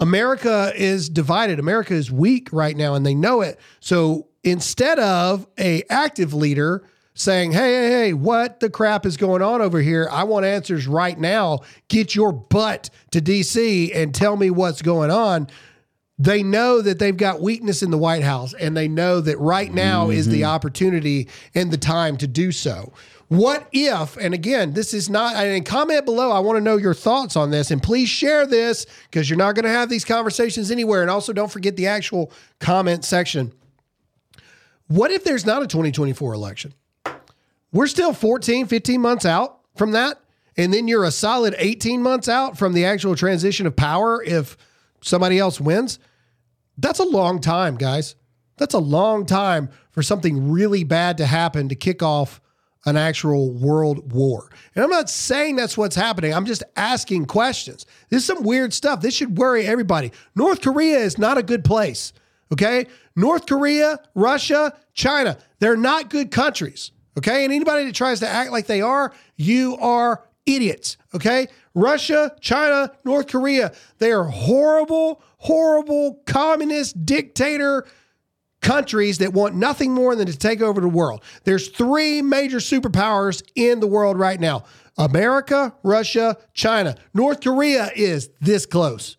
America 0.00 0.72
is 0.74 1.10
divided. 1.10 1.58
America 1.58 1.92
is 1.92 2.10
weak 2.10 2.48
right 2.52 2.74
now, 2.76 2.94
and 2.94 3.04
they 3.04 3.14
know 3.14 3.42
it. 3.42 3.60
So 3.80 4.28
instead 4.42 4.98
of 4.98 5.46
a 5.58 5.82
active 5.90 6.32
leader 6.32 6.84
saying, 7.16 7.52
hey, 7.52 7.72
hey, 7.72 7.88
hey, 7.88 8.12
what 8.12 8.60
the 8.60 8.70
crap 8.70 9.06
is 9.06 9.16
going 9.16 9.42
on 9.42 9.62
over 9.62 9.80
here? 9.80 10.06
I 10.12 10.22
want 10.24 10.44
answers 10.44 10.86
right 10.86 11.18
now. 11.18 11.60
Get 11.88 12.14
your 12.14 12.30
butt 12.30 12.90
to 13.10 13.20
DC 13.20 13.90
and 13.94 14.14
tell 14.14 14.36
me 14.36 14.50
what's 14.50 14.82
going 14.82 15.10
on. 15.10 15.48
They 16.18 16.42
know 16.42 16.80
that 16.82 16.98
they've 16.98 17.16
got 17.16 17.40
weakness 17.40 17.82
in 17.82 17.90
the 17.90 17.98
White 17.98 18.22
House, 18.22 18.54
and 18.54 18.76
they 18.76 18.86
know 18.86 19.20
that 19.20 19.38
right 19.38 19.72
now 19.72 20.10
is 20.10 20.28
the 20.28 20.42
mm-hmm. 20.42 20.50
opportunity 20.50 21.28
and 21.54 21.70
the 21.70 21.78
time 21.78 22.16
to 22.18 22.26
do 22.26 22.52
so. 22.52 22.92
What 23.28 23.66
if, 23.72 24.16
and 24.16 24.32
again, 24.32 24.72
this 24.72 24.94
is 24.94 25.10
not, 25.10 25.34
and 25.36 25.66
comment 25.66 26.04
below, 26.04 26.30
I 26.30 26.38
want 26.38 26.58
to 26.58 26.60
know 26.62 26.76
your 26.76 26.94
thoughts 26.94 27.34
on 27.34 27.50
this, 27.50 27.70
and 27.70 27.82
please 27.82 28.08
share 28.08 28.46
this 28.46 28.86
because 29.10 29.28
you're 29.28 29.38
not 29.38 29.54
going 29.56 29.64
to 29.64 29.70
have 29.70 29.88
these 29.88 30.04
conversations 30.04 30.70
anywhere. 30.70 31.02
And 31.02 31.10
also, 31.10 31.32
don't 31.32 31.50
forget 31.50 31.76
the 31.76 31.86
actual 31.86 32.30
comment 32.60 33.04
section. 33.04 33.52
What 34.88 35.10
if 35.10 35.24
there's 35.24 35.44
not 35.44 35.62
a 35.62 35.66
2024 35.66 36.34
election? 36.34 36.72
We're 37.76 37.88
still 37.88 38.14
14, 38.14 38.68
15 38.68 39.00
months 39.02 39.26
out 39.26 39.60
from 39.76 39.92
that. 39.92 40.18
And 40.56 40.72
then 40.72 40.88
you're 40.88 41.04
a 41.04 41.10
solid 41.10 41.54
18 41.58 42.02
months 42.02 42.26
out 42.26 42.56
from 42.56 42.72
the 42.72 42.86
actual 42.86 43.14
transition 43.14 43.66
of 43.66 43.76
power 43.76 44.22
if 44.22 44.56
somebody 45.02 45.38
else 45.38 45.60
wins. 45.60 45.98
That's 46.78 47.00
a 47.00 47.04
long 47.04 47.38
time, 47.38 47.76
guys. 47.76 48.14
That's 48.56 48.72
a 48.72 48.78
long 48.78 49.26
time 49.26 49.68
for 49.90 50.02
something 50.02 50.50
really 50.50 50.84
bad 50.84 51.18
to 51.18 51.26
happen 51.26 51.68
to 51.68 51.74
kick 51.74 52.02
off 52.02 52.40
an 52.86 52.96
actual 52.96 53.52
world 53.52 54.10
war. 54.10 54.48
And 54.74 54.82
I'm 54.82 54.88
not 54.88 55.10
saying 55.10 55.56
that's 55.56 55.76
what's 55.76 55.96
happening. 55.96 56.32
I'm 56.32 56.46
just 56.46 56.62
asking 56.76 57.26
questions. 57.26 57.84
This 58.08 58.22
is 58.22 58.26
some 58.26 58.42
weird 58.42 58.72
stuff. 58.72 59.02
This 59.02 59.14
should 59.14 59.36
worry 59.36 59.66
everybody. 59.66 60.12
North 60.34 60.62
Korea 60.62 61.00
is 61.00 61.18
not 61.18 61.36
a 61.36 61.42
good 61.42 61.62
place. 61.62 62.14
Okay? 62.50 62.86
North 63.14 63.44
Korea, 63.44 64.00
Russia, 64.14 64.72
China, 64.94 65.36
they're 65.58 65.76
not 65.76 66.08
good 66.08 66.30
countries. 66.30 66.92
Okay? 67.16 67.44
And 67.44 67.52
anybody 67.52 67.84
that 67.84 67.94
tries 67.94 68.20
to 68.20 68.28
act 68.28 68.50
like 68.50 68.66
they 68.66 68.80
are, 68.80 69.12
you 69.36 69.76
are 69.78 70.24
idiots. 70.44 70.96
Okay? 71.14 71.48
Russia, 71.74 72.34
China, 72.40 72.92
North 73.04 73.28
Korea, 73.28 73.72
they 73.98 74.12
are 74.12 74.24
horrible, 74.24 75.22
horrible 75.38 76.22
communist 76.26 77.04
dictator 77.04 77.86
countries 78.62 79.18
that 79.18 79.32
want 79.32 79.54
nothing 79.54 79.92
more 79.92 80.16
than 80.16 80.26
to 80.26 80.36
take 80.36 80.60
over 80.60 80.80
the 80.80 80.88
world. 80.88 81.22
There's 81.44 81.68
three 81.68 82.22
major 82.22 82.58
superpowers 82.58 83.42
in 83.54 83.80
the 83.80 83.86
world 83.86 84.18
right 84.18 84.40
now 84.40 84.64
America, 84.98 85.74
Russia, 85.82 86.36
China. 86.54 86.96
North 87.12 87.42
Korea 87.42 87.90
is 87.94 88.30
this 88.40 88.64
close. 88.64 89.18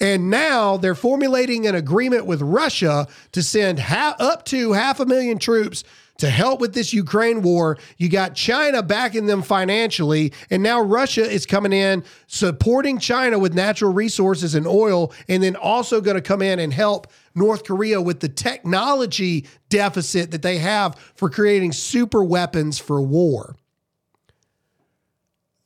And 0.00 0.30
now 0.30 0.76
they're 0.76 0.94
formulating 0.94 1.66
an 1.66 1.74
agreement 1.74 2.26
with 2.26 2.40
Russia 2.40 3.08
to 3.32 3.42
send 3.42 3.80
ha- 3.80 4.16
up 4.18 4.44
to 4.46 4.72
half 4.72 5.00
a 5.00 5.06
million 5.06 5.38
troops 5.38 5.82
to 6.18 6.28
help 6.28 6.60
with 6.60 6.74
this 6.74 6.92
Ukraine 6.92 7.42
war. 7.42 7.78
You 7.96 8.08
got 8.08 8.34
China 8.34 8.82
backing 8.82 9.26
them 9.26 9.42
financially, 9.42 10.32
and 10.50 10.62
now 10.62 10.80
Russia 10.80 11.22
is 11.22 11.46
coming 11.46 11.72
in 11.72 12.04
supporting 12.26 12.98
China 12.98 13.38
with 13.38 13.54
natural 13.54 13.92
resources 13.92 14.54
and 14.54 14.66
oil, 14.66 15.12
and 15.28 15.42
then 15.42 15.56
also 15.56 16.00
going 16.00 16.16
to 16.16 16.22
come 16.22 16.42
in 16.42 16.58
and 16.58 16.72
help 16.72 17.06
North 17.34 17.64
Korea 17.64 18.00
with 18.02 18.20
the 18.20 18.28
technology 18.28 19.46
deficit 19.68 20.32
that 20.32 20.42
they 20.42 20.58
have 20.58 20.96
for 21.14 21.30
creating 21.30 21.72
super 21.72 22.22
weapons 22.22 22.78
for 22.78 23.00
war. 23.00 23.56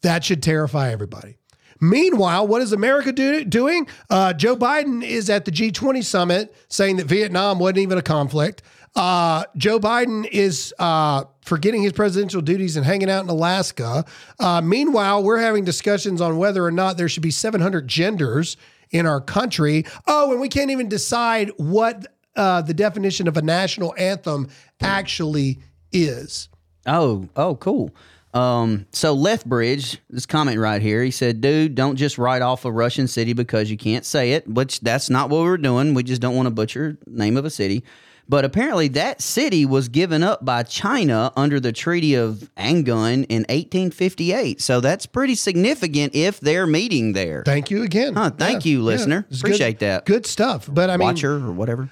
That 0.03 0.25
should 0.25 0.43
terrify 0.43 0.91
everybody. 0.91 1.37
Meanwhile, 1.81 2.47
what 2.47 2.63
is 2.63 2.73
America 2.73 3.11
do, 3.11 3.45
doing? 3.45 3.89
Uh, 4.09 4.33
Joe 4.33 4.57
Biden 4.57 5.03
is 5.03 5.29
at 5.29 5.45
the 5.45 5.51
G20 5.51 6.05
summit 6.05 6.55
saying 6.69 6.97
that 6.97 7.07
Vietnam 7.07 7.59
wasn't 7.59 7.79
even 7.79 7.99
a 7.99 8.03
conflict. 8.03 8.63
Uh, 8.95 9.45
Joe 9.57 9.81
Biden 9.81 10.27
is 10.31 10.75
uh, 10.79 11.25
forgetting 11.41 11.83
his 11.83 11.93
presidential 11.93 12.43
duties 12.43 12.77
and 12.77 12.85
hanging 12.85 13.11
out 13.11 13.25
in 13.25 13.31
Alaska. 13.31 14.05
Uh, 14.39 14.61
meanwhile, 14.61 15.23
we're 15.23 15.39
having 15.39 15.65
discussions 15.65 16.21
on 16.21 16.37
whether 16.37 16.65
or 16.65 16.71
not 16.71 16.97
there 16.97 17.09
should 17.09 17.23
be 17.23 17.31
700 17.31 17.89
genders 17.89 18.57
in 18.91 19.07
our 19.07 19.21
country. 19.21 19.85
Oh, 20.07 20.33
and 20.33 20.41
we 20.41 20.49
can't 20.49 20.71
even 20.71 20.89
decide 20.89 21.51
what 21.57 22.07
uh, 22.37 22.63
the 22.63 22.75
definition 22.75 23.29
of 23.29 23.37
a 23.37 23.43
national 23.43 23.95
anthem 23.97 24.49
actually 24.81 25.59
is. 25.91 26.49
Oh, 26.87 27.29
oh, 27.37 27.57
cool. 27.57 27.91
Um, 28.35 28.87
so 28.93 29.13
Lethbridge, 29.13 29.99
this 30.09 30.25
comment 30.25 30.59
right 30.59 30.81
here, 30.81 31.03
he 31.03 31.11
said, 31.11 31.43
"Dude, 31.43 31.75
don't 31.75 31.97
just 31.97 32.17
write 32.17 32.41
off 32.41 32.65
a 32.65 32.73
Russian 32.73 33.07
city 33.07 33.35
because 33.35 33.71
you 33.71 33.77
can't 33.77 34.07
say 34.07 34.33
it." 34.33 34.49
Which 34.49 34.81
that's 34.81 35.11
not 35.11 35.29
what 35.29 35.43
we're 35.43 35.59
doing. 35.59 35.93
We 35.93 36.03
just 36.03 36.23
don't 36.23 36.35
want 36.35 36.47
to 36.47 36.51
butcher 36.51 36.97
name 37.07 37.37
of 37.37 37.45
a 37.45 37.51
city. 37.51 37.85
But 38.29 38.45
apparently, 38.45 38.89
that 38.89 39.21
city 39.21 39.67
was 39.67 39.89
given 39.89 40.23
up 40.23 40.45
by 40.45 40.63
China 40.63 41.33
under 41.37 41.59
the 41.61 41.73
Treaty 41.73 42.15
of 42.15 42.49
Aigun 42.57 43.27
in 43.29 43.43
1858. 43.49 44.61
So 44.61 44.81
that's 44.81 45.07
pretty 45.07 45.35
significant 45.35 46.15
if 46.15 46.41
they're 46.41 46.67
meeting 46.67 47.13
there. 47.13 47.43
Thank 47.45 47.71
you 47.71 47.83
again. 47.83 48.15
Huh, 48.15 48.31
thank 48.31 48.65
Yeah, 48.65 48.73
you, 48.73 48.83
listener. 48.83 49.27
It's 49.31 49.41
Appreciate 49.41 49.79
good, 49.81 49.87
that. 49.87 50.05
Good 50.07 50.27
stuff. 50.27 50.69
But 50.73 50.89
I 50.89 50.97
mean, 50.97 51.07
Watcher 51.07 51.35
or 51.35 51.53
whatever. 51.53 51.91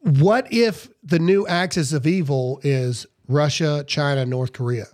what 0.00 0.52
if 0.52 0.88
the 1.02 1.18
new 1.18 1.46
axis 1.46 1.92
of 1.92 2.06
evil 2.06 2.60
is 2.62 3.06
Russia, 3.28 3.84
China, 3.86 4.24
North 4.24 4.52
Korea? 4.52 4.86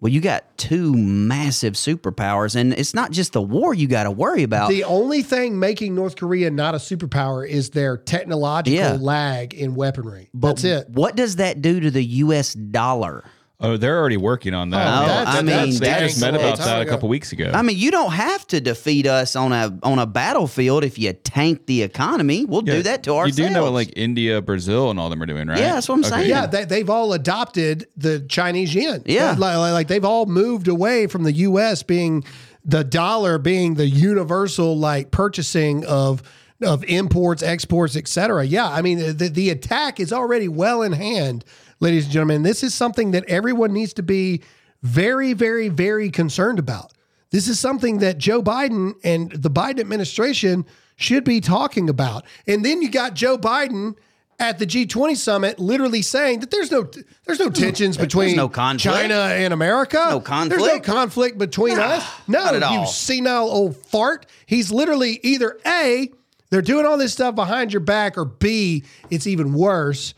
Well, 0.00 0.12
you 0.12 0.20
got 0.20 0.58
two 0.58 0.92
massive 0.94 1.74
superpowers, 1.74 2.56
and 2.56 2.74
it's 2.74 2.92
not 2.92 3.10
just 3.10 3.32
the 3.32 3.40
war 3.40 3.72
you 3.72 3.88
got 3.88 4.02
to 4.02 4.10
worry 4.10 4.42
about. 4.42 4.68
The 4.68 4.84
only 4.84 5.22
thing 5.22 5.58
making 5.58 5.94
North 5.94 6.16
Korea 6.16 6.50
not 6.50 6.74
a 6.74 6.78
superpower 6.78 7.48
is 7.48 7.70
their 7.70 7.96
technological 7.96 8.76
Yeah. 8.76 8.98
lag 9.00 9.54
in 9.54 9.74
weaponry. 9.74 10.28
But 10.34 10.48
That's 10.56 10.64
it. 10.64 10.90
What 10.90 11.16
does 11.16 11.36
that 11.36 11.62
do 11.62 11.80
to 11.80 11.90
the 11.90 12.04
U.S. 12.04 12.52
dollar? 12.52 13.24
Oh, 13.60 13.76
they're 13.76 13.98
already 13.98 14.16
working 14.16 14.52
on 14.52 14.70
that. 14.70 14.86
Oh, 15.02 15.06
that's- 15.06 15.36
I 15.36 15.42
mean, 15.42 15.78
they 15.78 15.86
just 16.00 16.20
met 16.20 16.34
about 16.34 16.58
that 16.58 16.82
a 16.82 16.86
couple 16.86 17.08
weeks 17.08 17.30
ago. 17.32 17.52
I 17.54 17.62
mean, 17.62 17.78
you 17.78 17.90
don't 17.92 18.10
have 18.12 18.46
to 18.48 18.60
defeat 18.60 19.06
us 19.06 19.36
on 19.36 19.52
a 19.52 19.78
on 19.82 19.98
a 20.00 20.06
battlefield 20.06 20.82
if 20.84 20.98
you 20.98 21.12
tank 21.12 21.66
the 21.66 21.82
economy. 21.82 22.44
We'll 22.44 22.64
Yeah, 22.64 22.74
do 22.74 22.82
that 22.82 23.04
to 23.04 23.12
ourselves. 23.12 23.38
You 23.38 23.46
do 23.46 23.54
know 23.54 23.62
what 23.62 23.72
like 23.72 23.92
India, 23.96 24.42
Brazil, 24.42 24.90
and 24.90 24.98
all 24.98 25.08
them 25.08 25.22
are 25.22 25.26
doing, 25.26 25.46
right? 25.46 25.58
Yeah, 25.58 25.74
that's 25.74 25.88
what 25.88 25.94
I'm 25.94 26.02
saying. 26.04 26.28
Yeah, 26.28 26.46
they, 26.46 26.64
they've 26.64 26.90
all 26.90 27.12
adopted 27.12 27.86
the 27.96 28.20
Chinese 28.28 28.74
yen. 28.74 29.02
Yeah. 29.06 29.30
Like, 29.30 29.56
like, 29.56 29.72
like 29.72 29.88
they've 29.88 30.04
all 30.04 30.26
moved 30.26 30.66
away 30.68 31.06
from 31.06 31.22
the 31.22 31.32
U.S. 31.32 31.82
being 31.84 32.24
the 32.64 32.82
dollar 32.82 33.38
being 33.38 33.74
the 33.74 33.86
universal 33.86 34.76
like 34.76 35.10
purchasing 35.10 35.86
of 35.86 36.22
of 36.62 36.82
imports, 36.84 37.42
exports, 37.42 37.94
etc. 37.96 38.44
Yeah, 38.44 38.66
I 38.68 38.80
mean 38.82 38.98
the, 39.16 39.28
the 39.28 39.50
attack 39.50 40.00
is 40.00 40.12
already 40.12 40.48
well 40.48 40.82
in 40.82 40.92
hand, 40.92 41.44
ladies 41.80 42.04
and 42.04 42.12
gentlemen. 42.12 42.42
This 42.42 42.62
is 42.62 42.74
something 42.74 43.12
that 43.12 43.24
everyone 43.28 43.72
needs 43.72 43.92
to 43.94 44.02
be 44.02 44.42
very, 44.82 45.32
very, 45.32 45.68
very 45.68 46.10
concerned 46.10 46.58
about. 46.58 46.92
This 47.30 47.48
is 47.48 47.58
something 47.58 47.98
that 47.98 48.18
Joe 48.18 48.42
Biden 48.42 48.94
and 49.02 49.32
the 49.32 49.50
Biden 49.50 49.80
administration 49.80 50.66
should 50.96 51.24
be 51.24 51.40
talking 51.40 51.88
about. 51.88 52.24
And 52.46 52.64
then 52.64 52.80
you 52.80 52.90
got 52.90 53.14
Joe 53.14 53.36
Biden 53.36 53.96
at 54.38 54.58
the 54.58 54.66
G20 54.66 55.16
summit 55.16 55.58
literally 55.58 56.02
saying 56.02 56.40
that 56.40 56.50
there's 56.50 56.70
no 56.70 56.88
there's 57.24 57.38
no 57.38 57.50
tensions 57.50 57.96
between 57.96 58.36
no. 58.36 58.48
China 58.48 59.14
and 59.14 59.52
America. 59.52 60.06
No 60.10 60.20
conflict. 60.20 60.62
There's 60.62 60.74
no 60.74 60.80
conflict. 60.80 61.38
between 61.38 61.78
us. 61.78 62.04
No, 62.26 62.44
not 62.44 62.54
at 62.54 62.72
you 62.72 62.78
all. 62.80 62.86
senile 62.86 63.48
old 63.48 63.76
fart. 63.76 64.26
He's 64.46 64.70
literally 64.70 65.20
either 65.22 65.58
A, 65.66 66.10
they're 66.50 66.62
doing 66.62 66.86
all 66.86 66.98
this 66.98 67.12
stuff 67.12 67.34
behind 67.34 67.72
your 67.72 67.80
back, 67.80 68.16
or 68.16 68.24
B, 68.24 68.84
it's 69.10 69.26
even 69.26 69.54
worse. 69.54 70.14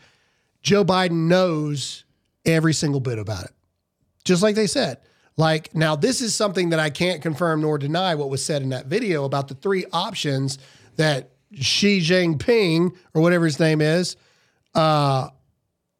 Joe 0.67 0.83
Biden 0.83 1.29
knows 1.29 2.03
every 2.45 2.73
single 2.73 2.99
bit 2.99 3.17
about 3.19 3.45
it. 3.45 3.51
Just 4.25 4.43
like 4.43 4.53
they 4.53 4.67
said. 4.67 4.97
Like, 5.37 5.73
now 5.73 5.95
this 5.95 6.19
is 6.19 6.35
something 6.35 6.71
that 6.71 6.79
I 6.79 6.89
can't 6.89 7.21
confirm 7.21 7.61
nor 7.61 7.77
deny 7.77 8.15
what 8.15 8.29
was 8.29 8.43
said 8.43 8.61
in 8.61 8.69
that 8.69 8.87
video 8.87 9.23
about 9.23 9.47
the 9.47 9.53
three 9.55 9.85
options 9.93 10.59
that 10.97 11.31
Xi 11.53 12.01
Jinping, 12.01 12.93
or 13.13 13.21
whatever 13.21 13.45
his 13.45 13.61
name 13.61 13.79
is, 13.79 14.17
uh, 14.75 15.29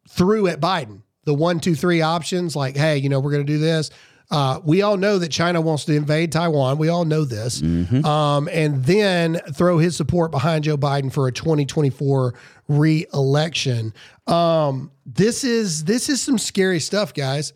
threw 0.09 0.47
at 0.47 0.59
Biden. 0.59 1.01
The 1.23 1.33
one, 1.33 1.61
two, 1.61 1.73
three 1.73 2.01
options, 2.01 2.53
like, 2.53 2.75
hey, 2.75 2.97
you 2.97 3.07
know, 3.07 3.21
we're 3.21 3.31
going 3.31 3.45
to 3.45 3.53
do 3.53 3.59
this. 3.59 3.89
Uh, 4.29 4.59
we 4.63 4.81
all 4.81 4.97
know 4.97 5.17
that 5.19 5.29
China 5.29 5.61
wants 5.61 5.85
to 5.85 5.95
invade 5.95 6.31
Taiwan. 6.33 6.77
We 6.77 6.89
all 6.89 7.05
know 7.05 7.23
this. 7.23 7.61
Um, 8.05 8.49
and 8.51 8.83
then 8.83 9.39
throw 9.53 9.77
his 9.77 9.95
support 9.95 10.31
behind 10.31 10.65
Joe 10.65 10.77
Biden 10.77 11.11
for 11.11 11.27
a 11.27 11.31
2024 11.31 12.33
re-election. 12.67 13.93
Um, 14.27 14.91
this 15.05 15.43
is 15.45 15.85
this 15.85 16.09
is 16.09 16.21
some 16.21 16.37
scary 16.37 16.79
stuff, 16.81 17.13
guys. 17.13 17.53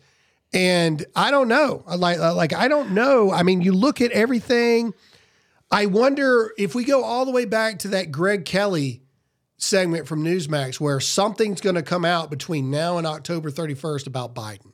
And 0.54 1.04
I 1.14 1.30
don't 1.30 1.48
know. 1.48 1.84
Like 1.86 2.18
like 2.18 2.52
I 2.54 2.68
don't 2.68 2.92
know. 2.92 3.30
I 3.30 3.42
mean, 3.42 3.60
you 3.60 3.72
look 3.72 4.00
at 4.00 4.10
everything. 4.12 4.94
I 5.70 5.86
wonder 5.86 6.52
if 6.58 6.74
we 6.74 6.84
go 6.84 7.02
all 7.02 7.24
the 7.24 7.32
way 7.32 7.46
back 7.46 7.78
to 7.80 7.88
that 7.88 8.12
Greg 8.12 8.44
Kelly 8.44 9.02
segment 9.56 10.06
from 10.06 10.24
Newsmax 10.24 10.80
where 10.80 11.00
something's 11.00 11.60
going 11.60 11.76
to 11.76 11.82
come 11.82 12.04
out 12.04 12.30
between 12.30 12.70
now 12.70 12.98
and 12.98 13.06
October 13.06 13.50
31st 13.50 14.06
about 14.06 14.34
Biden, 14.34 14.72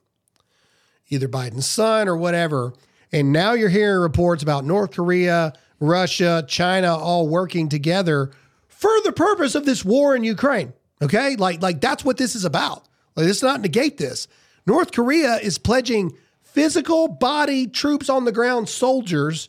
either 1.09 1.29
Biden's 1.29 1.67
son 1.67 2.09
or 2.09 2.17
whatever. 2.17 2.73
And 3.13 3.33
now 3.33 3.53
you're 3.53 3.69
hearing 3.69 4.01
reports 4.01 4.43
about 4.43 4.65
North 4.65 4.93
Korea, 4.93 5.53
Russia, 5.81 6.45
China 6.47 6.97
all 6.97 7.29
working 7.29 7.69
together 7.69 8.31
for 8.69 8.91
the 9.05 9.13
purpose 9.13 9.55
of 9.55 9.65
this 9.65 9.85
war 9.85 10.15
in 10.15 10.25
Ukraine. 10.25 10.73
Okay? 11.01 11.37
Like, 11.37 11.63
like 11.63 11.81
that's 11.81 12.05
what 12.05 12.17
this 12.17 12.35
is 12.35 12.45
about. 12.45 12.87
Like, 13.17 13.27
let's 13.27 13.43
not 13.43 13.61
negate 13.61 13.99
this. 13.99 14.29
North 14.67 14.93
Korea 14.93 15.37
is 15.37 15.59
pledging 15.59 16.15
physical 16.43 17.09
body 17.09 17.67
troops 17.67 18.09
on 18.09 18.25
the 18.25 18.33
ground 18.33 18.69
soldiers 18.69 19.49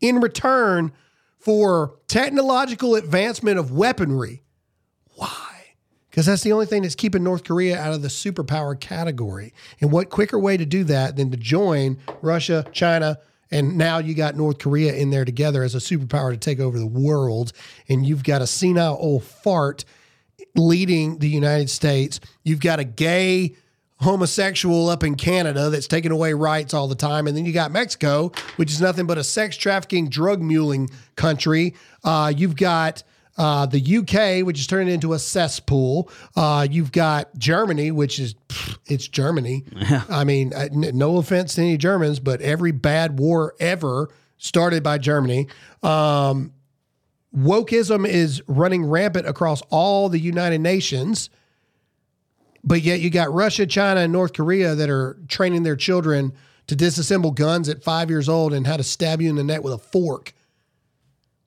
in 0.00 0.20
return 0.20 0.92
for 1.38 1.96
technological 2.06 2.94
advancement 2.94 3.58
of 3.58 3.72
weaponry. 3.72 4.42
Why? 5.16 5.49
Because 6.10 6.26
that's 6.26 6.42
the 6.42 6.52
only 6.52 6.66
thing 6.66 6.82
that's 6.82 6.96
keeping 6.96 7.22
North 7.22 7.44
Korea 7.44 7.78
out 7.78 7.94
of 7.94 8.02
the 8.02 8.08
superpower 8.08 8.78
category. 8.78 9.54
And 9.80 9.92
what 9.92 10.10
quicker 10.10 10.38
way 10.38 10.56
to 10.56 10.66
do 10.66 10.84
that 10.84 11.16
than 11.16 11.30
to 11.30 11.36
join 11.36 11.98
Russia, 12.20 12.66
China, 12.72 13.18
and 13.50 13.76
now 13.76 13.98
you 13.98 14.14
got 14.14 14.36
North 14.36 14.58
Korea 14.58 14.94
in 14.94 15.10
there 15.10 15.24
together 15.24 15.62
as 15.62 15.74
a 15.74 15.78
superpower 15.78 16.30
to 16.30 16.36
take 16.36 16.60
over 16.60 16.78
the 16.78 16.86
world. 16.86 17.52
And 17.88 18.06
you've 18.06 18.22
got 18.22 18.42
a 18.42 18.46
senile 18.46 18.96
old 19.00 19.24
fart 19.24 19.84
leading 20.54 21.18
the 21.18 21.28
United 21.28 21.70
States. 21.70 22.20
You've 22.44 22.60
got 22.60 22.78
a 22.78 22.84
gay 22.84 23.56
homosexual 24.00 24.88
up 24.88 25.04
in 25.04 25.14
Canada 25.14 25.68
that's 25.68 25.86
taking 25.86 26.12
away 26.12 26.32
rights 26.32 26.72
all 26.72 26.88
the 26.88 26.94
time. 26.94 27.26
And 27.26 27.36
then 27.36 27.44
you 27.44 27.52
got 27.52 27.70
Mexico, 27.70 28.32
which 28.56 28.70
is 28.70 28.80
nothing 28.80 29.06
but 29.06 29.18
a 29.18 29.24
sex 29.24 29.56
trafficking, 29.56 30.08
drug 30.08 30.40
muling 30.40 30.88
country. 31.16 31.74
Uh, 32.02 32.32
you've 32.34 32.56
got 32.56 33.02
uh, 33.40 33.64
the 33.64 33.80
UK, 33.80 34.44
which 34.44 34.60
is 34.60 34.66
turning 34.66 34.92
into 34.92 35.14
a 35.14 35.18
cesspool. 35.18 36.10
Uh, 36.36 36.68
you've 36.70 36.92
got 36.92 37.34
Germany, 37.38 37.90
which 37.90 38.18
is 38.18 38.34
pfft, 38.50 38.78
it's 38.86 39.08
Germany. 39.08 39.64
I 40.10 40.24
mean, 40.24 40.52
uh, 40.52 40.68
no 40.70 41.16
offense 41.16 41.54
to 41.54 41.62
any 41.62 41.78
Germans, 41.78 42.20
but 42.20 42.42
every 42.42 42.70
bad 42.70 43.18
war 43.18 43.54
ever 43.58 44.10
started 44.36 44.82
by 44.82 44.98
Germany. 44.98 45.48
Um, 45.82 46.52
wokeism 47.34 48.06
is 48.06 48.42
running 48.46 48.84
rampant 48.84 49.26
across 49.26 49.62
all 49.70 50.10
the 50.10 50.18
United 50.18 50.60
Nations. 50.60 51.30
But 52.62 52.82
yet 52.82 53.00
you 53.00 53.08
got 53.08 53.32
Russia, 53.32 53.64
China, 53.64 54.00
and 54.00 54.12
North 54.12 54.34
Korea 54.34 54.74
that 54.74 54.90
are 54.90 55.16
training 55.28 55.62
their 55.62 55.76
children 55.76 56.34
to 56.66 56.76
disassemble 56.76 57.34
guns 57.34 57.70
at 57.70 57.82
five 57.82 58.10
years 58.10 58.28
old 58.28 58.52
and 58.52 58.66
how 58.66 58.76
to 58.76 58.82
stab 58.82 59.22
you 59.22 59.30
in 59.30 59.36
the 59.36 59.44
neck 59.44 59.64
with 59.64 59.72
a 59.72 59.78
fork 59.78 60.34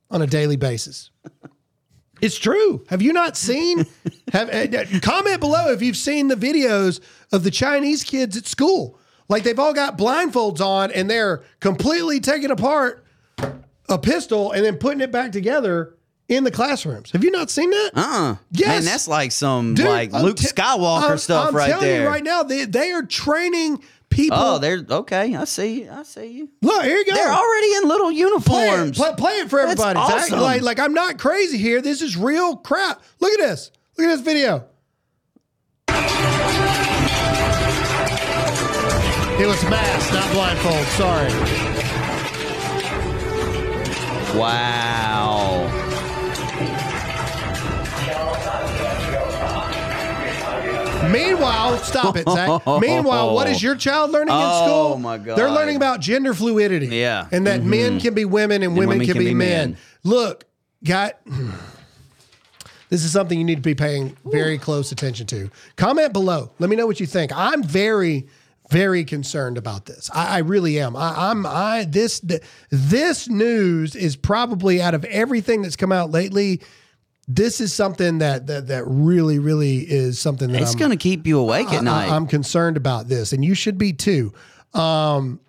on 0.09 0.23
a 0.23 0.27
daily 0.27 0.55
basis. 0.55 1.11
It's 2.23 2.37
true. 2.37 2.85
Have 2.87 3.01
you 3.01 3.11
not 3.11 3.35
seen? 3.35 3.85
Have 4.33 4.49
uh, 4.49 4.99
comment 5.01 5.39
below 5.41 5.71
if 5.71 5.81
you've 5.81 5.97
seen 5.97 6.29
the 6.29 6.35
videos 6.35 7.01
of 7.33 7.43
the 7.43 7.51
Chinese 7.51 8.03
kids 8.03 8.37
at 8.37 8.45
school. 8.45 8.97
Like 9.27 9.43
they've 9.43 9.59
all 9.59 9.73
got 9.73 9.97
blindfolds 9.97 10.61
on 10.61 10.91
and 10.91 11.09
they're 11.09 11.43
completely 11.59 12.19
taking 12.21 12.49
apart 12.51 13.03
a 13.89 13.97
pistol 13.97 14.51
and 14.53 14.63
then 14.63 14.77
putting 14.77 15.01
it 15.01 15.11
back 15.11 15.31
together 15.33 15.95
in 16.29 16.45
the 16.45 16.51
classrooms. 16.51 17.11
Have 17.11 17.23
you 17.23 17.31
not 17.31 17.49
seen 17.49 17.69
that? 17.71 17.91
Uh-uh. 17.95 18.35
Yes. 18.51 18.67
Man, 18.69 18.85
that's 18.85 19.07
like 19.07 19.31
some 19.33 19.73
Dude, 19.73 19.85
like 19.85 20.13
I'm 20.13 20.23
Luke 20.23 20.37
te- 20.37 20.47
Skywalker 20.47 21.01
I'm- 21.09 21.17
stuff 21.17 21.49
I'm 21.49 21.55
right 21.55 21.69
telling 21.69 21.85
there. 21.87 22.01
You 22.03 22.07
right 22.07 22.23
now, 22.23 22.43
they, 22.43 22.63
they 22.65 22.91
are 22.91 23.03
training 23.03 23.83
people. 24.13 24.37
Oh, 24.39 24.57
they're 24.59 24.85
okay. 24.89 25.35
I 25.35 25.43
see. 25.45 25.83
you. 25.83 25.91
I 25.91 26.03
see 26.03 26.27
you. 26.27 26.49
Look, 26.61 26.83
here 26.83 26.97
you 26.97 27.05
go. 27.05 27.13
They're 27.15 27.31
already 27.31 27.73
in 27.75 27.87
little 27.87 28.07
Play 28.07 28.15
it, 28.15 28.19
uniforms. 28.19 28.97
play, 28.97 29.13
play 29.17 29.33
it 29.39 29.49
for 29.49 29.59
everybody. 29.59 29.99
Zach. 29.99 30.09
awesome. 30.09 30.39
Like, 30.39 30.61
like 30.61 30.79
I'm 30.79 30.93
not 30.93 31.17
crazy 31.17 31.57
here. 31.57 31.81
This 31.81 32.01
is 32.01 32.15
real 32.17 32.55
crap. 32.57 33.01
Look 33.19 33.33
at 33.33 33.39
this. 33.39 33.71
Look 33.97 34.07
at 34.07 34.11
this 34.15 34.21
video. 34.21 34.65
It 39.39 39.47
was 39.47 39.61
mask, 39.65 40.13
not 40.13 40.31
blindfold. 40.31 40.85
Sorry. 40.93 41.31
Wow. 44.39 45.42
Meanwhile, 51.13 51.77
stop 51.79 52.17
it, 52.17 52.27
Zach. 52.29 52.61
Meanwhile, 52.81 53.33
what 53.33 53.47
is 53.49 53.61
your 53.63 53.75
child 53.75 54.11
learning 54.11 54.33
in 54.33 54.41
Oh, 54.41 54.65
school? 54.65 54.97
my 54.99 55.17
God. 55.17 55.37
They're 55.37 55.51
learning 55.51 55.75
about 55.77 56.01
gender 56.01 56.33
fluidity. 56.33 56.87
Yeah. 56.87 57.27
And 57.31 57.47
that 57.47 57.63
men 57.63 57.99
Mhm. 57.99 58.01
can 58.01 58.13
be 58.13 58.25
women 58.25 58.63
and, 58.63 58.75
women, 58.75 58.99
can, 59.05 59.17
be, 59.17 59.33
men. 59.33 59.71
men. 59.71 59.77
Look, 60.03 60.45
got 60.83 61.13
this 62.89 63.03
is 63.03 63.11
something 63.11 63.37
you 63.37 63.45
need 63.45 63.55
to 63.55 63.61
be 63.61 63.75
paying 63.75 64.15
very 64.25 64.57
close 64.57 64.91
attention 64.91 65.25
to. 65.27 65.49
Comment 65.77 66.13
below. 66.13 66.51
Let 66.59 66.69
me 66.69 66.75
know 66.75 66.85
what 66.85 66.99
you 66.99 67.05
think. 67.07 67.31
I'm 67.35 67.63
very, 67.63 68.27
very 68.69 69.03
concerned 69.03 69.57
about 69.57 69.85
this. 69.85 70.09
I, 70.13 70.35
I 70.35 70.37
really 70.39 70.79
am. 70.79 70.95
I, 70.95 71.29
I'm 71.29 71.45
I 71.45 71.85
this 71.89 72.21
this 72.69 73.27
news 73.27 73.95
is 73.95 74.15
probably 74.15 74.81
out 74.81 74.93
of 74.93 75.05
everything 75.05 75.61
that's 75.63 75.75
come 75.75 75.91
out 75.91 76.11
lately. 76.11 76.61
This 77.27 77.61
is 77.61 77.73
something 77.73 78.17
that 78.19 78.47
that, 78.47 78.67
that 78.67 78.83
really, 78.85 79.39
really 79.39 79.77
is 79.79 80.19
something 80.19 80.51
that 80.51 80.61
It's 80.61 80.75
going 80.75 80.91
to 80.91 80.97
keep 80.97 81.25
you 81.25 81.39
awake 81.39 81.69
I- 81.69 81.77
at 81.77 81.83
night. 81.83 82.09
I, 82.09 82.15
am 82.15 82.27
concerned 82.27 82.77
about 82.77 83.07
this, 83.07 83.33
and 83.33 83.43
you 83.43 83.55
should 83.55 83.77
be 83.77 83.93
too. 83.93 84.33
Um, 84.73 85.39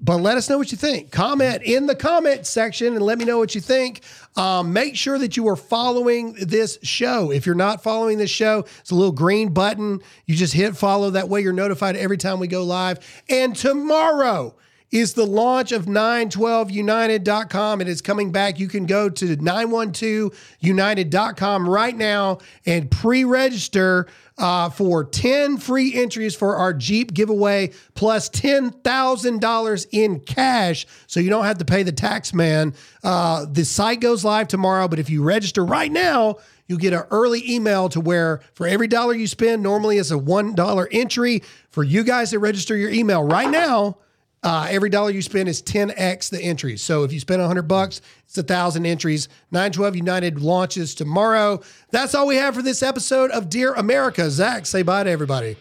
but 0.00 0.18
let 0.18 0.36
us 0.36 0.48
know 0.48 0.58
what 0.58 0.70
you 0.70 0.78
think. 0.78 1.10
Comment 1.10 1.60
in 1.62 1.86
the 1.86 1.94
comment 1.94 2.46
section 2.46 2.94
and 2.94 3.02
let 3.02 3.18
me 3.18 3.24
know 3.24 3.38
what 3.38 3.54
you 3.56 3.60
think. 3.60 4.02
Um, 4.36 4.72
make 4.72 4.94
sure 4.94 5.18
that 5.18 5.36
you 5.36 5.48
are 5.48 5.56
following 5.56 6.34
this 6.34 6.78
show. 6.84 7.32
If 7.32 7.46
you're 7.46 7.56
not 7.56 7.82
following 7.82 8.18
this 8.18 8.30
show, 8.30 8.64
it's 8.78 8.92
a 8.92 8.94
little 8.94 9.12
green 9.12 9.52
button. 9.52 10.00
You 10.26 10.36
just 10.36 10.54
hit 10.54 10.76
follow. 10.76 11.10
That 11.10 11.28
way 11.28 11.40
you're 11.40 11.52
notified 11.52 11.96
every 11.96 12.16
time 12.16 12.38
we 12.38 12.46
go 12.46 12.62
live. 12.62 13.00
And 13.28 13.56
tomorrow 13.56 14.54
is 14.90 15.14
the 15.14 15.26
launch 15.26 15.70
of 15.72 15.86
912united.com. 15.86 17.80
It 17.80 17.88
is 17.88 18.00
coming 18.00 18.30
back. 18.32 18.58
You 18.58 18.66
can 18.68 18.86
go 18.86 19.10
to 19.10 19.36
912united.com 19.36 21.68
right 21.68 21.96
now 21.96 22.38
and 22.64 22.90
pre 22.90 23.24
register 23.24 24.06
uh, 24.38 24.70
for 24.70 25.04
10 25.04 25.58
free 25.58 25.94
entries 25.94 26.34
for 26.34 26.56
our 26.56 26.72
Jeep 26.72 27.12
giveaway 27.12 27.72
plus 27.94 28.30
$10,000 28.30 29.86
in 29.90 30.20
cash. 30.20 30.86
So 31.06 31.20
you 31.20 31.28
don't 31.28 31.44
have 31.44 31.58
to 31.58 31.64
pay 31.64 31.82
the 31.82 31.92
tax 31.92 32.32
man. 32.32 32.74
Uh, 33.02 33.46
the 33.50 33.64
site 33.64 34.00
goes 34.00 34.24
live 34.24 34.48
tomorrow, 34.48 34.88
but 34.88 34.98
if 34.98 35.10
you 35.10 35.22
register 35.22 35.64
right 35.64 35.90
now, 35.90 36.36
you'll 36.66 36.78
get 36.78 36.92
an 36.92 37.04
early 37.10 37.42
email 37.50 37.88
to 37.88 38.00
where 38.00 38.40
for 38.54 38.66
every 38.66 38.86
dollar 38.86 39.14
you 39.14 39.26
spend, 39.26 39.62
normally 39.62 39.98
it's 39.98 40.12
a 40.12 40.14
$1 40.14 40.86
entry. 40.92 41.42
For 41.70 41.84
you 41.84 42.04
guys 42.04 42.30
that 42.30 42.38
register 42.38 42.76
your 42.76 42.90
email 42.90 43.22
right 43.22 43.50
now, 43.50 43.98
uh, 44.42 44.66
every 44.70 44.90
dollar 44.90 45.10
you 45.10 45.22
spend 45.22 45.48
is 45.48 45.62
10x 45.62 46.30
the 46.30 46.40
entries. 46.40 46.82
So 46.82 47.04
if 47.04 47.12
you 47.12 47.20
spend 47.20 47.40
100 47.40 47.62
bucks, 47.62 48.00
it's 48.24 48.38
a 48.38 48.42
thousand 48.42 48.86
entries. 48.86 49.28
912 49.50 49.96
United 49.96 50.40
launches 50.40 50.94
tomorrow. 50.94 51.60
That's 51.90 52.14
all 52.14 52.26
we 52.26 52.36
have 52.36 52.54
for 52.54 52.62
this 52.62 52.82
episode 52.82 53.30
of 53.30 53.48
Dear 53.48 53.74
America. 53.74 54.30
Zach, 54.30 54.66
say 54.66 54.82
bye 54.82 55.04
to 55.04 55.10
everybody. 55.10 55.56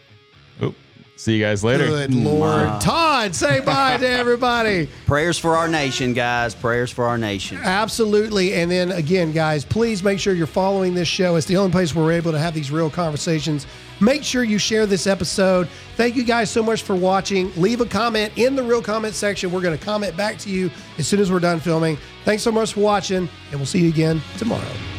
See 1.18 1.36
you 1.36 1.44
guys 1.44 1.64
later. 1.64 1.88
Good 1.88 2.14
Lord. 2.14 2.80
Todd, 2.82 3.36
say 3.36 3.60
bye 3.66 3.98
to 3.98 4.10
everybody. 4.10 4.88
Prayers 5.06 5.38
for 5.38 5.56
our 5.56 5.68
nation, 5.68 6.14
guys. 6.14 6.56
Prayers 6.56 6.92
for 6.92 7.06
our 7.06 7.18
nation. 7.18 7.58
Absolutely. 7.62 8.54
And 8.54 8.72
then 8.72 8.92
again, 8.92 9.32
guys, 9.32 9.66
please 9.66 10.04
make 10.04 10.20
sure 10.20 10.34
you're 10.34 10.48
following 10.48 10.94
this 10.94 11.08
show. 11.08 11.36
It's 11.36 11.48
the 11.48 11.58
only 11.58 11.72
place 11.72 11.94
where 11.94 12.06
we're 12.06 12.14
able 12.14 12.32
to 12.32 12.40
have 12.40 12.54
these 12.54 12.72
real 12.72 12.90
conversations. 12.90 13.68
Make 14.00 14.24
sure 14.24 14.44
you 14.44 14.60
share 14.60 14.86
this 14.86 15.08
episode. 15.08 15.68
Thank 15.96 16.16
you 16.16 16.24
guys 16.24 16.52
so 16.52 16.62
much 16.62 16.84
for 16.84 16.96
watching. 16.96 17.52
Leave 17.56 17.82
a 17.82 17.86
comment 17.86 18.32
in 18.36 18.56
the 18.56 18.64
real 18.64 18.82
comment 18.82 19.16
section. 19.16 19.52
We're 19.52 19.62
going 19.62 19.78
to 19.78 19.84
comment 19.84 20.16
back 20.16 20.38
to 20.40 20.50
you 20.50 20.70
as 21.00 21.08
soon 21.08 21.20
as 21.20 21.32
we're 21.32 21.40
done 21.40 21.60
filming. 21.60 21.98
Thanks 22.24 22.44
so 22.44 22.52
much 22.52 22.74
for 22.74 22.82
watching, 22.82 23.28
and 23.52 23.60
we'll 23.60 23.66
see 23.66 23.80
you 23.82 23.90
again 23.90 24.22
tomorrow. 24.38 24.97